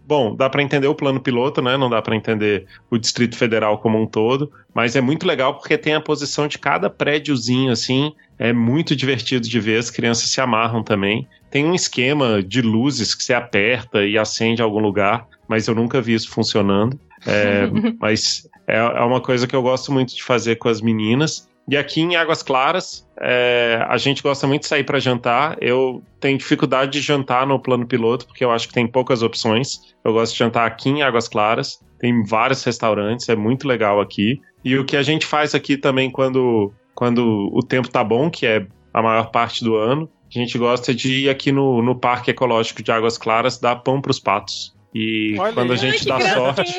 bom 0.07 0.37
dá 0.37 0.49
para 0.49 0.63
entender 0.63 0.87
o 0.87 0.95
plano 0.95 1.21
piloto 1.21 1.61
né? 1.61 1.77
Não 1.77 1.91
dá 1.91 2.01
para 2.01 2.15
entender 2.15 2.65
o 2.89 2.97
Distrito 2.97 3.37
Federal 3.37 3.79
como 3.79 4.01
um 4.01 4.07
todo 4.07 4.53
mas 4.73 4.95
é 4.95 5.01
muito 5.01 5.27
legal 5.27 5.59
porque 5.59 5.77
tem 5.77 5.95
a 5.95 6.01
posição 6.01 6.47
de 6.47 6.59
cada 6.59 6.89
prédiozinho 6.89 7.73
assim. 7.73 8.13
É 8.39 8.53
muito 8.53 8.95
divertido 8.95 9.49
de 9.49 9.61
ver 9.61 9.79
as 9.79 9.91
crianças 9.91 10.31
se 10.31 10.41
amarram 10.41 10.83
também. 10.83 11.27
Tem 11.51 11.65
um 11.65 11.75
esquema 11.75 12.43
de 12.43 12.63
luzes 12.63 13.15
que 13.15 13.25
você 13.25 13.35
aperta 13.35 14.05
e 14.05 14.17
acende 14.17 14.63
em 14.63 14.65
algum 14.65 14.81
lugar 14.81 15.27
mas 15.49 15.67
eu 15.67 15.75
nunca 15.75 16.01
vi 16.01 16.15
isso 16.15 16.31
funcionando. 16.31 16.99
É, 17.27 17.69
mas 18.01 18.49
é, 18.67 18.77
é 18.77 19.01
uma 19.03 19.21
coisa 19.21 19.47
que 19.47 19.55
eu 19.55 19.63
gosto 19.63 19.93
muito 19.93 20.15
de 20.15 20.23
fazer 20.23 20.57
com 20.57 20.69
as 20.69 20.81
meninas 20.81 21.49
e 21.67 21.77
aqui 21.77 22.03
em 22.03 22.15
Águas 22.15 22.43
Claras, 22.43 23.09
é, 23.19 23.83
a 23.89 23.97
gente 23.97 24.23
gosta 24.23 24.47
muito 24.47 24.63
de 24.63 24.69
sair 24.69 24.85
para 24.85 24.99
jantar. 24.99 25.57
Eu 25.61 26.03
tenho 26.21 26.37
dificuldade 26.37 26.93
de 26.93 27.01
jantar 27.01 27.47
no 27.47 27.59
plano 27.59 27.87
piloto, 27.87 28.27
porque 28.27 28.45
eu 28.45 28.51
acho 28.51 28.69
que 28.69 28.75
tem 28.75 28.87
poucas 28.87 29.23
opções. 29.23 29.95
Eu 30.05 30.13
gosto 30.13 30.33
de 30.33 30.39
jantar 30.39 30.67
aqui 30.67 30.91
em 30.91 31.03
Águas 31.03 31.27
Claras. 31.27 31.81
Tem 31.99 32.23
vários 32.23 32.63
restaurantes, 32.63 33.29
é 33.31 33.37
muito 33.37 33.67
legal 33.67 33.99
aqui. 33.99 34.41
E 34.63 34.77
o 34.77 34.85
que 34.85 34.97
a 34.97 35.03
gente 35.03 35.25
faz 35.25 35.55
aqui 35.55 35.79
também 35.79 36.11
quando, 36.11 36.71
quando 36.95 37.51
o 37.53 37.63
tempo 37.63 37.89
tá 37.89 38.05
bom, 38.05 38.29
que 38.29 38.47
é 38.47 38.67
a 38.93 39.03
maior 39.03 39.31
parte 39.31 39.65
do 39.65 39.75
ano, 39.75 40.09
a 40.29 40.39
gente 40.39 40.59
gosta 40.59 40.95
de 40.95 41.25
ir 41.25 41.31
aqui 41.31 41.51
no, 41.51 41.81
no 41.81 41.99
Parque 41.99 42.31
Ecológico 42.31 42.83
de 42.83 42.93
Águas 42.93 43.17
Claras 43.17 43.59
dar 43.59 43.77
pão 43.77 44.03
para 44.03 44.11
os 44.11 44.21
patos. 44.21 44.75
E 44.95 45.35
Olha 45.39 45.53
quando 45.55 45.73
a 45.73 45.77
gente 45.77 46.05
dá 46.05 46.21
sorte, 46.21 46.75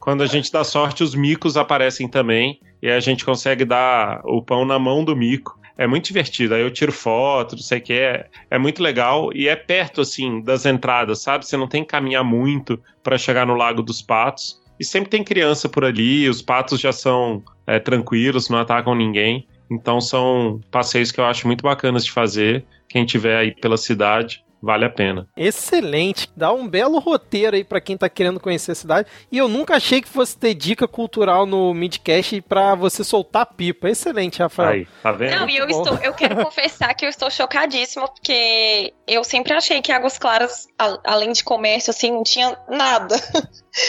quando 0.00 0.22
a 0.22 0.26
gente 0.26 0.50
dá 0.50 0.64
sorte, 0.64 1.04
os 1.04 1.14
micos 1.14 1.56
aparecem 1.56 2.08
também 2.08 2.58
e 2.82 2.90
a 2.90 3.00
gente 3.00 3.24
consegue 3.24 3.64
dar 3.64 4.20
o 4.24 4.42
pão 4.42 4.64
na 4.64 4.78
mão 4.78 5.04
do 5.04 5.16
mico. 5.16 5.58
É 5.76 5.86
muito 5.86 6.06
divertido. 6.06 6.54
Aí 6.54 6.60
eu 6.60 6.70
tiro 6.70 6.92
foto, 6.92 7.56
não 7.56 7.62
sei 7.62 7.78
o 7.78 7.82
que. 7.82 7.92
É, 7.92 8.26
é 8.50 8.58
muito 8.58 8.82
legal 8.82 9.30
e 9.34 9.48
é 9.48 9.56
perto, 9.56 10.02
assim, 10.02 10.42
das 10.42 10.66
entradas, 10.66 11.22
sabe? 11.22 11.46
Você 11.46 11.56
não 11.56 11.66
tem 11.66 11.82
que 11.82 11.88
caminhar 11.88 12.24
muito 12.24 12.78
para 13.02 13.16
chegar 13.16 13.46
no 13.46 13.54
Lago 13.54 13.82
dos 13.82 14.02
Patos. 14.02 14.60
E 14.78 14.84
sempre 14.84 15.10
tem 15.10 15.22
criança 15.22 15.68
por 15.68 15.84
ali, 15.84 16.26
os 16.26 16.40
patos 16.40 16.80
já 16.80 16.90
são 16.90 17.42
é, 17.66 17.78
tranquilos, 17.78 18.48
não 18.48 18.58
atacam 18.58 18.94
ninguém. 18.94 19.46
Então 19.70 20.00
são 20.00 20.60
passeios 20.70 21.12
que 21.12 21.20
eu 21.20 21.24
acho 21.26 21.46
muito 21.46 21.62
bacanas 21.62 22.04
de 22.04 22.10
fazer. 22.10 22.64
Quem 22.88 23.04
tiver 23.04 23.36
aí 23.36 23.54
pela 23.54 23.76
cidade, 23.76 24.42
vale 24.62 24.84
a 24.84 24.90
pena. 24.90 25.28
Excelente. 25.36 26.30
Dá 26.36 26.52
um 26.52 26.68
belo 26.68 26.98
roteiro 26.98 27.56
aí 27.56 27.64
pra 27.64 27.80
quem 27.80 27.96
tá 27.96 28.08
querendo 28.08 28.40
conhecer 28.40 28.72
a 28.72 28.74
cidade. 28.74 29.08
E 29.30 29.38
eu 29.38 29.48
nunca 29.48 29.76
achei 29.76 30.00
que 30.00 30.08
fosse 30.08 30.36
ter 30.36 30.54
dica 30.54 30.86
cultural 30.86 31.46
no 31.46 31.72
Midcast 31.74 32.40
pra 32.42 32.74
você 32.74 33.02
soltar 33.04 33.46
pipa. 33.46 33.88
Excelente, 33.88 34.40
Rafael. 34.40 34.70
Aí, 34.70 34.88
tá 35.02 35.12
vendo? 35.12 35.38
Não, 35.38 35.48
e 35.48 35.56
eu, 35.56 35.66
bom. 35.66 35.82
estou, 35.82 35.98
eu 35.98 36.12
quero 36.12 36.36
confessar 36.44 36.94
que 36.94 37.04
eu 37.04 37.08
estou 37.10 37.30
chocadíssima, 37.30 38.06
porque 38.08 38.92
eu 39.14 39.24
sempre 39.24 39.52
achei 39.52 39.80
que 39.82 39.90
Águas 39.92 40.18
Claras, 40.18 40.66
a- 40.78 40.98
além 41.04 41.32
de 41.32 41.42
comércio, 41.44 41.90
assim, 41.90 42.10
não 42.10 42.22
tinha 42.22 42.56
nada. 42.68 43.16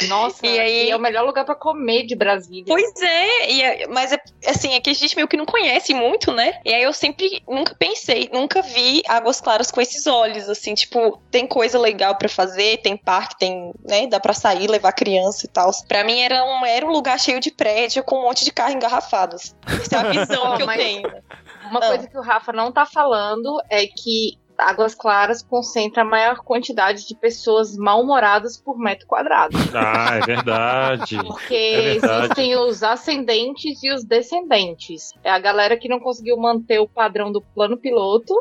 Nossa, 0.08 0.40
E 0.46 0.60
aí- 0.60 0.90
é 0.90 0.96
o 0.96 1.00
melhor 1.00 1.26
lugar 1.26 1.46
pra 1.46 1.56
comer 1.56 2.06
de 2.06 2.16
Brasília. 2.16 2.66
Pois 2.68 3.02
é, 3.02 3.52
e 3.52 3.62
é- 3.62 3.88
mas 3.88 4.12
é, 4.12 4.18
assim, 4.48 4.74
é 4.74 4.80
que 4.80 4.90
a 4.90 4.94
gente 4.94 5.16
meio 5.16 5.28
que 5.28 5.38
não 5.38 5.46
conhece 5.46 5.94
muito, 5.94 6.32
né? 6.32 6.60
E 6.66 6.74
aí 6.74 6.84
eu 6.84 6.94
sempre, 6.94 7.42
nunca 7.48 7.76
pensei, 7.76 8.30
nunca 8.32 8.62
vi 8.62 9.02
Águas 9.08 9.42
Claras 9.42 9.72
com 9.72 9.82
esses 9.82 10.08
olhos, 10.08 10.50
assim, 10.50 10.74
tipo, 10.74 11.22
tem 11.32 11.48
coisa 11.48 11.80
legal 11.80 12.16
pra 12.16 12.30
fazer, 12.30 12.78
tem 12.82 12.96
parque, 12.98 13.38
tem, 13.40 13.74
né, 13.88 14.08
dá 14.08 14.20
pra 14.20 14.34
sair, 14.34 14.68
levar 14.68 14.92
criança 14.94 15.46
e 15.46 15.50
tal. 15.50 15.72
Pra 15.88 16.04
mim 16.04 16.20
era 16.22 16.44
um, 16.44 16.66
era 16.66 16.86
um 16.86 16.92
lugar 16.92 17.20
cheio 17.20 17.40
de 17.40 17.52
prédio 17.52 18.04
com 18.04 18.20
um 18.20 18.24
monte 18.24 18.44
de 18.46 18.52
carro 18.52 18.74
engarrafados. 18.74 19.56
Essa 19.68 19.96
é 19.96 20.00
a 20.00 20.04
visão 20.12 20.56
que 20.58 20.62
eu 20.64 20.66
mas- 20.68 20.78
tenho. 20.78 21.02
Uma 21.70 21.80
Ah. 21.80 21.88
coisa 21.88 22.08
que 22.08 22.18
o 22.18 22.22
Rafa 22.22 22.52
não 22.52 22.72
tá 22.72 22.86
falando 22.86 23.58
é 23.70 23.86
que 23.86 24.38
Águas 24.62 24.94
Claras 24.96 25.42
concentra 25.42 26.04
a 26.04 26.06
maior 26.06 26.38
quantidade 26.44 27.08
de 27.08 27.16
pessoas 27.16 27.76
mal-humoradas 27.76 28.58
por 28.58 28.78
metro 28.78 29.08
quadrado. 29.08 29.58
Ah, 29.74 30.18
é 30.18 30.26
verdade. 30.26 31.18
Porque 31.26 31.54
É 31.56 31.82
verdade. 31.94 32.24
existem 32.24 32.56
os 32.58 32.84
ascendentes 32.84 33.82
e 33.84 33.92
os 33.92 34.04
descendentes. 34.04 35.12
É 35.24 35.32
a 35.32 35.40
galera 35.40 35.76
que 35.78 35.90
não 35.90 36.00
conseguiu 36.00 36.38
manter 36.38 36.80
o 36.80 36.88
padrão 36.88 37.32
do 37.32 37.42
plano 37.42 37.78
piloto 37.78 38.34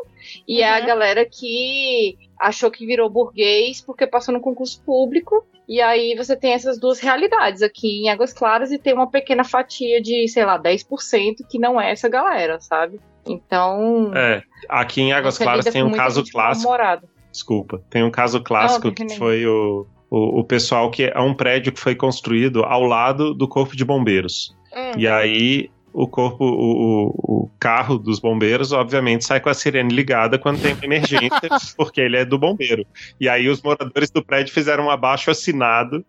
e 0.47 0.61
é 0.61 0.69
a 0.75 0.79
Uhum. 0.79 0.85
galera 0.85 1.25
que 1.25 2.17
achou 2.39 2.69
que 2.71 2.85
virou 2.85 3.09
burguês 3.09 3.81
porque 3.81 4.05
passou 4.07 4.33
no 4.33 4.39
concurso 4.41 4.81
público. 4.83 5.45
E 5.71 5.79
aí 5.79 6.15
você 6.17 6.35
tem 6.35 6.51
essas 6.51 6.77
duas 6.77 6.99
realidades 6.99 7.61
aqui 7.61 8.01
em 8.01 8.09
Águas 8.09 8.33
Claras 8.33 8.73
e 8.73 8.77
tem 8.77 8.93
uma 8.93 9.09
pequena 9.09 9.45
fatia 9.45 10.01
de, 10.01 10.27
sei 10.27 10.43
lá, 10.43 10.61
10% 10.61 11.47
que 11.49 11.57
não 11.57 11.79
é 11.79 11.93
essa 11.93 12.09
galera, 12.09 12.59
sabe? 12.59 12.99
Então. 13.25 14.11
É, 14.13 14.43
aqui 14.67 14.99
em 14.99 15.13
Águas 15.13 15.37
Claras 15.37 15.63
tem 15.63 15.81
um 15.81 15.93
caso 15.93 16.25
clássico. 16.29 16.67
mal-humorada. 16.67 17.07
Desculpa. 17.31 17.81
Tem 17.89 18.03
um 18.03 18.11
caso 18.11 18.43
clássico 18.43 18.87
Não, 18.87 18.93
que 18.93 19.15
foi 19.15 19.47
o, 19.47 19.87
o, 20.09 20.41
o 20.41 20.43
pessoal 20.43 20.91
que 20.91 21.05
é 21.05 21.21
um 21.21 21.33
prédio 21.33 21.71
que 21.71 21.79
foi 21.79 21.95
construído 21.95 22.65
ao 22.65 22.83
lado 22.83 23.33
do 23.33 23.47
Corpo 23.47 23.73
de 23.73 23.85
Bombeiros. 23.85 24.53
Hum. 24.75 24.91
E 24.97 25.07
aí 25.07 25.71
o 25.93 26.07
corpo, 26.07 26.45
o, 26.45 27.07
o, 27.17 27.49
carro 27.59 27.97
dos 27.97 28.19
bombeiros, 28.19 28.71
obviamente, 28.71 29.25
sai 29.25 29.39
com 29.39 29.49
a 29.49 29.53
sirene 29.53 29.93
ligada 29.93 30.39
quando 30.39 30.61
tem 30.61 30.73
uma 30.73 30.85
emergência, 30.85 31.49
porque 31.77 32.01
ele 32.01 32.17
é 32.17 32.25
do 32.25 32.37
bombeiro. 32.37 32.85
E 33.19 33.27
aí 33.27 33.47
os 33.49 33.61
moradores 33.61 34.09
do 34.09 34.23
prédio 34.23 34.53
fizeram 34.53 34.85
um 34.85 34.89
abaixo 34.89 35.29
assinado 35.29 36.05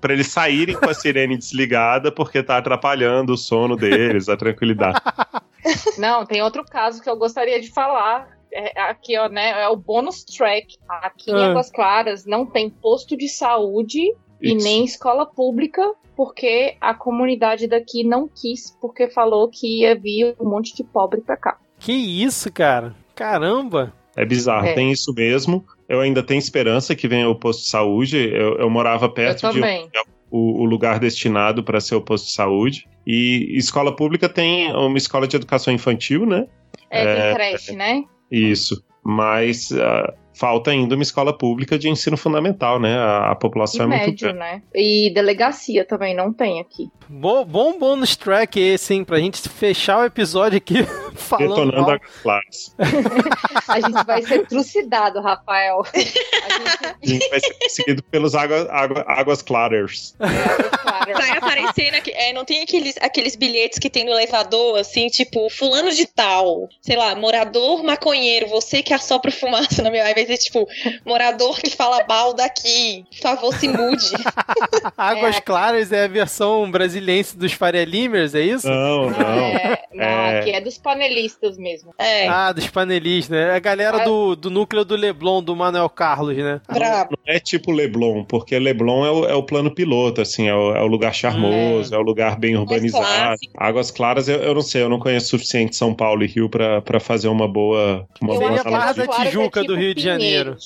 para 0.00 0.12
eles 0.12 0.28
saírem 0.28 0.76
com 0.76 0.88
a 0.88 0.94
sirene 0.94 1.36
desligada, 1.36 2.10
porque 2.10 2.42
tá 2.42 2.56
atrapalhando 2.58 3.32
o 3.32 3.36
sono 3.36 3.76
deles, 3.76 4.28
a 4.28 4.36
tranquilidade. 4.36 5.00
Não, 5.98 6.24
tem 6.24 6.40
outro 6.40 6.64
caso 6.64 7.02
que 7.02 7.10
eu 7.10 7.16
gostaria 7.16 7.60
de 7.60 7.70
falar. 7.70 8.38
É, 8.50 8.80
aqui, 8.80 9.18
ó, 9.18 9.28
né? 9.28 9.62
É 9.62 9.68
o 9.68 9.76
bônus 9.76 10.24
track. 10.24 10.76
Aqui 10.88 11.30
em 11.30 11.34
ah. 11.34 11.50
Águas 11.50 11.70
Claras 11.70 12.24
não 12.24 12.46
tem 12.46 12.70
posto 12.70 13.14
de 13.14 13.28
saúde 13.28 14.14
Isso. 14.40 14.54
e 14.54 14.62
nem 14.62 14.84
escola 14.84 15.26
pública 15.26 15.82
porque 16.16 16.76
a 16.80 16.94
comunidade 16.94 17.68
daqui 17.68 18.02
não 18.02 18.28
quis, 18.28 18.76
porque 18.80 19.08
falou 19.08 19.48
que 19.48 19.82
ia 19.82 19.94
vir 19.94 20.34
um 20.40 20.50
monte 20.50 20.74
de 20.74 20.82
pobre 20.82 21.20
pra 21.20 21.36
cá. 21.36 21.56
Que 21.78 21.92
isso, 21.92 22.52
cara? 22.52 22.92
Caramba! 23.14 23.94
É 24.16 24.24
bizarro, 24.24 24.66
é. 24.66 24.74
tem 24.74 24.90
isso 24.90 25.14
mesmo. 25.14 25.64
Eu 25.88 26.00
ainda 26.00 26.20
tenho 26.24 26.40
esperança 26.40 26.96
que 26.96 27.06
venha 27.06 27.28
o 27.28 27.36
posto 27.36 27.62
de 27.62 27.68
saúde. 27.68 28.18
Eu, 28.18 28.58
eu 28.58 28.68
morava 28.68 29.08
perto 29.08 29.46
eu 29.46 29.52
de 29.52 29.60
o, 30.28 30.62
o, 30.62 30.64
lugar 30.64 30.98
destinado 30.98 31.62
para 31.62 31.80
ser 31.80 31.94
o 31.94 32.00
posto 32.00 32.26
de 32.26 32.32
saúde. 32.32 32.88
E 33.06 33.56
escola 33.56 33.94
pública 33.94 34.28
tem 34.28 34.72
uma 34.74 34.98
escola 34.98 35.28
de 35.28 35.36
educação 35.36 35.72
infantil, 35.72 36.26
né? 36.26 36.48
É, 36.90 37.04
tem 37.04 37.22
é, 37.22 37.34
creche, 37.34 37.72
né? 37.76 38.04
Isso. 38.28 38.82
Mas 39.04 39.70
uh, 39.70 40.12
falta 40.38 40.70
ainda 40.70 40.94
uma 40.94 41.02
escola 41.02 41.36
pública 41.36 41.76
de 41.76 41.88
ensino 41.88 42.16
fundamental, 42.16 42.78
né? 42.78 42.96
A, 42.96 43.32
a 43.32 43.34
população 43.34 43.82
e 43.82 43.84
é 43.86 43.88
médio, 43.88 44.06
muito 44.06 44.20
grande. 44.20 44.38
né? 44.38 44.62
E 44.72 45.12
delegacia 45.12 45.84
também 45.84 46.14
não 46.14 46.32
tem 46.32 46.60
aqui. 46.60 46.88
Bom, 47.08 47.44
bom 47.44 47.78
bônus 47.78 48.14
track 48.14 48.60
esse, 48.60 48.94
hein? 48.94 49.04
Pra 49.04 49.18
gente 49.18 49.48
fechar 49.48 49.98
o 49.98 50.04
episódio 50.04 50.56
aqui 50.56 50.76
falando 51.18 51.48
Detonando 51.48 51.82
mal. 51.82 51.90
a 51.92 51.98
classe. 51.98 52.72
a 53.68 53.80
gente 53.80 54.06
vai 54.06 54.22
ser 54.22 54.46
trucidado, 54.46 55.20
Rafael. 55.20 55.82
A 56.48 56.54
gente... 56.54 56.88
a 57.02 57.06
gente 57.06 57.28
vai 57.28 57.40
ser 57.40 57.54
perseguido 57.54 58.02
pelos 58.04 58.34
água, 58.34 58.66
água, 58.70 59.04
águas 59.06 59.42
claras. 59.42 60.14
Vai 60.18 61.30
aparecendo 61.30 61.94
aqui, 61.94 62.10
é, 62.12 62.32
não 62.32 62.44
tem 62.44 62.62
aqueles, 62.62 62.96
aqueles 63.00 63.36
bilhetes 63.36 63.78
que 63.78 63.90
tem 63.90 64.04
no 64.04 64.12
elevador, 64.12 64.78
assim, 64.78 65.08
tipo, 65.08 65.48
fulano 65.50 65.90
de 65.92 66.06
tal, 66.06 66.68
sei 66.80 66.96
lá, 66.96 67.14
morador 67.14 67.82
maconheiro, 67.82 68.48
você 68.48 68.82
que 68.82 68.94
assopra 68.94 69.30
fumaça 69.30 69.82
na 69.82 69.90
minha. 69.90 70.04
Aí 70.04 70.14
vai 70.14 70.26
ser 70.26 70.38
tipo, 70.38 70.66
morador 71.04 71.60
que 71.60 71.70
fala 71.70 72.04
mal 72.08 72.34
daqui, 72.34 73.04
por 73.10 73.18
favor, 73.18 73.54
se 73.54 73.68
mude. 73.68 74.10
Águas 74.96 75.36
é. 75.36 75.40
Claras 75.40 75.92
é 75.92 76.04
a 76.04 76.08
versão 76.08 76.70
brasilense 76.70 77.36
dos 77.36 77.52
Faria 77.52 77.84
Limers, 77.84 78.34
é 78.34 78.40
isso? 78.40 78.68
Não, 78.68 79.10
não. 79.10 79.18
É, 79.18 79.82
não, 79.92 80.04
é... 80.04 80.40
aqui 80.40 80.50
é 80.50 80.60
dos 80.60 80.78
panelistas 81.08 81.58
mesmo. 81.58 81.94
É. 81.98 82.28
Ah, 82.28 82.52
dos 82.52 82.68
panelistas, 82.68 83.30
né? 83.30 83.48
É 83.48 83.56
a 83.56 83.58
galera 83.58 84.04
do, 84.04 84.36
do 84.36 84.50
núcleo 84.50 84.84
do 84.84 84.96
Leblon, 84.96 85.42
do 85.42 85.56
Manuel 85.56 85.88
Carlos, 85.88 86.36
né? 86.36 86.60
Não, 86.68 86.78
não 86.78 87.18
é 87.26 87.38
tipo 87.38 87.72
Leblon, 87.72 88.24
porque 88.24 88.58
Leblon 88.58 89.04
é 89.04 89.10
o, 89.10 89.24
é 89.26 89.34
o 89.34 89.42
plano 89.42 89.70
piloto, 89.74 90.20
assim, 90.20 90.48
é 90.48 90.54
o, 90.54 90.76
é 90.76 90.82
o 90.82 90.86
lugar 90.86 91.14
charmoso, 91.14 91.92
é. 91.92 91.96
é. 91.96 92.00
o 92.00 92.02
lugar 92.02 92.38
bem 92.38 92.56
urbanizado. 92.56 93.38
Águas 93.56 93.90
Claras, 93.90 94.28
eu, 94.28 94.36
eu, 94.36 94.54
não 94.54 94.62
sei, 94.62 94.82
eu 94.82 94.88
não 94.88 94.98
conheço 94.98 95.26
o 95.26 95.38
suficiente 95.38 95.76
São 95.76 95.94
Paulo 95.94 96.22
e 96.22 96.26
Rio 96.26 96.48
para 96.48 97.00
fazer 97.00 97.28
uma 97.28 97.48
boa. 97.48 98.06
Uma 98.20 98.34
eu 98.34 98.40
boa 98.40 98.60
a 98.60 98.64
Barra 98.64 98.92
da 98.92 99.06
Tijuca 99.06 99.60
é 99.60 99.62
tipo 99.62 99.74
do 99.74 99.78
Rio 99.78 99.94
de 99.94 100.02
Janeiro. 100.02 100.56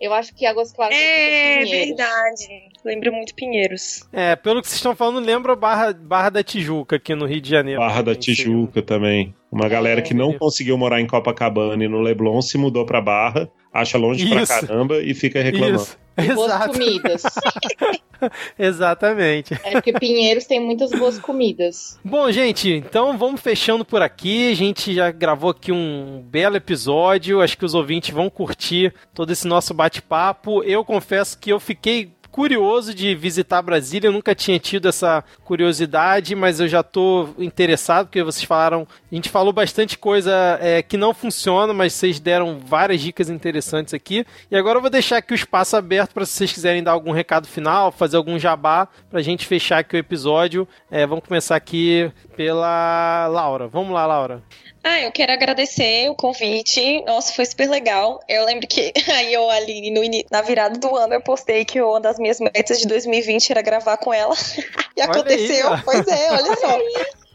Eu 0.00 0.14
acho 0.14 0.34
que 0.34 0.46
Águas 0.46 0.72
Claras 0.72 0.96
é, 0.96 1.62
é 1.62 1.64
verdade. 1.64 2.69
Lembra 2.84 3.10
muito 3.10 3.34
Pinheiros. 3.34 4.04
É, 4.12 4.34
pelo 4.36 4.60
que 4.60 4.68
vocês 4.68 4.76
estão 4.76 4.96
falando, 4.96 5.24
lembra 5.24 5.54
Barra, 5.54 5.92
Barra 5.92 6.30
da 6.30 6.42
Tijuca 6.42 6.96
aqui 6.96 7.14
no 7.14 7.26
Rio 7.26 7.40
de 7.40 7.50
Janeiro. 7.50 7.80
Barra 7.80 8.02
da 8.02 8.14
Tijuca 8.14 8.82
também. 8.82 9.34
Uma 9.50 9.68
galera 9.68 10.00
que 10.00 10.14
não 10.14 10.32
conseguiu 10.32 10.78
morar 10.78 11.00
em 11.00 11.06
Copacabana 11.06 11.84
e 11.84 11.88
no 11.88 12.00
Leblon 12.00 12.40
se 12.40 12.56
mudou 12.56 12.86
pra 12.86 13.00
Barra, 13.00 13.50
acha 13.72 13.98
longe 13.98 14.24
Isso. 14.24 14.34
pra 14.34 14.46
caramba 14.46 14.98
e 15.02 15.12
fica 15.14 15.42
reclamando. 15.42 15.82
Isso. 15.82 15.98
E 16.18 16.34
boas 16.34 16.66
comidas. 16.66 17.22
Exatamente. 18.58 19.54
É 19.64 19.72
porque 19.72 19.92
Pinheiros 19.92 20.44
tem 20.44 20.60
muitas 20.60 20.90
boas 20.90 21.18
comidas. 21.18 21.98
Bom, 22.04 22.30
gente, 22.30 22.70
então 22.70 23.16
vamos 23.16 23.40
fechando 23.40 23.84
por 23.84 24.02
aqui. 24.02 24.50
A 24.50 24.54
gente 24.54 24.94
já 24.94 25.10
gravou 25.10 25.50
aqui 25.50 25.72
um 25.72 26.22
belo 26.28 26.56
episódio. 26.56 27.40
Acho 27.40 27.56
que 27.56 27.64
os 27.64 27.74
ouvintes 27.74 28.10
vão 28.10 28.28
curtir 28.28 28.92
todo 29.14 29.32
esse 29.32 29.46
nosso 29.46 29.72
bate-papo. 29.72 30.62
Eu 30.62 30.84
confesso 30.84 31.38
que 31.38 31.50
eu 31.50 31.58
fiquei 31.58 32.12
curioso 32.30 32.94
de 32.94 33.14
visitar 33.14 33.62
Brasília, 33.62 34.08
eu 34.08 34.12
nunca 34.12 34.34
tinha 34.34 34.58
tido 34.58 34.88
essa 34.88 35.22
curiosidade, 35.44 36.34
mas 36.34 36.60
eu 36.60 36.68
já 36.68 36.82
tô 36.82 37.28
interessado, 37.38 38.06
porque 38.06 38.22
vocês 38.22 38.44
falaram, 38.44 38.86
a 39.10 39.14
gente 39.14 39.28
falou 39.28 39.52
bastante 39.52 39.98
coisa 39.98 40.58
é, 40.60 40.82
que 40.82 40.96
não 40.96 41.12
funciona, 41.12 41.72
mas 41.72 41.92
vocês 41.92 42.20
deram 42.20 42.58
várias 42.58 43.00
dicas 43.00 43.28
interessantes 43.28 43.92
aqui. 43.92 44.24
E 44.50 44.56
agora 44.56 44.78
eu 44.78 44.82
vou 44.82 44.90
deixar 44.90 45.18
aqui 45.18 45.32
o 45.32 45.34
espaço 45.34 45.76
aberto 45.76 46.12
para 46.12 46.24
se 46.24 46.32
vocês 46.32 46.52
quiserem 46.52 46.82
dar 46.82 46.92
algum 46.92 47.12
recado 47.12 47.46
final, 47.46 47.90
fazer 47.92 48.16
algum 48.16 48.38
jabá, 48.38 48.88
pra 49.10 49.22
gente 49.22 49.46
fechar 49.46 49.78
aqui 49.78 49.96
o 49.96 49.98
episódio. 49.98 50.66
É, 50.90 51.06
vamos 51.06 51.24
começar 51.26 51.56
aqui 51.56 52.10
pela 52.36 53.26
Laura. 53.28 53.66
Vamos 53.68 53.92
lá, 53.92 54.06
Laura. 54.06 54.42
Ah, 54.82 55.00
eu 55.00 55.12
quero 55.12 55.32
agradecer 55.32 56.08
o 56.08 56.14
convite. 56.14 57.02
Nossa, 57.04 57.32
foi 57.32 57.44
super 57.44 57.68
legal. 57.68 58.22
Eu 58.28 58.44
lembro 58.46 58.66
que 58.66 58.92
aí 59.12 59.32
eu 59.32 59.48
ali 59.50 59.90
no, 59.90 60.00
na 60.30 60.42
virada 60.42 60.78
do 60.78 60.96
ano 60.96 61.14
eu 61.14 61.20
postei 61.20 61.64
que 61.64 61.80
uma 61.80 62.00
das 62.00 62.18
minhas 62.18 62.40
metas 62.40 62.78
de 62.78 62.86
2020 62.86 63.50
era 63.50 63.62
gravar 63.62 63.98
com 63.98 64.12
ela. 64.12 64.34
e 64.96 65.02
olha 65.02 65.10
aconteceu. 65.10 65.72
Aí, 65.72 65.82
pois 65.84 66.06
é, 66.08 66.32
olha 66.32 66.56
só. 66.56 66.78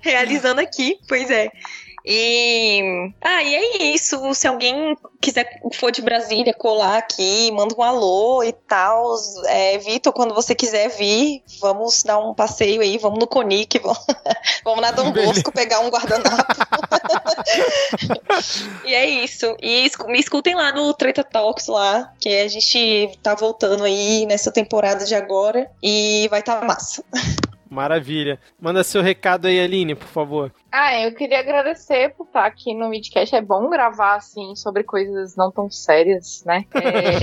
Realizando 0.01 0.59
aqui, 0.59 0.99
pois 1.07 1.29
é. 1.29 1.49
E. 2.05 3.11
Ah, 3.19 3.41
e 3.41 3.55
é 3.55 3.83
isso. 3.95 4.33
Se 4.35 4.47
alguém 4.47 4.95
quiser 5.19 5.59
for 5.73 5.91
de 5.91 6.03
Brasília 6.03 6.53
colar 6.53 6.97
aqui, 6.97 7.51
manda 7.51 7.73
um 7.75 7.81
alô 7.81 8.43
e 8.43 8.53
tal. 8.53 9.15
É, 9.47 9.77
Vitor, 9.79 10.13
quando 10.13 10.33
você 10.33 10.53
quiser 10.53 10.89
vir, 10.89 11.43
vamos 11.59 12.03
dar 12.03 12.19
um 12.19 12.33
passeio 12.33 12.81
aí, 12.81 12.99
vamos 12.99 13.17
no 13.17 13.25
Conic, 13.25 13.79
vamos, 13.83 14.05
vamos 14.63 14.81
na 14.81 14.91
Dom 14.91 15.11
Bosco 15.11 15.51
pegar 15.51 15.79
um 15.79 15.89
guardanapo. 15.89 16.45
e 18.85 18.93
é 18.93 19.05
isso. 19.07 19.57
E 19.59 19.89
me 20.07 20.19
escutem 20.19 20.53
lá 20.53 20.71
no 20.71 20.93
Treta 20.93 21.23
Talks 21.23 21.67
lá, 21.67 22.13
que 22.19 22.29
a 22.29 22.47
gente 22.47 23.17
tá 23.23 23.33
voltando 23.33 23.83
aí 23.83 24.27
nessa 24.27 24.51
temporada 24.51 25.05
de 25.05 25.15
agora 25.15 25.71
e 25.81 26.27
vai 26.29 26.41
estar 26.41 26.59
tá 26.59 26.65
massa. 26.65 27.03
Maravilha. 27.75 28.39
Manda 28.59 28.83
seu 28.85 29.01
recado 29.01 29.47
aí, 29.47 29.59
Aline, 29.59 29.93
por 29.95 30.07
favor. 30.07 30.53
Ah, 30.71 30.97
eu 31.01 31.13
queria 31.13 31.39
agradecer 31.39 32.13
por 32.15 32.25
estar 32.25 32.45
aqui 32.45 32.73
no 32.73 32.87
Midcast. 32.87 33.35
É 33.35 33.41
bom 33.41 33.69
gravar, 33.69 34.15
assim, 34.15 34.55
sobre 34.55 34.83
coisas 34.83 35.35
não 35.35 35.51
tão 35.51 35.69
sérias, 35.69 36.41
né? 36.45 36.63
É... 36.73 37.19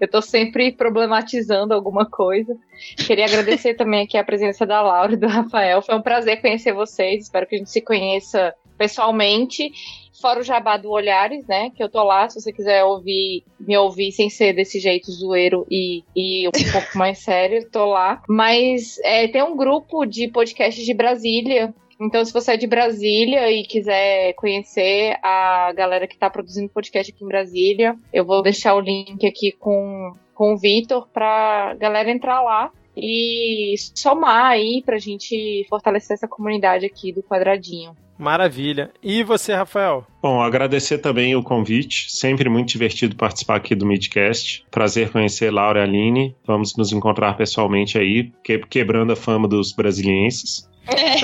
eu 0.00 0.08
tô 0.08 0.22
sempre 0.22 0.70
problematizando 0.70 1.74
alguma 1.74 2.06
coisa. 2.06 2.56
Queria 2.96 3.24
agradecer 3.24 3.74
também 3.74 4.04
aqui 4.04 4.16
a 4.16 4.24
presença 4.24 4.64
da 4.64 4.80
Laura 4.80 5.12
e 5.14 5.16
do 5.16 5.26
Rafael. 5.26 5.82
Foi 5.82 5.96
um 5.96 6.02
prazer 6.02 6.40
conhecer 6.40 6.72
vocês. 6.72 7.24
Espero 7.24 7.46
que 7.46 7.56
a 7.56 7.58
gente 7.58 7.70
se 7.70 7.80
conheça 7.80 8.54
pessoalmente. 8.80 9.70
Fora 10.18 10.40
o 10.40 10.42
jabá 10.42 10.78
do 10.78 10.90
Olhares, 10.90 11.46
né? 11.46 11.70
Que 11.70 11.82
eu 11.82 11.88
tô 11.90 12.02
lá, 12.02 12.28
se 12.28 12.40
você 12.40 12.50
quiser 12.50 12.82
ouvir, 12.82 13.44
me 13.60 13.76
ouvir 13.76 14.10
sem 14.10 14.30
ser 14.30 14.54
desse 14.54 14.80
jeito 14.80 15.12
zoeiro 15.12 15.66
e, 15.70 16.02
e 16.16 16.48
um 16.48 16.50
pouco 16.72 16.96
mais 16.96 17.18
sério, 17.18 17.68
tô 17.70 17.84
lá. 17.84 18.22
Mas 18.26 18.98
é, 19.04 19.28
tem 19.28 19.42
um 19.42 19.56
grupo 19.56 20.06
de 20.06 20.28
podcasts 20.28 20.84
de 20.84 20.94
Brasília 20.94 21.74
então, 22.00 22.24
se 22.24 22.32
você 22.32 22.52
é 22.52 22.56
de 22.56 22.66
Brasília 22.66 23.52
e 23.52 23.62
quiser 23.62 24.32
conhecer 24.32 25.18
a 25.22 25.70
galera 25.74 26.06
que 26.06 26.14
está 26.14 26.30
produzindo 26.30 26.70
podcast 26.70 27.12
aqui 27.12 27.22
em 27.22 27.28
Brasília, 27.28 27.94
eu 28.10 28.24
vou 28.24 28.40
deixar 28.40 28.74
o 28.74 28.80
link 28.80 29.26
aqui 29.26 29.52
com, 29.52 30.14
com 30.34 30.54
o 30.54 30.56
Vitor 30.56 31.06
pra 31.12 31.74
galera 31.74 32.10
entrar 32.10 32.40
lá 32.40 32.72
e 32.96 33.74
somar 33.94 34.46
aí 34.46 34.82
pra 34.82 34.96
gente 34.96 35.66
fortalecer 35.68 36.14
essa 36.14 36.26
comunidade 36.26 36.86
aqui 36.86 37.12
do 37.12 37.22
quadradinho. 37.22 37.94
Maravilha. 38.20 38.90
E 39.02 39.22
você, 39.24 39.54
Rafael? 39.54 40.06
Bom, 40.22 40.42
agradecer 40.42 40.98
também 40.98 41.34
o 41.34 41.42
convite. 41.42 42.12
Sempre 42.12 42.50
muito 42.50 42.68
divertido 42.68 43.16
participar 43.16 43.56
aqui 43.56 43.74
do 43.74 43.86
Midcast. 43.86 44.64
Prazer 44.70 45.10
conhecer 45.10 45.50
Laura 45.50 45.80
e 45.80 45.82
Aline. 45.82 46.36
Vamos 46.46 46.76
nos 46.76 46.92
encontrar 46.92 47.34
pessoalmente 47.34 47.98
aí, 47.98 48.30
quebrando 48.68 49.14
a 49.14 49.16
fama 49.16 49.48
dos 49.48 49.72
brasilienses. 49.72 50.68
É. 50.86 51.16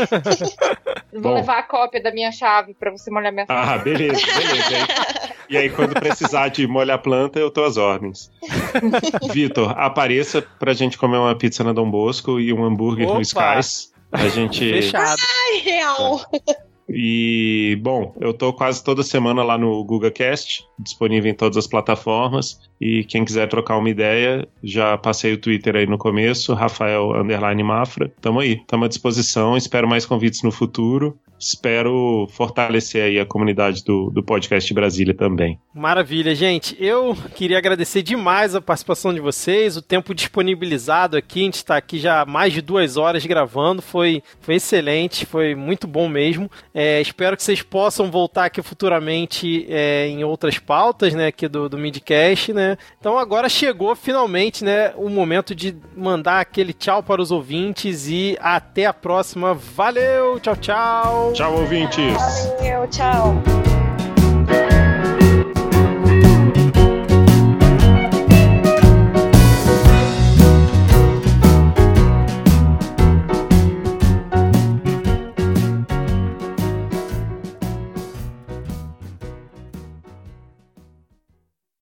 Vou 1.12 1.22
Bom. 1.22 1.34
levar 1.34 1.58
a 1.58 1.62
cópia 1.62 2.02
da 2.02 2.10
minha 2.10 2.32
chave 2.32 2.74
para 2.74 2.90
você 2.90 3.10
molhar 3.10 3.32
minha 3.32 3.46
planta. 3.46 3.72
Ah, 3.74 3.78
beleza, 3.78 4.20
beleza. 4.26 5.36
E 5.48 5.56
aí, 5.56 5.70
quando 5.70 5.94
precisar 5.94 6.48
de 6.48 6.66
molhar 6.66 7.00
planta, 7.00 7.38
eu 7.38 7.52
tô 7.52 7.62
às 7.62 7.76
ordens. 7.76 8.32
Vitor, 9.32 9.72
apareça 9.78 10.42
pra 10.42 10.72
gente 10.72 10.98
comer 10.98 11.18
uma 11.18 11.36
pizza 11.36 11.62
na 11.62 11.72
Dom 11.72 11.88
Bosco 11.88 12.40
e 12.40 12.52
um 12.52 12.64
hambúrguer 12.64 13.06
Opa. 13.06 13.14
no 13.14 13.22
Skies. 13.22 13.92
A 14.10 14.26
gente. 14.26 14.58
Fechado. 14.58 15.16
Ai, 15.20 15.60
real. 15.60 16.20
E, 16.88 17.78
bom, 17.82 18.14
eu 18.20 18.32
tô 18.32 18.52
quase 18.52 18.82
toda 18.82 19.02
semana 19.02 19.42
lá 19.42 19.58
no 19.58 19.82
GugaCast, 19.84 20.64
disponível 20.78 21.30
em 21.30 21.34
todas 21.34 21.56
as 21.56 21.66
plataformas. 21.66 22.60
E 22.80 23.04
quem 23.04 23.24
quiser 23.24 23.48
trocar 23.48 23.76
uma 23.76 23.90
ideia, 23.90 24.46
já 24.62 24.96
passei 24.96 25.32
o 25.32 25.38
Twitter 25.38 25.76
aí 25.76 25.86
no 25.86 25.98
começo, 25.98 26.54
Rafael 26.54 27.12
Underline 27.12 27.62
Mafra. 27.62 28.12
Tamo 28.20 28.40
aí, 28.40 28.60
tamo 28.66 28.84
à 28.84 28.88
disposição. 28.88 29.56
Espero 29.56 29.88
mais 29.88 30.06
convites 30.06 30.42
no 30.42 30.52
futuro 30.52 31.18
espero 31.38 32.26
fortalecer 32.30 33.02
aí 33.02 33.20
a 33.20 33.26
comunidade 33.26 33.84
do, 33.84 34.10
do 34.10 34.22
podcast 34.22 34.72
Brasília 34.72 35.14
também. 35.14 35.58
Maravilha, 35.74 36.34
gente. 36.34 36.76
Eu 36.78 37.16
queria 37.34 37.58
agradecer 37.58 38.02
demais 38.02 38.54
a 38.54 38.60
participação 38.60 39.12
de 39.12 39.20
vocês, 39.20 39.76
o 39.76 39.82
tempo 39.82 40.14
disponibilizado 40.14 41.16
aqui. 41.16 41.40
A 41.40 41.44
gente 41.44 41.54
está 41.54 41.76
aqui 41.76 41.98
já 41.98 42.22
há 42.22 42.26
mais 42.26 42.52
de 42.52 42.60
duas 42.60 42.96
horas 42.96 43.24
gravando. 43.26 43.82
Foi, 43.82 44.22
foi 44.40 44.56
excelente, 44.56 45.26
foi 45.26 45.54
muito 45.54 45.86
bom 45.86 46.08
mesmo. 46.08 46.50
É, 46.78 47.00
espero 47.00 47.34
que 47.38 47.42
vocês 47.42 47.62
possam 47.62 48.10
voltar 48.10 48.44
aqui 48.44 48.60
futuramente 48.60 49.66
é, 49.70 50.08
em 50.08 50.22
outras 50.24 50.58
pautas, 50.58 51.14
né, 51.14 51.28
aqui 51.28 51.48
do, 51.48 51.70
do 51.70 51.78
Midcast, 51.78 52.52
né. 52.52 52.76
Então 53.00 53.16
agora 53.16 53.48
chegou 53.48 53.96
finalmente, 53.96 54.62
né, 54.62 54.92
o 54.94 55.08
momento 55.08 55.54
de 55.54 55.74
mandar 55.96 56.40
aquele 56.40 56.74
tchau 56.74 57.02
para 57.02 57.22
os 57.22 57.30
ouvintes 57.30 58.08
e 58.08 58.36
até 58.42 58.84
a 58.84 58.92
próxima. 58.92 59.54
Valeu, 59.54 60.38
tchau, 60.38 60.56
tchau. 60.56 61.32
Tchau, 61.32 61.54
ouvintes. 61.54 62.14
Valeu, 62.58 62.86
tchau. 62.88 63.75